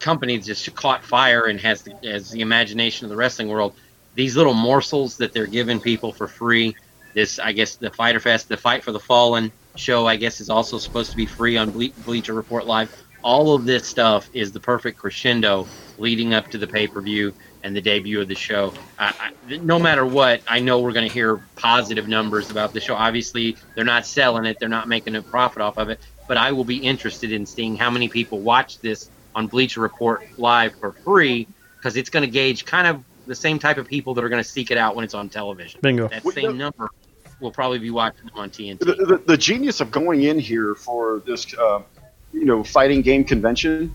company 0.00 0.38
just 0.38 0.74
caught 0.74 1.04
fire 1.04 1.44
and 1.44 1.60
has 1.60 1.82
the, 1.82 1.94
has 2.02 2.30
the 2.30 2.40
imagination 2.40 3.04
of 3.04 3.10
the 3.10 3.16
wrestling 3.16 3.48
world. 3.48 3.74
These 4.14 4.36
little 4.36 4.54
morsels 4.54 5.16
that 5.18 5.32
they're 5.32 5.46
giving 5.46 5.80
people 5.80 6.12
for 6.12 6.26
free. 6.26 6.74
This, 7.14 7.38
I 7.38 7.52
guess, 7.52 7.76
the 7.76 7.90
Fighter 7.90 8.20
Fest, 8.20 8.48
the 8.48 8.56
Fight 8.56 8.82
for 8.84 8.92
the 8.92 9.00
Fallen 9.00 9.52
show, 9.76 10.06
I 10.06 10.16
guess, 10.16 10.40
is 10.40 10.50
also 10.50 10.78
supposed 10.78 11.10
to 11.10 11.16
be 11.16 11.26
free 11.26 11.56
on 11.56 11.70
Ble- 11.70 11.92
Bleacher 12.04 12.34
Report 12.34 12.66
Live. 12.66 12.94
All 13.22 13.54
of 13.54 13.64
this 13.64 13.86
stuff 13.86 14.30
is 14.32 14.52
the 14.52 14.60
perfect 14.60 14.98
crescendo 14.98 15.66
leading 15.98 16.34
up 16.34 16.48
to 16.52 16.58
the 16.58 16.66
pay 16.66 16.86
per 16.86 17.00
view 17.00 17.34
and 17.62 17.76
the 17.76 17.80
debut 17.80 18.20
of 18.20 18.28
the 18.28 18.34
show. 18.34 18.72
I, 18.98 19.32
I, 19.48 19.56
no 19.58 19.78
matter 19.78 20.06
what, 20.06 20.40
I 20.48 20.60
know 20.60 20.80
we're 20.80 20.92
going 20.92 21.06
to 21.06 21.12
hear 21.12 21.44
positive 21.56 22.08
numbers 22.08 22.50
about 22.50 22.72
the 22.72 22.80
show. 22.80 22.94
Obviously, 22.94 23.56
they're 23.74 23.84
not 23.84 24.06
selling 24.06 24.46
it, 24.46 24.58
they're 24.58 24.68
not 24.68 24.88
making 24.88 25.16
a 25.16 25.22
profit 25.22 25.60
off 25.60 25.76
of 25.76 25.90
it, 25.90 26.00
but 26.26 26.36
I 26.36 26.52
will 26.52 26.64
be 26.64 26.78
interested 26.78 27.32
in 27.32 27.44
seeing 27.44 27.76
how 27.76 27.90
many 27.90 28.08
people 28.08 28.40
watch 28.40 28.78
this 28.78 29.10
on 29.34 29.46
Bleacher 29.46 29.80
Report 29.80 30.22
Live 30.38 30.74
for 30.76 30.92
free 30.92 31.46
because 31.76 31.96
it's 31.96 32.10
going 32.10 32.24
to 32.24 32.30
gauge 32.30 32.64
kind 32.64 32.86
of 32.86 33.02
the 33.26 33.34
same 33.34 33.58
type 33.58 33.78
of 33.78 33.86
people 33.86 34.14
that 34.14 34.24
are 34.24 34.28
going 34.28 34.42
to 34.42 34.48
seek 34.48 34.70
it 34.70 34.78
out 34.78 34.96
when 34.96 35.04
it's 35.04 35.14
on 35.14 35.28
television. 35.28 35.80
Bingo. 35.82 36.08
That 36.08 36.24
Well, 36.24 36.34
same 36.34 36.58
no- 36.58 36.70
number 36.70 36.88
will 37.40 37.52
probably 37.52 37.78
be 37.78 37.90
watching 37.90 38.26
them 38.26 38.36
on 38.36 38.50
TNT. 38.50 38.80
The, 38.80 38.94
the, 38.94 39.22
the 39.26 39.36
genius 39.36 39.80
of 39.80 39.90
going 39.90 40.24
in 40.24 40.38
here 40.38 40.74
for 40.74 41.22
this, 41.24 41.54
uh, 41.54 41.82
you 42.32 42.44
know, 42.44 42.62
fighting 42.62 43.02
game 43.02 43.24
convention 43.24 43.94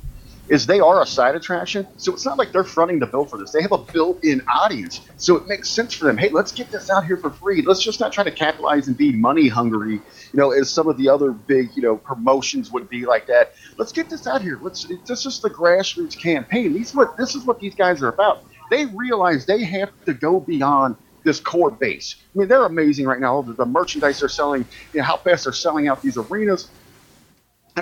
is 0.49 0.65
they 0.65 0.79
are 0.79 1.01
a 1.01 1.05
side 1.05 1.35
attraction. 1.35 1.87
So 1.97 2.13
it's 2.13 2.25
not 2.25 2.37
like 2.37 2.51
they're 2.51 2.63
fronting 2.63 2.99
the 2.99 3.07
bill 3.07 3.25
for 3.25 3.37
this. 3.37 3.51
They 3.51 3.61
have 3.61 3.71
a 3.71 3.77
built-in 3.77 4.41
audience. 4.47 5.01
So 5.17 5.35
it 5.35 5.47
makes 5.47 5.69
sense 5.69 5.93
for 5.93 6.05
them. 6.05 6.17
Hey, 6.17 6.29
let's 6.29 6.51
get 6.51 6.71
this 6.71 6.89
out 6.89 7.05
here 7.05 7.17
for 7.17 7.29
free. 7.29 7.61
Let's 7.61 7.81
just 7.81 7.99
not 7.99 8.11
try 8.11 8.23
to 8.23 8.31
capitalize 8.31 8.87
and 8.87 8.97
be 8.97 9.11
money 9.11 9.47
hungry, 9.47 9.93
you 9.93 10.01
know, 10.33 10.51
as 10.51 10.69
some 10.69 10.87
of 10.87 10.97
the 10.97 11.09
other 11.09 11.31
big, 11.31 11.69
you 11.75 11.81
know, 11.81 11.97
promotions 11.97 12.71
would 12.71 12.89
be 12.89 13.05
like 13.05 13.27
that. 13.27 13.53
Let's 13.77 13.91
get 13.91 14.09
this 14.09 14.27
out 14.27 14.41
here. 14.41 14.59
Let's. 14.61 14.85
This 15.05 15.25
is 15.25 15.39
the 15.39 15.49
grassroots 15.49 16.17
campaign. 16.17 16.73
These 16.73 16.93
what 16.93 17.17
this 17.17 17.35
is 17.35 17.45
what 17.45 17.59
these 17.59 17.75
guys 17.75 18.01
are 18.01 18.09
about. 18.09 18.43
They 18.69 18.85
realize 18.85 19.45
they 19.45 19.63
have 19.63 19.91
to 20.05 20.13
go 20.13 20.39
beyond 20.39 20.95
this 21.23 21.39
core 21.39 21.71
base. 21.71 22.15
I 22.35 22.39
mean, 22.39 22.47
they're 22.47 22.65
amazing 22.65 23.05
right 23.05 23.19
now. 23.19 23.41
The, 23.41 23.53
the 23.53 23.65
merchandise 23.65 24.19
they're 24.19 24.29
selling, 24.29 24.65
you 24.93 24.99
know, 24.99 25.03
how 25.03 25.17
fast 25.17 25.45
they're 25.45 25.53
selling 25.53 25.87
out 25.87 26.01
these 26.01 26.17
arenas. 26.17 26.69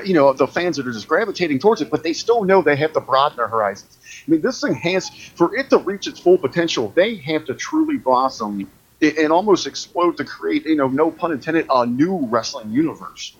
You 0.03 0.15
know, 0.15 0.33
the 0.33 0.47
fans 0.47 0.77
that 0.77 0.87
are 0.87 0.91
just 0.91 1.07
gravitating 1.07 1.59
towards 1.59 1.81
it, 1.81 1.91
but 1.91 2.01
they 2.01 2.13
still 2.13 2.43
know 2.43 2.63
they 2.63 2.75
have 2.77 2.93
to 2.93 2.99
broaden 2.99 3.37
their 3.37 3.47
horizons. 3.47 3.99
I 4.27 4.31
mean, 4.31 4.41
this 4.41 4.59
thing 4.61 4.73
has, 4.73 5.09
for 5.35 5.55
it 5.55 5.69
to 5.69 5.77
reach 5.77 6.07
its 6.07 6.19
full 6.19 6.39
potential, 6.39 6.91
they 6.95 7.15
have 7.17 7.45
to 7.45 7.53
truly 7.53 7.97
blossom 7.97 8.67
and 9.01 9.31
almost 9.31 9.67
explode 9.67 10.17
to 10.17 10.23
create, 10.23 10.65
you 10.65 10.75
know, 10.75 10.87
no 10.87 11.11
pun 11.11 11.31
intended, 11.31 11.67
a 11.69 11.85
new 11.85 12.25
wrestling 12.27 12.71
universe. 12.71 13.35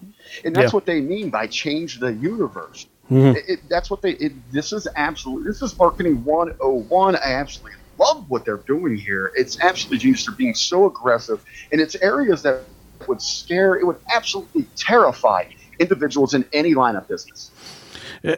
And 0.45 0.55
that's 0.55 0.71
Yeah. 0.73 0.75
what 0.77 0.85
they 0.85 1.01
mean 1.01 1.31
by 1.31 1.47
change 1.47 1.99
the 1.99 2.13
universe. 2.13 2.85
Mhm. 3.09 3.35
It, 3.35 3.43
it- 3.47 3.69
that's 3.69 3.89
what 3.89 4.01
they. 4.03 4.11
It, 4.11 4.33
this 4.51 4.73
is 4.73 4.87
absolutely. 4.95 5.45
This 5.47 5.61
is 5.63 5.77
marketing 5.79 6.23
101. 6.23 7.15
I 7.15 7.33
absolutely 7.33 7.77
love 7.97 8.25
what 8.29 8.45
they're 8.45 8.63
doing 8.67 8.95
here. 8.95 9.31
It's 9.35 9.59
absolutely 9.59 9.97
genius. 9.99 10.25
They're 10.25 10.35
being 10.35 10.53
so 10.53 10.85
aggressive, 10.85 11.43
and 11.71 11.81
it's 11.81 11.95
areas 11.95 12.43
that 12.43 12.61
would 13.07 13.21
scare. 13.21 13.75
It 13.75 13.85
would 13.87 13.97
absolutely 14.13 14.67
terrify 14.75 15.45
individuals 15.79 16.33
in 16.33 16.45
any 16.53 16.73
line 16.73 16.95
of 16.95 17.07
business. 17.07 17.51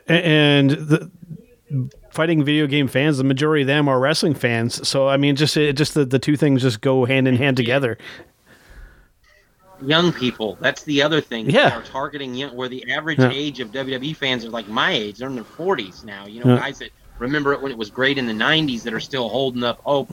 And 0.08 0.72
the 0.72 1.12
fighting 2.12 2.44
video 2.44 2.68
game 2.68 2.88
fans, 2.88 3.18
the 3.18 3.24
majority 3.24 3.62
of 3.64 3.68
them 3.68 3.88
are 3.88 4.00
wrestling 4.00 4.34
fans. 4.34 4.88
So 4.88 5.08
I 5.08 5.18
mean, 5.18 5.36
just 5.36 5.56
it, 5.58 5.74
just 5.74 5.94
the, 5.94 6.06
the 6.06 6.20
two 6.20 6.36
things 6.38 6.62
just 6.62 6.82
go 6.82 7.06
hand 7.06 7.28
in 7.28 7.36
hand 7.36 7.58
together. 7.58 7.98
young 9.82 10.14
people. 10.14 10.58
That's 10.62 10.84
the 10.84 11.02
other 11.02 11.20
thing. 11.22 11.50
Yeah, 11.50 11.78
are 11.78 11.82
targeting 11.84 12.34
young, 12.34 12.56
where 12.56 12.70
the 12.70 12.90
average 12.92 13.20
Yeah. 13.20 13.30
age 13.32 13.60
of 13.60 13.72
WWE 13.72 14.16
fans 14.16 14.46
are 14.46 14.50
like 14.50 14.68
my 14.68 14.92
age. 14.92 15.18
They're 15.18 15.28
in 15.28 15.36
their 15.36 15.44
40s 15.44 16.04
now. 16.06 16.26
You 16.26 16.44
know, 16.44 16.54
Yeah. 16.54 16.60
guys 16.60 16.80
that 16.80 16.90
remember 17.20 17.54
it 17.54 17.62
when 17.62 17.72
it 17.72 17.78
was 17.78 17.90
great 17.90 18.18
in 18.18 18.26
the 18.26 18.34
90s 18.34 18.84
that 18.84 18.94
are 18.94 19.00
still 19.02 19.28
holding 19.30 19.64
up 19.64 19.82
hope 19.84 20.10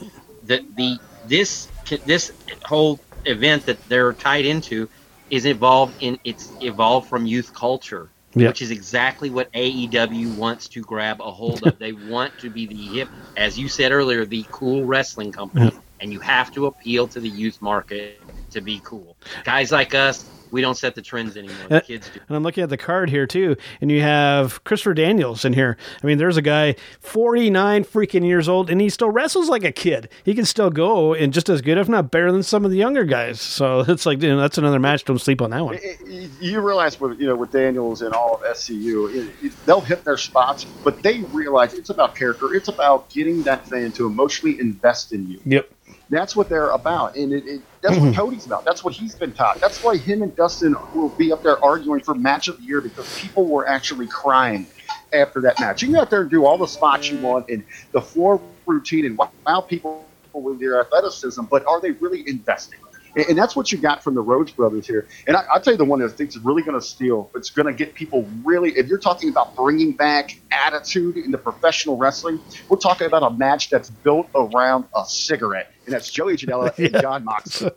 that 0.47 0.63
the 0.77 0.99
this 1.29 1.69
this 2.05 2.33
whole 2.65 2.99
event 3.27 3.65
that 3.67 3.79
they're 3.89 4.13
tied 4.13 4.45
into 4.45 4.89
is 5.33 5.47
evolved 5.47 5.97
in 6.01 6.19
it's 6.25 6.55
evolved 6.61 7.09
from 7.09 7.27
youth 7.27 7.53
culture. 7.55 8.13
Yeah. 8.35 8.49
Which 8.49 8.63
is 8.63 8.71
exactly 8.71 9.31
what 9.31 9.53
AEW 9.53 10.29
wants 10.29 10.69
to 10.71 10.83
grab 10.83 11.21
a 11.21 11.31
hold 11.33 11.65
of. 11.65 11.79
they 11.79 11.93
want 12.13 12.33
to 12.39 12.51
be 12.51 12.67
the 12.67 12.89
hip, 12.99 13.11
as 13.37 13.59
you 13.59 13.69
said 13.69 13.93
earlier, 13.93 14.25
the 14.25 14.47
cool 14.51 14.87
wrestling 14.87 15.33
company, 15.33 15.73
and 16.01 16.13
you 16.13 16.21
have 16.21 16.51
to 16.53 16.67
appeal 16.67 17.09
to 17.09 17.21
the 17.21 17.29
youth 17.29 17.59
market 17.61 18.21
to 18.53 18.61
be 18.63 18.81
cool. 18.85 19.17
Guys 19.45 19.73
like 19.73 19.95
us 19.95 20.32
we 20.53 20.61
don't 20.61 20.77
set 20.77 20.95
the 20.95 21.03
trends 21.03 21.37
anymore. 21.37 21.57
The 21.69 21.77
Uh, 21.77 21.81
kids 21.81 22.09
do. 22.15 22.21
And 22.29 22.37
I'm 22.37 22.43
looking 22.45 22.63
at 22.63 22.71
the 22.71 22.77
card 22.77 23.11
here 23.11 23.27
too, 23.27 23.57
and 23.81 23.91
you 23.91 24.01
have 24.03 24.63
Christopher 24.65 24.95
Daniels 24.95 25.45
in 25.45 25.53
here. 25.55 25.77
I 26.03 26.07
mean, 26.07 26.19
there's 26.19 26.37
a 26.37 26.43
guy 26.43 26.77
49 27.01 27.85
freaking 27.85 28.25
years 28.27 28.49
old, 28.49 28.71
and 28.71 28.81
he 28.81 28.89
still 28.89 29.11
wrestles 29.11 29.49
like 29.49 29.65
a 29.65 29.73
kid. 29.73 30.09
He 30.25 30.35
can 30.35 30.45
still 30.45 30.71
go 30.71 31.15
and 31.15 31.33
just 31.33 31.49
as 31.49 31.61
good, 31.63 31.79
if 31.79 31.89
not 31.89 32.11
better, 32.11 32.31
than 32.31 32.43
some 32.43 32.65
of 32.65 32.71
the 32.71 32.77
younger 32.77 33.05
guys. 33.05 33.41
So 33.41 33.81
it's 33.89 34.07
like, 34.07 34.23
you 34.23 34.29
know, 34.29 34.41
that's 34.41 34.59
another 34.59 34.79
match. 34.79 35.05
Don't 35.05 35.19
sleep 35.19 35.43
on 35.43 35.51
that 35.51 35.65
one. 35.65 35.75
It- 35.75 35.99
it- 36.07 36.31
you 36.41 36.61
realize 36.61 37.01
with 37.01 37.19
you 37.21 37.27
know 37.27 37.35
with 37.37 37.51
Daniels 37.53 38.03
and 38.03 38.13
all 38.15 38.35
of 38.35 38.43
SCU, 38.43 39.15
it, 39.15 39.47
it, 39.47 39.53
they'll 39.67 39.81
hit 39.81 40.05
their 40.05 40.17
spots, 40.17 40.65
but 40.85 41.03
they 41.03 41.21
realize 41.33 41.73
it's 41.75 41.91
about 41.91 42.15
character. 42.15 42.55
It's 42.55 42.69
about 42.69 43.09
getting 43.11 43.43
that 43.45 43.67
fan 43.67 43.93
to 43.93 44.07
emotionally 44.07 44.61
invest 44.61 45.13
in 45.13 45.29
you. 45.29 45.41
Yep. 45.47 45.71
That's 46.13 46.37
what 46.37 46.51
they're 46.51 46.69
about, 46.69 47.17
and 47.17 47.33
it, 47.33 47.47
it, 47.47 47.63
that's 47.81 47.97
what 47.97 48.11
mm-hmm. 48.11 48.21
Cody's 48.21 48.45
about. 48.45 48.67
That's 48.67 48.85
what 48.85 48.93
he's 48.93 49.15
been 49.15 49.33
taught. 49.33 49.63
That's 49.63 49.83
why 49.83 49.97
him 49.97 50.23
and 50.23 50.37
Dustin 50.37 50.77
will 50.95 51.09
be 51.09 51.33
up 51.33 51.43
there 51.43 51.63
arguing 51.65 52.01
for 52.01 52.15
match 52.15 52.49
of 52.49 52.59
the 52.59 52.65
year 52.65 52.83
because 52.83 53.19
people 53.19 53.47
were 53.47 53.67
actually 53.67 54.09
crying 54.09 54.67
after 55.15 55.41
that 55.41 55.59
match. 55.59 55.81
You 55.81 55.89
can 55.89 55.95
go 55.95 56.03
out 56.03 56.11
there 56.11 56.21
and 56.21 56.31
do 56.31 56.45
all 56.45 56.59
the 56.59 56.67
spots 56.67 57.11
you 57.11 57.17
want 57.19 57.49
and 57.49 57.65
the 57.93 58.03
floor 58.03 58.39
routine 58.67 59.07
and 59.07 59.19
wow 59.47 59.63
people 59.63 60.05
with 60.35 60.61
your 60.61 60.81
athleticism, 60.81 61.45
but 61.45 61.65
are 61.65 61.81
they 61.81 61.93
really 61.93 62.29
investing? 62.29 62.79
And, 63.17 63.27
and 63.31 63.39
that's 63.39 63.57
what 63.57 63.73
you 63.73 63.79
got 63.79 64.03
from 64.03 64.15
the 64.15 64.21
Rhodes 64.21 64.53
brothers 64.53 64.87
here. 64.87 65.09
And 65.27 65.37
I, 65.37 65.45
I'll 65.53 65.61
tell 65.61 65.75
you 65.75 65.79
the 65.79 65.85
one 65.85 66.01
that 66.01 66.11
I 66.11 66.15
think 66.15 66.31
is 66.31 66.39
really 66.39 66.63
going 66.63 66.79
to 66.79 66.87
steal. 66.87 67.31
It's 67.35 67.51
going 67.51 67.67
to 67.67 67.73
get 67.73 67.95
people 67.95 68.29
really. 68.45 68.71
If 68.71 68.89
you're 68.89 68.99
talking 68.99 69.29
about 69.29 69.55
bringing 69.57 69.93
back 69.93 70.39
attitude 70.51 71.17
into 71.17 71.39
professional 71.39 71.97
wrestling, 71.97 72.41
we're 72.69 72.79
talking 72.79 73.07
about 73.07 73.23
a 73.23 73.31
match 73.31 73.71
that's 73.71 73.91
built 73.91 74.29
around 74.35 74.85
a 74.95 75.05
cigarette, 75.07 75.72
and 75.85 75.95
that's 75.95 76.11
Joey 76.11 76.37
Janela 76.37 76.77
and 76.93 77.03
Jon 77.03 77.25
Moxley. 77.25 77.71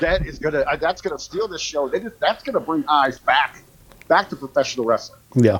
That 0.00 0.26
is 0.26 0.38
gonna. 0.38 0.60
uh, 0.60 0.76
That's 0.76 1.00
gonna 1.02 1.18
steal 1.18 1.48
this 1.48 1.60
show. 1.62 1.88
Is, 1.88 2.12
that's 2.20 2.42
gonna 2.42 2.60
bring 2.60 2.84
eyes 2.88 3.18
back, 3.18 3.62
back 4.08 4.28
to 4.30 4.36
professional 4.36 4.86
wrestling. 4.86 5.20
Yeah. 5.36 5.58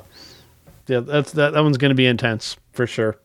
Yeah, 0.87 0.99
that's 0.99 1.31
that, 1.31 1.53
that 1.53 1.61
one's 1.63 1.77
going 1.77 1.91
to 1.91 1.95
be 1.95 2.05
intense 2.05 2.57
for 2.73 2.85
sure. 2.85 3.15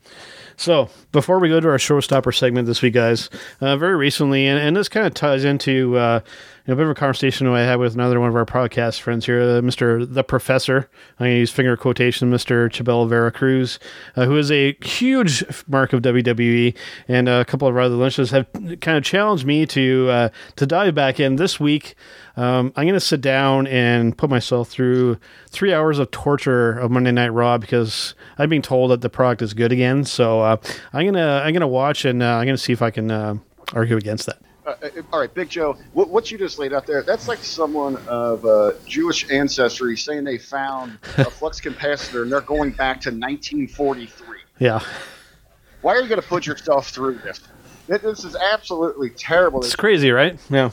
So, 0.56 0.90
before 1.10 1.40
we 1.40 1.48
go 1.48 1.58
to 1.58 1.68
our 1.68 1.76
showstopper 1.78 2.32
segment 2.32 2.66
this 2.68 2.82
week, 2.82 2.94
guys, 2.94 3.28
uh, 3.60 3.76
very 3.76 3.96
recently, 3.96 4.46
and, 4.46 4.60
and 4.60 4.76
this 4.76 4.88
kind 4.88 5.06
of 5.08 5.14
ties 5.14 5.44
into 5.44 5.96
uh, 5.96 6.20
a 6.68 6.76
bit 6.76 6.84
of 6.84 6.90
a 6.90 6.94
conversation 6.94 7.46
I 7.46 7.62
had 7.62 7.78
with 7.78 7.94
another 7.94 8.20
one 8.20 8.28
of 8.28 8.36
our 8.36 8.44
podcast 8.44 9.00
friends 9.00 9.24
here, 9.24 9.40
uh, 9.40 9.60
Mr. 9.62 10.12
The 10.12 10.22
Professor. 10.22 10.90
I'm 11.18 11.24
going 11.24 11.36
to 11.36 11.38
use 11.38 11.50
finger 11.50 11.78
quotation, 11.78 12.30
Mr. 12.30 12.68
Chabelo 12.68 13.08
Vera 13.08 13.32
Cruz, 13.32 13.78
uh, 14.16 14.26
who 14.26 14.36
is 14.36 14.50
a 14.50 14.76
huge 14.82 15.42
mark 15.66 15.94
of 15.94 16.02
WWE, 16.02 16.76
and 17.08 17.26
a 17.26 17.46
couple 17.46 17.66
of 17.66 17.76
other 17.78 17.94
lunches 17.94 18.32
have 18.32 18.46
kind 18.82 18.98
of 18.98 19.02
challenged 19.02 19.46
me 19.46 19.64
to 19.64 20.08
uh, 20.10 20.28
to 20.56 20.66
dive 20.66 20.94
back 20.94 21.18
in 21.18 21.36
this 21.36 21.58
week. 21.58 21.94
Um, 22.36 22.70
I'm 22.76 22.84
going 22.84 22.92
to 22.92 23.00
sit 23.00 23.22
down 23.22 23.66
and 23.66 24.16
put 24.16 24.28
myself 24.28 24.68
through 24.68 25.18
three 25.48 25.72
hours 25.72 25.98
of 25.98 26.10
torture 26.10 26.78
of 26.78 26.90
Monday 26.90 27.12
Night 27.12 27.30
Raw 27.30 27.56
because 27.56 28.14
I've 28.36 28.50
been 28.50 28.60
told 28.60 28.90
that 28.90 29.00
the 29.00 29.08
product 29.08 29.40
is 29.40 29.54
good 29.54 29.72
again. 29.72 30.04
So 30.04 30.40
uh, 30.40 30.58
I'm 30.92 31.06
gonna 31.06 31.42
I'm 31.42 31.54
gonna 31.54 31.66
watch 31.66 32.04
and 32.04 32.22
uh, 32.22 32.36
I'm 32.36 32.46
gonna 32.46 32.58
see 32.58 32.74
if 32.74 32.82
I 32.82 32.90
can 32.90 33.10
uh, 33.10 33.36
argue 33.72 33.96
against 33.96 34.26
that. 34.26 34.38
Uh, 34.68 34.74
uh, 34.82 34.88
all 35.14 35.20
right, 35.20 35.32
Big 35.32 35.48
Joe, 35.48 35.78
what, 35.94 36.10
what 36.10 36.30
you 36.30 36.36
just 36.36 36.58
laid 36.58 36.74
out 36.74 36.86
there—that's 36.86 37.26
like 37.26 37.38
someone 37.38 37.96
of 38.06 38.44
uh, 38.44 38.72
Jewish 38.86 39.30
ancestry 39.30 39.96
saying 39.96 40.24
they 40.24 40.36
found 40.36 40.98
a 41.16 41.24
flux 41.30 41.58
capacitor 41.58 42.22
and 42.22 42.30
they're 42.30 42.42
going 42.42 42.72
back 42.72 43.00
to 43.02 43.08
1943. 43.08 44.40
Yeah, 44.58 44.80
Why 45.80 45.94
are 45.94 46.02
you 46.02 46.08
going 46.08 46.20
to 46.20 46.26
put 46.26 46.44
yourself 46.44 46.90
through 46.90 47.18
this? 47.20 47.40
This 47.86 48.24
is 48.24 48.36
absolutely 48.36 49.08
terrible. 49.08 49.60
it's 49.60 49.74
crazy, 49.74 50.10
right? 50.10 50.38
Yeah, 50.50 50.70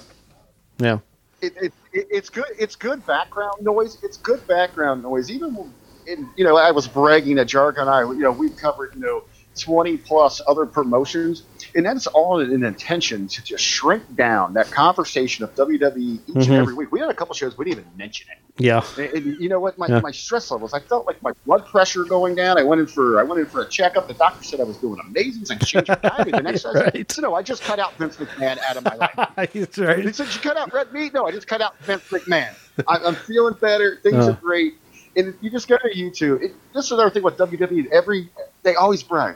yeah, 0.77 0.99
it, 1.39 1.53
it, 1.55 1.73
it, 1.93 2.07
it's 2.11 2.29
good. 2.29 2.47
It's 2.59 2.75
good 2.75 3.05
background 3.05 3.61
noise. 3.61 3.97
It's 4.03 4.17
good 4.17 4.45
background 4.45 5.03
noise. 5.03 5.31
Even 5.31 5.71
in, 6.05 6.29
you 6.35 6.43
know, 6.43 6.57
I 6.57 6.71
was 6.71 6.85
bragging 6.85 7.37
that 7.37 7.47
Jargo. 7.47 7.79
and 7.79 7.89
I, 7.89 8.01
you 8.01 8.19
know, 8.19 8.31
we've 8.31 8.57
covered 8.57 8.93
you 8.93 8.99
know 8.99 9.23
twenty 9.59 9.97
plus 9.97 10.41
other 10.47 10.65
promotions, 10.65 11.43
and 11.75 11.85
that's 11.85 12.07
all 12.07 12.39
in 12.39 12.51
an 12.51 12.63
intention 12.63 13.27
to 13.27 13.43
just 13.43 13.63
shrink 13.63 14.15
down 14.15 14.53
that 14.53 14.69
conversation 14.71 15.43
of 15.43 15.55
WWE 15.55 16.19
each 16.27 16.33
Mhm. 16.35 16.43
and 16.45 16.53
every 16.53 16.73
week. 16.73 16.91
We 16.91 16.99
had 16.99 17.09
a 17.09 17.13
couple 17.13 17.33
shows 17.35 17.57
we 17.57 17.65
didn't 17.65 17.79
even 17.85 17.97
mention 17.97 18.27
it. 18.31 18.37
yeah, 18.63 18.81
And, 18.97 19.13
and 19.13 19.41
you 19.41 19.49
know 19.49 19.59
what? 19.59 19.77
My, 19.77 19.87
Yeah. 19.87 19.99
my 19.99 20.11
stress 20.11 20.49
levels. 20.51 20.73
I 20.73 20.79
felt 20.79 21.05
like 21.07 21.21
my 21.21 21.31
blood 21.45 21.65
pressure 21.65 22.03
going 22.05 22.35
down. 22.35 22.57
I 22.57 22.63
went 22.63 22.79
in 22.81 22.87
for 22.87 23.19
I 23.19 23.23
went 23.23 23.39
in 23.41 23.45
for 23.47 23.61
a 23.61 23.67
checkup. 23.67 24.07
The 24.07 24.13
doctor 24.13 24.43
said 24.43 24.59
I 24.59 24.63
was 24.63 24.77
doing 24.77 24.99
amazing. 25.05 25.43
I 25.49 25.55
changed 25.63 25.89
my 25.89 25.95
diet. 25.95 26.31
The 26.31 26.41
next 26.41 26.65
Right. 26.65 27.11
Said, 27.11 27.21
no, 27.23 27.33
I 27.35 27.41
just 27.41 27.63
cut 27.63 27.79
out 27.79 27.95
Vince 27.97 28.17
McMahon 28.17 28.57
out 28.69 28.77
of 28.77 28.83
my 28.85 28.95
life. 28.95 29.29
That's 29.35 29.53
He 29.53 29.65
said, 29.65 30.03
"You 30.33 30.39
cut 30.41 30.57
out 30.57 30.73
red 30.73 30.91
meat." 30.93 31.13
No, 31.13 31.25
I 31.27 31.31
just 31.31 31.47
cut 31.47 31.61
out 31.61 31.77
Vince 31.79 32.03
McMahon. 32.09 32.53
I, 32.87 32.97
I'm 32.97 33.15
feeling 33.15 33.55
better. 33.59 33.97
Things 34.03 34.25
Uh. 34.25 34.31
are 34.31 34.33
great. 34.41 34.75
And 35.17 35.29
if 35.29 35.35
you 35.41 35.49
just 35.49 35.67
go 35.69 35.77
to 35.77 35.89
YouTube. 35.95 36.41
It, 36.43 36.53
this 36.73 36.85
is 36.85 36.91
another 36.91 37.09
thing 37.09 37.23
with 37.23 37.37
WWE. 37.37 37.89
Every 37.91 38.29
they 38.63 38.75
always 38.75 39.01
brag. 39.03 39.35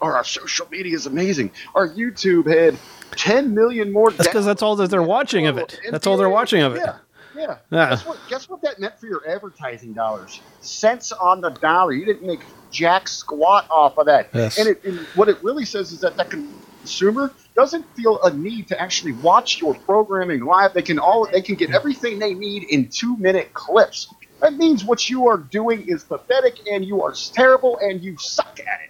Or 0.00 0.16
our 0.16 0.24
social 0.24 0.68
media 0.70 0.94
is 0.94 1.06
amazing. 1.06 1.50
Our 1.74 1.88
YouTube 1.88 2.46
had 2.46 2.78
10 3.16 3.54
million 3.54 3.92
more. 3.92 4.10
That's 4.10 4.28
because 4.28 4.44
that's 4.44 4.62
all 4.62 4.76
that 4.76 4.90
they're 4.90 5.02
watching 5.02 5.46
of 5.46 5.58
it. 5.58 5.78
That's 5.90 6.06
all 6.06 6.16
they're 6.16 6.28
watching 6.28 6.62
of 6.62 6.76
it. 6.76 6.82
Yeah. 6.84 6.96
Yeah. 7.36 7.56
Yeah. 7.70 7.90
Guess, 7.90 8.06
what, 8.06 8.18
guess 8.28 8.48
what 8.48 8.62
that 8.62 8.78
meant 8.78 8.98
for 8.98 9.06
your 9.06 9.28
advertising 9.28 9.92
dollars? 9.92 10.40
Cents 10.60 11.12
on 11.12 11.40
the 11.40 11.50
dollar. 11.50 11.92
You 11.92 12.04
didn't 12.04 12.26
make 12.26 12.40
jack 12.70 13.08
squat 13.08 13.66
off 13.70 13.98
of 13.98 14.06
that. 14.06 14.28
Yes. 14.34 14.58
And, 14.58 14.68
it, 14.68 14.84
and 14.84 14.98
what 15.14 15.28
it 15.28 15.42
really 15.42 15.64
says 15.64 15.92
is 15.92 16.00
that 16.00 16.16
that 16.16 16.30
consumer 16.30 17.32
doesn't 17.54 17.84
feel 17.96 18.20
a 18.22 18.32
need 18.32 18.68
to 18.68 18.80
actually 18.80 19.12
watch 19.12 19.60
your 19.60 19.74
programming 19.74 20.44
live. 20.44 20.72
They 20.72 20.82
can 20.82 20.98
all 20.98 21.26
they 21.30 21.42
can 21.42 21.54
get 21.54 21.70
everything 21.72 22.18
they 22.18 22.34
need 22.34 22.64
in 22.64 22.88
two 22.88 23.16
minute 23.16 23.52
clips. 23.54 24.12
That 24.40 24.54
means 24.54 24.84
what 24.84 25.10
you 25.10 25.28
are 25.28 25.36
doing 25.36 25.86
is 25.86 26.04
pathetic 26.04 26.66
and 26.70 26.84
you 26.84 27.02
are 27.02 27.12
terrible 27.12 27.78
and 27.78 28.02
you 28.02 28.16
suck 28.16 28.58
at 28.60 28.80
it. 28.84 28.89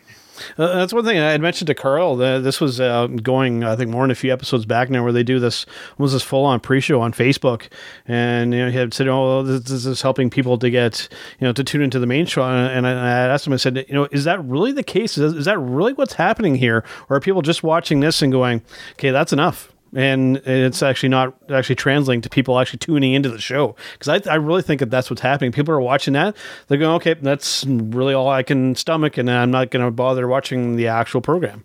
Uh, 0.58 0.78
that's 0.78 0.92
one 0.92 1.04
thing 1.04 1.18
I 1.18 1.30
had 1.30 1.40
mentioned 1.40 1.66
to 1.68 1.74
Carl. 1.74 2.20
Uh, 2.20 2.38
this 2.40 2.60
was 2.60 2.80
uh, 2.80 3.06
going, 3.06 3.64
I 3.64 3.76
think, 3.76 3.90
more 3.90 4.02
than 4.02 4.10
a 4.10 4.14
few 4.14 4.32
episodes 4.32 4.66
back 4.66 4.90
now, 4.90 5.02
where 5.02 5.12
they 5.12 5.22
do 5.22 5.38
this 5.38 5.66
was 5.98 6.12
this 6.12 6.22
full 6.22 6.44
on 6.44 6.60
pre 6.60 6.80
show 6.80 7.00
on 7.00 7.12
Facebook, 7.12 7.68
and 8.06 8.52
you 8.52 8.60
know 8.64 8.70
he 8.70 8.76
had 8.76 8.94
said, 8.94 9.08
"Oh, 9.08 9.42
this, 9.42 9.62
this 9.62 9.86
is 9.86 10.02
helping 10.02 10.30
people 10.30 10.58
to 10.58 10.70
get 10.70 11.08
you 11.38 11.46
know 11.46 11.52
to 11.52 11.64
tune 11.64 11.82
into 11.82 11.98
the 11.98 12.06
main 12.06 12.26
show." 12.26 12.42
And 12.42 12.86
I, 12.86 12.90
and 12.90 13.00
I 13.00 13.10
asked 13.10 13.46
him, 13.46 13.52
I 13.52 13.56
said, 13.56 13.84
"You 13.88 13.94
know, 13.94 14.08
is 14.10 14.24
that 14.24 14.44
really 14.44 14.72
the 14.72 14.82
case? 14.82 15.18
Is, 15.18 15.34
is 15.34 15.44
that 15.44 15.58
really 15.58 15.92
what's 15.92 16.14
happening 16.14 16.54
here, 16.54 16.84
or 17.08 17.16
are 17.16 17.20
people 17.20 17.42
just 17.42 17.62
watching 17.62 18.00
this 18.00 18.22
and 18.22 18.32
going, 18.32 18.62
okay, 18.92 19.10
that's 19.10 19.32
enough?" 19.32 19.69
And 19.94 20.36
it's 20.38 20.82
actually 20.82 21.08
not 21.08 21.34
actually 21.50 21.74
translating 21.74 22.20
to 22.22 22.30
people 22.30 22.58
actually 22.58 22.78
tuning 22.78 23.12
into 23.12 23.28
the 23.28 23.40
show 23.40 23.74
because 23.92 24.26
I, 24.26 24.32
I 24.32 24.36
really 24.36 24.62
think 24.62 24.78
that 24.78 24.90
that's 24.90 25.10
what's 25.10 25.22
happening. 25.22 25.50
People 25.50 25.74
are 25.74 25.80
watching 25.80 26.14
that, 26.14 26.36
they're 26.68 26.78
going, 26.78 26.94
okay, 26.96 27.14
that's 27.14 27.64
really 27.66 28.14
all 28.14 28.28
I 28.28 28.44
can 28.44 28.76
stomach, 28.76 29.18
and 29.18 29.28
I'm 29.28 29.50
not 29.50 29.70
going 29.70 29.84
to 29.84 29.90
bother 29.90 30.28
watching 30.28 30.76
the 30.76 30.86
actual 30.86 31.20
program. 31.20 31.64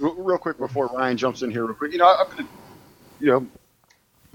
Real, 0.00 0.38
quick 0.38 0.58
before 0.58 0.86
Ryan 0.86 1.16
jumps 1.16 1.42
in 1.42 1.50
here, 1.50 1.66
real 1.66 1.74
quick. 1.74 1.92
You 1.92 1.98
know, 1.98 2.06
I'm 2.06 2.30
gonna, 2.30 2.48
you 3.20 3.26
know, 3.26 3.46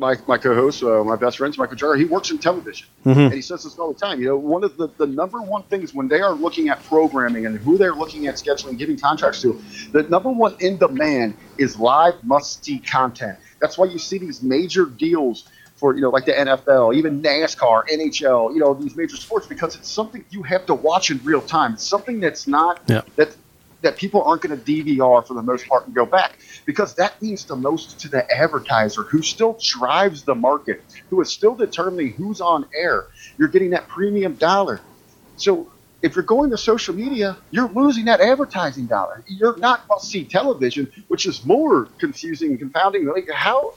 my 0.04 0.18
my 0.28 0.38
co-host, 0.38 0.84
uh, 0.84 1.02
my 1.04 1.16
best 1.16 1.38
friend's 1.38 1.58
Michael 1.58 1.78
Jarrett. 1.78 2.00
He 2.00 2.06
works 2.06 2.30
in 2.30 2.38
television, 2.38 2.88
and 3.06 3.34
he 3.34 3.42
says 3.42 3.64
this 3.64 3.80
all 3.80 3.94
the 3.94 4.00
time. 4.00 4.20
You 4.20 4.28
know, 4.28 4.38
one 4.38 4.64
of 4.66 4.76
the 4.76 4.90
the 4.98 5.08
number 5.08 5.42
one 5.42 5.64
things 5.64 5.94
when 5.94 6.08
they 6.10 6.20
are 6.20 6.34
looking 6.34 6.68
at 6.68 6.84
programming 6.84 7.46
and 7.46 7.58
who 7.58 7.78
they're 7.78 7.96
looking 7.96 8.28
at 8.28 8.36
scheduling, 8.36 8.78
giving 8.78 8.98
contracts 9.00 9.42
to, 9.44 9.60
the 9.94 10.04
number 10.04 10.30
one 10.30 10.56
in 10.60 10.78
demand 10.78 11.36
is 11.58 11.80
live 11.80 12.16
must-see 12.24 12.80
content. 12.80 13.38
That's 13.62 13.78
why 13.78 13.86
you 13.86 13.98
see 13.98 14.18
these 14.18 14.44
major 14.44 14.86
deals 14.86 15.48
for 15.78 15.96
you 15.96 16.02
know 16.02 16.10
like 16.10 16.26
the 16.26 16.34
NFL, 16.34 16.96
even 16.96 17.22
NASCAR, 17.22 17.88
NHL, 17.88 18.54
you 18.54 18.60
know 18.60 18.74
these 18.74 18.98
major 18.98 19.16
sports 19.16 19.48
because 19.48 19.76
it's 19.76 19.90
something 19.90 20.26
you 20.32 20.44
have 20.44 20.66
to 20.66 20.74
watch 20.74 21.12
in 21.12 21.22
real 21.24 21.42
time. 21.42 21.74
It's 21.76 21.88
something 21.88 22.20
that's 22.20 22.46
not 22.46 22.82
Yeah. 22.88 23.04
that 23.16 23.30
that 23.84 23.98
people 23.98 24.22
aren't 24.24 24.42
going 24.42 24.58
to 24.58 24.64
DVR 24.72 25.26
for 25.28 25.34
the 25.34 25.42
most 25.44 25.68
part 25.68 25.86
and 25.86 25.94
go 25.94 26.06
back 26.06 26.40
because 26.66 26.96
that 26.96 27.22
means 27.22 27.46
the 27.46 27.56
most 27.56 28.00
to 28.02 28.08
the 28.08 28.30
advertiser 28.32 29.04
who 29.04 29.22
still 29.22 29.58
drives 29.62 30.24
the 30.24 30.36
market, 30.36 30.84
who 31.10 31.22
is 31.22 31.30
still 31.32 31.56
determining 31.56 32.14
who's 32.14 32.42
on 32.42 32.66
air. 32.76 33.08
You're 33.38 33.48
getting 33.48 33.72
that 33.72 33.88
premium 33.88 34.36
dollar. 34.36 34.82
So 35.38 35.72
if 36.02 36.16
you're 36.16 36.24
going 36.24 36.50
to 36.52 36.58
social 36.58 36.94
media, 36.94 37.38
you're 37.52 37.70
losing 37.70 38.06
that 38.06 38.22
advertising 38.22 38.86
dollar. 38.86 39.24
You're 39.28 39.58
not 39.58 39.88
must 39.88 40.10
see 40.10 40.26
television, 40.26 40.92
which 41.08 41.26
is 41.26 41.46
more 41.46 41.86
confusing 41.98 42.52
and 42.52 42.60
confounding. 42.60 43.06
Like 43.06 43.30
how 43.32 43.74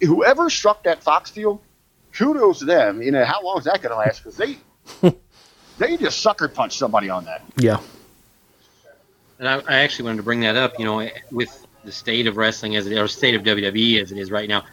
whoever 0.00 0.50
struck 0.50 0.82
that 0.84 1.02
Fox 1.02 1.30
deal, 1.30 1.60
kudos 2.12 2.60
to 2.60 2.64
them. 2.64 3.02
You 3.02 3.12
know 3.12 3.24
how 3.24 3.42
long 3.42 3.58
is 3.58 3.64
that 3.64 3.82
going 3.82 3.92
to 3.92 3.96
last? 3.96 4.24
Because 4.24 4.36
they 4.36 4.58
they 5.78 5.96
just 5.96 6.20
sucker 6.20 6.48
punched 6.48 6.78
somebody 6.78 7.10
on 7.10 7.24
that. 7.26 7.44
Yeah. 7.56 7.80
And 9.38 9.48
I, 9.48 9.58
I 9.68 9.76
actually 9.80 10.06
wanted 10.06 10.16
to 10.16 10.22
bring 10.24 10.40
that 10.40 10.56
up. 10.56 10.78
You 10.78 10.84
know, 10.84 11.08
with 11.30 11.66
the 11.84 11.92
state 11.92 12.26
of 12.26 12.36
wrestling 12.36 12.76
as 12.76 12.86
it 12.86 12.92
is, 12.92 12.98
or 12.98 13.08
state 13.08 13.34
of 13.34 13.42
WWE 13.42 14.02
as 14.02 14.12
it 14.12 14.18
is 14.18 14.30
right 14.30 14.48
now, 14.48 14.64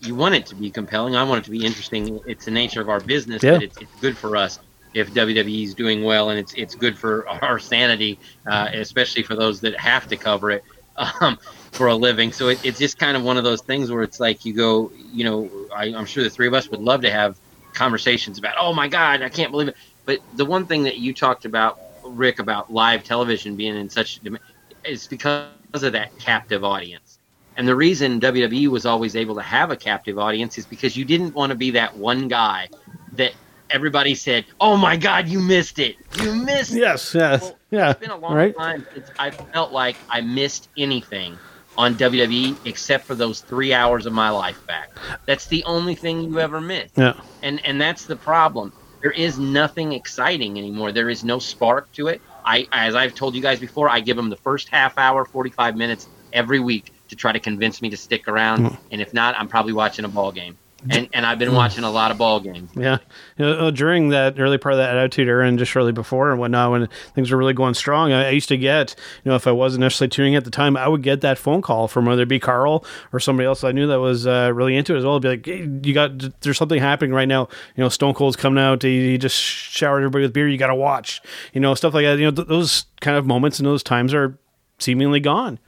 you 0.00 0.14
want 0.14 0.34
it 0.34 0.46
to 0.46 0.54
be 0.54 0.70
compelling. 0.70 1.16
I 1.16 1.22
want 1.24 1.40
it 1.40 1.44
to 1.44 1.50
be 1.50 1.64
interesting. 1.64 2.20
It's 2.26 2.44
the 2.44 2.50
nature 2.50 2.80
of 2.80 2.88
our 2.88 3.00
business, 3.00 3.42
Yeah. 3.42 3.54
but 3.54 3.62
it's, 3.62 3.76
it's 3.78 3.94
good 3.96 4.18
for 4.18 4.36
us 4.36 4.58
if 4.94 5.12
WWE 5.12 5.64
is 5.64 5.74
doing 5.74 6.02
well, 6.04 6.30
and 6.30 6.38
it's 6.38 6.52
it's 6.54 6.74
good 6.74 6.98
for 6.98 7.26
our 7.42 7.58
sanity, 7.58 8.18
uh, 8.46 8.68
especially 8.74 9.22
for 9.22 9.34
those 9.36 9.60
that 9.60 9.78
have 9.78 10.06
to 10.08 10.16
cover 10.16 10.50
it. 10.50 10.64
um, 11.20 11.38
for 11.72 11.88
a 11.88 11.94
living. 11.94 12.32
So 12.32 12.48
it, 12.48 12.60
it's 12.62 12.78
just 12.78 12.98
kind 12.98 13.16
of 13.16 13.22
one 13.22 13.36
of 13.36 13.44
those 13.44 13.60
things 13.62 13.90
where 13.90 14.02
it's 14.02 14.18
like 14.18 14.44
you 14.44 14.54
go, 14.54 14.90
you 14.94 15.24
know, 15.24 15.50
I, 15.76 15.86
I'm 15.94 16.06
sure 16.06 16.24
the 16.24 16.30
three 16.30 16.46
of 16.46 16.54
us 16.54 16.70
would 16.70 16.80
love 16.80 17.02
to 17.02 17.10
have 17.10 17.36
conversations 17.74 18.38
about, 18.38 18.54
oh 18.58 18.72
my 18.72 18.88
God, 18.88 19.22
I 19.22 19.28
can't 19.28 19.50
believe 19.50 19.68
it. 19.68 19.76
But 20.06 20.20
the 20.32 20.46
one 20.46 20.66
thing 20.66 20.84
that 20.84 20.96
you 20.98 21.12
talked 21.12 21.44
about, 21.44 21.78
Rick, 22.02 22.38
about 22.38 22.72
live 22.72 23.04
television 23.04 23.56
being 23.56 23.76
in 23.76 23.90
such 23.90 24.20
demand, 24.20 24.40
is 24.84 25.06
because 25.06 25.50
of 25.82 25.92
that 25.92 26.16
captive 26.18 26.64
audience. 26.64 27.18
And 27.56 27.66
the 27.66 27.74
reason 27.74 28.20
WWE 28.20 28.68
was 28.68 28.84
always 28.84 29.16
able 29.16 29.34
to 29.36 29.42
have 29.42 29.70
a 29.70 29.76
captive 29.76 30.18
audience 30.18 30.58
is 30.58 30.66
because 30.66 30.96
you 30.96 31.04
didn't 31.04 31.34
want 31.34 31.50
to 31.50 31.56
be 31.56 31.70
that 31.72 31.96
one 31.96 32.28
guy 32.28 32.68
that 33.12 33.32
everybody 33.70 34.14
said, 34.14 34.44
"Oh 34.60 34.76
my 34.76 34.96
God, 34.96 35.28
you 35.28 35.40
missed 35.40 35.78
it! 35.78 35.96
You 36.20 36.34
missed." 36.34 36.72
Yes, 36.72 37.14
it. 37.14 37.18
yes, 37.18 37.42
well, 37.42 37.58
yeah. 37.70 37.90
It's 37.90 38.00
been 38.00 38.10
a 38.10 38.16
long 38.16 38.34
right? 38.34 38.56
time 38.56 38.86
since 38.92 39.10
I 39.18 39.30
felt 39.30 39.72
like 39.72 39.96
I 40.10 40.20
missed 40.20 40.68
anything 40.76 41.38
on 41.78 41.94
WWE 41.94 42.56
except 42.66 43.04
for 43.04 43.14
those 43.14 43.40
three 43.40 43.72
hours 43.72 44.06
of 44.06 44.12
my 44.12 44.30
life 44.30 44.66
back. 44.66 44.90
That's 45.26 45.46
the 45.46 45.64
only 45.64 45.94
thing 45.94 46.22
you 46.22 46.40
ever 46.40 46.60
miss. 46.60 46.90
Yeah. 46.96 47.18
And 47.42 47.64
and 47.64 47.80
that's 47.80 48.04
the 48.04 48.16
problem. 48.16 48.72
There 49.02 49.10
is 49.12 49.38
nothing 49.38 49.92
exciting 49.92 50.58
anymore. 50.58 50.90
There 50.92 51.10
is 51.10 51.22
no 51.22 51.38
spark 51.38 51.92
to 51.92 52.08
it. 52.08 52.20
I, 52.46 52.68
as 52.72 52.94
I've 52.94 53.14
told 53.14 53.34
you 53.34 53.42
guys 53.42 53.58
before, 53.58 53.90
I 53.90 54.00
give 54.00 54.16
them 54.16 54.30
the 54.30 54.36
first 54.36 54.68
half 54.68 54.96
hour, 54.96 55.24
45 55.24 55.76
minutes 55.76 56.08
every 56.32 56.60
week 56.60 56.92
to 57.08 57.16
try 57.16 57.32
to 57.32 57.40
convince 57.40 57.82
me 57.82 57.90
to 57.90 57.96
stick 57.96 58.28
around. 58.28 58.64
Mm. 58.64 58.76
And 58.92 59.00
if 59.00 59.12
not, 59.12 59.34
I'm 59.38 59.48
probably 59.48 59.72
watching 59.72 60.04
a 60.04 60.08
ball 60.08 60.32
game 60.32 60.56
and 60.90 61.08
and 61.12 61.26
I've 61.26 61.38
been 61.38 61.54
watching 61.54 61.84
a 61.84 61.90
lot 61.90 62.10
of 62.10 62.18
ball 62.18 62.40
games. 62.40 62.70
Yeah, 62.76 62.98
you 63.38 63.44
know, 63.44 63.66
uh, 63.66 63.70
during 63.70 64.10
that 64.10 64.38
early 64.38 64.58
part 64.58 64.74
of 64.74 64.78
that 64.78 64.96
attitude 64.96 65.28
era, 65.28 65.46
and 65.46 65.58
just 65.58 65.70
shortly 65.70 65.92
before 65.92 66.30
and 66.30 66.40
whatnot, 66.40 66.70
when 66.70 66.88
things 67.14 67.30
were 67.30 67.36
really 67.36 67.52
going 67.52 67.74
strong, 67.74 68.12
I, 68.12 68.26
I, 68.26 68.30
used 68.30 68.48
to 68.48 68.56
get, 68.56 68.94
you 69.24 69.30
know, 69.30 69.36
if 69.36 69.46
I 69.46 69.52
wasn't 69.52 69.80
necessarily 69.80 70.10
tuning 70.10 70.36
at 70.36 70.44
the 70.44 70.50
time, 70.50 70.76
I 70.76 70.88
would 70.88 71.02
get 71.02 71.20
that 71.22 71.38
phone 71.38 71.62
call 71.62 71.88
from 71.88 72.06
whether 72.06 72.22
it 72.22 72.28
be 72.28 72.38
Carl 72.38 72.84
or 73.12 73.20
somebody 73.20 73.46
else 73.46 73.64
I 73.64 73.72
knew 73.72 73.86
that 73.86 74.00
was 74.00 74.26
uh, 74.26 74.52
really 74.54 74.76
into 74.76 74.94
it 74.94 74.98
as 74.98 75.04
well. 75.04 75.16
I'd 75.16 75.22
be 75.22 75.28
like, 75.28 75.46
hey, 75.46 75.68
you 75.82 75.94
got, 75.94 76.40
there's 76.40 76.58
something 76.58 76.80
happening 76.80 77.12
right 77.12 77.28
now. 77.28 77.48
You 77.76 77.84
know, 77.84 77.88
Stone 77.88 78.14
Cold's 78.14 78.36
coming 78.36 78.62
out. 78.62 78.82
He, 78.82 79.10
he 79.10 79.18
just 79.18 79.36
showered 79.36 79.98
everybody 79.98 80.22
with 80.24 80.32
beer. 80.32 80.48
You 80.48 80.58
got 80.58 80.68
to 80.68 80.74
watch. 80.74 81.20
You 81.52 81.60
know, 81.60 81.74
stuff 81.74 81.94
like 81.94 82.04
that. 82.04 82.18
You 82.18 82.26
know, 82.26 82.30
th- 82.30 82.48
those 82.48 82.86
kind 83.00 83.16
of 83.16 83.26
moments 83.26 83.58
and 83.58 83.66
those 83.66 83.82
times 83.82 84.14
are 84.14 84.38
seemingly 84.78 85.20
gone. 85.20 85.58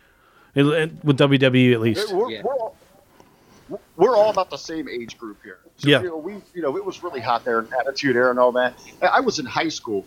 It, 0.54 0.64
it, 0.66 1.04
with 1.04 1.18
WWE 1.18 1.72
at 1.72 1.80
least. 1.80 2.12
We're, 2.12 2.30
yeah. 2.30 2.42
we're 2.42 2.54
all, 2.54 2.76
we're 3.98 4.16
all 4.16 4.30
about 4.30 4.48
the 4.48 4.56
same 4.56 4.88
age 4.88 5.18
group 5.18 5.42
here. 5.42 5.58
So, 5.76 5.88
yeah. 5.88 6.00
You 6.00 6.08
know, 6.08 6.16
we, 6.16 6.34
you 6.54 6.62
know, 6.62 6.76
it 6.76 6.84
was 6.84 7.02
really 7.02 7.20
hot 7.20 7.44
there, 7.44 7.58
in 7.58 7.68
Attitude 7.78 8.16
Era 8.16 8.30
and 8.30 8.38
all 8.38 8.52
that. 8.52 8.74
I 9.02 9.20
was 9.20 9.38
in 9.38 9.44
high 9.44 9.68
school, 9.68 10.06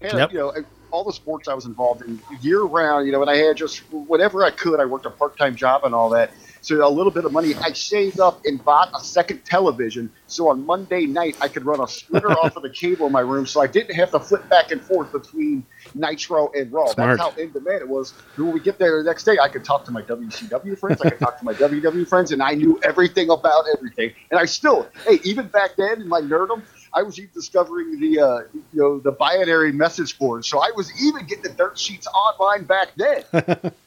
and 0.00 0.16
yep. 0.16 0.32
you 0.32 0.38
know, 0.38 0.54
all 0.92 1.04
the 1.04 1.12
sports 1.12 1.48
I 1.48 1.54
was 1.54 1.66
involved 1.66 2.02
in 2.02 2.20
year 2.40 2.62
round. 2.62 3.06
You 3.06 3.12
know, 3.12 3.20
and 3.20 3.30
I 3.30 3.36
had 3.36 3.56
just 3.56 3.80
whatever 3.90 4.44
I 4.44 4.50
could. 4.50 4.80
I 4.80 4.84
worked 4.84 5.06
a 5.06 5.10
part 5.10 5.36
time 5.36 5.56
job 5.56 5.84
and 5.84 5.94
all 5.94 6.08
that. 6.10 6.30
So 6.66 6.84
a 6.84 6.90
little 6.90 7.12
bit 7.12 7.24
of 7.24 7.30
money 7.30 7.54
I 7.54 7.70
saved 7.74 8.18
up 8.18 8.40
and 8.44 8.62
bought 8.64 8.90
a 8.92 8.98
second 8.98 9.44
television. 9.44 10.10
So 10.26 10.48
on 10.48 10.66
Monday 10.66 11.06
night 11.06 11.36
I 11.40 11.46
could 11.46 11.64
run 11.64 11.80
a 11.80 11.86
splitter 11.86 12.32
off 12.40 12.56
of 12.56 12.64
the 12.64 12.70
cable 12.70 13.06
in 13.06 13.12
my 13.12 13.20
room, 13.20 13.46
so 13.46 13.60
I 13.60 13.68
didn't 13.68 13.94
have 13.94 14.10
to 14.10 14.18
flip 14.18 14.48
back 14.48 14.72
and 14.72 14.82
forth 14.82 15.12
between 15.12 15.64
Nitro 15.94 16.50
and 16.56 16.72
Raw. 16.72 16.86
Smart. 16.86 17.18
That's 17.18 17.20
how 17.20 17.40
in 17.40 17.52
demand 17.52 17.82
it 17.82 17.88
was. 17.88 18.14
When 18.34 18.50
we 18.50 18.58
get 18.58 18.80
there 18.80 19.00
the 19.00 19.08
next 19.08 19.22
day, 19.22 19.38
I 19.40 19.46
could 19.46 19.64
talk 19.64 19.84
to 19.84 19.92
my 19.92 20.02
WCW 20.02 20.76
friends, 20.76 21.00
I 21.02 21.10
could 21.10 21.20
talk 21.20 21.38
to 21.38 21.44
my 21.44 21.54
WWE 21.54 22.08
friends, 22.08 22.32
and 22.32 22.42
I 22.42 22.54
knew 22.54 22.80
everything 22.82 23.30
about 23.30 23.66
everything. 23.76 24.12
And 24.32 24.40
I 24.40 24.46
still, 24.46 24.88
hey, 25.06 25.20
even 25.22 25.46
back 25.46 25.76
then 25.76 26.00
in 26.00 26.08
my 26.08 26.20
nerdom, 26.20 26.62
I 26.92 27.04
was 27.04 27.16
even 27.20 27.30
discovering 27.32 28.00
the 28.00 28.18
uh, 28.18 28.40
you 28.52 28.64
know 28.72 28.98
the 28.98 29.12
binary 29.12 29.70
message 29.70 30.18
board. 30.18 30.44
So 30.44 30.58
I 30.58 30.72
was 30.74 30.90
even 31.00 31.26
getting 31.26 31.44
the 31.44 31.50
dirt 31.50 31.78
sheets 31.78 32.08
online 32.08 32.64
back 32.64 32.88
then. 32.96 33.72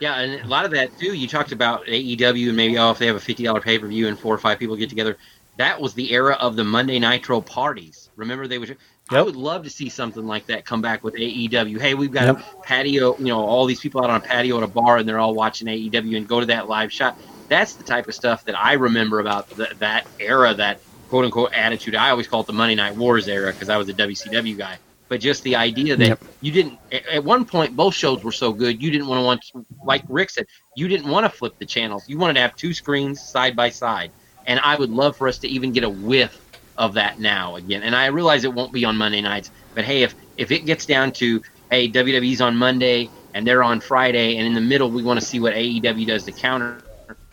Yeah, 0.00 0.16
and 0.16 0.44
a 0.44 0.46
lot 0.48 0.64
of 0.64 0.70
that 0.72 0.98
too. 0.98 1.14
You 1.14 1.28
talked 1.28 1.52
about 1.52 1.86
AEW 1.86 2.48
and 2.48 2.56
maybe 2.56 2.78
oh, 2.78 2.90
if 2.90 2.98
they 2.98 3.06
have 3.06 3.16
a 3.16 3.20
fifty 3.20 3.44
dollar 3.44 3.60
pay 3.60 3.78
per 3.78 3.86
view 3.86 4.08
and 4.08 4.18
four 4.18 4.34
or 4.34 4.38
five 4.38 4.58
people 4.58 4.76
get 4.76 4.88
together, 4.88 5.16
that 5.56 5.80
was 5.80 5.94
the 5.94 6.12
era 6.12 6.34
of 6.34 6.56
the 6.56 6.64
Monday 6.64 6.98
Nitro 6.98 7.40
parties. 7.40 8.10
Remember 8.16 8.46
they 8.46 8.58
would. 8.58 8.68
Yep. 8.68 8.78
I 9.10 9.22
would 9.22 9.36
love 9.36 9.64
to 9.64 9.70
see 9.70 9.90
something 9.90 10.26
like 10.26 10.46
that 10.46 10.64
come 10.64 10.80
back 10.80 11.04
with 11.04 11.14
AEW. 11.14 11.78
Hey, 11.78 11.92
we've 11.92 12.10
got 12.10 12.24
yep. 12.24 12.38
a 12.38 12.62
patio. 12.62 13.16
You 13.18 13.26
know, 13.26 13.40
all 13.40 13.66
these 13.66 13.80
people 13.80 14.02
out 14.02 14.08
on 14.08 14.16
a 14.16 14.24
patio 14.24 14.56
at 14.56 14.62
a 14.62 14.66
bar, 14.66 14.96
and 14.96 15.08
they're 15.08 15.18
all 15.18 15.34
watching 15.34 15.68
AEW 15.68 16.16
and 16.16 16.26
go 16.26 16.40
to 16.40 16.46
that 16.46 16.68
live 16.68 16.90
shot. 16.90 17.18
That's 17.48 17.74
the 17.74 17.84
type 17.84 18.08
of 18.08 18.14
stuff 18.14 18.46
that 18.46 18.58
I 18.58 18.72
remember 18.72 19.20
about 19.20 19.50
the, 19.50 19.74
that 19.78 20.06
era, 20.18 20.54
that 20.54 20.80
quote 21.10 21.26
unquote 21.26 21.52
attitude. 21.52 21.94
I 21.94 22.10
always 22.10 22.26
call 22.26 22.40
it 22.40 22.46
the 22.46 22.54
Monday 22.54 22.74
Night 22.74 22.96
Wars 22.96 23.28
era 23.28 23.52
because 23.52 23.68
I 23.68 23.76
was 23.76 23.90
a 23.90 23.94
WCW 23.94 24.56
guy 24.56 24.78
but 25.14 25.20
just 25.20 25.44
the 25.44 25.54
idea 25.54 25.94
that 25.94 26.08
yep. 26.08 26.24
you 26.40 26.50
didn't 26.50 26.76
at 26.90 27.22
one 27.22 27.44
point 27.44 27.76
both 27.76 27.94
shows 27.94 28.24
were 28.24 28.32
so 28.32 28.52
good 28.52 28.82
you 28.82 28.90
didn't 28.90 29.06
want 29.06 29.20
to 29.20 29.24
want 29.24 29.66
like 29.84 30.02
rick 30.08 30.28
said 30.28 30.44
you 30.74 30.88
didn't 30.88 31.08
want 31.08 31.24
to 31.24 31.30
flip 31.30 31.56
the 31.60 31.64
channels. 31.64 32.08
You 32.08 32.18
wanted 32.18 32.34
to 32.34 32.40
have 32.40 32.56
two 32.56 32.74
screens 32.74 33.22
side 33.22 33.54
by 33.54 33.70
side. 33.70 34.10
And 34.48 34.58
i 34.64 34.74
would 34.74 34.90
love 34.90 35.16
for 35.16 35.28
us 35.28 35.38
to 35.38 35.48
even 35.48 35.70
get 35.70 35.84
a 35.84 35.88
whiff 35.88 36.36
of 36.76 36.94
that 36.94 37.20
now 37.20 37.54
again. 37.54 37.84
And 37.84 37.94
i 37.94 38.06
realize 38.06 38.42
it 38.42 38.52
won't 38.52 38.72
be 38.72 38.84
on 38.84 38.96
monday 38.96 39.20
nights 39.20 39.52
but 39.76 39.84
hey 39.84 40.02
if 40.02 40.16
if 40.36 40.50
it 40.50 40.66
gets 40.66 40.84
down 40.84 41.12
to 41.12 41.40
hey 41.70 41.86
wwe's 41.86 42.40
on 42.40 42.56
monday 42.56 43.08
and 43.34 43.46
they're 43.46 43.62
on 43.62 43.78
friday 43.78 44.38
and 44.38 44.48
in 44.48 44.52
the 44.52 44.60
middle 44.60 44.90
we 44.90 45.04
want 45.04 45.20
to 45.20 45.24
see 45.24 45.38
what 45.38 45.54
aew 45.54 46.06
does 46.08 46.24
to 46.24 46.32
counter 46.32 46.82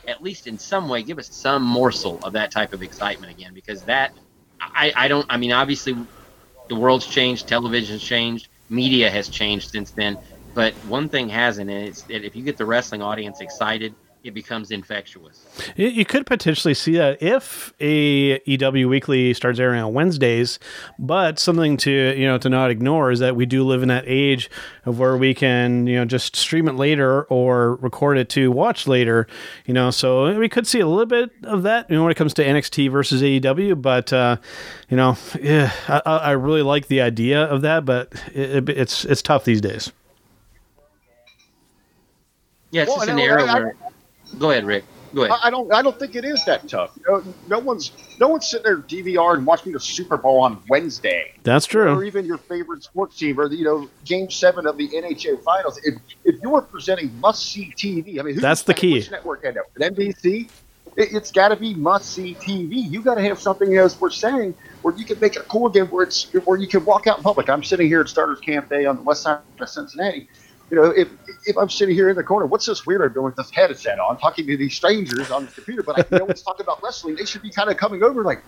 at 0.07 0.21
least 0.21 0.45
in 0.45 0.59
some 0.59 0.88
way 0.88 1.01
give 1.01 1.17
us 1.17 1.34
some 1.34 1.63
morsel 1.63 2.19
of 2.21 2.34
that 2.34 2.51
type 2.51 2.73
of 2.73 2.84
excitement 2.84 3.32
again 3.32 3.55
because 3.55 3.82
that 3.82 4.11
I, 4.59 4.93
I 4.95 5.07
don't 5.07 5.25
i 5.32 5.38
mean 5.38 5.51
obviously 5.51 5.95
the 6.72 6.78
world's 6.78 7.05
changed, 7.05 7.49
television's 7.49 8.01
changed, 8.01 8.47
media 8.69 9.11
has 9.11 9.28
changed 9.28 9.69
since 9.72 9.91
then. 9.91 10.17
But 10.55 10.76
one 10.82 11.09
thing 11.09 11.28
hasn't, 11.28 11.69
and 11.69 11.88
it's 11.89 12.05
that 12.05 12.26
if 12.26 12.34
you 12.34 12.43
get 12.43 12.57
the 12.57 12.65
wrestling 12.65 13.01
audience 13.01 13.41
excited, 13.41 13.93
it 14.24 14.34
becomes 14.34 14.69
infectious. 14.69 15.45
You 15.76 16.05
could 16.05 16.26
potentially 16.26 16.74
see 16.74 16.93
that 16.97 17.22
if 17.24 17.74
AEW 17.80 18.88
Weekly 18.88 19.34
starts 19.34 19.59
airing 19.59 19.82
on 19.82 19.93
Wednesdays, 19.93 20.59
but 20.99 21.39
something 21.39 21.76
to 21.78 21.91
you 21.91 22.26
know 22.26 22.38
to 22.38 22.49
not 22.49 22.69
ignore 22.69 23.11
is 23.11 23.19
that 23.19 23.36
we 23.36 23.45
do 23.45 23.63
live 23.63 23.82
in 23.82 23.88
that 23.89 24.03
age 24.05 24.49
of 24.86 24.99
where 24.99 25.17
we 25.17 25.34
can 25.34 25.88
you 25.88 25.95
know 25.95 26.05
just 26.05 26.36
stream 26.36 26.67
it 26.67 26.76
later 26.76 27.24
or 27.24 27.76
record 27.78 28.17
it 28.17 28.30
to 28.30 28.51
watch 28.51 28.88
later. 28.88 29.28
You 29.65 29.74
know, 29.74 29.89
so 29.89 30.38
we 30.38 30.49
could 30.49 30.67
see 30.67 30.80
a 30.80 30.88
little 30.88 31.05
bit 31.05 31.32
of 31.43 31.63
that 31.63 31.89
you 31.89 31.95
know 31.95 32.03
when 32.03 32.11
it 32.11 32.15
comes 32.15 32.34
to 32.36 32.43
NXT 32.43 32.91
versus 32.91 33.22
AEW, 33.24 33.82
but 33.82 34.13
uh, 34.13 34.38
you 34.89 34.97
know, 34.97 35.17
yeah, 35.41 35.72
I, 35.88 35.99
I, 36.05 36.32
really 36.32 36.61
like 36.61 36.88
the 36.88 37.01
idea 37.01 37.43
of 37.43 37.61
that, 37.61 37.86
but 37.86 38.13
it, 38.34 38.69
it's 38.69 39.03
it's 39.05 39.22
tough 39.22 39.45
these 39.45 39.61
days. 39.61 39.91
Yeah, 42.69 42.84
it's 42.84 42.89
well, 42.89 42.99
just 42.99 43.09
an 43.09 43.19
era 43.19 43.45
where 43.45 43.76
Go 44.39 44.51
ahead, 44.51 44.65
Rick. 44.65 44.86
Go 45.13 45.24
ahead. 45.24 45.38
I, 45.43 45.49
don't. 45.49 45.74
I 45.74 45.82
don't 45.82 45.97
think 45.97 46.15
it 46.15 46.24
is 46.24 46.45
that 46.45 46.67
tough. 46.67 46.91
You 46.97 47.11
know, 47.11 47.24
no 47.47 47.59
one's. 47.59 47.91
No 48.19 48.30
one's 48.30 48.47
sitting 48.47 48.63
there 48.63 48.78
DVR 48.78 49.36
and 49.36 49.45
watching 49.45 49.72
the 49.72 49.80
Super 49.80 50.17
Bowl 50.17 50.39
on 50.39 50.61
Wednesday. 50.69 51.34
That's 51.43 51.65
true. 51.65 51.89
Or 51.89 52.03
even 52.03 52.26
your 52.26 52.38
favorite 52.38 52.84
sports 52.84 53.17
team, 53.17 53.39
or 53.39 53.49
the, 53.49 53.55
you 53.55 53.65
know, 53.65 53.89
Game 54.05 54.30
Seven 54.30 54.65
of 54.65 54.78
the 54.78 54.88
NHL 54.88 55.43
Finals. 55.43 55.80
If 55.84 55.95
if 56.24 56.41
you're 56.41 56.61
presenting 56.61 57.17
must 57.19 57.51
see 57.51 57.74
TV, 57.76 58.19
I 58.19 58.24
mean, 58.24 58.38
that's 58.38 58.63
the 58.63 58.74
key. 58.74 59.05
network 59.11 59.43
end 59.43 59.57
up? 59.57 59.65
An 59.76 59.93
NBC. 59.93 60.49
It, 60.97 61.11
has 61.11 61.32
got 61.32 61.49
to 61.49 61.55
be 61.55 61.74
must 61.74 62.11
see 62.11 62.36
TV. 62.36 62.89
You 62.89 63.01
got 63.01 63.15
to 63.15 63.22
have 63.22 63.39
something, 63.39 63.78
as 63.78 63.99
we're 63.99 64.09
saying, 64.09 64.53
where 64.82 64.93
you 64.93 65.05
can 65.05 65.17
make 65.22 65.38
it 65.38 65.47
cool 65.47 65.67
again, 65.67 65.86
where 65.88 66.03
it's 66.03 66.26
where 66.45 66.57
you 66.57 66.67
can 66.67 66.84
walk 66.84 67.07
out 67.07 67.17
in 67.17 67.24
public. 67.24 67.49
I'm 67.49 67.63
sitting 67.63 67.88
here 67.88 68.01
at 68.01 68.09
Starters 68.09 68.41
Cafe 68.41 68.86
on 68.86 68.97
the 68.97 69.01
west 69.01 69.24
side 69.24 69.39
of 69.59 69.69
Cincinnati 69.69 70.28
you 70.72 70.78
know, 70.78 70.86
if 70.86 71.09
if 71.45 71.57
I'm 71.57 71.69
sitting 71.69 71.93
here 71.93 72.09
in 72.09 72.15
the 72.15 72.24
corner, 72.24 72.45
what's 72.45 72.65
this 72.65 72.82
weirdo 72.82 73.13
doing 73.13 73.26
with 73.26 73.36
this 73.36 73.51
headset 73.51 73.99
on, 73.99 74.17
talking 74.17 74.47
to 74.47 74.55
these 74.55 74.74
strangers 74.74 75.30
on 75.30 75.45
the 75.45 75.51
computer? 75.51 75.84
But 75.84 76.13
I 76.13 76.17
know 76.17 76.28
it's 76.28 76.41
talking 76.41 76.63
about 76.63 76.82
wrestling. 76.82 77.15
They 77.15 77.26
should 77.26 77.41
be 77.41 77.51
kind 77.51 77.69
of 77.69 77.76
coming 77.76 78.01
over 78.03 78.24
like, 78.24 78.41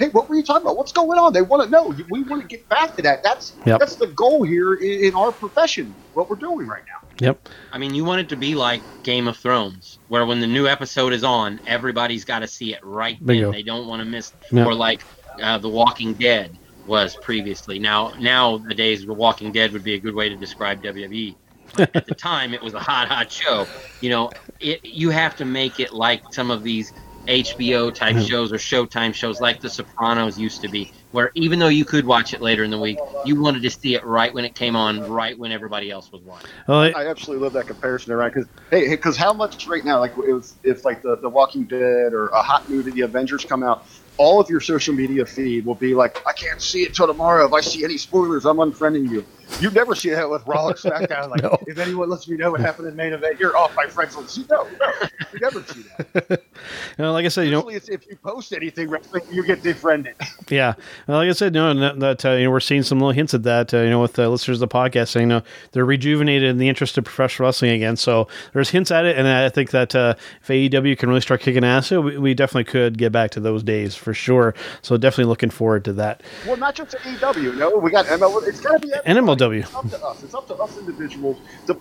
hey, 0.00 0.08
what 0.08 0.28
were 0.28 0.34
you 0.34 0.42
talking 0.42 0.62
about? 0.62 0.76
What's 0.76 0.90
going 0.90 1.20
on? 1.20 1.32
They 1.32 1.42
want 1.42 1.62
to 1.62 1.70
know. 1.70 1.94
We 2.10 2.24
want 2.24 2.42
to 2.42 2.48
get 2.48 2.68
back 2.68 2.96
to 2.96 3.02
that. 3.02 3.22
That's 3.22 3.54
yep. 3.64 3.78
that's 3.78 3.94
the 3.94 4.08
goal 4.08 4.42
here 4.42 4.74
in, 4.74 5.04
in, 5.04 5.14
our 5.14 5.30
profession. 5.30 5.94
What 6.14 6.28
we're 6.28 6.36
doing 6.36 6.66
right 6.66 6.82
now. 6.86 7.08
Yep. 7.20 7.48
I 7.72 7.78
mean, 7.78 7.94
you 7.94 8.04
want 8.04 8.22
it 8.22 8.28
to 8.30 8.36
be 8.36 8.56
like 8.56 8.82
Game 9.04 9.28
of 9.28 9.36
Thrones, 9.36 10.00
where 10.08 10.26
when 10.26 10.40
the 10.40 10.46
new 10.48 10.66
episode 10.66 11.12
is 11.12 11.22
on, 11.22 11.60
everybody's 11.64 12.24
got 12.24 12.40
to 12.40 12.48
see 12.48 12.74
it 12.74 12.84
right 12.84 13.18
then. 13.20 13.52
They 13.52 13.62
don't 13.62 13.86
want 13.86 14.00
to 14.00 14.04
miss. 14.04 14.32
Yep. 14.50 14.66
Or 14.66 14.74
like 14.74 15.02
uh, 15.40 15.58
The 15.58 15.68
Walking 15.68 16.14
Dead 16.14 16.58
was 16.88 17.14
previously. 17.14 17.78
Now, 17.78 18.14
now 18.18 18.58
The 18.58 18.74
days 18.74 19.06
the 19.06 19.12
Walking 19.12 19.52
Dead 19.52 19.72
would 19.72 19.84
be 19.84 19.94
a 19.94 20.00
good 20.00 20.14
way 20.14 20.28
to 20.28 20.36
describe 20.36 20.82
WWE 20.82 21.36
at 21.78 22.06
the 22.06 22.14
time 22.14 22.54
it 22.54 22.62
was 22.62 22.74
a 22.74 22.80
hot, 22.80 23.08
hot 23.08 23.30
show. 23.30 23.66
You 24.00 24.10
know, 24.10 24.30
it 24.60 24.84
you 24.84 25.10
have 25.10 25.36
to 25.36 25.44
make 25.44 25.80
it 25.80 25.92
like 25.92 26.32
some 26.32 26.50
of 26.50 26.62
these 26.62 26.92
HBO 27.28 27.94
type 27.94 28.16
mm-hmm. 28.16 28.24
shows 28.24 28.52
or 28.52 28.56
Showtime 28.56 29.12
shows 29.12 29.40
like 29.40 29.60
The 29.60 29.68
Sopranos 29.68 30.38
used 30.38 30.62
to 30.62 30.68
be, 30.68 30.92
where 31.12 31.30
even 31.34 31.58
though 31.58 31.68
you 31.68 31.84
could 31.84 32.06
watch 32.06 32.32
it 32.32 32.40
later 32.40 32.64
in 32.64 32.70
the 32.70 32.78
week, 32.78 32.98
you 33.26 33.38
wanted 33.38 33.62
to 33.62 33.70
see 33.70 33.94
it 33.94 34.04
right 34.04 34.32
when 34.32 34.46
it 34.46 34.54
came 34.54 34.74
on, 34.74 35.06
right 35.10 35.38
when 35.38 35.52
everybody 35.52 35.90
else 35.90 36.10
was 36.10 36.22
watching. 36.22 36.48
Well, 36.66 36.80
I, 36.80 36.90
I 36.90 37.06
absolutely 37.06 37.44
love 37.44 37.52
that 37.52 37.66
comparison, 37.66 38.14
right? 38.14 38.32
Because 38.32 38.48
hey, 38.70 38.88
because 38.88 39.16
how 39.16 39.34
much 39.34 39.66
right 39.66 39.84
now, 39.84 40.00
like 40.00 40.14
if 40.16 40.52
if 40.62 40.84
like 40.86 41.02
the, 41.02 41.16
the 41.16 41.28
Walking 41.28 41.64
Dead 41.64 42.14
or 42.14 42.28
a 42.28 42.42
hot 42.42 42.68
movie, 42.70 42.92
the 42.92 43.02
Avengers 43.02 43.44
come 43.44 43.62
out, 43.62 43.86
all 44.16 44.40
of 44.40 44.48
your 44.48 44.60
social 44.60 44.94
media 44.94 45.26
feed 45.26 45.66
will 45.66 45.74
be 45.74 45.94
like, 45.94 46.26
I 46.26 46.32
can't 46.32 46.62
see 46.62 46.82
it 46.82 46.94
till 46.94 47.06
tomorrow. 47.06 47.46
If 47.46 47.52
I 47.52 47.60
see 47.60 47.84
any 47.84 47.98
spoilers, 47.98 48.46
I'm 48.46 48.56
unfriending 48.56 49.10
you. 49.10 49.24
You 49.60 49.70
never 49.70 49.94
see 49.94 50.10
that 50.10 50.28
with 50.28 50.46
Raw 50.46 50.68
or 50.68 50.74
SmackDown. 50.74 51.30
Like, 51.30 51.42
No. 51.42 51.58
if 51.66 51.78
anyone 51.78 52.08
lets 52.08 52.28
me 52.28 52.36
know 52.36 52.50
what 52.50 52.60
happened 52.60 52.88
in 52.88 52.96
main 52.96 53.12
event, 53.12 53.40
you're 53.40 53.56
off 53.56 53.74
my 53.74 53.86
friends 53.86 54.16
list. 54.16 54.48
No, 54.50 54.64
no, 54.78 54.92
you 55.32 55.38
never 55.40 55.62
see 55.62 55.84
that. 55.98 56.42
You 56.98 57.04
know, 57.04 57.12
like 57.12 57.24
I 57.24 57.28
said, 57.28 57.42
you 57.46 57.52
know, 57.52 57.68
if 57.68 57.88
you 57.88 58.16
post 58.16 58.52
anything 58.52 58.92
you 59.30 59.44
get 59.44 59.62
defriended. 59.62 60.14
Yeah, 60.48 60.74
well, 61.06 61.18
like 61.18 61.28
I 61.28 61.32
said, 61.32 61.52
no, 61.52 61.72
that, 61.74 62.00
that 62.00 62.24
uh, 62.24 62.30
you 62.32 62.44
know 62.44 62.50
we're 62.50 62.58
seeing 62.60 62.82
some 62.82 62.98
little 62.98 63.12
hints 63.12 63.34
at 63.34 63.42
that. 63.42 63.72
Uh, 63.74 63.78
you 63.82 63.90
know, 63.90 64.00
with 64.00 64.18
uh, 64.18 64.28
listeners 64.28 64.60
of 64.62 64.68
the 64.68 64.74
podcast 64.74 65.08
saying, 65.08 65.24
you 65.28 65.36
know, 65.36 65.42
they're 65.72 65.84
rejuvenated 65.84 66.48
in 66.48 66.56
the 66.58 66.68
interest 66.68 66.96
of 66.98 67.04
professional 67.04 67.46
wrestling 67.46 67.72
again. 67.72 67.96
So 67.96 68.28
there's 68.54 68.70
hints 68.70 68.90
at 68.90 69.04
it, 69.04 69.16
and 69.18 69.28
I 69.28 69.50
think 69.50 69.70
that 69.70 69.94
uh, 69.94 70.14
if 70.40 70.48
AEW 70.48 70.98
can 70.98 71.10
really 71.10 71.20
start 71.20 71.40
kicking 71.42 71.64
ass, 71.64 71.90
we, 71.90 72.16
we 72.18 72.34
definitely 72.34 72.64
could 72.64 72.96
get 72.98 73.12
back 73.12 73.30
to 73.32 73.40
those 73.40 73.62
days 73.62 73.94
for 73.94 74.14
sure. 74.14 74.54
So 74.82 74.96
definitely 74.96 75.28
looking 75.28 75.50
forward 75.50 75.84
to 75.84 75.92
that. 75.94 76.22
well, 76.46 76.56
not 76.56 76.74
just 76.74 76.96
AEW. 76.96 77.56
No, 77.58 77.76
we 77.76 77.90
got 77.90 78.06
ML. 78.06 78.48
It's 78.48 78.60
got 78.60 78.80
to 78.80 78.86
be 78.86 78.92
everybody. 78.94 79.37
MLW. 79.38 79.60
It's 79.60 79.74
up 79.76 79.88
to 79.90 80.02
us. 80.04 80.22
It's 80.24 80.34
up 80.34 80.46
to 80.48 80.56
us 80.56 80.78
individuals 80.78 81.38
to, 81.66 81.74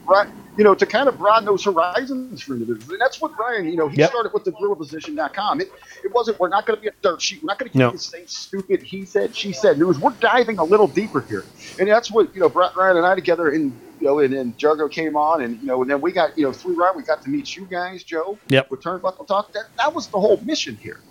you 0.58 0.64
know, 0.64 0.76
to 0.76 0.86
kind 0.86 1.10
of 1.10 1.18
broaden 1.18 1.46
those 1.46 1.64
horizons 1.66 2.44
for 2.44 2.54
individuals. 2.54 2.90
And 2.90 3.02
that's 3.02 3.22
what 3.22 3.36
Brian, 3.38 3.68
you 3.68 3.78
know, 3.78 3.88
he 3.90 3.98
Yep. 3.98 4.10
started 4.10 4.34
with 4.34 4.46
the. 4.46 4.54
It, 5.62 5.70
it 6.06 6.14
wasn't. 6.14 6.40
We're 6.40 6.50
not 6.50 6.66
going 6.68 6.78
to 6.78 6.82
be 6.82 6.90
a 6.90 6.94
dirt 7.04 7.22
sheet. 7.22 7.44
We're 7.44 7.48
not 7.50 7.60
going 7.60 7.70
to 7.70 7.74
keep 7.74 7.80
No. 7.80 7.92
the 7.92 8.00
same 8.00 8.28
stupid 8.28 8.84
he 8.84 9.06
said, 9.06 9.36
she 9.36 9.54
said 9.54 9.80
news. 9.80 10.00
We're 10.00 10.12
diving 10.22 10.60
a 10.60 10.66
little 10.66 10.88
deeper 10.88 11.26
here, 11.30 11.46
and 11.80 11.90
that's 11.90 12.12
what 12.12 12.34
you 12.36 12.42
know. 12.42 12.50
Brett 12.50 12.72
Ryan 12.78 12.98
and 12.98 13.08
I 13.08 13.16
together, 13.16 13.50
and 13.50 13.82
you 14.00 14.08
know, 14.08 14.20
and 14.20 14.34
then 14.34 14.54
Jargo 14.54 14.92
came 14.92 15.18
on, 15.18 15.44
and 15.44 15.60
you 15.62 15.68
know, 15.68 15.82
and 15.84 15.92
then 15.92 16.02
we 16.02 16.14
got 16.14 16.38
you 16.38 16.46
know 16.46 16.54
through 16.54 16.76
Ryan, 16.78 16.98
we 16.98 17.04
got 17.04 17.22
to 17.24 17.30
meet 17.30 17.56
you 17.56 17.68
guys, 17.68 18.04
Joe. 18.04 18.40
Yep. 18.50 18.72
With 18.72 18.82
Turnbuckle 18.84 19.28
Talk. 19.28 19.54
That 19.54 19.66
that 19.80 19.96
was 19.96 20.10
the 20.10 20.20
whole 20.20 20.42
mission 20.46 20.78
here, 20.78 21.02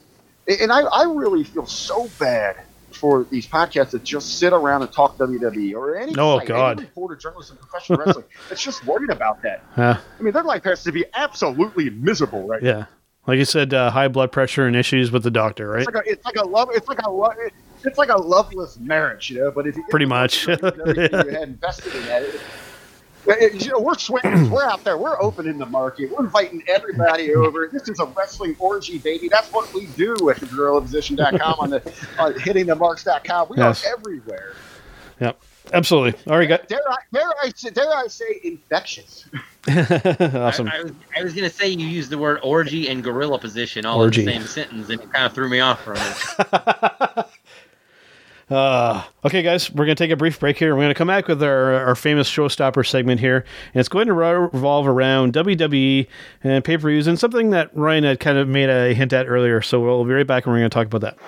and 0.48 0.60
and 0.62 0.73
I 0.73 0.82
I 0.82 1.05
really 1.05 1.44
feel 1.44 1.66
so 1.66 2.09
bad. 2.20 2.56
For 2.97 3.24
these 3.31 3.47
podcasts 3.47 3.90
that 3.90 4.02
just 4.05 4.39
sit 4.39 4.52
around 4.52 4.82
and 4.82 4.93
talk 4.93 5.16
WWE 5.18 5.74
or 5.74 5.97
any, 5.97 6.14
Oh, 6.18 6.39
site, 6.39 6.48
God. 6.48 6.78
any 6.78 6.86
reporter, 6.86 7.16
journalist 7.16 7.51
in 7.51 7.56
professional 7.59 7.98
wrestling 7.98 8.24
that's 8.48 8.62
just 8.62 8.85
worried 8.86 9.10
about 9.10 9.43
that. 9.43 9.62
Uh, 9.77 9.97
I 10.18 10.23
mean, 10.23 10.32
their 10.32 10.43
life 10.44 10.64
has 10.64 10.82
to 10.85 10.93
be 10.93 11.05
absolutely 11.14 11.90
miserable, 11.90 12.47
right? 12.47 12.62
yeah, 12.62 12.86
like 13.27 13.39
you 13.39 13.44
said, 13.44 13.74
uh, 13.74 13.90
high 13.90 14.09
blood 14.09 14.32
pressure 14.32 14.66
and 14.66 14.74
issues 14.74 15.10
with 15.12 15.23
the 15.23 15.31
doctor, 15.31 15.68
right? 15.68 15.82
It's 15.82 15.94
like 15.94 16.06
a, 16.06 16.10
it's 16.10 16.24
like 16.24 16.36
a 16.36 16.44
love, 16.47 16.70
it's 16.73 16.89
like 16.89 17.01
a 17.05 17.10
love, 17.10 17.35
it's 17.85 17.98
like 17.98 18.09
a 18.09 18.16
loveless 18.16 18.78
marriage, 18.78 19.31
you 19.31 19.40
know. 19.40 19.51
But 19.51 19.66
if 19.66 19.77
you 19.77 19.85
Pretty 19.90 20.06
much. 20.06 20.47
you, 20.48 20.56
know, 20.56 20.73
you 20.86 21.01
had 21.02 21.23
invested 21.48 21.94
in 21.94 22.05
that, 22.06 22.23
it- 22.23 22.40
you 23.26 23.70
know, 23.70 23.80
we're 23.80 23.94
swingers, 23.98 24.48
we're 24.48 24.62
out 24.64 24.84
there, 24.84 24.96
we're 24.96 25.20
opening 25.20 25.58
the 25.58 25.66
market, 25.66 26.10
we're 26.10 26.24
inviting 26.24 26.62
everybody 26.68 27.34
over. 27.34 27.68
This 27.72 27.88
is 27.88 27.98
a 28.00 28.04
wrestling 28.06 28.54
orgy, 28.58 28.98
baby. 28.98 29.28
That's 29.28 29.50
what 29.52 29.72
we 29.74 29.86
do 29.96 30.30
at 30.30 30.38
the 30.38 30.46
GorillaPosition.com 30.46 31.54
on 31.58 31.70
the 31.70 31.76
on 32.18 32.34
hittingthemarks.com. 32.34 33.48
We 33.50 33.56
Yes. 33.58 33.84
are 33.84 33.92
everywhere. 33.98 34.54
Yep, 35.20 35.40
absolutely. 35.72 36.20
All 36.30 36.38
right, 36.38 36.48
got 36.48 36.68
Dare 36.68 36.80
I, 36.88 36.96
dare 37.12 37.30
I, 37.42 37.50
say- 37.54 37.70
dare 37.70 37.90
I 37.94 38.06
say, 38.08 38.40
infectious? 38.44 39.24
awesome. 39.68 40.68
I, 40.68 40.76
I 40.78 40.82
was, 40.82 40.92
I 41.18 41.22
was 41.24 41.32
going 41.34 41.48
to 41.48 41.54
say 41.54 41.68
you 41.70 41.86
used 41.86 42.10
the 42.10 42.18
word 42.18 42.38
orgy 42.44 42.88
and 42.88 43.02
gorilla 43.02 43.38
position 43.38 43.84
all 43.86 43.98
Orgy. 44.00 44.20
in 44.20 44.26
the 44.26 44.32
same 44.32 44.42
sentence, 44.42 44.90
and 44.90 45.00
it 45.00 45.12
kind 45.12 45.24
of 45.26 45.32
threw 45.32 45.48
me 45.48 45.58
off 45.60 45.82
for 45.82 45.94
a 45.94 45.98
minute. 45.98 47.26
Uh, 48.50 49.02
okay, 49.26 49.42
guys, 49.42 49.72
we're 49.72 49.84
going 49.84 49.96
to 49.96 50.04
take 50.04 50.12
a 50.12 50.16
brief 50.16 50.38
break 50.38 50.56
here. 50.56 50.74
We're 50.74 50.82
going 50.82 50.94
to 50.94 50.94
come 50.94 51.08
back 51.08 51.26
with 51.26 51.42
our, 51.42 51.74
our 51.74 51.96
famous 51.96 52.30
showstopper 52.30 52.86
segment 52.86 53.20
here, 53.20 53.44
and 53.74 53.80
it's 53.80 53.88
going 53.88 54.06
to 54.06 54.14
revolve 54.14 54.86
around 54.86 55.32
WWE 55.32 56.06
and 56.44 56.64
pay 56.64 56.78
per 56.78 56.88
views 56.88 57.08
and 57.08 57.18
something 57.18 57.50
that 57.50 57.76
Ryan 57.76 58.04
had 58.04 58.20
kind 58.20 58.38
of 58.38 58.46
made 58.46 58.70
a 58.70 58.94
hint 58.94 59.12
at 59.12 59.26
earlier. 59.26 59.60
So 59.62 59.80
we'll 59.80 60.04
be 60.04 60.12
right 60.12 60.26
back 60.26 60.46
and 60.46 60.52
we're 60.52 60.60
going 60.60 60.70
to 60.70 60.74
talk 60.74 60.86
about 60.86 61.00
that. 61.00 61.18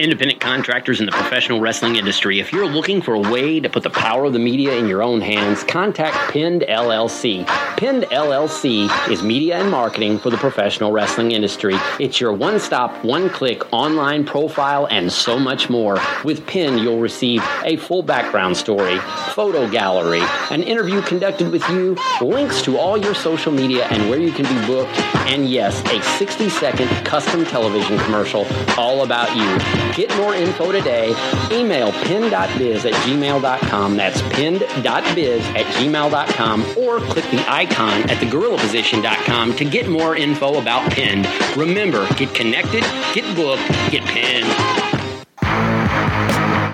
Independent 0.00 0.40
contractors 0.40 1.00
in 1.00 1.06
the 1.06 1.12
professional 1.12 1.60
wrestling 1.60 1.96
industry, 1.96 2.40
if 2.40 2.52
you're 2.52 2.66
looking 2.66 3.02
for 3.02 3.14
a 3.14 3.20
way 3.20 3.60
to 3.60 3.68
put 3.68 3.82
the 3.82 3.90
power 3.90 4.24
of 4.24 4.32
the 4.32 4.38
media 4.38 4.74
in 4.74 4.88
your 4.88 5.02
own 5.02 5.20
hands, 5.20 5.62
contact 5.62 6.32
Pinned 6.32 6.62
LLC. 6.62 7.46
Pinned 7.76 8.04
LLC 8.04 8.88
is 9.10 9.22
media 9.22 9.58
and 9.58 9.70
marketing 9.70 10.18
for 10.18 10.30
the 10.30 10.38
professional 10.38 10.90
wrestling 10.90 11.32
industry. 11.32 11.74
It's 12.00 12.20
your 12.20 12.32
one 12.32 12.58
stop, 12.58 13.04
one 13.04 13.28
click 13.28 13.70
online 13.72 14.24
profile 14.24 14.88
and 14.90 15.12
so 15.12 15.38
much 15.38 15.68
more. 15.68 16.00
With 16.24 16.46
Pinned, 16.46 16.80
you'll 16.80 17.00
receive 17.00 17.41
a 17.64 17.76
full 17.76 18.02
background 18.02 18.56
story, 18.56 18.98
photo 19.34 19.68
gallery, 19.68 20.22
an 20.50 20.62
interview 20.62 21.02
conducted 21.02 21.50
with 21.50 21.66
you, 21.70 21.96
links 22.20 22.62
to 22.62 22.78
all 22.78 22.96
your 22.96 23.14
social 23.14 23.52
media 23.52 23.86
and 23.86 24.08
where 24.08 24.20
you 24.20 24.32
can 24.32 24.44
be 24.44 24.66
booked, 24.66 24.96
and 25.26 25.48
yes, 25.48 25.80
a 25.90 26.02
60 26.18 26.48
second 26.48 26.88
custom 27.04 27.44
television 27.44 27.98
commercial 28.00 28.46
all 28.78 29.02
about 29.02 29.34
you. 29.36 29.94
Get 29.94 30.14
more 30.16 30.34
info 30.34 30.72
today. 30.72 31.14
Email 31.50 31.92
pin.biz 32.04 32.84
at 32.84 32.92
gmail.com. 32.92 33.96
That's 33.96 34.22
pin.biz 34.34 35.46
at 35.46 35.66
gmail.com 35.76 36.62
or 36.78 37.00
click 37.00 37.24
the 37.30 37.44
icon 37.48 38.10
at 38.10 38.18
thegorillaposition.com 38.18 39.56
to 39.56 39.64
get 39.64 39.88
more 39.88 40.16
info 40.16 40.60
about 40.60 40.92
Pinned. 40.92 41.26
Remember, 41.56 42.06
get 42.14 42.34
connected, 42.34 42.82
get 43.14 43.24
booked, 43.34 43.66
get 43.90 44.04
pinned. 44.04 44.91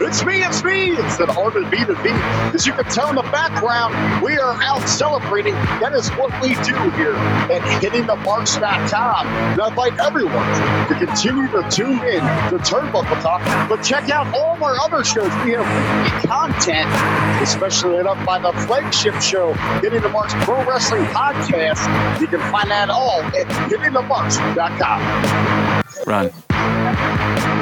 It's 0.01 0.25
me, 0.25 0.45
it's 0.45 0.62
me. 0.62 0.93
It's 0.93 1.19
of 1.19 1.29
B 1.70 1.85
to 1.85 1.95
B. 2.03 2.11
As 2.55 2.66
you 2.66 2.73
can 2.73 2.85
tell 2.85 3.09
in 3.11 3.16
the 3.16 3.23
background, 3.23 4.23
we 4.23 4.39
are 4.39 4.55
out 4.62 4.89
celebrating. 4.89 5.55
That 5.81 5.93
is 5.93 6.09
what 6.11 6.31
we 6.41 6.55
do 6.62 6.91
here 6.97 7.16
at 7.16 7.62
hittingthemarks.com. 7.83 9.27
And 9.27 9.61
I 9.61 9.69
invite 9.69 9.99
everyone 9.99 10.47
to 10.89 10.95
continue 10.95 11.49
to 11.51 11.69
tune 11.69 11.99
in 12.05 12.20
to 12.51 12.59
Turnbuckle 12.62 13.20
Talk, 13.23 13.43
but 13.69 13.83
check 13.83 14.09
out 14.11 14.33
all 14.35 14.55
of 14.55 14.62
our 14.62 14.79
other 14.79 15.03
shows. 15.03 15.33
We 15.45 15.53
have 15.53 15.66
weekly 15.66 16.29
content, 16.29 16.89
especially 17.43 17.97
lit 17.97 18.07
up 18.07 18.25
by 18.25 18.39
the 18.39 18.53
flagship 18.66 19.20
show, 19.20 19.53
Hitting 19.83 20.03
the 20.03 20.11
Marks 20.11 20.35
Pro 20.45 20.65
Wrestling 20.65 21.07
Podcast. 21.07 22.20
You 22.20 22.29
can 22.29 22.41
find 22.53 22.70
that 22.70 22.89
all 22.89 23.20
at 23.23 23.47
hittingthemarks.com. 23.69 25.03
Run. 26.07 27.57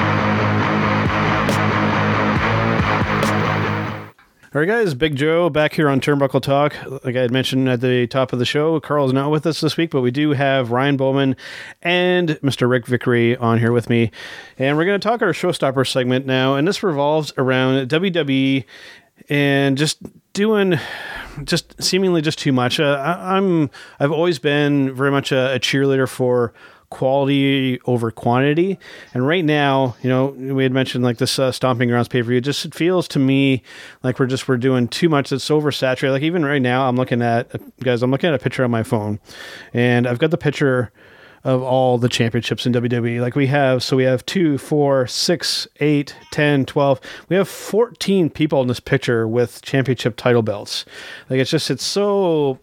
All 4.56 4.60
right, 4.60 4.68
guys, 4.68 4.94
Big 4.94 5.16
Joe 5.16 5.50
back 5.50 5.74
here 5.74 5.86
on 5.86 6.00
Turnbuckle 6.00 6.40
Talk. 6.40 6.74
Like 7.04 7.14
I 7.14 7.20
had 7.20 7.30
mentioned 7.30 7.68
at 7.68 7.82
the 7.82 8.06
top 8.06 8.32
of 8.32 8.38
the 8.38 8.46
show, 8.46 8.80
Carl 8.80 9.04
is 9.04 9.12
not 9.12 9.30
with 9.30 9.44
us 9.44 9.60
this 9.60 9.76
week, 9.76 9.90
but 9.90 10.00
we 10.00 10.10
do 10.10 10.30
have 10.30 10.70
Ryan 10.70 10.96
Bowman 10.96 11.36
and 11.82 12.30
Mr. 12.42 12.66
Rick 12.66 12.86
Vickery 12.86 13.36
on 13.36 13.58
here 13.58 13.70
with 13.70 13.90
me. 13.90 14.10
And 14.58 14.78
we're 14.78 14.86
going 14.86 14.98
to 14.98 15.06
talk 15.06 15.20
our 15.20 15.34
showstopper 15.34 15.86
segment 15.86 16.24
now. 16.24 16.54
And 16.54 16.66
this 16.66 16.82
revolves 16.82 17.34
around 17.36 17.90
WWE 17.90 18.64
and 19.28 19.76
just 19.76 19.98
doing 20.32 20.78
just 21.44 21.82
seemingly 21.82 22.22
just 22.22 22.38
too 22.38 22.52
much. 22.52 22.80
Uh, 22.80 22.94
I, 22.98 23.36
I'm 23.36 23.68
I've 24.00 24.10
always 24.10 24.38
been 24.38 24.94
very 24.94 25.10
much 25.10 25.32
a, 25.32 25.56
a 25.56 25.60
cheerleader 25.60 26.08
for 26.08 26.54
quality 26.90 27.80
over 27.86 28.10
quantity. 28.10 28.78
And 29.14 29.26
right 29.26 29.44
now, 29.44 29.96
you 30.02 30.10
know, 30.10 30.26
we 30.26 30.62
had 30.62 30.72
mentioned 30.72 31.04
like 31.04 31.18
this 31.18 31.38
uh, 31.38 31.52
Stomping 31.52 31.88
Grounds 31.88 32.08
pay 32.08 32.22
per 32.22 32.28
view. 32.28 32.40
Just 32.40 32.64
it 32.64 32.74
feels 32.74 33.08
to 33.08 33.18
me 33.18 33.62
like 34.02 34.18
we're 34.18 34.26
just 34.26 34.48
we're 34.48 34.56
doing 34.56 34.88
too 34.88 35.08
much. 35.08 35.32
It's 35.32 35.48
oversaturated. 35.48 36.12
Like 36.12 36.22
even 36.22 36.44
right 36.44 36.62
now, 36.62 36.88
I'm 36.88 36.96
looking 36.96 37.22
at 37.22 37.50
guys. 37.80 38.02
I'm 38.02 38.10
looking 38.10 38.28
at 38.28 38.34
a 38.34 38.38
picture 38.38 38.64
on 38.64 38.70
my 38.70 38.82
phone, 38.82 39.18
and 39.72 40.06
I've 40.06 40.18
got 40.18 40.30
the 40.30 40.38
picture 40.38 40.92
of 41.46 41.62
all 41.62 41.96
the 41.96 42.08
championships 42.08 42.66
in 42.66 42.72
WWE. 42.72 43.20
Like 43.20 43.36
we 43.36 43.46
have, 43.46 43.80
so 43.80 43.96
we 43.96 44.02
have 44.02 44.26
two, 44.26 44.58
four, 44.58 45.06
six, 45.06 45.68
eight, 45.78 46.16
10, 46.32 46.66
12. 46.66 47.00
We 47.28 47.36
have 47.36 47.48
14 47.48 48.30
people 48.30 48.60
in 48.62 48.66
this 48.66 48.80
picture 48.80 49.28
with 49.28 49.62
championship 49.62 50.16
title 50.16 50.42
belts. 50.42 50.84
Like 51.30 51.38
it's 51.38 51.50
just, 51.50 51.70
it's 51.70 51.84
so. 51.84 52.58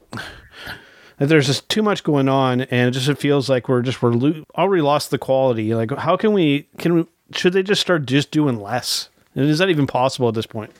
There's 1.17 1.47
just 1.47 1.69
too 1.69 1.83
much 1.83 2.03
going 2.03 2.27
on, 2.27 2.61
and 2.61 2.89
it 2.89 2.91
just 2.91 3.07
it 3.07 3.17
feels 3.17 3.49
like 3.49 3.69
we're 3.69 3.81
just 3.81 4.01
we're 4.01 4.11
lo- 4.11 4.43
already 4.55 4.81
lost 4.81 5.11
the 5.11 5.17
quality. 5.17 5.73
Like, 5.73 5.91
how 5.91 6.17
can 6.17 6.33
we? 6.33 6.67
Can 6.77 6.95
we? 6.95 7.05
Should 7.33 7.53
they 7.53 7.63
just 7.63 7.81
start 7.81 8.05
just 8.05 8.31
doing 8.31 8.59
less? 8.59 9.09
And 9.35 9.45
is 9.45 9.59
that 9.59 9.69
even 9.69 9.87
possible 9.87 10.27
at 10.27 10.35
this 10.35 10.45
point? 10.45 10.71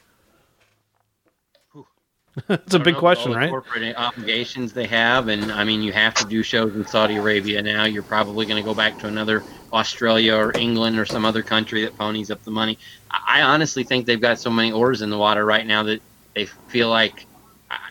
It's 2.49 2.73
a 2.73 2.79
big 2.79 2.95
know, 2.95 2.99
question, 2.99 3.31
right? 3.33 3.49
Corporate 3.49 3.95
obligations 3.95 4.73
they 4.73 4.87
have, 4.87 5.27
and 5.27 5.51
I 5.51 5.63
mean, 5.63 5.83
you 5.83 5.93
have 5.93 6.15
to 6.15 6.25
do 6.25 6.41
shows 6.41 6.75
in 6.75 6.85
Saudi 6.87 7.17
Arabia 7.17 7.61
now. 7.61 7.83
You're 7.85 8.01
probably 8.01 8.47
going 8.47 8.61
to 8.61 8.67
go 8.67 8.73
back 8.73 8.97
to 8.99 9.07
another 9.07 9.43
Australia 9.71 10.35
or 10.35 10.57
England 10.57 10.97
or 10.97 11.05
some 11.05 11.25
other 11.25 11.43
country 11.43 11.83
that 11.83 11.95
ponies 11.95 12.31
up 12.31 12.43
the 12.43 12.51
money. 12.51 12.79
I 13.11 13.43
honestly 13.43 13.83
think 13.83 14.07
they've 14.07 14.19
got 14.19 14.39
so 14.39 14.49
many 14.49 14.71
oars 14.71 15.03
in 15.03 15.11
the 15.11 15.17
water 15.17 15.45
right 15.45 15.65
now 15.65 15.83
that 15.83 16.01
they 16.33 16.45
feel 16.45 16.89
like 16.89 17.27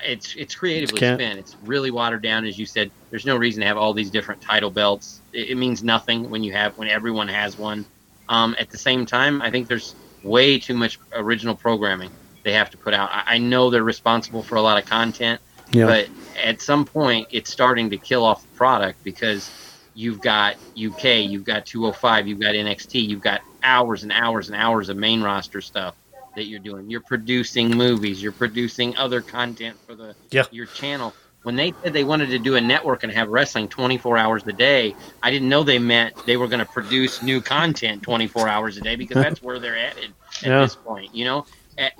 it's 0.05 0.35
it's 0.37 0.55
creatively 0.55 0.99
spent. 0.99 1.39
It's 1.39 1.57
really 1.65 1.91
watered 1.91 2.23
down, 2.23 2.45
as 2.45 2.59
you 2.59 2.67
said. 2.67 2.91
There's 3.11 3.27
no 3.27 3.37
reason 3.37 3.61
to 3.61 3.67
have 3.67 3.77
all 3.77 3.93
these 3.93 4.11
different 4.11 4.41
title 4.43 4.71
belts. 4.71 5.21
It, 5.33 5.51
it 5.51 5.55
means 5.57 5.83
nothing 5.83 6.31
when 6.31 6.43
you 6.43 6.53
have 6.53 6.77
when 6.79 6.89
everyone 6.89 7.29
has 7.29 7.59
one. 7.59 7.85
Um, 8.29 8.57
at 8.59 8.71
the 8.71 8.79
same 8.79 9.05
time, 9.07 9.43
I 9.43 9.51
think 9.51 9.69
there's 9.69 9.95
way 10.23 10.59
too 10.59 10.75
much 10.75 10.99
original 11.13 11.55
programming 11.55 12.11
they 12.45 12.53
have 12.53 12.71
to 12.71 12.77
put 12.77 12.95
out. 12.95 13.11
I, 13.13 13.35
I 13.35 13.39
know 13.39 13.71
they're 13.71 13.85
responsible 13.85 14.43
for 14.43 14.57
a 14.57 14.63
lot 14.63 14.79
of 14.83 14.89
content, 14.89 15.41
Yeah. 15.73 15.87
but 15.87 16.09
at 16.43 16.61
some 16.61 16.85
point, 16.85 17.29
it's 17.31 17.51
starting 17.53 17.91
to 17.91 17.99
kill 17.99 18.25
off 18.25 18.43
the 18.43 18.57
product 18.57 19.03
because 19.05 19.51
you've 19.95 20.21
got 20.21 20.55
UK, 20.77 21.05
you've 21.29 21.45
got 21.45 21.67
205, 21.67 22.27
you've 22.27 22.41
got 22.41 22.55
NXT, 22.55 23.07
you've 23.09 23.21
got 23.21 23.43
hours 23.63 24.03
and 24.03 24.13
hours 24.13 24.49
and 24.49 24.57
hours 24.57 24.89
of 24.89 24.97
main 24.97 25.23
roster 25.23 25.61
stuff 25.61 25.95
that 26.35 26.47
you're 26.47 26.61
doing. 26.61 26.89
You're 26.91 27.01
producing 27.03 27.77
movies. 27.77 28.23
You're 28.23 28.33
producing 28.33 28.97
other 28.97 29.23
content 29.23 29.79
for 29.87 29.95
the 29.95 30.15
Yeah. 30.31 30.45
your 30.51 30.67
channel. 30.67 31.17
When 31.43 31.57
they 31.57 31.75
said 31.83 31.93
they 31.93 32.05
wanted 32.05 32.27
to 32.29 32.39
do 32.39 32.55
a 32.57 32.61
network 32.61 33.03
and 33.03 33.13
have 33.13 33.29
wrestling 33.29 33.69
24 33.69 34.17
hours 34.17 34.43
a 34.47 34.53
day, 34.53 34.95
I 35.23 35.31
didn't 35.31 35.49
know 35.49 35.65
they 35.65 35.79
meant 35.79 36.15
they 36.25 36.37
were 36.37 36.47
going 36.49 36.61
to 36.61 36.67
produce 36.67 37.21
new 37.23 37.41
content 37.43 38.03
24 38.03 38.49
hours 38.49 38.77
a 38.77 38.81
day 38.81 38.95
because 38.97 39.17
that's 39.19 39.43
where 39.43 39.59
they're 39.59 39.77
at 39.77 39.99
at, 39.99 40.11
Yeah. 40.43 40.61
this 40.63 40.77
point, 40.77 41.13
you 41.15 41.25
know. 41.25 41.45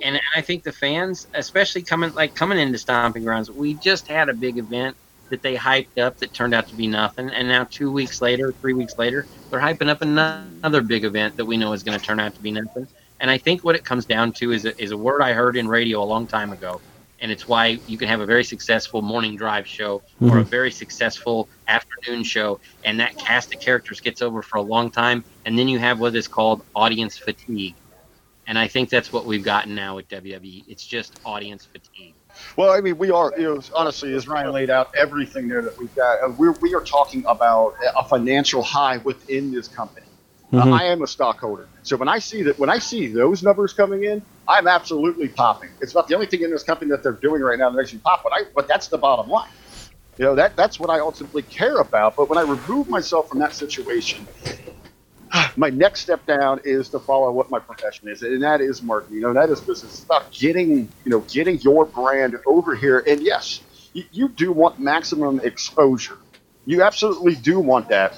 And 0.01 0.19
I 0.35 0.41
think 0.41 0.63
the 0.63 0.71
fans, 0.71 1.25
especially 1.33 1.83
coming 1.83 2.11
like 2.15 2.35
coming 2.35 2.57
into 2.59 2.77
Stomping 2.77 3.23
Grounds, 3.23 3.51
we 3.51 3.73
just 3.75 4.07
had 4.07 4.29
a 4.29 4.33
big 4.33 4.57
event 4.57 4.95
that 5.29 5.41
they 5.41 5.55
hyped 5.55 5.97
up 5.99 6.17
that 6.19 6.33
turned 6.33 6.53
out 6.53 6.67
to 6.69 6.75
be 6.75 6.87
nothing, 6.87 7.29
and 7.29 7.47
now 7.47 7.65
two 7.69 7.91
weeks 7.91 8.21
later, 8.21 8.53
three 8.61 8.73
weeks 8.73 8.93
later, 8.97 9.27
they're 9.49 9.59
hyping 9.59 9.89
up 9.89 10.01
another 10.01 10.81
big 10.81 11.03
event 11.05 11.35
that 11.37 11.45
we 11.45 11.57
know 11.57 11.73
is 11.73 11.83
going 11.83 11.99
to 11.99 12.05
turn 12.05 12.19
out 12.19 12.35
to 12.35 12.41
be 12.41 12.51
nothing. 12.51 12.87
And 13.23 13.31
I 13.31 13.37
think 13.37 13.63
what 13.63 13.77
it 13.77 13.85
comes 13.85 14.05
down 14.05 14.33
to 14.33 14.51
is 14.51 14.65
a, 14.65 14.77
is 14.83 14.91
a 14.91 14.97
word 14.97 15.21
I 15.21 15.31
heard 15.31 15.55
in 15.55 15.65
radio 15.65 16.03
a 16.03 16.09
long 16.13 16.27
time 16.27 16.51
ago, 16.51 16.81
and 17.21 17.31
it's 17.31 17.47
why 17.47 17.79
you 17.87 17.97
can 17.97 18.09
have 18.09 18.19
a 18.19 18.25
very 18.25 18.43
successful 18.43 19.01
morning 19.01 19.37
drive 19.37 19.65
show 19.65 20.03
or 20.19 20.39
a 20.39 20.43
very 20.43 20.69
successful 20.69 21.47
afternoon 21.69 22.25
show, 22.25 22.59
and 22.83 22.99
that 22.99 23.17
cast 23.17 23.55
of 23.55 23.61
characters 23.61 24.01
gets 24.01 24.21
over 24.21 24.41
for 24.41 24.57
a 24.57 24.61
long 24.61 24.91
time, 24.91 25.23
and 25.45 25.57
then 25.57 25.69
you 25.69 25.79
have 25.79 26.01
what 26.01 26.13
is 26.17 26.27
called 26.27 26.65
audience 26.75 27.17
fatigue. 27.17 27.75
And 28.45 28.59
I 28.59 28.67
think 28.67 28.89
that's 28.89 29.13
what 29.13 29.25
we've 29.25 29.41
gotten 29.41 29.73
now 29.73 29.95
with 29.95 30.09
WWE. 30.09 30.65
It's 30.67 30.85
just 30.85 31.17
audience 31.23 31.65
fatigue. 31.65 32.15
Well, 32.57 32.71
I 32.71 32.81
mean, 32.81 32.97
we 32.97 33.09
are, 33.09 33.31
you 33.37 33.55
know, 33.55 33.61
honestly, 33.73 34.13
as 34.15 34.27
Ryan 34.27 34.51
laid 34.51 34.69
out 34.69 34.93
everything 34.97 35.47
there 35.47 35.61
that 35.61 35.77
we've 35.77 35.95
got, 35.95 36.21
uh, 36.21 36.33
we're, 36.37 36.51
we 36.59 36.75
are 36.75 36.83
talking 36.83 37.23
about 37.25 37.75
a 37.95 38.03
financial 38.03 38.61
high 38.61 38.97
within 38.97 39.53
this 39.53 39.69
company. 39.69 40.02
Uh, 40.53 40.69
I 40.69 40.83
am 40.85 41.01
a 41.01 41.07
stockholder. 41.07 41.67
So 41.81 41.97
when 41.97 42.07
I 42.07 42.19
see 42.19 42.43
that, 42.43 42.59
when 42.59 42.69
I 42.69 42.77
see 42.77 43.07
those 43.07 43.41
numbers 43.41 43.73
coming 43.73 44.03
in, 44.03 44.21
I'm 44.47 44.67
absolutely 44.67 45.29
popping. 45.29 45.69
It's 45.81 45.93
about 45.93 46.07
the 46.07 46.15
only 46.15 46.27
thing 46.27 46.41
in 46.43 46.51
this 46.51 46.63
company 46.63 46.91
that 46.91 47.01
they're 47.01 47.11
doing 47.13 47.41
right 47.41 47.57
now 47.57 47.69
that 47.69 47.77
makes 47.77 47.93
me 47.93 47.99
pop, 48.03 48.21
but 48.23 48.33
I, 48.33 48.43
but 48.55 48.67
that's 48.67 48.87
the 48.87 48.97
bottom 48.97 49.29
line. 49.29 49.49
You 50.17 50.25
know, 50.25 50.35
that, 50.35 50.55
that's 50.55 50.79
what 50.79 50.91
I 50.91 50.99
ultimately 50.99 51.41
care 51.41 51.77
about. 51.77 52.15
But 52.15 52.29
when 52.29 52.37
I 52.37 52.41
remove 52.41 52.87
myself 52.87 53.29
from 53.29 53.39
that 53.39 53.55
situation, 53.55 54.27
my 55.55 55.69
next 55.71 56.01
step 56.01 56.25
down 56.27 56.61
is 56.63 56.89
to 56.89 56.99
follow 56.99 57.31
what 57.31 57.49
my 57.49 57.59
profession 57.59 58.07
is, 58.09 58.21
and 58.21 58.43
that 58.43 58.61
is 58.61 58.83
marketing. 58.83 59.17
You 59.17 59.23
know, 59.23 59.33
that 59.33 59.49
is 59.49 59.59
business. 59.59 59.93
It's 59.95 60.03
about 60.03 60.31
getting, 60.31 60.87
you 61.03 61.11
know, 61.11 61.21
getting 61.21 61.59
your 61.61 61.85
brand 61.85 62.37
over 62.45 62.75
here. 62.75 63.03
And 63.07 63.21
yes, 63.21 63.61
you, 63.93 64.03
you 64.11 64.29
do 64.29 64.51
want 64.51 64.79
maximum 64.79 65.39
exposure. 65.39 66.17
You 66.65 66.83
absolutely 66.83 67.35
do 67.35 67.59
want 67.59 67.89
that. 67.89 68.15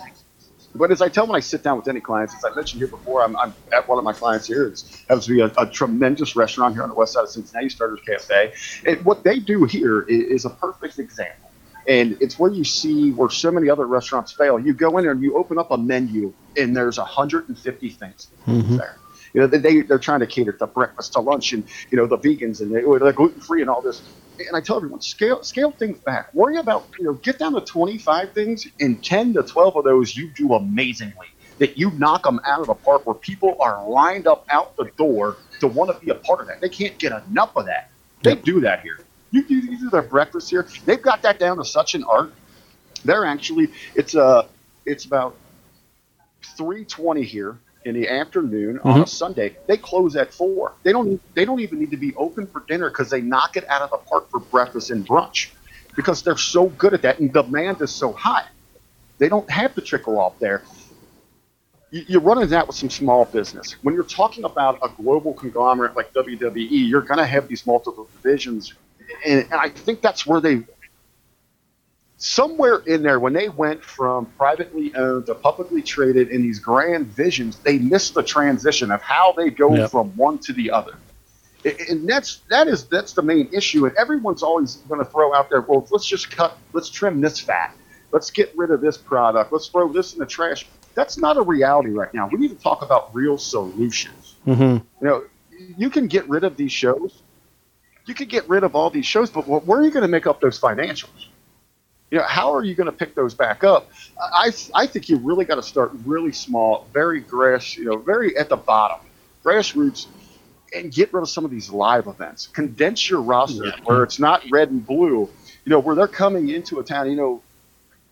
But 0.76 0.92
as 0.92 1.02
I 1.02 1.10
tell 1.10 1.26
when 1.26 1.36
I 1.36 1.40
sit 1.40 1.64
down 1.64 1.78
with 1.78 1.88
any 1.88 2.02
clients, 2.02 2.36
as 2.36 2.44
I 2.44 2.54
mentioned 2.54 2.80
here 2.80 2.88
before, 2.88 3.24
I'm, 3.24 3.36
I'm 3.38 3.54
at 3.74 3.88
one 3.88 3.98
of 3.98 4.04
my 4.04 4.14
clients 4.14 4.46
here. 4.46 4.68
It's 4.68 5.04
happens 5.08 5.26
to 5.26 5.34
be 5.34 5.42
a, 5.42 5.52
a 5.58 5.66
tremendous 5.66 6.36
restaurant 6.36 6.74
here 6.74 6.84
on 6.84 6.90
the 6.90 6.96
west 6.96 7.14
side 7.14 7.24
of 7.24 7.30
Cincinnati, 7.30 7.70
Starters 7.70 8.02
Cafe. 8.06 8.54
And 8.86 9.04
what 9.06 9.24
they 9.24 9.40
do 9.40 9.64
here 9.64 10.02
is, 10.02 10.24
is 10.24 10.46
a 10.46 10.50
perfect 10.50 11.00
example. 11.00 11.50
And 11.88 12.18
it's 12.20 12.38
where 12.40 12.52
you 12.52 12.64
see 12.64 13.12
where 13.12 13.30
so 13.30 13.52
many 13.52 13.70
other 13.70 13.86
restaurants 13.86 14.32
fail. 14.32 14.60
You 14.60 14.74
go 14.74 14.98
in 14.98 15.04
there 15.04 15.12
and 15.12 15.22
you 15.22 15.38
open 15.38 15.58
up 15.58 15.72
a 15.72 15.78
menu, 15.78 16.34
and 16.58 16.76
there's 16.76 16.98
150 16.98 17.90
things 17.90 18.28
mm-hmm. 18.48 18.78
there. 18.78 18.98
You 19.34 19.42
know, 19.42 19.48
they 19.48 19.82
they're 19.82 20.00
trying 20.00 20.22
to 20.22 20.28
cater 20.28 20.54
to 20.54 20.68
breakfast, 20.68 21.14
to 21.14 21.20
lunch, 21.20 21.52
and 21.52 21.66
you 21.92 21.98
know 21.98 22.08
the 22.08 22.18
vegans 22.18 22.62
and 22.62 22.74
they, 22.74 22.84
oh, 22.84 22.98
they're 22.98 23.12
gluten 23.12 23.42
free 23.42 23.62
and 23.62 23.70
all 23.70 23.82
this. 23.82 24.02
And 24.40 24.56
I 24.56 24.62
tell 24.62 24.78
everyone, 24.78 25.02
scale 25.02 25.44
scale 25.44 25.72
things 25.72 26.00
back. 26.00 26.34
Worry 26.34 26.58
about 26.58 26.90
you 27.00 27.06
know 27.06 27.14
get 27.14 27.40
down 27.40 27.54
to 27.54 27.62
25 27.62 28.34
things, 28.34 28.68
and 28.80 29.04
10 29.04 29.34
to 29.34 29.44
12 29.44 29.76
of 29.78 29.84
those 29.84 30.16
you 30.16 30.30
do 30.30 30.54
amazingly. 30.54 31.28
That 31.60 31.78
you 31.78 31.92
knock 31.92 32.24
them 32.24 32.42
out 32.46 32.60
of 32.60 32.68
the 32.68 32.74
park, 32.74 33.06
where 33.06 33.16
people 33.16 33.56
are 33.62 33.88
lined 33.88 34.28
up 34.28 34.46
out 34.50 34.76
the 34.76 34.92
door 34.98 35.38
to 35.62 35.68
want 35.68 35.90
to 35.90 36.06
be 36.06 36.12
a 36.12 36.16
part 36.16 36.42
of 36.42 36.48
that. 36.48 36.60
They 36.60 36.68
can't 36.68 36.98
get 36.98 37.14
enough 37.30 37.56
of 37.56 37.68
that. 37.68 37.92
They 38.24 38.36
do 38.36 38.60
that 38.62 38.82
here. 38.82 39.00
You 39.32 39.46
do, 39.48 39.56
you 39.56 39.78
do 39.78 39.90
their 39.90 40.02
breakfast 40.02 40.50
here. 40.50 40.68
They've 40.86 41.02
got 41.02 41.22
that 41.22 41.40
down 41.40 41.58
to 41.58 41.66
such 41.66 41.96
an 41.96 42.04
art. 42.04 42.34
They're 43.06 43.26
actually 43.26 43.70
it's 43.94 44.16
uh 44.16 44.48
it's 44.86 45.06
about 45.06 45.36
3:20 46.58 47.24
here 47.24 47.58
in 47.86 47.94
the 47.94 48.10
afternoon 48.10 48.80
on 48.84 48.94
mm-hmm. 48.94 49.04
a 49.04 49.08
Sunday. 49.08 49.56
They 49.68 49.78
close 49.78 50.16
at 50.16 50.34
four. 50.34 50.74
They 50.84 50.92
don't 50.92 51.22
they 51.36 51.46
don't 51.46 51.60
even 51.62 51.80
need 51.80 51.92
to 51.92 51.98
be 51.98 52.14
open 52.16 52.48
for 52.48 52.64
dinner 52.68 52.90
because 52.90 53.10
they 53.10 53.22
knock 53.22 53.56
it 53.56 53.68
out 53.70 53.84
of 53.84 53.92
the 53.92 53.98
park 53.98 54.30
for 54.30 54.40
breakfast 54.40 54.90
and 54.90 55.08
brunch 55.08 55.50
because 55.96 56.24
they're 56.24 56.38
so 56.38 56.68
good 56.70 56.94
at 56.94 57.04
that 57.04 57.20
and 57.20 57.32
demand 57.32 57.82
is 57.82 57.92
so 57.92 58.12
high. 58.12 58.46
They 59.20 59.30
don't 59.30 59.50
have 59.50 59.76
to 59.76 59.82
trickle 59.82 60.20
off 60.20 60.38
there. 60.40 60.64
You- 61.92 62.06
You're 62.08 62.22
running 62.22 62.50
that 62.50 62.68
with 62.68 62.76
some 62.76 62.90
small 62.90 63.26
business. 63.26 63.74
When 63.84 63.94
you're 63.94 64.04
talking 64.04 64.44
about 64.44 64.80
a 64.82 64.90
global 64.90 65.34
conglomerate 65.34 65.96
like 65.96 66.12
WWE, 66.14 66.68
you're 66.70 67.02
going 67.02 67.20
to 67.20 67.26
have 67.26 67.48
these 67.48 67.66
multiple 67.66 68.10
divisions, 68.22 68.74
and, 69.26 69.42
and 69.44 69.54
I 69.54 69.70
think 69.70 70.02
that's 70.02 70.26
where 70.26 70.42
they 70.42 70.64
somewhere 72.18 72.78
in 72.86 73.04
there 73.04 73.20
when 73.20 73.34
they 73.34 73.50
went 73.50 73.84
from 73.84 74.26
privately 74.38 74.94
owned 74.96 75.26
to 75.26 75.36
publicly 75.36 75.82
traded 75.82 76.30
in 76.30 76.42
these 76.42 76.60
grand 76.60 77.08
visions 77.08 77.58
they 77.60 77.78
missed 77.78 78.14
the 78.14 78.24
transition 78.24 78.90
of 78.92 79.02
how 79.02 79.34
they 79.34 79.50
go 79.50 79.76
Yep. 79.76 79.92
from 79.92 80.10
one 80.16 80.38
to 80.40 80.54
the 80.54 80.72
other. 80.72 80.96
And 81.90 82.08
that's 82.08 82.42
that 82.50 82.68
is 82.68 82.86
that's 82.86 83.14
the 83.14 83.22
main 83.24 83.50
issue 83.52 83.86
and 83.86 83.96
everyone's 83.98 84.44
always 84.44 84.76
going 84.88 85.04
to 85.04 85.10
throw 85.10 85.34
out 85.34 85.50
there 85.50 85.62
well 85.62 85.86
let's 85.92 86.06
just 86.06 86.30
cut 86.32 86.58
let's 86.74 86.90
trim 86.90 87.20
this 87.22 87.40
fat. 87.40 87.76
Let's 88.12 88.32
get 88.32 88.54
rid 88.56 88.72
of 88.72 88.80
this 88.82 88.98
product. 88.98 89.52
Let's 89.52 89.68
throw 89.68 89.92
this 89.92 90.14
in 90.14 90.20
the 90.20 90.26
trash. 90.26 90.66
That's 90.94 91.18
not 91.18 91.36
a 91.36 91.42
reality 91.42 91.90
right 91.90 92.14
now. 92.14 92.30
We 92.32 92.40
need 92.40 92.50
to 92.52 92.64
talk 92.64 92.82
about 92.82 93.14
real 93.14 93.38
solutions. 93.38 94.36
Mm-hmm. 94.48 94.64
you 94.64 95.08
know 95.08 95.24
you 95.78 95.90
can 95.90 96.08
get 96.08 96.30
rid 96.30 96.44
of 96.44 96.56
these 96.56 96.72
shows. 96.72 97.22
You 98.06 98.14
could 98.14 98.30
get 98.30 98.48
rid 98.48 98.64
of 98.64 98.76
all 98.76 98.90
these 98.90 99.06
shows 99.06 99.30
but 99.32 99.48
where 99.48 99.80
are 99.80 99.84
you 99.84 99.92
going 99.92 100.04
to 100.04 100.08
make 100.08 100.28
up 100.28 100.40
those 100.40 100.58
financials 100.60 101.28
you 102.16 102.22
know, 102.22 102.28
how 102.28 102.54
are 102.54 102.64
you 102.64 102.76
going 102.76 102.86
to 102.86 102.94
pick 102.94 103.14
those 103.14 103.34
back 103.34 103.66
up? 103.66 103.92
I, 104.18 104.50
I 104.74 104.88
think 104.88 105.10
you 105.10 105.18
really 105.18 105.44
got 105.44 105.56
to 105.56 105.62
start 105.62 105.92
really 106.06 106.32
small, 106.32 106.88
very 106.94 107.20
grass, 107.20 107.76
you 107.76 107.84
know, 107.84 107.98
very 107.98 108.38
at 108.38 108.48
the 108.48 108.56
bottom, 108.56 109.06
grassroots, 109.44 110.08
and 110.74 110.94
get 110.94 111.12
rid 111.12 111.24
of 111.24 111.30
some 111.30 111.44
of 111.44 111.52
these 111.52 111.70
live 111.70 112.08
events. 112.08 112.48
Condense 112.48 113.10
your 113.10 113.20
roster 113.20 113.74
where 113.84 114.02
it's 114.02 114.18
not 114.18 114.44
red 114.50 114.72
and 114.72 114.88
blue, 114.88 115.30
you 115.66 115.70
know, 115.70 115.80
where 115.80 115.94
they're 115.94 116.08
coming 116.08 116.48
into 116.48 116.80
a 116.80 116.86
town, 116.86 117.10
you 117.10 117.18
know, 117.18 117.42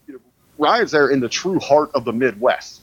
you 0.05 0.15
know 0.15 0.19
Ryan's 0.57 0.91
there 0.91 1.07
in 1.07 1.21
the 1.21 1.29
true 1.29 1.61
heart 1.61 1.91
of 1.93 2.03
the 2.03 2.11
Midwest. 2.11 2.81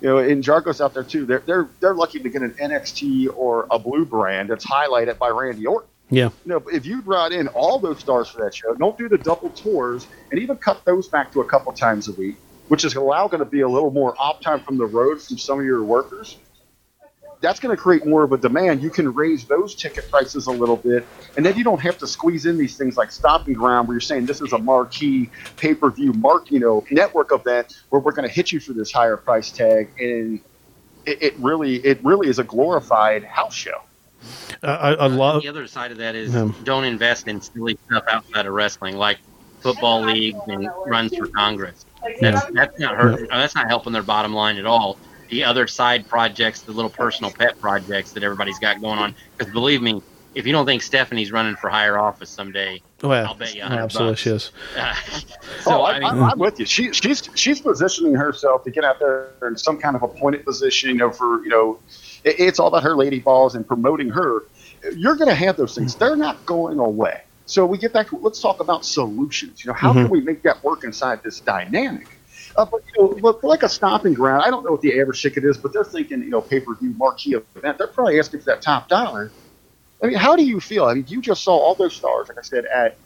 You 0.00 0.08
know, 0.08 0.18
and 0.18 0.42
Jargo's 0.42 0.80
out 0.80 0.94
there 0.94 1.04
too. 1.04 1.26
They're, 1.26 1.44
they're, 1.46 1.68
they're 1.78 1.94
lucky 1.94 2.18
to 2.18 2.28
get 2.28 2.42
an 2.42 2.50
NXT 2.54 3.36
or 3.36 3.68
a 3.70 3.78
blue 3.78 4.04
brand 4.04 4.50
that's 4.50 4.66
highlighted 4.66 5.16
by 5.16 5.28
Randy 5.28 5.64
Orton 5.64 5.88
Yeah. 6.08 6.30
you 6.44 6.52
know, 6.52 6.62
if 6.72 6.86
you 6.86 7.02
brought 7.02 7.32
in 7.32 7.48
all 7.48 7.78
those 7.78 7.98
stars 7.98 8.28
for 8.28 8.42
that 8.44 8.54
show, 8.54 8.74
don't 8.74 8.96
do 8.96 9.08
the 9.08 9.18
double 9.18 9.50
tours, 9.50 10.06
and 10.30 10.40
even 10.40 10.56
cut 10.56 10.84
those 10.84 11.08
back 11.08 11.32
to 11.32 11.40
a 11.40 11.44
couple 11.44 11.72
times 11.72 12.08
a 12.08 12.12
week, 12.12 12.36
which 12.68 12.84
is 12.84 12.94
allow 12.94 13.26
going 13.26 13.40
to 13.40 13.50
be 13.50 13.62
a 13.62 13.68
little 13.68 13.90
more 13.90 14.14
off 14.18 14.40
time 14.40 14.60
from 14.60 14.78
the 14.78 14.86
road 14.86 15.20
from 15.20 15.38
some 15.38 15.58
of 15.58 15.64
your 15.64 15.82
workers. 15.82 16.38
That's 17.40 17.60
going 17.60 17.76
to 17.76 17.80
create 17.80 18.06
more 18.06 18.22
of 18.22 18.32
a 18.32 18.38
demand. 18.38 18.82
You 18.82 18.88
can 18.88 19.12
raise 19.12 19.44
those 19.44 19.74
ticket 19.74 20.08
prices 20.10 20.46
a 20.46 20.50
little 20.50 20.76
bit, 20.76 21.04
and 21.36 21.44
then 21.44 21.56
you 21.56 21.64
don't 21.64 21.80
have 21.80 21.98
to 21.98 22.06
squeeze 22.06 22.46
in 22.46 22.56
these 22.56 22.76
things 22.76 22.96
like 22.96 23.10
Stomping 23.10 23.54
Ground, 23.54 23.88
where 23.88 23.94
you're 23.96 24.00
saying 24.00 24.26
this 24.26 24.40
is 24.40 24.52
a 24.52 24.58
marquee 24.58 25.28
pay-per-view, 25.56 26.12
mark, 26.14 26.50
you 26.50 26.60
know, 26.60 26.84
network 26.90 27.32
event 27.32 27.82
where 27.90 28.00
we're 28.00 28.12
going 28.12 28.26
to 28.26 28.32
hit 28.34 28.52
you 28.52 28.60
for 28.60 28.72
this 28.72 28.90
higher 28.92 29.16
price 29.16 29.50
tag, 29.50 29.90
and 29.98 30.40
it, 31.04 31.22
it 31.22 31.34
really, 31.38 31.76
it 31.76 32.02
really 32.04 32.28
is 32.28 32.38
a 32.38 32.44
glorified 32.44 33.24
house 33.24 33.54
show. 33.54 33.82
I, 34.62 34.68
I, 34.72 34.92
I 34.92 35.06
love. 35.06 35.42
the 35.42 35.48
other 35.48 35.66
side 35.66 35.92
of 35.92 35.98
that 35.98 36.14
is 36.14 36.34
Yeah. 36.34 36.50
don't 36.64 36.84
invest 36.84 37.28
in 37.28 37.40
silly 37.40 37.78
stuff 37.86 38.04
outside 38.10 38.46
of 38.46 38.52
wrestling, 38.54 38.96
like 38.96 39.18
football 39.60 40.02
leagues 40.02 40.38
and 40.46 40.68
runs 40.86 41.16
for 41.16 41.26
Congress. 41.28 41.84
That's 42.20 42.46
that's 42.52 42.78
not 42.78 42.96
hurt, 42.96 43.28
That's 43.30 43.54
not 43.54 43.68
helping 43.68 43.92
their 43.92 44.02
bottom 44.02 44.32
line 44.32 44.56
at 44.58 44.66
all. 44.66 44.98
The 45.28 45.42
other 45.44 45.66
side 45.66 46.08
projects, 46.08 46.62
the 46.62 46.72
little 46.72 46.90
personal 46.90 47.32
pet 47.32 47.60
projects 47.60 48.12
that 48.12 48.22
everybody's 48.22 48.60
got 48.60 48.80
going 48.80 48.98
on. 48.98 49.14
Because 49.36 49.52
believe 49.52 49.82
me, 49.82 50.00
if 50.36 50.46
you 50.46 50.52
don't 50.52 50.66
think 50.66 50.82
Stephanie's 50.82 51.32
running 51.32 51.56
for 51.56 51.68
higher 51.68 51.98
office 51.98 52.30
someday, 52.30 52.80
Well, 53.02 53.26
I'll 53.26 53.34
bet 53.34 53.54
you 53.54 53.62
a 53.62 53.66
hundred 53.66 53.82
absolutely 53.82 54.12
bucks. 54.12 54.20
she 54.20 54.30
is. 54.30 54.52
uh, 54.76 54.94
so 55.62 55.72
oh, 55.72 55.82
I, 55.82 55.92
I 55.94 55.98
mean, 55.98 56.22
I, 56.22 56.30
am 56.32 56.38
with 56.38 56.60
you. 56.60 56.66
She, 56.66 56.92
she's 56.92 57.28
she's 57.34 57.60
positioning 57.60 58.14
herself 58.14 58.62
to 58.64 58.70
get 58.70 58.84
out 58.84 59.00
there 59.00 59.32
in 59.48 59.56
some 59.56 59.78
kind 59.78 59.96
of 59.96 60.02
appointed 60.02 60.44
position. 60.44 60.90
You 60.90 60.96
know, 60.96 61.10
for 61.10 61.42
you 61.42 61.48
know, 61.48 61.78
it, 61.88 61.88
it's 62.24 62.58
all 62.58 62.68
about 62.68 62.82
her 62.82 62.96
lady 62.96 63.20
balls 63.20 63.54
and 63.54 63.66
promoting 63.66 64.10
her. 64.10 64.42
You're 64.94 65.16
going 65.16 65.28
to 65.28 65.34
have 65.34 65.56
those 65.56 65.74
things. 65.74 65.96
They're 65.96 66.16
not 66.16 66.44
going 66.46 66.78
away. 66.78 67.22
So 67.46 67.64
we 67.64 67.78
get 67.78 67.92
back. 67.92 68.08
to 68.10 68.16
Let's 68.16 68.40
talk 68.40 68.60
about 68.60 68.84
solutions. 68.84 69.64
You 69.64 69.68
know, 69.68 69.74
how 69.74 69.92
can 69.92 70.10
we 70.10 70.20
make 70.20 70.42
that 70.42 70.62
work 70.64 70.84
inside 70.84 71.22
this 71.22 71.40
dynamic? 71.40 72.08
Uh, 72.56 72.64
but 72.64 72.82
you 72.86 73.02
know, 73.02 73.10
look, 73.20 73.42
like 73.42 73.62
a 73.62 73.68
stomping 73.68 74.14
ground. 74.14 74.42
I 74.44 74.50
don't 74.50 74.64
know 74.64 74.72
what 74.72 74.80
the 74.80 74.98
average 75.00 75.22
ticket 75.22 75.44
is, 75.44 75.56
but 75.58 75.72
they're 75.72 75.84
thinking, 75.84 76.22
you 76.22 76.30
know, 76.30 76.40
pay 76.40 76.60
per 76.60 76.74
view 76.74 76.94
marquee 76.96 77.34
event. 77.34 77.78
They're 77.78 77.86
probably 77.86 78.18
asking 78.18 78.40
for 78.40 78.46
that 78.46 78.62
top 78.62 78.88
dollar. 78.88 79.30
I 80.02 80.06
mean, 80.06 80.16
how 80.16 80.36
do 80.36 80.44
you 80.44 80.60
feel? 80.60 80.84
I 80.84 80.94
mean, 80.94 81.04
you 81.08 81.20
just 81.20 81.42
saw 81.42 81.56
all 81.56 81.74
those 81.74 81.94
stars, 81.94 82.28
like 82.28 82.38
I 82.38 82.42
said, 82.42 82.64
at 82.66 82.96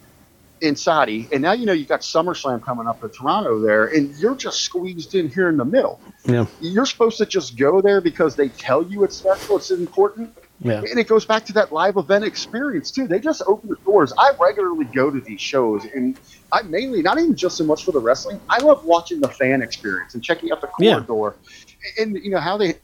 in 0.60 0.76
Saudi, 0.76 1.28
and 1.32 1.42
now 1.42 1.52
you 1.52 1.66
know 1.66 1.72
you 1.72 1.84
got 1.84 2.00
SummerSlam 2.00 2.62
coming 2.62 2.86
up 2.86 3.02
in 3.02 3.10
Toronto 3.10 3.60
there, 3.60 3.86
and 3.86 4.14
you're 4.16 4.34
just 4.34 4.60
squeezed 4.60 5.14
in 5.14 5.28
here 5.28 5.48
in 5.48 5.56
the 5.56 5.64
middle. 5.64 6.00
Yeah. 6.24 6.46
You're 6.60 6.86
supposed 6.86 7.18
to 7.18 7.26
just 7.26 7.56
go 7.56 7.80
there 7.80 8.00
because 8.00 8.36
they 8.36 8.48
tell 8.48 8.82
you 8.82 9.04
it's 9.04 9.16
special, 9.16 9.56
it's 9.56 9.70
important. 9.70 10.36
Yeah. 10.62 10.80
And 10.80 10.98
it 10.98 11.08
goes 11.08 11.24
back 11.24 11.46
to 11.46 11.54
that 11.54 11.72
live 11.72 11.96
event 11.96 12.24
experience 12.24 12.90
too. 12.90 13.06
They 13.06 13.18
just 13.18 13.42
open 13.46 13.70
the 13.70 13.76
doors. 13.76 14.12
I 14.18 14.32
regularly 14.38 14.84
go 14.84 15.10
to 15.10 15.18
these 15.20 15.40
shows, 15.40 15.86
and 15.86 16.18
I 16.52 16.62
mainly 16.62 17.00
not 17.00 17.18
even 17.18 17.34
just 17.34 17.56
so 17.56 17.64
much 17.64 17.84
for 17.84 17.92
the 17.92 18.00
wrestling. 18.00 18.38
I 18.50 18.58
love 18.58 18.84
watching 18.84 19.20
the 19.20 19.28
fan 19.28 19.62
experience 19.62 20.14
and 20.14 20.22
checking 20.22 20.52
out 20.52 20.60
the 20.60 20.68
Yeah. 20.78 21.02
corridor, 21.02 21.36
and 21.98 22.16
you 22.22 22.30
know 22.30 22.40
how 22.40 22.58
they 22.58 22.74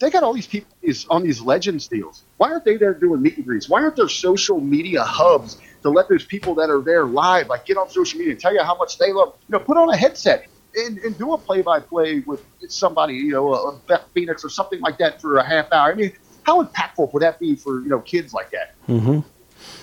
they 0.00 0.10
got 0.10 0.22
all 0.22 0.32
these 0.32 0.46
people 0.46 0.72
is 0.80 1.06
on 1.10 1.24
these 1.24 1.40
legends 1.40 1.88
deals. 1.88 2.22
Why 2.36 2.52
aren't 2.52 2.64
they 2.64 2.76
there 2.76 2.94
doing 2.94 3.20
meet 3.20 3.36
and 3.36 3.44
greets? 3.44 3.68
Why 3.68 3.82
aren't 3.82 3.96
there 3.96 4.08
social 4.08 4.60
media 4.60 5.02
hubs 5.02 5.58
to 5.82 5.90
let 5.90 6.08
those 6.08 6.24
people 6.24 6.54
that 6.56 6.70
are 6.70 6.80
there 6.80 7.04
live, 7.04 7.48
like 7.48 7.64
get 7.64 7.76
on 7.76 7.88
social 7.88 8.18
media 8.18 8.32
and 8.32 8.40
tell 8.40 8.52
you 8.52 8.62
how 8.62 8.76
much 8.76 8.98
they 8.98 9.12
love? 9.12 9.34
You 9.48 9.58
know, 9.58 9.64
put 9.64 9.76
on 9.76 9.88
a 9.88 9.96
headset 9.96 10.46
and, 10.74 10.98
and 10.98 11.16
do 11.18 11.32
a 11.32 11.38
play 11.38 11.62
by 11.62 11.80
play 11.80 12.20
with 12.20 12.44
somebody, 12.68 13.14
you 13.14 13.32
know, 13.32 13.54
a 13.54 13.76
Beth 13.86 14.04
Phoenix 14.14 14.44
or 14.44 14.48
something 14.48 14.80
like 14.80 14.98
that 14.98 15.20
for 15.20 15.38
a 15.38 15.46
half 15.46 15.72
hour. 15.72 15.90
I 15.90 15.94
mean, 15.94 16.12
how 16.44 16.62
impactful 16.62 17.12
would 17.12 17.22
that 17.22 17.38
be 17.38 17.54
for 17.54 17.80
you 17.82 17.88
know 17.88 18.00
kids 18.00 18.32
like 18.32 18.50
that? 18.50 18.74
Mm-hmm. 18.88 19.20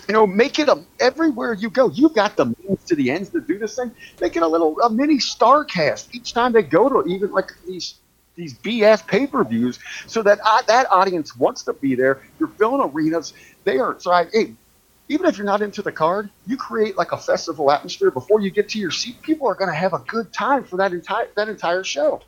you 0.08 0.14
know, 0.14 0.26
make 0.26 0.58
it 0.60 0.68
a 0.68 0.84
everywhere 1.00 1.54
you 1.54 1.70
go. 1.70 1.90
You've 1.90 2.16
got 2.16 2.36
the 2.36 2.46
means 2.46 2.84
to 2.86 2.96
the 2.96 3.12
ends 3.12 3.30
to 3.30 3.42
do 3.42 3.60
this 3.60 3.76
thing. 3.76 3.92
Make 4.20 4.36
it 4.36 4.42
a 4.42 4.48
little 4.48 4.80
a 4.82 4.90
mini 4.90 5.18
Starrcast 5.18 6.14
each 6.14 6.34
time 6.34 6.54
they 6.54 6.64
go 6.64 6.90
to 6.90 7.08
even 7.10 7.32
like 7.32 7.52
these 7.68 7.96
these 8.36 8.54
BS 8.56 9.06
pay 9.08 9.28
per 9.28 9.44
views, 9.44 9.80
so 10.08 10.22
that 10.24 10.40
uh, 10.44 10.62
that 10.64 10.88
audience 10.92 11.36
wants 11.36 11.64
to 11.64 11.74
be 11.74 11.96
there. 11.96 12.22
You're 12.40 12.50
filling 12.50 12.82
arenas. 12.90 13.34
They 13.64 13.78
are 13.78 14.00
so. 14.00 14.12
I, 14.12 14.26
hey, 14.32 14.56
even 15.08 15.28
if 15.28 15.38
you're 15.38 15.46
not 15.46 15.62
into 15.62 15.82
the 15.82 15.92
card, 15.92 16.30
you 16.48 16.58
create 16.58 16.98
like 16.98 17.12
a 17.12 17.18
festival 17.18 17.72
atmosphere 17.72 18.12
before 18.12 18.42
you 18.42 18.50
get 18.50 18.70
to 18.70 18.80
your 18.80 18.92
seat. 18.92 19.22
People 19.22 19.48
are 19.48 19.56
going 19.56 19.70
to 19.70 19.76
have 19.76 19.94
a 19.94 20.00
good 20.00 20.34
time 20.34 20.64
for 20.64 20.78
that 20.78 20.94
entire 20.94 21.28
that 21.36 21.50
entire 21.50 21.84
show. 21.84 22.22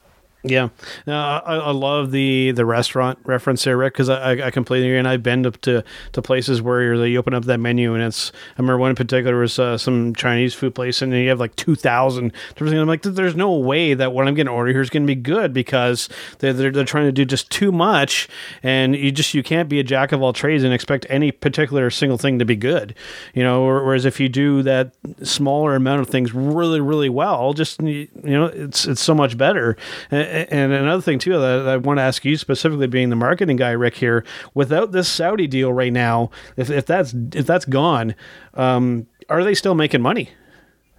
Yeah, 0.44 0.70
I, 1.08 1.40
I 1.46 1.72
love 1.72 2.12
the 2.12 2.52
the 2.52 2.66
restaurant 2.66 3.20
reference 3.26 3.64
there, 3.66 3.76
Rick, 3.76 3.96
because 3.96 4.08
I, 4.08 4.48
I 4.48 4.52
completely 4.52 4.88
agree. 4.88 5.00
And 5.00 5.08
I've 5.08 5.24
been 5.24 5.44
to, 5.44 5.52
to 5.52 5.84
to 6.14 6.22
places 6.22 6.62
where 6.62 6.98
they 6.98 7.18
open 7.18 7.34
up 7.34 7.46
that 7.46 7.58
menu, 7.60 7.96
and 7.96 8.04
it's 8.04 8.32
I 8.58 8.62
remember 8.62 8.78
one 8.78 8.92
in 8.92 8.96
particular 8.96 9.38
was 9.40 9.58
uh, 9.60 9.78
some 9.78 10.14
Chinese 10.16 10.54
food 10.54 10.76
place, 10.76 11.02
and 11.02 11.12
you 11.12 11.28
have 11.30 11.40
like 11.40 11.56
two 11.58 11.76
thousand. 11.76 12.32
I'm 12.62 12.88
like, 12.88 13.02
there's 13.02 13.36
no 13.36 13.58
way 13.58 13.94
that 13.96 14.14
what 14.14 14.28
I'm 14.28 14.36
going 14.36 14.46
to 14.46 14.52
order 14.54 14.72
here 14.72 14.80
is 14.80 14.90
going 14.92 15.04
to 15.04 15.08
be 15.08 15.20
good 15.20 15.54
because 15.54 16.08
they're, 16.40 16.54
they're 16.54 16.72
they're 16.72 16.86
trying 16.86 17.08
to 17.08 17.12
do 17.12 17.26
just 17.26 17.50
too 17.50 17.72
much, 17.72 18.30
and 18.64 18.96
you 18.96 19.12
just 19.12 19.34
you 19.34 19.44
can't 19.44 19.68
be 19.68 19.80
a 19.80 19.84
jack 19.84 20.12
of 20.14 20.22
all 20.22 20.34
trades 20.34 20.64
and 20.64 20.72
expect 20.74 21.06
any 21.10 21.32
particular 21.32 21.90
single 21.90 22.18
thing 22.18 22.40
to 22.40 22.46
be 22.46 22.56
good, 22.56 22.96
you 23.34 23.44
know. 23.44 23.66
Whereas 23.66 24.06
if 24.06 24.20
you 24.20 24.30
do 24.30 24.62
that 24.64 24.94
smaller 25.24 25.76
amount 25.76 26.02
of 26.02 26.08
things 26.10 26.34
really 26.34 26.80
really 26.80 27.10
well, 27.10 27.54
just 27.54 27.82
you 27.82 28.08
know, 28.24 28.46
it's 28.46 28.86
it's 28.86 29.02
so 29.02 29.16
much 29.16 29.36
better. 29.36 29.76
And, 30.12 30.27
and 30.28 30.72
another 30.74 31.02
thing 31.02 31.20
too 31.20 31.40
that 31.40 31.68
I 31.68 31.78
want 31.78 31.98
to 31.98 32.04
ask 32.04 32.24
you 32.26 32.38
specifically, 32.38 32.88
being 32.88 33.10
the 33.10 33.16
marketing 33.16 33.58
guy, 33.58 33.72
Rick 33.72 33.95
here, 33.95 34.24
without 34.54 34.91
this 34.91 35.08
Saudi 35.10 35.48
deal 35.48 35.74
right 35.74 35.94
now, 35.94 36.30
if, 36.56 36.70
if 36.70 36.86
that's 36.86 37.14
if 37.34 37.45
that's 37.45 37.66
gone, 37.66 38.16
um, 38.54 39.08
are 39.30 39.44
they 39.44 39.56
still 39.56 39.76
making 39.76 40.02
money 40.02 40.30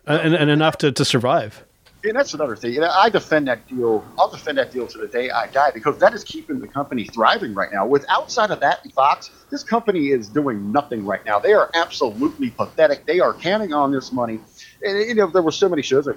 Uh, 0.06 0.20
and, 0.22 0.34
and 0.34 0.50
enough 0.50 0.78
to, 0.78 0.90
to 0.90 1.04
survive? 1.04 1.64
And 2.04 2.14
that's 2.16 2.32
another 2.32 2.56
thing. 2.56 2.80
I 2.82 3.10
defend 3.10 3.48
that 3.48 3.66
deal. 3.68 4.02
I'll 4.18 4.30
defend 4.30 4.56
that 4.56 4.72
deal 4.72 4.86
to 4.86 4.98
the 4.98 5.08
day 5.08 5.30
I 5.30 5.48
die 5.48 5.72
because 5.74 5.98
that 5.98 6.14
is 6.14 6.24
keeping 6.24 6.60
the 6.60 6.68
company 6.68 7.04
thriving 7.04 7.52
right 7.54 7.70
now. 7.72 7.84
With 7.84 8.06
outside 8.08 8.50
of 8.50 8.60
that, 8.60 8.90
Fox, 8.92 9.30
this 9.50 9.64
company 9.64 10.08
is 10.10 10.28
doing 10.28 10.72
nothing 10.72 11.04
right 11.04 11.22
now. 11.26 11.40
They 11.40 11.52
are 11.52 11.70
absolutely 11.74 12.50
pathetic. 12.50 13.04
They 13.04 13.20
are 13.20 13.34
counting 13.34 13.74
on 13.74 13.90
this 13.92 14.12
money. 14.12 14.38
And 14.82 15.08
you 15.08 15.14
know, 15.14 15.26
there 15.26 15.42
were 15.42 15.50
so 15.50 15.68
many 15.68 15.82
shows. 15.82 16.08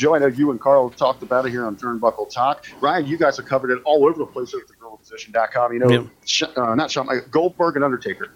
Joe, 0.00 0.14
I 0.14 0.18
know 0.18 0.28
you 0.28 0.50
and 0.50 0.58
Carl 0.58 0.88
talked 0.88 1.22
about 1.22 1.44
it 1.44 1.50
here 1.50 1.66
on 1.66 1.76
Turnbuckle 1.76 2.30
Talk. 2.30 2.64
Ryan, 2.80 3.06
you 3.06 3.18
guys 3.18 3.36
have 3.36 3.44
covered 3.44 3.70
it 3.70 3.82
all 3.84 4.06
over 4.06 4.18
the 4.18 4.24
place 4.24 4.54
at 4.54 4.60
thegorillaposition.com. 4.66 5.74
You 5.74 5.78
know, 5.78 5.90
Yep. 5.90 6.06
Sh- 6.24 6.42
uh, 6.56 6.74
not 6.74 6.90
Shawn, 6.90 7.06
Goldberg 7.30 7.76
and 7.76 7.84
Undertaker. 7.84 8.30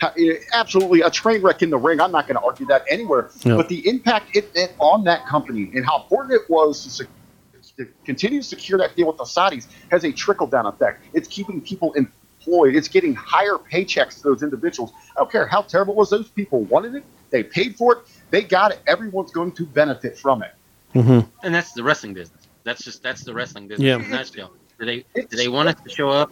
Ha- 0.00 0.14
eh, 0.18 0.36
Absolutely 0.54 1.02
a 1.02 1.10
train 1.10 1.42
wreck 1.42 1.60
in 1.60 1.68
the 1.68 1.76
ring. 1.76 2.00
I'm 2.00 2.10
not 2.10 2.26
going 2.26 2.36
to 2.40 2.42
argue 2.42 2.64
that 2.68 2.84
anywhere. 2.88 3.28
Yep. 3.44 3.58
But 3.58 3.68
the 3.68 3.86
impact 3.86 4.34
it, 4.34 4.50
it 4.54 4.72
on 4.78 5.04
that 5.04 5.26
company 5.26 5.70
and 5.74 5.84
how 5.84 6.00
important 6.00 6.32
it 6.40 6.48
was 6.48 6.84
to, 6.84 6.90
sec- 6.90 7.08
to 7.76 7.86
continue 8.06 8.40
to 8.40 8.46
secure 8.46 8.78
that 8.78 8.96
deal 8.96 9.06
with 9.08 9.18
the 9.18 9.24
Saudis 9.24 9.66
has 9.90 10.04
a 10.04 10.12
trickle 10.12 10.46
down 10.46 10.64
effect. 10.64 11.04
It's 11.12 11.28
keeping 11.28 11.60
people 11.60 11.92
employed. 11.92 12.74
It's 12.74 12.88
getting 12.88 13.14
higher 13.14 13.58
paychecks 13.70 14.16
to 14.16 14.22
those 14.22 14.42
individuals. 14.42 14.92
I 15.14 15.20
don't 15.20 15.30
care 15.30 15.46
how 15.46 15.60
terrible 15.60 15.92
it 15.92 15.98
was. 15.98 16.08
Those 16.08 16.30
people 16.30 16.62
wanted 16.64 16.94
it. 16.94 17.04
They 17.28 17.42
paid 17.42 17.76
for 17.76 17.92
it. 17.92 17.98
They 18.30 18.42
got 18.42 18.72
it. 18.72 18.80
Everyone's 18.86 19.32
going 19.32 19.52
to 19.52 19.66
benefit 19.66 20.16
from 20.16 20.42
it. 20.42 20.52
And 20.94 21.54
that's 21.54 21.72
the 21.72 21.82
wrestling 21.82 22.14
business. 22.14 22.46
That's 22.64 22.84
just 22.84 23.02
that's 23.02 23.24
the 23.24 23.34
wrestling 23.34 23.68
business 23.68 23.86
Yeah. 23.86 23.96
in 23.96 24.04
a 24.04 24.08
nutshell. 24.08 24.52
Do 24.78 24.86
they 24.86 25.04
do 25.14 25.36
they 25.36 25.48
want 25.48 25.68
us 25.68 25.76
to 25.86 25.90
show 25.90 26.10
up? 26.10 26.30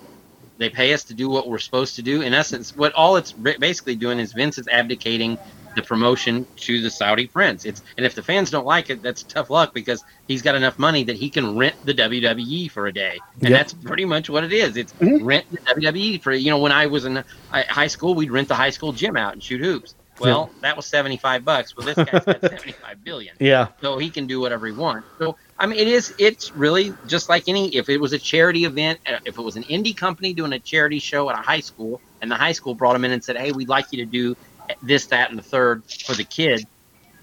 They 0.59 0.71
pay 0.71 0.93
us 0.93 1.05
to 1.05 1.15
do 1.15 1.29
what 1.29 1.49
we're 1.49 1.59
supposed 1.59 1.95
to 1.97 2.03
do. 2.03 2.23
In 2.23 2.35
essence, 2.35 2.75
what 2.75 2.93
all 2.95 3.17
it's 3.17 3.33
basically 3.33 3.95
doing 3.95 4.19
is 4.19 4.33
Vince 4.33 4.59
is 4.59 4.67
abdicating 4.69 5.39
the 5.77 5.83
promotion 5.83 6.45
to 6.57 6.81
the 6.81 6.91
Saudi 6.91 7.27
friends. 7.29 7.65
It's 7.65 7.81
and 7.97 8.05
if 8.05 8.15
the 8.17 8.23
fans 8.23 8.51
don't 8.51 8.67
like 8.67 8.91
it, 8.91 9.01
that's 9.01 9.23
tough 9.23 9.51
luck 9.51 9.73
because 9.73 10.03
he's 10.27 10.43
got 10.43 10.57
enough 10.57 10.77
money 10.79 11.05
that 11.05 11.15
he 11.17 11.31
can 11.31 11.57
rent 11.57 11.77
the 11.85 11.95
WWE 11.95 12.69
for 12.71 12.89
a 12.89 12.93
day, 12.93 13.19
and 13.41 13.51
Yep. 13.51 13.59
that's 13.59 13.75
pretty 13.75 14.05
much 14.05 14.29
what 14.29 14.43
it 14.43 14.53
is. 14.53 14.77
It's 14.77 14.93
Mhm. 14.95 15.21
rent 15.23 15.45
the 15.51 15.59
WWE 15.75 16.19
for 16.19 16.33
you 16.33 16.51
know 16.51 16.59
when 16.59 16.73
I 16.73 16.87
was 16.87 17.05
in 17.05 17.23
high 17.53 17.87
school, 17.87 18.15
we'd 18.15 18.33
rent 18.33 18.49
the 18.49 18.55
high 18.57 18.71
school 18.71 18.93
gym 18.93 19.17
out 19.17 19.35
and 19.35 19.43
shoot 19.43 19.61
hoops. 19.61 19.95
Well, 20.21 20.51
that 20.61 20.77
was 20.77 20.87
seventy 20.87 21.17
five 21.17 21.45
bucks. 21.45 21.77
Well, 21.77 21.87
this 21.87 21.97
guy's 21.97 22.25
got 22.25 22.41
seventy 22.41 22.73
five 22.73 23.03
billion 23.05 23.35
Yeah, 23.41 23.69
so 23.81 23.99
he 23.99 24.11
can 24.11 24.27
do 24.27 24.41
whatever 24.41 24.67
he 24.67 24.73
wants. 24.73 25.09
So 25.19 25.37
I 25.59 25.67
mean, 25.67 25.79
it 25.79 25.89
is 25.89 26.15
it's 26.19 26.55
really 26.55 26.93
just 27.07 27.29
like 27.29 27.45
any. 27.49 27.75
If 27.75 27.89
it 27.89 27.99
was 27.99 28.13
a 28.13 28.19
charity 28.19 28.65
event, 28.65 29.01
uh, 29.07 29.19
if 29.25 29.39
it 29.39 29.43
was 29.43 29.57
an 29.57 29.65
indie 29.65 29.97
company 29.97 30.33
doing 30.33 30.53
a 30.53 30.59
charity 30.59 30.99
show 30.99 31.29
at 31.31 31.39
a 31.39 31.43
high 31.43 31.61
school, 31.61 32.01
and 32.23 32.31
the 32.31 32.37
high 32.37 32.53
school 32.53 32.75
brought 32.75 32.97
him 32.97 33.05
in 33.05 33.13
and 33.13 33.23
said, 33.23 33.37
"Hey, 33.37 33.53
we'd 33.53 33.69
like 33.69 33.87
you 33.93 33.99
to 33.99 34.07
do 34.07 34.37
this, 34.83 35.07
that, 35.07 35.31
and 35.31 35.39
the 35.39 35.43
third 35.43 35.83
for 36.07 36.15
the 36.15 36.25
kid," 36.25 36.67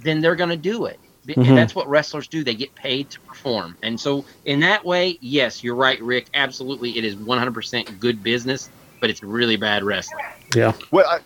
then 0.02 0.22
they're 0.22 0.36
going 0.36 0.50
to 0.50 0.58
do 0.58 0.86
it. 0.86 1.00
B- 1.26 1.34
Mhm. 1.36 1.48
And 1.50 1.58
that's 1.58 1.74
what 1.74 1.88
wrestlers 1.90 2.28
do. 2.28 2.44
They 2.44 2.54
get 2.54 2.76
paid 2.76 3.10
to 3.12 3.20
perform. 3.22 3.78
And 3.82 4.00
so, 4.00 4.26
in 4.46 4.60
that 4.60 4.86
way, 4.86 5.18
yes, 5.22 5.64
you're 5.64 5.74
right, 5.76 6.00
Rick. 6.02 6.28
Absolutely, 6.36 6.98
it 7.00 7.04
is 7.04 7.16
100% 7.16 8.00
good 8.00 8.22
business, 8.22 8.70
but 9.02 9.10
it's 9.10 9.24
really 9.24 9.56
bad 9.56 9.84
wrestling. 9.84 10.24
yeah, 10.56 10.74
Well, 10.92 11.06
I, 11.08 11.20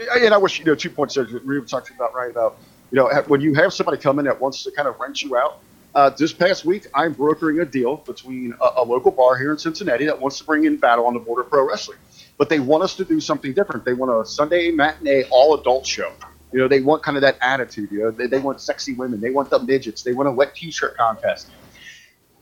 and 0.00 0.34
I 0.34 0.38
wish 0.38 0.58
you 0.58 0.64
know 0.64 0.74
two 0.74 0.90
points 0.90 1.14
there. 1.14 1.24
We 1.24 1.58
were 1.58 1.66
talking 1.66 1.96
about 1.96 2.14
right 2.14 2.30
about 2.30 2.58
you 2.90 2.96
know 2.96 3.08
when 3.26 3.40
you 3.40 3.54
have 3.54 3.72
somebody 3.72 3.98
come 3.98 4.18
in 4.18 4.24
that 4.24 4.40
wants 4.40 4.62
to 4.64 4.70
kind 4.70 4.88
of 4.88 4.98
rent 4.98 5.22
you 5.22 5.36
out. 5.36 5.60
Uh, 5.92 6.08
this 6.10 6.32
past 6.32 6.64
week, 6.64 6.86
I'm 6.94 7.12
brokering 7.12 7.58
a 7.58 7.64
deal 7.64 7.96
between 7.96 8.54
a, 8.60 8.70
a 8.76 8.84
local 8.84 9.10
bar 9.10 9.36
here 9.36 9.50
in 9.50 9.58
Cincinnati 9.58 10.06
that 10.06 10.20
wants 10.20 10.38
to 10.38 10.44
bring 10.44 10.64
in 10.64 10.76
Battle 10.76 11.04
on 11.06 11.14
the 11.14 11.20
Border 11.20 11.42
Pro 11.42 11.66
Wrestling, 11.68 11.98
but 12.38 12.48
they 12.48 12.60
want 12.60 12.84
us 12.84 12.94
to 12.96 13.04
do 13.04 13.18
something 13.20 13.52
different. 13.52 13.84
They 13.84 13.94
want 13.94 14.12
a 14.12 14.24
Sunday 14.28 14.70
matinee 14.70 15.24
all 15.30 15.58
adult 15.58 15.84
show. 15.86 16.12
You 16.52 16.60
know, 16.60 16.68
they 16.68 16.80
want 16.80 17.02
kind 17.02 17.16
of 17.16 17.22
that 17.22 17.38
attitude. 17.40 17.90
You 17.90 18.04
know, 18.04 18.10
they, 18.12 18.26
they 18.26 18.38
want 18.38 18.60
sexy 18.60 18.94
women. 18.94 19.20
They 19.20 19.30
want 19.30 19.50
the 19.50 19.58
midgets. 19.60 20.02
They 20.02 20.12
want 20.12 20.28
a 20.28 20.32
wet 20.32 20.54
T-shirt 20.54 20.96
contest. 20.96 21.50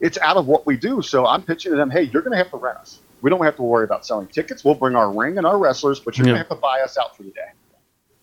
It's 0.00 0.18
out 0.18 0.36
of 0.36 0.46
what 0.46 0.66
we 0.66 0.76
do. 0.76 1.02
So 1.02 1.26
I'm 1.26 1.42
pitching 1.42 1.72
to 1.72 1.76
them, 1.76 1.90
hey, 1.90 2.02
you're 2.02 2.22
going 2.22 2.32
to 2.32 2.38
have 2.38 2.50
to 2.50 2.56
rent 2.56 2.78
us. 2.78 3.00
We 3.20 3.30
don't 3.30 3.42
have 3.44 3.56
to 3.56 3.62
worry 3.62 3.84
about 3.84 4.06
selling 4.06 4.28
tickets. 4.28 4.64
We'll 4.64 4.74
bring 4.74 4.94
our 4.94 5.10
ring 5.12 5.38
and 5.38 5.46
our 5.46 5.58
wrestlers, 5.58 5.98
but 6.00 6.16
you're 6.16 6.26
Yeah. 6.26 6.32
going 6.34 6.44
to 6.44 6.48
have 6.50 6.56
to 6.56 6.60
buy 6.62 6.80
us 6.80 6.96
out 6.98 7.16
for 7.16 7.22
the 7.24 7.30
day. 7.30 7.50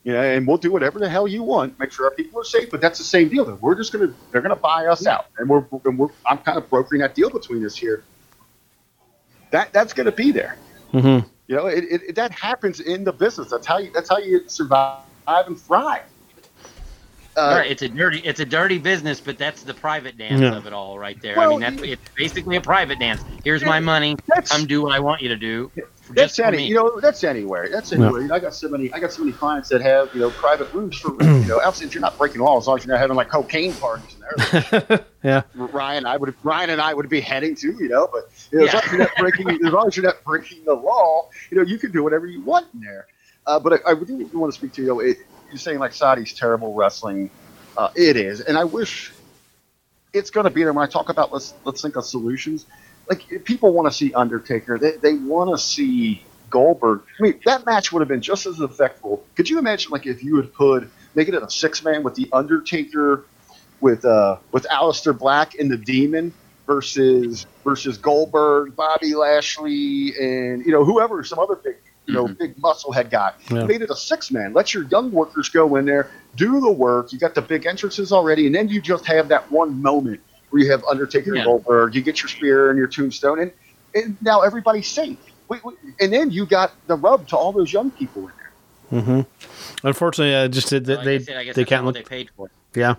Yeah, 0.04 0.22
and 0.22 0.48
we'll 0.48 0.58
do 0.58 0.72
whatever 0.72 1.00
the 1.00 1.10
hell 1.10 1.28
you 1.28 1.42
want. 1.42 1.80
Make 1.80 1.92
sure 1.92 2.06
our 2.06 2.12
people 2.12 2.40
are 2.40 2.44
safe, 2.44 2.70
but 2.70 2.80
that's 2.80 3.00
the 3.00 3.04
same 3.04 3.28
deal. 3.28 3.44
We're 3.60 3.74
just 3.74 3.92
gonna 3.92 4.14
they're 4.32 4.42
gonna 4.42 4.56
buy 4.56 4.86
us 4.86 5.08
out, 5.08 5.26
and 5.40 5.50
we're, 5.50 5.66
and 5.84 5.98
we're 5.98 6.10
I'm 6.28 6.38
kind 6.38 6.60
of 6.60 6.70
brokering 6.70 7.02
that 7.02 7.16
deal 7.16 7.32
between 7.32 7.66
us 7.66 7.76
here. 7.76 8.04
That 9.50 9.74
that's 9.74 9.94
gonna 9.94 10.12
be 10.12 10.32
there. 10.32 10.58
mm-hmm. 10.94 11.28
You 11.48 11.56
know, 11.56 11.66
it, 11.66 11.86
it- 11.90 12.16
that 12.16 12.32
happens 12.32 12.80
in 12.82 13.04
the 13.04 13.12
business. 13.14 13.50
That's 13.50 13.66
how 13.66 13.80
you 13.80 13.90
that's 13.96 14.08
how 14.08 14.20
you 14.20 14.48
survive 14.48 15.00
and 15.28 15.60
thrive. 15.60 16.04
Uh, 17.38 17.62
it's 17.66 17.82
a 17.82 17.90
dirty, 17.90 18.20
it's 18.20 18.40
a 18.40 18.46
dirty 18.46 18.78
business, 18.78 19.20
but 19.20 19.38
that's 19.38 19.64
the 19.64 19.74
private 19.74 20.18
dance 20.18 20.42
Yeah. 20.42 20.56
of 20.56 20.66
it 20.68 20.74
all, 20.74 20.98
right 20.98 21.22
there. 21.22 21.36
Well, 21.36 21.48
I 21.48 21.50
mean, 21.52 21.60
that's 21.60 21.82
it's 21.84 22.10
basically 22.16 22.56
a 22.56 22.62
private 22.62 22.98
dance. 23.00 23.22
Here's 23.44 23.64
my 23.64 23.80
money. 23.80 24.16
That's- 24.28 24.50
Come 24.50 24.66
do 24.66 24.82
what 24.84 24.94
I 24.94 25.00
want 25.00 25.22
you 25.22 25.30
to 25.30 25.36
do. 25.36 25.70
That's 26.14 26.36
Just 26.36 26.40
any, 26.48 26.58
me. 26.58 26.68
you 26.68 26.76
know, 26.76 27.00
that's 27.00 27.24
anywhere. 27.24 27.68
That's 27.70 27.92
anywhere. 27.92 28.22
You 28.22 28.28
know, 28.28 28.36
I 28.36 28.40
got 28.40 28.54
so 28.54 28.70
many, 28.70 28.94
I 28.94 29.00
got 29.00 29.12
so 29.12 29.24
many 29.24 29.34
clients 29.36 29.70
that 29.70 29.82
have, 29.82 30.14
you 30.14 30.22
know, 30.22 30.30
private 30.30 30.72
rooms 30.72 30.98
for, 30.98 31.12
you 31.24 31.46
know, 31.48 31.58
obviously 31.66 31.88
if 31.88 31.96
you're 31.96 32.02
not 32.02 32.16
breaking 32.18 32.42
laws, 32.42 32.64
as 32.64 32.68
long 32.68 32.78
as 32.78 32.86
you're 32.86 32.94
not 32.94 33.02
having 33.02 33.18
like 33.18 33.28
cocaine 33.30 33.74
parties 33.74 34.16
in 34.16 34.80
there. 34.90 35.06
yeah, 35.24 35.42
Ryan, 35.56 36.06
I 36.06 36.18
would, 36.18 36.36
Ryan 36.44 36.70
and 36.70 36.80
I 36.82 36.94
would 36.94 37.10
be 37.10 37.20
heading 37.22 37.56
to, 37.56 37.72
you 37.74 37.90
know, 37.90 38.08
but 38.14 38.30
you 38.52 38.60
know, 38.60 38.66
as, 38.66 38.74
Yeah. 38.74 38.80
long 38.80 38.84
as, 38.86 38.92
you're 38.92 39.00
not 39.00 39.16
breaking, 39.18 39.50
as 39.66 39.74
long 39.74 39.88
as 39.88 39.98
you're 39.98 40.06
not 40.06 40.24
breaking 40.24 40.64
the 40.64 40.74
law, 40.76 41.28
you 41.50 41.58
know, 41.58 41.64
you 41.64 41.80
can 41.80 41.92
do 41.92 42.04
whatever 42.04 42.28
you 42.28 42.42
want 42.42 42.68
in 42.76 42.82
there. 42.82 43.08
Uh, 43.48 43.60
but 43.60 43.74
I, 43.86 43.92
I 43.92 43.94
do 43.96 44.28
want 44.34 44.54
to 44.54 44.58
speak 44.58 44.74
to 44.74 44.82
you. 44.82 44.88
Know, 44.88 45.00
it, 45.00 45.18
you're 45.50 45.58
saying 45.58 45.80
like 45.80 45.94
Saudi's 45.94 46.34
terrible 46.34 46.74
wrestling. 46.74 47.30
Uh, 47.78 47.90
it 47.96 48.16
is, 48.16 48.42
and 48.42 48.58
I 48.58 48.64
wish 48.64 49.12
it's 50.14 50.30
going 50.30 50.46
to 50.46 50.50
be 50.50 50.64
there. 50.64 50.72
When 50.74 50.84
I 50.84 50.90
talk 50.90 51.10
about 51.10 51.34
let's 51.34 51.54
let's 51.66 51.82
think 51.82 51.96
of 51.98 52.06
solutions, 52.06 52.66
like 53.10 53.44
people 53.44 53.74
want 53.74 53.88
to 53.88 53.94
see 53.94 54.14
Undertaker. 54.14 54.78
They 54.78 54.92
they 54.98 55.14
want 55.14 55.52
to 55.52 55.58
see 55.58 56.24
Goldberg. 56.50 57.02
I 57.20 57.24
mean, 57.24 57.40
that 57.46 57.66
match 57.66 57.92
would 57.92 58.00
have 58.00 58.08
been 58.08 58.22
just 58.22 58.46
as 58.46 58.60
effective. 58.60 59.20
Could 59.36 59.50
you 59.50 59.60
imagine 59.60 59.92
like 59.92 60.06
if 60.06 60.24
you 60.24 60.38
had 60.38 60.54
put 60.54 60.90
make 61.16 61.28
it 61.28 61.34
a 61.36 61.50
six 61.50 61.84
man 61.84 62.04
with 62.04 62.16
the 62.16 62.30
Undertaker, 62.32 63.26
with 63.82 64.06
uh 64.06 64.38
with 64.52 64.66
Aleister 64.72 65.18
Black 65.18 65.56
and 65.56 65.70
the 65.70 65.78
Demon 65.78 66.34
versus 66.66 67.46
versus 67.64 67.98
Goldberg, 67.98 68.76
Bobby 68.76 69.16
Lashley, 69.16 70.14
and 70.20 70.66
you 70.66 70.72
know 70.72 70.84
whoever 70.84 71.24
some 71.24 71.40
other 71.40 71.56
big 71.56 71.76
you 72.08 72.14
know 72.14 72.28
Mhm. 72.28 72.38
big 72.38 72.58
musclehead 72.58 73.10
guy. 73.10 73.32
Yeah. 73.52 73.66
Made 73.66 73.82
it 73.82 73.90
a 73.90 73.96
six 73.96 74.32
man. 74.32 74.54
Let 74.54 74.74
your 74.74 74.84
young 74.84 75.12
workers 75.12 75.50
go 75.50 75.76
in 75.76 75.86
there, 75.86 76.10
do 76.36 76.60
the 76.60 76.72
work. 76.72 77.12
You 77.14 77.20
got 77.20 77.36
the 77.36 77.42
big 77.42 77.66
entrances 77.66 78.12
already, 78.12 78.46
and 78.46 78.54
then 78.56 78.68
you 78.70 78.82
just 78.82 79.06
have 79.08 79.28
that 79.30 79.52
one 79.52 79.82
moment 79.82 80.20
where 80.50 80.62
you 80.64 80.72
have 80.72 80.84
Undertaker 80.86 81.32
Yeah. 81.34 81.42
and 81.42 81.46
Goldberg. 81.48 81.96
You 81.96 82.02
get 82.02 82.22
your 82.22 82.30
spear 82.30 82.70
and 82.70 82.78
your 82.78 82.88
tombstone, 82.88 83.40
and, 83.40 83.52
and 83.94 84.18
now 84.22 84.42
everybody's 84.42 84.88
safe. 84.88 85.18
We, 85.48 85.60
we, 85.64 85.74
and 86.00 86.12
then 86.12 86.32
you 86.32 86.46
got 86.46 86.72
the 86.88 86.96
rub 86.96 87.28
to 87.30 87.38
all 87.38 87.52
those 87.52 87.72
young 87.72 87.92
people 87.92 88.24
in 88.24 88.32
there. 88.92 89.02
Mm-hmm. 89.02 89.88
Unfortunately, 89.88 90.36
I 90.36 90.48
just 90.48 90.70
did 90.70 90.88
Like 90.88 91.00
I 91.00 91.04
they 91.06 91.20
said, 91.20 91.38
I 91.38 91.44
guess 91.44 91.56
they 91.56 91.66
can't 91.66 91.86
look. 91.86 91.96
they 91.96 92.04
paid 92.04 92.30
for. 92.36 92.50
Yeah, 92.76 92.96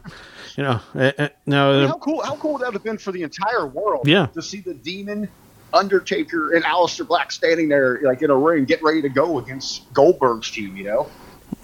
you 0.56 0.62
know, 0.64 0.80
uh, 0.94 0.98
uh, 1.18 1.28
I 1.28 1.30
mean, 1.46 1.88
how 1.88 1.98
cool! 1.98 2.22
How 2.22 2.34
cool 2.36 2.54
would 2.54 2.62
that 2.62 2.72
have 2.72 2.82
been 2.82 2.96
for 2.98 3.12
the 3.12 3.22
entire 3.22 3.66
world? 3.66 4.08
Yeah. 4.08 4.26
to 4.26 4.40
see 4.40 4.60
the 4.60 4.72
Demon, 4.74 5.28
Undertaker, 5.76 6.54
and 6.54 6.64
Aleister 6.64 7.06
Black 7.06 7.30
standing 7.30 7.68
there 7.68 8.00
like 8.02 8.22
in 8.22 8.30
a 8.30 8.36
ring, 8.36 8.64
getting 8.64 8.84
ready 8.84 9.02
to 9.02 9.08
go 9.08 9.38
against 9.38 9.92
Goldberg's 9.92 10.50
team. 10.50 10.76
You 10.76 10.84
know, 10.84 11.10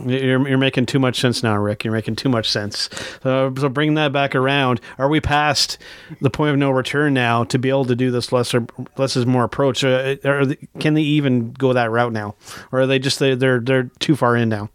You're, 0.05 0.48
you're 0.48 0.59
making 0.59 0.86
too 0.86 0.98
much 0.98 1.20
sense 1.20 1.43
now, 1.43 1.56
Rick. 1.56 1.84
You're 1.84 1.93
making 1.93 2.16
too 2.16 2.28
much 2.28 2.51
sense. 2.51 2.89
So, 3.22 3.52
so 3.56 3.68
bring 3.68 3.94
that 3.94 4.12
back 4.12 4.34
around. 4.34 4.80
Are 4.98 5.09
we 5.09 5.20
past 5.20 5.78
the 6.20 6.30
point 6.30 6.52
of 6.52 6.59
no 6.59 6.70
return 6.70 7.14
now 7.14 7.44
to 7.44 7.59
be 7.59 7.68
able 7.68 7.84
to 7.86 7.97
do 7.97 8.10
this 8.10 8.32
lesser, 8.32 8.66
less 8.97 9.16
is 9.16 9.26
more 9.26 9.44
approach? 9.44 9.84
Uh, 9.84 10.16
they, 10.22 10.59
can 10.78 10.94
they 10.94 11.02
even 11.02 11.52
go 11.52 11.72
that 11.72 11.90
route 11.90 12.12
now, 12.12 12.34
or 12.70 12.80
are 12.80 12.86
they 12.86 12.98
just 12.98 13.18
they, 13.18 13.34
they're 13.34 13.60
they're 13.60 13.90
too 13.98 14.16
far 14.16 14.36
in 14.36 14.48
now? 14.48 14.70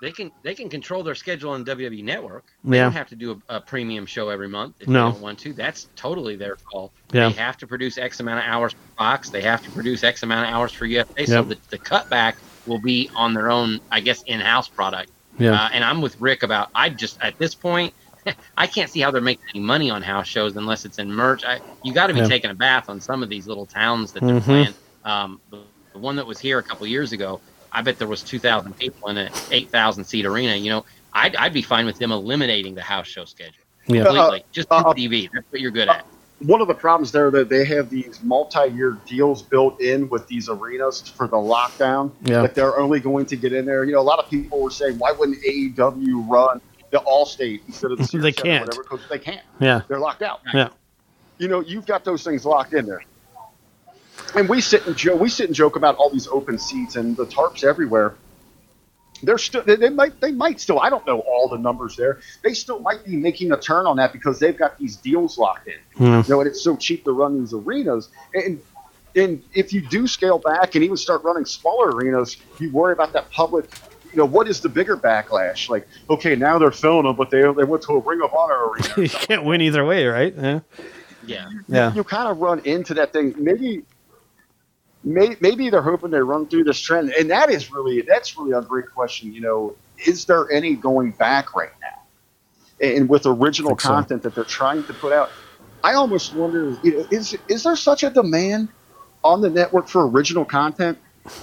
They 0.00 0.12
can 0.12 0.30
they 0.44 0.54
can 0.54 0.68
control 0.68 1.02
their 1.02 1.14
schedule 1.16 1.50
on 1.50 1.64
WWE 1.64 2.04
Network. 2.04 2.44
They 2.62 2.76
Yeah. 2.76 2.84
don't 2.84 2.92
have 2.92 3.08
to 3.08 3.16
do 3.16 3.42
a, 3.48 3.56
a 3.56 3.60
premium 3.60 4.06
show 4.06 4.28
every 4.28 4.48
month 4.48 4.76
if 4.80 4.86
No. 4.88 5.06
they 5.06 5.12
don't 5.12 5.22
want 5.22 5.38
to. 5.40 5.52
That's 5.52 5.88
totally 5.96 6.36
their 6.36 6.56
call. 6.70 6.92
Yeah. 7.12 7.28
They 7.28 7.34
have 7.34 7.56
to 7.58 7.66
produce 7.66 7.98
X 7.98 8.20
amount 8.20 8.38
of 8.40 8.44
hours 8.46 8.72
for 8.72 8.78
Fox. 8.96 9.30
They 9.30 9.42
have 9.42 9.60
to 9.62 9.70
produce 9.72 10.04
X 10.04 10.22
amount 10.22 10.48
of 10.48 10.54
hours 10.54 10.72
for 10.72 10.86
USA. 10.86 11.26
So 11.26 11.42
the, 11.42 11.58
the 11.70 11.78
cutback 11.78 12.34
will 12.64 12.78
be 12.80 13.10
on 13.16 13.34
their 13.34 13.50
own, 13.50 13.80
I 13.90 14.00
guess, 14.00 14.22
in-house 14.26 14.68
product. 14.68 15.10
Yeah, 15.38 15.52
Uh, 15.52 15.68
and 15.72 15.82
I'm 15.84 16.00
with 16.00 16.16
Rick 16.20 16.42
about 16.44 16.68
I 16.74 16.90
just 16.90 17.18
at 17.20 17.36
this 17.38 17.54
point 17.54 17.92
I 18.56 18.66
can't 18.68 18.90
see 18.90 19.00
how 19.00 19.10
they're 19.10 19.20
making 19.20 19.44
any 19.54 19.64
money 19.64 19.90
on 19.90 20.02
house 20.02 20.28
shows 20.28 20.54
unless 20.56 20.84
it's 20.84 20.98
in 20.98 21.10
merch. 21.10 21.44
I, 21.44 21.60
you 21.82 21.92
got 21.92 22.06
to 22.08 22.14
be 22.14 22.20
Yeah. 22.20 22.26
taking 22.28 22.50
a 22.50 22.54
bath 22.54 22.88
on 22.88 23.00
some 23.00 23.22
of 23.24 23.28
these 23.28 23.46
little 23.48 23.66
towns 23.66 24.12
that 24.12 24.22
they're 24.22 24.36
Mhm. 24.36 24.44
playing. 24.44 24.74
Um, 25.04 25.40
the, 25.50 25.64
the 25.92 25.98
one 25.98 26.16
that 26.16 26.26
was 26.26 26.38
here 26.38 26.58
a 26.58 26.62
couple 26.62 26.86
years 26.86 27.12
ago, 27.12 27.40
I 27.72 27.82
bet 27.82 27.98
there 27.98 28.08
was 28.08 28.22
2,000 28.22 28.76
people 28.78 29.08
in 29.08 29.16
an 29.18 29.30
8,000 29.50 30.04
seat 30.04 30.24
arena. 30.26 30.56
You 30.56 30.70
know, 30.70 30.84
I'd, 31.12 31.36
I'd 31.36 31.52
be 31.52 31.62
fine 31.62 31.86
with 31.86 31.98
them 31.98 32.12
eliminating 32.12 32.74
the 32.74 32.82
house 32.82 33.06
show 33.06 33.24
schedule 33.24 33.62
yeah, 33.86 34.04
completely. 34.04 34.44
Just 34.52 34.68
do 34.68 34.76
uh, 34.76 34.92
TV. 34.94 35.28
That's 35.32 35.46
what 35.50 35.60
you're 35.60 35.70
good 35.70 35.88
at. 35.88 36.06
one 36.40 36.60
of 36.60 36.68
the 36.68 36.74
problems 36.74 37.10
there 37.12 37.30
that 37.30 37.48
they 37.48 37.64
have 37.64 37.88
these 37.90 38.20
multi-year 38.22 38.98
deals 39.06 39.42
built 39.42 39.80
in 39.80 40.08
with 40.08 40.26
these 40.28 40.48
arenas 40.48 41.00
for 41.08 41.26
the 41.26 41.36
lockdown 41.36 42.12
Yeah. 42.22 42.42
that 42.42 42.54
they're 42.54 42.78
only 42.78 43.00
going 43.00 43.26
to 43.26 43.36
get 43.36 43.52
in 43.52 43.64
there. 43.66 43.84
You 43.84 43.92
know, 43.92 44.00
a 44.00 44.02
lot 44.02 44.18
of 44.18 44.28
people 44.30 44.60
were 44.60 44.70
saying, 44.70 44.98
why 44.98 45.12
wouldn't 45.12 45.38
AEW 45.42 46.28
run 46.28 46.60
the 46.90 46.98
Allstate 47.00 47.60
instead 47.66 47.90
of 47.92 47.98
the 47.98 48.04
Sears 48.04 48.22
They 48.22 48.32
can't. 48.32 48.64
whatever? 48.66 48.82
Because 48.82 49.00
they 49.10 49.18
can't. 49.18 49.42
yeah, 49.58 49.82
They're 49.88 49.98
locked 49.98 50.22
out. 50.22 50.40
yeah. 50.54 50.68
You 51.38 51.48
know, 51.48 51.60
you've 51.60 51.86
got 51.86 52.04
those 52.04 52.22
things 52.24 52.44
locked 52.44 52.74
in 52.74 52.84
there. 52.86 53.02
And 54.34 54.48
we 54.48 54.60
sit 54.60 54.86
and 54.86 54.96
joke. 54.96 55.20
We 55.20 55.28
sit 55.28 55.46
and 55.46 55.54
joke 55.54 55.76
about 55.76 55.96
all 55.96 56.10
these 56.10 56.28
open 56.28 56.58
seats 56.58 56.96
and 56.96 57.16
the 57.16 57.26
tarps 57.26 57.64
everywhere. 57.64 58.14
They're 59.22 59.38
still. 59.38 59.62
They, 59.62 59.76
they 59.76 59.88
might. 59.88 60.20
They 60.20 60.32
might 60.32 60.60
still. 60.60 60.80
I 60.80 60.90
don't 60.90 61.04
know 61.06 61.20
all 61.20 61.48
the 61.48 61.58
numbers 61.58 61.96
there. 61.96 62.20
They 62.44 62.54
still 62.54 62.78
might 62.80 63.04
be 63.04 63.16
making 63.16 63.50
a 63.52 63.56
turn 63.56 63.86
on 63.86 63.96
that 63.96 64.12
because 64.12 64.38
they've 64.38 64.56
got 64.56 64.78
these 64.78 64.96
deals 64.96 65.38
locked 65.38 65.66
in. 65.66 65.74
Yeah. 65.98 66.22
You 66.22 66.28
know, 66.28 66.40
and 66.40 66.48
it's 66.48 66.62
so 66.62 66.76
cheap 66.76 67.04
to 67.04 67.12
run 67.12 67.40
these 67.40 67.52
arenas. 67.52 68.10
And 68.34 68.60
and 69.16 69.42
if 69.54 69.72
you 69.72 69.80
do 69.80 70.06
scale 70.06 70.38
back 70.38 70.74
and 70.76 70.84
even 70.84 70.96
start 70.96 71.24
running 71.24 71.46
smaller 71.46 71.88
arenas, 71.90 72.36
you 72.60 72.70
worry 72.70 72.92
about 72.92 73.12
that 73.14 73.30
public. 73.30 73.64
You 74.12 74.18
know, 74.18 74.24
what 74.24 74.46
is 74.48 74.60
the 74.60 74.68
bigger 74.68 74.96
backlash? 74.96 75.68
Like, 75.68 75.86
okay, 76.08 76.36
now 76.36 76.58
they're 76.58 76.70
filling 76.70 77.04
them, 77.04 77.16
but 77.16 77.30
they 77.30 77.40
they 77.40 77.64
went 77.64 77.82
to 77.84 77.94
a 77.94 77.98
Ring 77.98 78.20
of 78.22 78.32
Honor 78.32 78.68
arena. 78.68 78.88
you 78.98 79.08
can't 79.08 79.44
win 79.44 79.60
either 79.62 79.84
way, 79.84 80.06
right? 80.06 80.34
Yeah, 80.36 80.60
Yeah. 81.26 81.48
yeah, 81.66 81.92
you 81.94 82.04
kind 82.04 82.28
of 82.28 82.38
run 82.38 82.60
into 82.60 82.94
that 82.94 83.12
thing. 83.12 83.34
Maybe, 83.36 83.82
may, 85.08 85.36
maybe 85.40 85.70
they're 85.70 85.82
hoping 85.82 86.10
they 86.10 86.20
run 86.20 86.46
through 86.46 86.64
this 86.64 86.78
trend, 86.78 87.10
and 87.12 87.30
that 87.30 87.50
is 87.50 87.72
really 87.72 88.02
that's 88.02 88.36
really 88.36 88.52
a 88.52 88.60
great 88.62 88.86
question. 88.94 89.32
You 89.32 89.40
know, 89.40 89.76
is 90.06 90.24
there 90.24 90.50
any 90.50 90.74
going 90.74 91.12
back 91.12 91.54
right 91.54 91.70
now? 91.80 92.86
And 92.86 93.08
with 93.08 93.26
original 93.26 93.70
Think 93.70 93.80
so. 93.80 93.88
content 93.88 94.22
that 94.22 94.34
they're 94.34 94.44
trying 94.44 94.84
to 94.84 94.94
put 94.94 95.12
out, 95.12 95.30
I 95.82 95.94
almost 95.94 96.34
wonder, 96.34 96.76
you 96.82 96.98
know, 96.98 97.06
is 97.10 97.36
is 97.48 97.62
there 97.64 97.76
such 97.76 98.02
a 98.02 98.10
demand 98.10 98.68
on 99.24 99.40
the 99.40 99.50
network 99.50 99.88
for 99.88 100.06
original 100.08 100.44
content? 100.44 100.98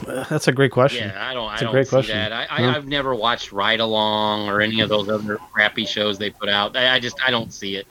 Uh, 0.07 0.23
that's 0.29 0.47
a 0.47 0.51
great 0.51 0.71
question. 0.71 1.09
Yeah, 1.09 1.29
I 1.29 1.33
don't. 1.33 1.51
It's 1.53 1.61
I 1.61 1.65
a 1.65 1.67
don't 1.67 1.73
great 1.73 1.87
see 1.87 1.89
question. 1.91 2.17
that. 2.17 2.31
I, 2.31 2.45
I, 2.45 2.61
Yeah. 2.61 2.75
I've 2.75 2.87
never 2.87 3.13
watched 3.13 3.51
Ride 3.51 3.79
Along 3.81 4.47
or 4.49 4.61
any 4.61 4.79
of 4.81 4.89
those 4.89 5.09
other 5.09 5.37
crappy 5.53 5.85
shows 5.85 6.17
they 6.17 6.29
put 6.31 6.49
out. 6.49 6.75
I, 6.75 6.95
I 6.95 6.99
just 6.99 7.17
I 7.23 7.29
don't 7.31 7.53
see 7.53 7.75
it. 7.75 7.85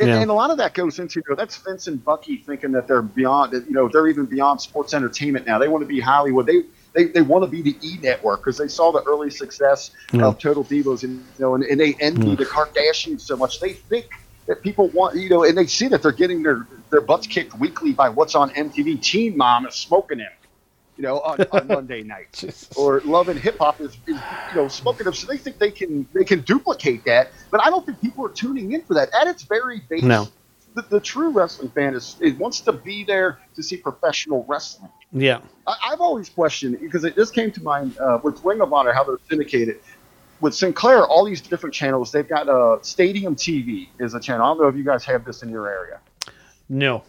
And, 0.00 0.08
Yeah. 0.08 0.20
and 0.20 0.30
a 0.30 0.34
lot 0.34 0.50
of 0.50 0.58
that 0.58 0.74
goes 0.74 0.98
into 0.98 1.20
you 1.20 1.24
know, 1.28 1.36
that's 1.36 1.56
Vince 1.56 1.86
and 1.86 2.04
Bucky 2.04 2.38
thinking 2.38 2.72
that 2.72 2.88
they're 2.88 3.02
beyond 3.02 3.52
you 3.52 3.72
know 3.72 3.88
they're 3.88 4.08
even 4.08 4.26
beyond 4.26 4.60
sports 4.60 4.92
entertainment 4.94 5.46
now. 5.46 5.58
They 5.58 5.68
want 5.68 5.82
to 5.82 5.86
be 5.88 6.00
Hollywood. 6.00 6.46
They 6.46 6.62
they, 6.94 7.04
they 7.06 7.22
want 7.22 7.44
to 7.44 7.50
be 7.50 7.60
the 7.62 7.76
E 7.82 7.98
network 8.02 8.40
because 8.40 8.56
they 8.58 8.68
saw 8.68 8.92
the 8.92 9.02
early 9.02 9.30
success 9.30 9.90
Yeah. 10.12 10.26
of 10.26 10.38
Total 10.38 10.64
Divas 10.64 11.02
and 11.04 11.14
you 11.18 11.22
know 11.44 11.54
and, 11.54 11.64
and 11.64 11.78
they 11.80 11.94
envy 12.00 12.30
Yeah. 12.30 12.34
the 12.36 12.44
Kardashians 12.46 13.20
so 13.20 13.36
much. 13.36 13.60
They 13.60 13.74
think 13.74 14.06
that 14.46 14.62
people 14.62 14.88
want 14.88 15.16
you 15.16 15.28
know 15.28 15.44
and 15.44 15.56
they 15.56 15.66
see 15.66 15.88
that 15.88 16.02
they're 16.02 16.12
getting 16.12 16.42
their 16.42 16.66
their 16.90 17.00
butts 17.00 17.26
kicked 17.26 17.58
weekly 17.58 17.92
by 17.92 18.08
what's 18.08 18.34
on 18.34 18.50
MTV. 18.50 19.00
Teen 19.00 19.36
Mom 19.36 19.66
is 19.66 19.74
smoking 19.74 20.18
him, 20.18 20.30
you 20.96 21.02
know, 21.02 21.20
on, 21.20 21.38
on 21.52 21.66
Monday 21.68 22.02
nights 22.02 22.68
or 22.76 23.00
Love 23.00 23.28
and 23.28 23.38
Hip 23.38 23.58
Hop 23.58 23.80
is, 23.80 23.92
is 24.06 24.16
you 24.50 24.56
know 24.56 24.68
smoking 24.68 25.04
them. 25.04 25.14
So 25.14 25.26
they 25.26 25.36
think 25.36 25.58
they 25.58 25.70
can 25.70 26.06
they 26.12 26.24
can 26.24 26.40
duplicate 26.42 27.04
that, 27.04 27.30
but 27.50 27.60
I 27.62 27.70
don't 27.70 27.84
think 27.84 28.00
people 28.00 28.24
are 28.26 28.30
tuning 28.30 28.72
in 28.72 28.82
for 28.82 28.94
that. 28.94 29.10
At 29.18 29.26
its 29.26 29.42
very 29.42 29.80
base, 29.88 30.02
No. 30.02 30.28
the, 30.74 30.82
the 30.82 31.00
true 31.00 31.30
wrestling 31.30 31.70
fan 31.70 31.94
is 31.94 32.16
it 32.20 32.38
wants 32.38 32.60
to 32.62 32.72
be 32.72 33.04
there 33.04 33.38
to 33.56 33.62
see 33.62 33.76
professional 33.76 34.44
wrestling. 34.48 34.90
Yeah, 35.12 35.40
I, 35.66 35.76
I've 35.90 36.00
always 36.00 36.28
questioned 36.28 36.78
because 36.80 37.04
it 37.04 37.14
just 37.14 37.34
came 37.34 37.50
to 37.52 37.62
mind 37.62 37.98
uh, 37.98 38.18
with 38.22 38.44
Ring 38.44 38.60
of 38.60 38.72
Honor 38.72 38.92
how 38.92 39.04
they're 39.04 39.18
syndicated. 39.28 39.80
With 40.40 40.54
Sinclair, 40.54 41.06
all 41.06 41.24
these 41.24 41.40
different 41.40 41.74
channels, 41.74 42.12
they've 42.12 42.28
got 42.28 42.48
uh, 42.48 42.82
Stadium 42.82 43.34
TV 43.34 43.88
is 44.00 44.14
a 44.14 44.20
channel. 44.20 44.44
I 44.44 44.48
don't 44.50 44.60
know 44.60 44.68
if 44.68 44.76
you 44.76 44.84
guys 44.84 45.04
have 45.04 45.24
this 45.24 45.42
in 45.42 45.48
your 45.48 45.68
area 45.68 46.00
no, 46.68 47.02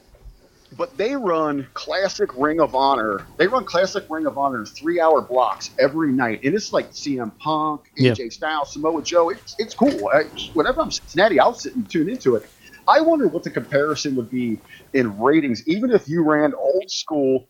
but 0.77 0.97
they 0.97 1.15
run 1.15 1.67
classic 1.75 2.29
Ring 2.37 2.61
of 2.61 2.75
Honor. 2.75 3.29
They 3.39 3.47
run 3.47 3.65
classic 3.65 4.05
Ring 4.09 4.27
of 4.27 4.37
Honor 4.37 4.65
three 4.65 4.99
hour 5.01 5.21
blocks 5.21 5.71
every 5.79 6.13
night, 6.13 6.41
and 6.43 6.55
it's 6.55 6.73
like 6.73 6.91
CM 6.91 7.37
Punk, 7.39 7.81
Yeah. 7.97 8.15
AJ 8.15 8.33
Styles, 8.33 8.73
Samoa 8.73 9.03
Joe. 9.03 9.29
It's 9.31 9.55
it's 9.59 9.75
cool. 9.75 10.09
I, 10.13 10.23
whenever 10.53 10.81
I'm 10.81 10.91
Cincinnati, 10.91 11.39
I'll 11.39 11.55
sit 11.55 11.75
and 11.75 11.89
tune 11.91 12.09
into 12.09 12.35
it. 12.35 12.43
I 12.87 13.01
wonder 13.01 13.27
what 13.29 13.43
the 13.43 13.51
comparison 13.51 14.15
would 14.17 14.29
be 14.29 14.63
in 14.93 15.19
ratings, 15.19 15.67
even 15.67 15.91
if 15.91 16.07
you 16.09 16.23
ran 16.23 16.53
old 16.55 16.91
school 16.91 17.49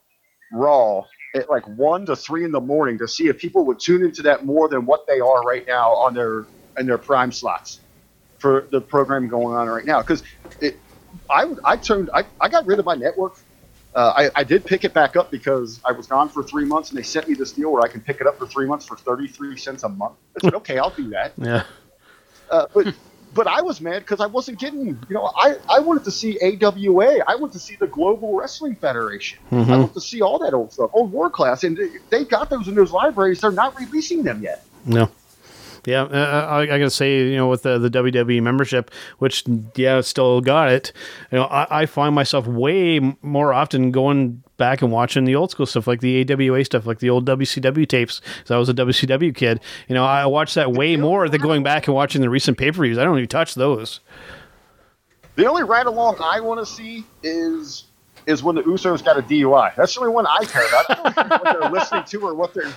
Raw 0.54 1.04
at 1.36 1.50
like 1.50 1.66
one 1.68 2.06
to 2.08 2.16
three 2.16 2.46
in 2.46 2.52
the 2.52 2.62
morning 2.62 2.98
to 3.00 3.08
see 3.08 3.28
if 3.28 3.40
people 3.40 3.66
would 3.68 3.80
tune 3.80 4.04
into 4.04 4.24
that 4.24 4.46
more 4.46 4.70
than 4.70 4.86
what 4.86 5.02
they 5.08 5.20
are 5.20 5.44
right 5.44 5.64
now 5.68 5.92
on 5.92 6.14
their 6.14 6.48
in 6.80 6.88
their 6.88 7.00
prime 7.00 7.32
slots 7.32 7.82
for 8.40 8.68
the 8.72 8.82
program 8.82 9.30
going 9.30 9.56
on 9.58 9.68
right 9.70 9.86
now. 9.86 10.00
Because 10.02 10.24
it, 10.62 10.76
I 11.30 11.48
I 11.66 11.78
turned 11.78 12.10
I, 12.14 12.26
I 12.42 12.50
got 12.50 12.66
rid 12.66 12.80
of 12.80 12.86
my 12.86 12.96
network. 12.96 13.34
Uh, 13.96 14.14
I, 14.36 14.42
I 14.42 14.44
did 14.44 14.66
pick 14.66 14.84
it 14.84 14.94
back 14.94 15.16
up 15.16 15.32
because 15.32 15.82
I 15.86 15.94
was 15.94 16.08
gone 16.08 16.30
for 16.30 16.44
three 16.44 16.66
months, 16.66 16.90
and 16.92 17.00
they 17.00 17.04
sent 17.04 17.30
me 17.30 17.36
this 17.36 17.54
deal 17.54 17.72
where 17.72 17.82
I 17.84 17.88
can 17.88 18.02
pick 18.02 18.22
it 18.22 18.28
up 18.28 18.38
for 18.38 18.48
three 18.48 18.68
months 18.68 18.86
for 18.86 18.98
thirty 18.98 19.28
three 19.28 19.58
cents 19.58 19.84
a 19.84 19.90
month. 19.90 20.16
I 20.38 20.42
said, 20.42 20.56
okay, 20.56 20.78
I'll 20.78 20.94
do 20.96 21.10
that. 21.12 21.36
yeah, 21.38 21.64
Uh, 22.52 22.66
but 22.74 22.88
but 23.34 23.48
I 23.48 23.62
was 23.62 23.82
mad 23.82 24.00
because 24.00 24.22
I 24.22 24.28
wasn't 24.28 24.60
getting. 24.60 24.86
You 24.88 25.16
know, 25.16 25.32
I 25.38 25.56
I 25.70 25.80
wanted 25.80 26.04
to 26.06 26.12
see 26.12 26.38
AWA. 26.42 27.20
I 27.28 27.36
wanted 27.36 27.54
to 27.54 27.60
see 27.60 27.76
the 27.80 27.88
Global 27.88 28.36
Wrestling 28.38 28.76
Federation. 28.76 29.40
I 29.52 29.56
Mhm. 29.56 29.70
wanted 29.70 29.94
to 29.94 30.02
see 30.02 30.22
all 30.22 30.40
that 30.40 30.54
old 30.54 30.74
stuff, 30.74 30.92
old 30.94 31.12
World 31.12 31.34
Class, 31.34 31.64
and 31.64 31.78
they, 31.78 31.90
they 32.12 32.26
got 32.26 32.50
those 32.50 32.68
in 32.68 32.76
those 32.76 32.92
libraries. 32.92 33.42
They're 33.42 33.52
not 33.52 33.76
releasing 33.80 34.24
them 34.24 34.42
yet. 34.44 34.66
no. 34.86 35.10
Yeah, 35.86 36.04
uh, 36.04 36.48
I, 36.50 36.62
I 36.62 36.66
gotta 36.66 36.90
say, 36.90 37.30
you 37.30 37.36
know, 37.36 37.48
with 37.48 37.64
the, 37.64 37.78
the 37.78 37.90
WWE 37.90 38.42
membership, 38.42 38.92
which 39.20 39.44
yeah, 39.76 40.02
still 40.02 40.42
got 40.42 40.72
it. 40.72 40.92
You 41.32 41.38
know, 41.38 41.46
I, 41.46 41.82
I 41.82 41.86
find 41.86 42.16
myself 42.16 42.48
way 42.48 43.00
more 43.22 43.54
often 43.54 43.92
going 43.92 44.44
back 44.58 44.82
and 44.82 44.92
watching 44.92 45.26
the 45.26 45.36
old 45.36 45.52
school 45.52 45.66
stuff, 45.66 45.88
like 45.88 46.02
the 46.02 46.32
AWA 46.32 46.66
stuff, 46.66 46.86
like 46.86 47.00
the 47.00 47.10
old 47.10 47.26
WCW 47.26 47.88
tapes. 47.88 48.22
Because 48.38 48.52
I 48.52 48.58
was 48.58 48.70
a 48.70 48.74
WCW 48.74 49.36
kid. 49.36 49.60
You 49.88 49.96
know, 49.96 50.06
I 50.06 50.26
watch 50.26 50.54
that 50.56 50.72
way 50.72 50.98
more 50.98 51.30
than 51.30 51.42
going 51.42 51.64
back 51.64 51.88
and 51.88 51.96
watching 51.96 52.22
the 52.22 52.30
recent 52.30 52.58
pay 52.58 52.72
per 52.72 52.84
views. 52.84 52.98
I 52.98 53.04
don't 53.04 53.18
even 53.18 53.30
touch 53.30 53.56
those. 53.56 54.00
The 55.36 55.46
only 55.46 55.64
ride 55.64 55.86
along 55.86 56.18
I 56.22 56.40
want 56.40 56.66
to 56.66 56.66
see 56.66 57.06
is 57.22 57.86
is 58.26 58.42
when 58.42 58.56
the 58.56 58.64
Usos 58.64 59.06
got 59.06 59.20
a 59.20 59.22
DUI. 59.22 59.76
That's 59.76 59.94
the 59.94 60.00
only 60.00 60.14
one 60.14 60.26
I 60.26 60.46
care 60.46 60.68
about. 60.68 60.86
I 60.90 61.14
don't 61.14 61.30
what 61.30 61.60
they're 61.60 61.70
listening 61.70 62.04
to 62.06 62.28
or 62.28 62.34
what 62.34 62.56
they're 62.56 62.74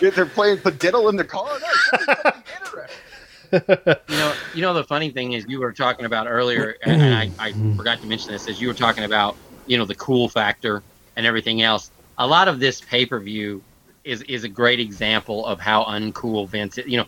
they're 0.00 0.26
playing 0.26 0.58
Padiddle 0.58 1.08
in 1.10 1.16
the 1.16 1.24
car. 1.24 1.46
No, 1.46 1.66
it's 1.92 2.06
something 2.24 2.42
interesting. 2.60 4.00
you 4.08 4.16
know, 4.16 4.34
you 4.54 4.62
know 4.62 4.74
the 4.74 4.84
funny 4.84 5.10
thing 5.10 5.32
is 5.32 5.46
you 5.48 5.58
were 5.60 5.72
talking 5.72 6.04
about 6.06 6.26
earlier, 6.26 6.76
and 6.82 7.02
I, 7.02 7.30
I 7.38 7.52
forgot 7.76 8.00
to 8.00 8.06
mention 8.06 8.32
this, 8.32 8.46
is 8.46 8.60
you 8.60 8.68
were 8.68 8.74
talking 8.74 9.04
about 9.04 9.36
you 9.66 9.78
know 9.78 9.84
the 9.84 9.94
cool 9.94 10.28
factor 10.28 10.82
and 11.16 11.24
everything 11.26 11.62
else. 11.62 11.90
A 12.18 12.26
lot 12.26 12.48
of 12.48 12.60
this 12.60 12.80
pay 12.80 13.06
per 13.06 13.18
view 13.20 13.62
is 14.04 14.22
is 14.22 14.44
a 14.44 14.48
great 14.48 14.80
example 14.80 15.46
of 15.46 15.60
how 15.60 15.84
uncool 15.84 16.48
Vince. 16.48 16.78
Is. 16.78 16.86
You 16.86 16.98
know, 16.98 17.06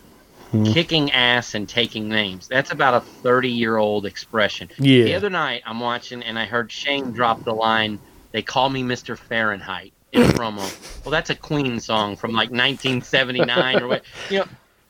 Hmm. 0.51 0.65
kicking 0.65 1.11
ass 1.13 1.55
and 1.55 1.69
taking 1.69 2.09
names. 2.09 2.49
That's 2.49 2.71
about 2.71 2.93
a 2.93 2.99
thirty 3.23 3.47
year 3.49 3.77
old 3.77 4.05
expression. 4.05 4.67
Yeah. 4.77 5.05
The 5.05 5.15
other 5.15 5.29
night 5.29 5.61
I'm 5.65 5.79
watching 5.79 6.21
and 6.23 6.37
I 6.37 6.43
heard 6.43 6.69
Shane 6.69 7.11
drop 7.13 7.45
the 7.45 7.53
line. 7.53 7.99
They 8.33 8.41
call 8.41 8.69
me 8.69 8.83
Mr. 8.83 9.17
Fahrenheit 9.17 9.93
in 10.11 10.23
a 10.23 10.25
promo. 10.25 11.03
Well, 11.05 11.11
that's 11.11 11.29
a 11.29 11.35
Queen 11.35 11.79
song 11.79 12.15
from 12.15 12.31
like 12.31 12.49
1979 12.51 13.81
or 13.81 13.87
what. 13.87 14.03
You 14.29 14.39
know, 14.39 14.45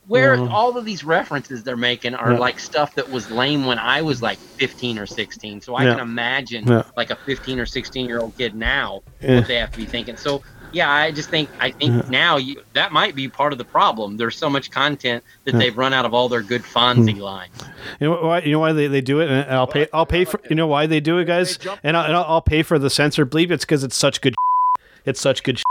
where 0.07 0.35
Mhm. 0.35 0.51
all 0.51 0.77
of 0.77 0.83
these 0.83 1.03
references 1.03 1.63
they're 1.63 1.77
making 1.77 2.15
are 2.15 2.33
Yeah. 2.33 2.39
like 2.39 2.59
stuff 2.59 2.95
that 2.95 3.09
was 3.09 3.29
lame 3.29 3.65
when 3.65 3.77
I 3.79 4.01
was 4.01 4.21
like 4.21 4.39
15 4.57 4.97
or 4.97 5.05
16. 5.05 5.61
So 5.61 5.75
I 5.75 5.83
Yeah. 5.85 5.91
can 5.91 5.99
imagine 6.01 6.67
Yeah. 6.67 6.83
like 6.97 7.11
a 7.11 7.15
15 7.15 7.59
or 7.59 7.65
16 7.65 8.07
year 8.07 8.19
old 8.19 8.35
kid 8.37 8.55
now 8.55 9.03
what 9.21 9.47
they 9.47 9.55
have 9.57 9.71
to 9.71 9.77
be 9.77 9.85
thinking. 9.85 10.17
So 10.17 10.41
yeah, 10.73 10.89
I 10.89 11.11
just 11.11 11.29
think 11.29 11.49
I 11.59 11.69
think 11.71 12.09
now 12.09 12.37
you, 12.37 12.61
that 12.73 12.91
might 12.91 13.13
be 13.13 13.27
part 13.27 13.51
of 13.53 13.59
the 13.59 13.63
problem. 13.65 14.17
There's 14.17 14.35
so 14.37 14.49
much 14.49 14.71
content 14.71 15.23
that 15.45 15.55
they've 15.55 15.77
run 15.77 15.93
out 15.93 16.05
of 16.05 16.13
all 16.13 16.29
their 16.29 16.41
good 16.41 16.63
Fonzie 16.63 17.19
lines. 17.19 17.53
You 17.99 18.09
know 18.09 18.15
why? 18.21 18.39
You 18.39 18.53
know 18.53 18.59
why 18.59 18.73
they, 18.73 18.87
they 18.87 19.01
do 19.01 19.19
it, 19.19 19.29
and 19.29 19.51
I'll 19.53 19.67
pay. 19.67 19.87
I'll 19.93 20.05
pay 20.05 20.25
for. 20.25 20.39
You 20.49 20.55
know 20.55 20.67
why 20.67 20.87
they 20.87 20.99
do 20.99 21.17
it, 21.19 21.25
guys, 21.25 21.59
and 21.83 21.95
I'll, 21.95 22.05
and 22.05 22.15
I'll 22.15 22.23
I'll 22.25 22.41
pay 22.41 22.63
for 22.63 22.79
the 22.79 22.89
censor 22.89 23.25
bleep. 23.25 23.51
It's 23.51 23.65
because 23.65 23.83
it's 23.83 23.95
such 23.97 24.21
good. 24.21 24.33
It's 25.05 25.19
such 25.19 25.43
good. 25.43 25.61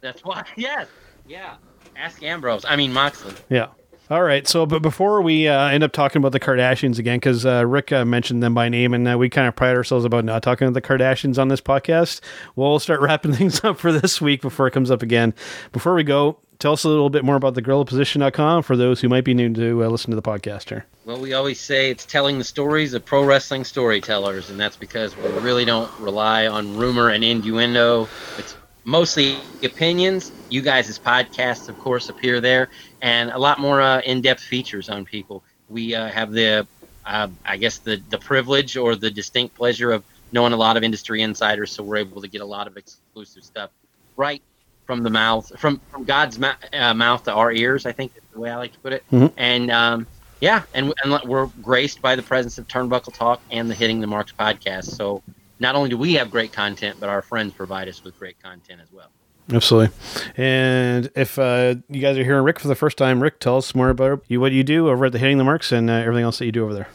That's 0.00 0.24
why. 0.24 0.44
Yes. 0.56 0.88
Yeah. 1.26 1.56
Ask 1.96 2.22
Ambrose. 2.22 2.64
I 2.64 2.76
mean 2.76 2.92
Moxley. 2.92 3.34
Yeah. 3.48 3.68
All 4.10 4.22
right. 4.22 4.46
So, 4.48 4.66
but 4.66 4.82
before 4.82 5.22
we 5.22 5.46
uh, 5.46 5.68
end 5.68 5.84
up 5.84 5.92
talking 5.92 6.18
about 6.18 6.32
the 6.32 6.40
Kardashians 6.40 6.98
again, 6.98 7.18
because 7.18 7.46
uh, 7.46 7.64
Rick 7.64 7.92
uh, 7.92 8.04
mentioned 8.04 8.42
them 8.42 8.54
by 8.54 8.68
name, 8.68 8.92
and 8.92 9.06
uh, 9.06 9.16
we 9.16 9.28
kind 9.30 9.46
of 9.46 9.54
pride 9.54 9.76
ourselves 9.76 10.04
about 10.04 10.24
not 10.24 10.42
talking 10.42 10.66
about 10.66 10.74
the 10.74 10.82
Kardashians 10.82 11.38
on 11.38 11.46
this 11.46 11.60
podcast, 11.60 12.20
we'll 12.56 12.80
start 12.80 13.00
wrapping 13.02 13.32
things 13.32 13.62
up 13.62 13.78
for 13.78 13.92
this 13.92 14.20
week 14.20 14.42
before 14.42 14.66
it 14.66 14.72
comes 14.72 14.90
up 14.90 15.02
again. 15.02 15.32
Before 15.70 15.94
we 15.94 16.02
go, 16.02 16.38
tell 16.60 16.72
us 16.74 16.84
a 16.84 16.88
little 16.88 17.10
bit 17.10 17.24
more 17.24 17.34
about 17.34 17.54
the 17.54 17.62
GorillaPosition.com 17.62 18.62
for 18.62 18.76
those 18.76 19.00
who 19.00 19.08
might 19.08 19.24
be 19.24 19.34
new 19.34 19.52
to 19.54 19.84
uh, 19.84 19.88
listen 19.88 20.10
to 20.10 20.16
the 20.16 20.22
podcast 20.22 20.68
here. 20.68 20.86
Well, 21.04 21.18
we 21.18 21.32
always 21.32 21.58
say 21.58 21.90
it's 21.90 22.06
telling 22.06 22.38
the 22.38 22.44
stories 22.44 22.94
of 22.94 23.04
pro 23.04 23.24
wrestling 23.24 23.64
storytellers, 23.64 24.50
and 24.50 24.60
that's 24.60 24.76
because 24.76 25.16
we 25.16 25.28
really 25.40 25.64
don't 25.64 25.90
rely 25.98 26.46
on 26.46 26.76
rumor 26.76 27.08
and 27.08 27.24
innuendo. 27.24 28.08
It's 28.38 28.54
mostly 28.84 29.38
opinions. 29.64 30.30
You 30.50 30.60
guys' 30.60 30.98
podcasts, 30.98 31.68
of 31.68 31.78
course, 31.78 32.08
appear 32.10 32.40
there, 32.40 32.68
and 33.02 33.30
a 33.30 33.38
lot 33.38 33.58
more 33.58 33.80
uh, 33.80 34.00
in-depth 34.02 34.42
features 34.42 34.88
on 34.88 35.04
people. 35.04 35.42
We 35.68 35.94
uh, 35.94 36.08
have 36.08 36.30
the, 36.32 36.66
uh, 37.06 37.28
I 37.44 37.56
guess, 37.56 37.78
the 37.78 38.02
the 38.10 38.18
privilege 38.18 38.76
or 38.76 38.94
the 38.94 39.10
distinct 39.10 39.54
pleasure 39.56 39.90
of 39.90 40.04
knowing 40.32 40.52
a 40.52 40.56
lot 40.56 40.76
of 40.76 40.84
industry 40.84 41.22
insiders, 41.22 41.72
so 41.72 41.82
we're 41.82 41.96
able 41.96 42.20
to 42.20 42.28
get 42.28 42.42
a 42.42 42.46
lot 42.46 42.66
of 42.66 42.76
exclusive 42.76 43.42
stuff 43.42 43.70
right 44.16 44.42
from 44.90 45.04
the 45.04 45.10
mouth, 45.10 45.52
from 45.56 45.80
from 45.92 46.02
God's 46.02 46.36
mou- 46.36 46.50
uh, 46.72 46.92
mouth 46.92 47.22
to 47.22 47.32
our 47.32 47.52
ears. 47.52 47.86
I 47.86 47.92
think 47.92 48.10
is 48.16 48.22
the 48.32 48.40
way 48.40 48.50
I 48.50 48.56
like 48.56 48.72
to 48.72 48.78
put 48.80 48.92
it. 48.92 49.04
Mhm. 49.12 49.32
And 49.36 49.70
um, 49.70 50.04
yeah, 50.40 50.64
and, 50.74 50.92
and 51.04 51.20
we're 51.30 51.46
graced 51.62 52.02
by 52.02 52.16
the 52.16 52.22
presence 52.24 52.58
of 52.58 52.66
Turnbuckle 52.66 53.14
Talk 53.14 53.40
and 53.52 53.70
the 53.70 53.74
Hitting 53.76 54.00
the 54.00 54.08
Marks 54.08 54.32
podcast. 54.36 54.86
So 54.86 55.22
not 55.60 55.76
only 55.76 55.90
do 55.90 55.96
we 55.96 56.14
have 56.14 56.28
great 56.28 56.52
content, 56.52 56.96
but 56.98 57.08
our 57.08 57.22
friends 57.22 57.52
provide 57.52 57.86
us 57.88 58.02
with 58.02 58.18
great 58.18 58.42
content 58.42 58.80
as 58.82 58.90
well. 58.90 59.10
Absolutely. 59.52 59.94
And 60.36 61.08
if 61.14 61.38
uh, 61.38 61.76
you 61.88 62.00
guys 62.00 62.18
are 62.18 62.24
hearing 62.24 62.42
Rick 62.42 62.58
for 62.58 62.66
the 62.66 62.74
first 62.74 62.98
time, 62.98 63.22
Rick, 63.22 63.38
tell 63.38 63.58
us 63.58 63.72
more 63.72 63.90
about 63.90 64.24
you, 64.26 64.40
what 64.40 64.50
you 64.50 64.64
do 64.64 64.88
over 64.88 65.06
at 65.06 65.12
the 65.12 65.18
Hitting 65.20 65.38
the 65.38 65.44
Marks 65.44 65.70
and 65.70 65.88
uh, 65.88 65.92
everything 65.92 66.24
else 66.24 66.38
that 66.38 66.46
you 66.46 66.52
do 66.52 66.64
over 66.64 66.74
there. 66.74 66.88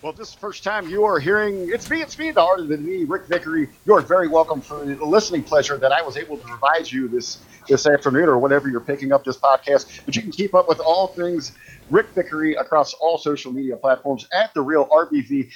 Well, 0.00 0.12
this 0.12 0.28
is 0.28 0.34
the 0.34 0.40
first 0.40 0.62
time 0.62 0.88
you 0.88 1.02
are 1.02 1.18
hearing, 1.18 1.70
it's 1.72 1.90
me, 1.90 2.02
it's 2.02 2.16
me, 2.16 2.30
the 2.30 2.40
heart 2.40 2.60
of 2.60 2.68
the 2.68 2.76
me, 2.76 3.02
Rick 3.02 3.26
Vickery. 3.26 3.68
You 3.84 3.94
are 3.94 4.00
very 4.00 4.28
welcome 4.28 4.60
for 4.60 4.84
the 4.84 5.04
listening 5.04 5.42
pleasure 5.42 5.76
that 5.76 5.90
I 5.90 6.02
was 6.02 6.16
able 6.16 6.36
to 6.38 6.44
provide 6.44 6.88
you 6.88 7.08
this 7.08 7.38
this 7.66 7.84
afternoon 7.84 8.28
or 8.28 8.38
whenever 8.38 8.68
you're 8.68 8.78
picking 8.78 9.10
up 9.10 9.24
this 9.24 9.36
podcast. 9.36 10.04
But 10.06 10.14
you 10.14 10.22
can 10.22 10.30
keep 10.30 10.54
up 10.54 10.68
with 10.68 10.78
all 10.78 11.08
things 11.08 11.50
Rick 11.90 12.10
Vickery 12.14 12.54
across 12.54 12.94
all 12.94 13.18
social 13.18 13.52
media 13.52 13.76
platforms 13.76 14.28
at 14.32 14.54
the 14.54 14.62
Real 14.62 14.86
RBV. 14.86 15.50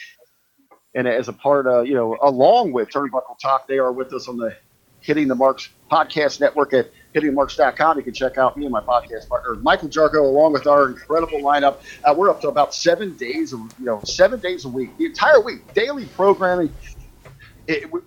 And 0.96 1.06
as 1.06 1.28
a 1.28 1.32
part 1.32 1.68
of, 1.68 1.86
you 1.86 1.94
know, 1.94 2.18
along 2.20 2.72
with 2.72 2.88
Turnbuckle 2.90 3.38
Talk, 3.40 3.68
they 3.68 3.78
are 3.78 3.92
with 3.92 4.12
us 4.12 4.26
on 4.26 4.38
the 4.38 4.56
Hitting 5.02 5.28
the 5.28 5.36
Marks 5.36 5.68
podcast 5.88 6.40
network 6.40 6.74
at 6.74 6.90
hittingmarks.com. 7.14 7.96
You 7.96 8.02
can 8.02 8.14
check 8.14 8.38
out 8.38 8.56
me 8.56 8.64
and 8.64 8.72
my 8.72 8.80
podcast 8.80 9.28
partner, 9.28 9.54
Michael 9.54 9.88
Jargo, 9.88 10.20
along 10.20 10.52
with 10.52 10.66
our 10.66 10.88
incredible 10.88 11.40
lineup. 11.40 11.76
Uh, 12.04 12.14
we're 12.16 12.30
up 12.30 12.40
to 12.42 12.48
about 12.48 12.74
seven 12.74 13.16
days, 13.16 13.52
of, 13.52 13.60
you 13.78 13.84
know, 13.84 14.00
seven 14.04 14.40
days 14.40 14.64
a 14.64 14.68
week, 14.68 14.96
the 14.98 15.06
entire 15.06 15.40
week, 15.40 15.74
daily 15.74 16.06
programming. 16.06 16.72
It, 17.66 17.92
we 17.92 18.00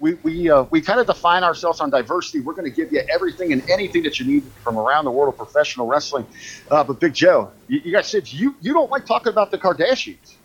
we, 0.00 0.14
we, 0.22 0.50
uh, 0.50 0.62
we 0.70 0.80
kind 0.80 0.98
of 0.98 1.06
define 1.06 1.44
ourselves 1.44 1.80
on 1.80 1.90
diversity. 1.90 2.40
We're 2.40 2.54
going 2.54 2.68
to 2.68 2.74
give 2.74 2.90
you 2.90 3.02
everything 3.12 3.52
and 3.52 3.62
anything 3.70 4.02
that 4.04 4.18
you 4.18 4.26
need 4.26 4.44
from 4.64 4.78
around 4.78 5.04
the 5.04 5.10
world 5.10 5.34
of 5.34 5.36
professional 5.36 5.86
wrestling. 5.86 6.26
Uh, 6.70 6.82
but 6.82 6.98
Big 6.98 7.12
Joe, 7.12 7.52
you, 7.68 7.80
you 7.84 7.92
guys 7.92 8.06
said 8.06 8.32
you, 8.32 8.56
you 8.62 8.72
don't 8.72 8.90
like 8.90 9.04
talking 9.04 9.30
about 9.30 9.50
the 9.50 9.58
Kardashians. 9.58 10.36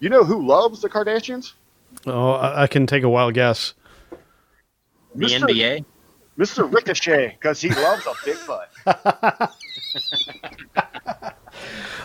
You 0.00 0.10
know 0.10 0.22
who 0.22 0.46
loves 0.46 0.82
the 0.82 0.90
Kardashians? 0.90 1.54
Oh, 2.06 2.32
I, 2.32 2.64
I 2.64 2.66
can 2.66 2.86
take 2.86 3.02
a 3.02 3.08
wild 3.08 3.32
guess. 3.32 3.72
The 5.14 5.26
Mr. 5.26 5.40
NBA. 5.48 5.84
Mr. 6.38 6.70
Ricochet, 6.72 7.36
because 7.40 7.60
he 7.60 7.68
loves 7.70 8.06
a 8.06 8.12
big 8.24 8.36
butt. 8.46 9.54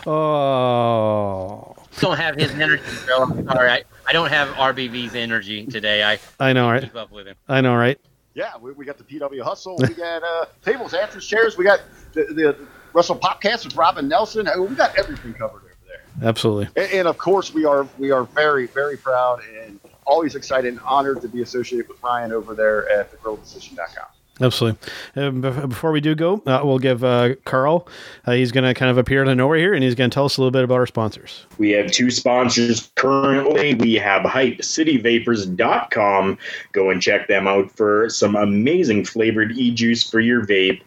Oh, 0.06 1.74
Don't 2.00 2.16
have 2.16 2.34
his 2.36 2.50
energy, 2.52 2.82
Joe. 3.06 3.24
I'm 3.24 3.44
sorry. 3.46 3.70
I, 3.70 3.82
I 4.06 4.12
don't 4.12 4.30
have 4.30 4.48
RBV's 4.48 5.14
energy 5.14 5.66
today. 5.66 6.02
I 6.02 6.18
I 6.38 6.52
know, 6.52 6.70
right? 6.70 6.82
keep 6.82 6.96
up 6.96 7.10
with 7.12 7.26
him. 7.26 7.36
I 7.48 7.60
know, 7.60 7.74
right? 7.76 7.98
Yeah, 8.34 8.52
we, 8.60 8.72
we 8.72 8.84
got 8.86 8.96
the 8.96 9.04
PW 9.04 9.42
Hustle. 9.42 9.76
We 9.76 9.88
got 9.94 10.22
uh, 10.22 10.46
tables, 10.64 10.94
after 10.94 11.20
chairs. 11.20 11.58
We 11.58 11.64
got 11.64 11.80
the, 12.14 12.24
the 12.24 12.56
Russell 12.94 13.16
Popcast 13.16 13.64
with 13.66 13.76
Robin 13.76 14.08
Nelson. 14.08 14.48
Uh, 14.48 14.62
We 14.62 14.74
got 14.74 14.96
everything 14.98 15.34
covered 15.34 15.62
over 15.62 15.76
there. 15.86 16.28
Absolutely. 16.28 16.68
And, 16.82 16.92
and 16.92 17.08
of 17.08 17.18
course, 17.18 17.52
we 17.52 17.64
are 17.64 17.86
we 17.98 18.10
are 18.10 18.24
very 18.24 18.66
very 18.68 18.96
proud 18.96 19.40
and 19.62 19.78
always 20.06 20.34
excited 20.34 20.68
and 20.72 20.80
honored 20.80 21.20
to 21.22 21.28
be 21.28 21.42
associated 21.42 21.88
with 21.88 22.02
Ryan 22.02 22.32
over 22.32 22.54
there 22.54 22.88
at 22.90 23.12
thegorillaposition.com. 23.12 24.06
Absolutely. 24.40 24.80
Um, 25.16 25.40
before 25.40 25.90
we 25.92 26.00
do 26.00 26.14
go, 26.14 26.42
uh, 26.46 26.60
we'll 26.64 26.78
give 26.78 27.04
uh, 27.04 27.34
Carl, 27.44 27.86
uh, 28.26 28.32
he's 28.32 28.52
going 28.52 28.64
to 28.64 28.72
kind 28.72 28.90
of 28.90 28.96
appear 28.96 29.20
out 29.22 29.28
of 29.28 29.36
nowhere 29.36 29.58
here 29.58 29.74
and 29.74 29.84
he's 29.84 29.94
going 29.94 30.08
to 30.08 30.14
tell 30.14 30.24
us 30.24 30.38
a 30.38 30.40
little 30.40 30.50
bit 30.50 30.64
about 30.64 30.76
our 30.76 30.86
sponsors. 30.86 31.44
We 31.58 31.72
have 31.72 31.90
two 31.90 32.10
sponsors 32.10 32.90
currently. 32.96 33.74
We 33.74 33.92
have 33.94 34.22
HypeCityVapors.com. 34.22 36.38
Go 36.72 36.90
and 36.90 37.02
check 37.02 37.28
them 37.28 37.46
out 37.46 37.70
for 37.70 38.08
some 38.08 38.34
amazing 38.36 39.04
flavored 39.04 39.52
e 39.52 39.70
juice 39.70 40.08
for 40.08 40.20
your 40.20 40.46
vape. 40.46 40.80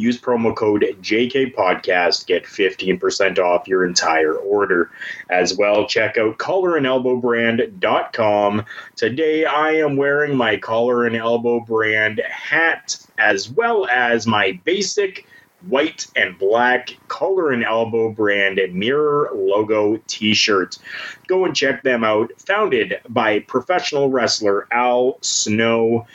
Use 0.00 0.20
promo 0.20 0.56
code 0.56 0.84
JK 1.02 1.54
Podcast, 1.54 2.26
get 2.26 2.44
15% 2.44 3.38
off 3.38 3.68
your 3.68 3.84
entire 3.84 4.34
order. 4.34 4.90
As 5.28 5.54
well, 5.56 5.86
check 5.86 6.16
out 6.16 6.38
collarandelbowbrand.com. 6.38 8.64
Today, 8.96 9.44
I 9.44 9.72
am 9.72 9.96
wearing 9.96 10.34
my 10.36 10.56
collar 10.56 11.04
and 11.06 11.16
elbow 11.16 11.60
brand 11.60 12.20
hat, 12.20 12.96
as 13.18 13.50
well 13.50 13.86
as 13.88 14.26
my 14.26 14.58
basic 14.64 15.26
white 15.68 16.06
and 16.16 16.38
black 16.38 16.96
collar 17.08 17.52
and 17.52 17.62
elbow 17.62 18.10
brand 18.10 18.58
mirror 18.72 19.28
logo 19.34 19.98
t-shirt 20.06 20.78
go 21.26 21.44
and 21.44 21.54
check 21.54 21.82
them 21.82 22.02
out 22.02 22.32
founded 22.38 22.98
by 23.10 23.40
professional 23.40 24.08
wrestler 24.08 24.66
al 24.72 25.18
snow 25.20 26.06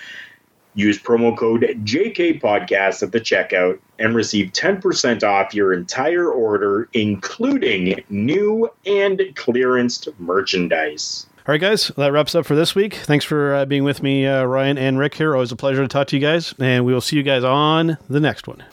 use 0.76 1.00
promo 1.00 1.36
code 1.38 1.62
jk 1.84 2.40
podcast 2.40 3.02
at 3.02 3.12
the 3.12 3.20
checkout 3.20 3.80
and 3.98 4.16
receive 4.16 4.52
10% 4.52 5.24
off 5.24 5.54
your 5.54 5.74
entire 5.74 6.30
order 6.30 6.88
including 6.94 8.04
new 8.10 8.70
and 8.86 9.20
clearanced 9.36 10.08
merchandise 10.20 11.26
All 11.48 11.54
right, 11.54 11.62
guys, 11.62 11.92
that 11.96 12.12
wraps 12.12 12.34
up 12.34 12.46
for 12.46 12.56
this 12.56 12.74
week. 12.74 12.96
Thanks 12.96 13.24
for 13.24 13.54
uh, 13.54 13.66
being 13.66 13.84
with 13.84 14.02
me, 14.02 14.26
uh, 14.26 14.44
Ryan 14.46 14.78
and 14.80 14.98
Rick 14.98 15.14
here. 15.14 15.36
Always 15.36 15.52
a 15.52 15.56
pleasure 15.56 15.84
to 15.84 15.88
talk 15.88 16.08
to 16.08 16.16
you 16.16 16.22
guys, 16.22 16.56
and 16.60 16.86
we 16.86 16.92
will 16.92 17.02
see 17.02 17.18
you 17.18 17.24
guys 17.24 17.44
on 17.44 17.98
the 18.10 18.20
next 18.20 18.48
one. 18.48 18.64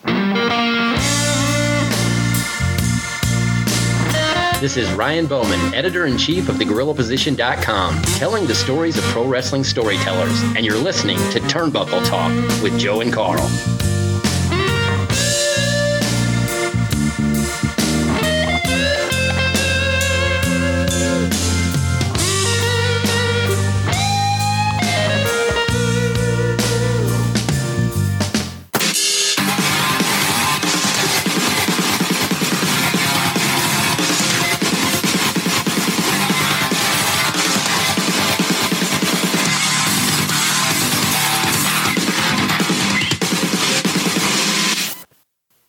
This 4.63 4.77
is 4.77 4.93
Ryan 4.93 5.27
Bowman, 5.27 5.75
editor 5.75 6.07
in 6.07 6.17
chief 6.17 6.49
of 6.49 6.55
thegorillaposition.com, 6.55 8.03
telling 8.03 8.47
the 8.47 8.55
stories 8.55 8.97
of 8.97 9.03
pro 9.07 9.27
wrestling 9.27 9.65
storytellers, 9.65 10.41
and 10.55 10.65
you're 10.65 10.79
listening 10.79 11.17
to 11.33 11.41
Turnbuckle 11.41 12.07
Talk 12.07 12.31
with 12.63 12.79
Joe 12.79 13.01
and 13.01 13.13
Carl. 13.13 13.51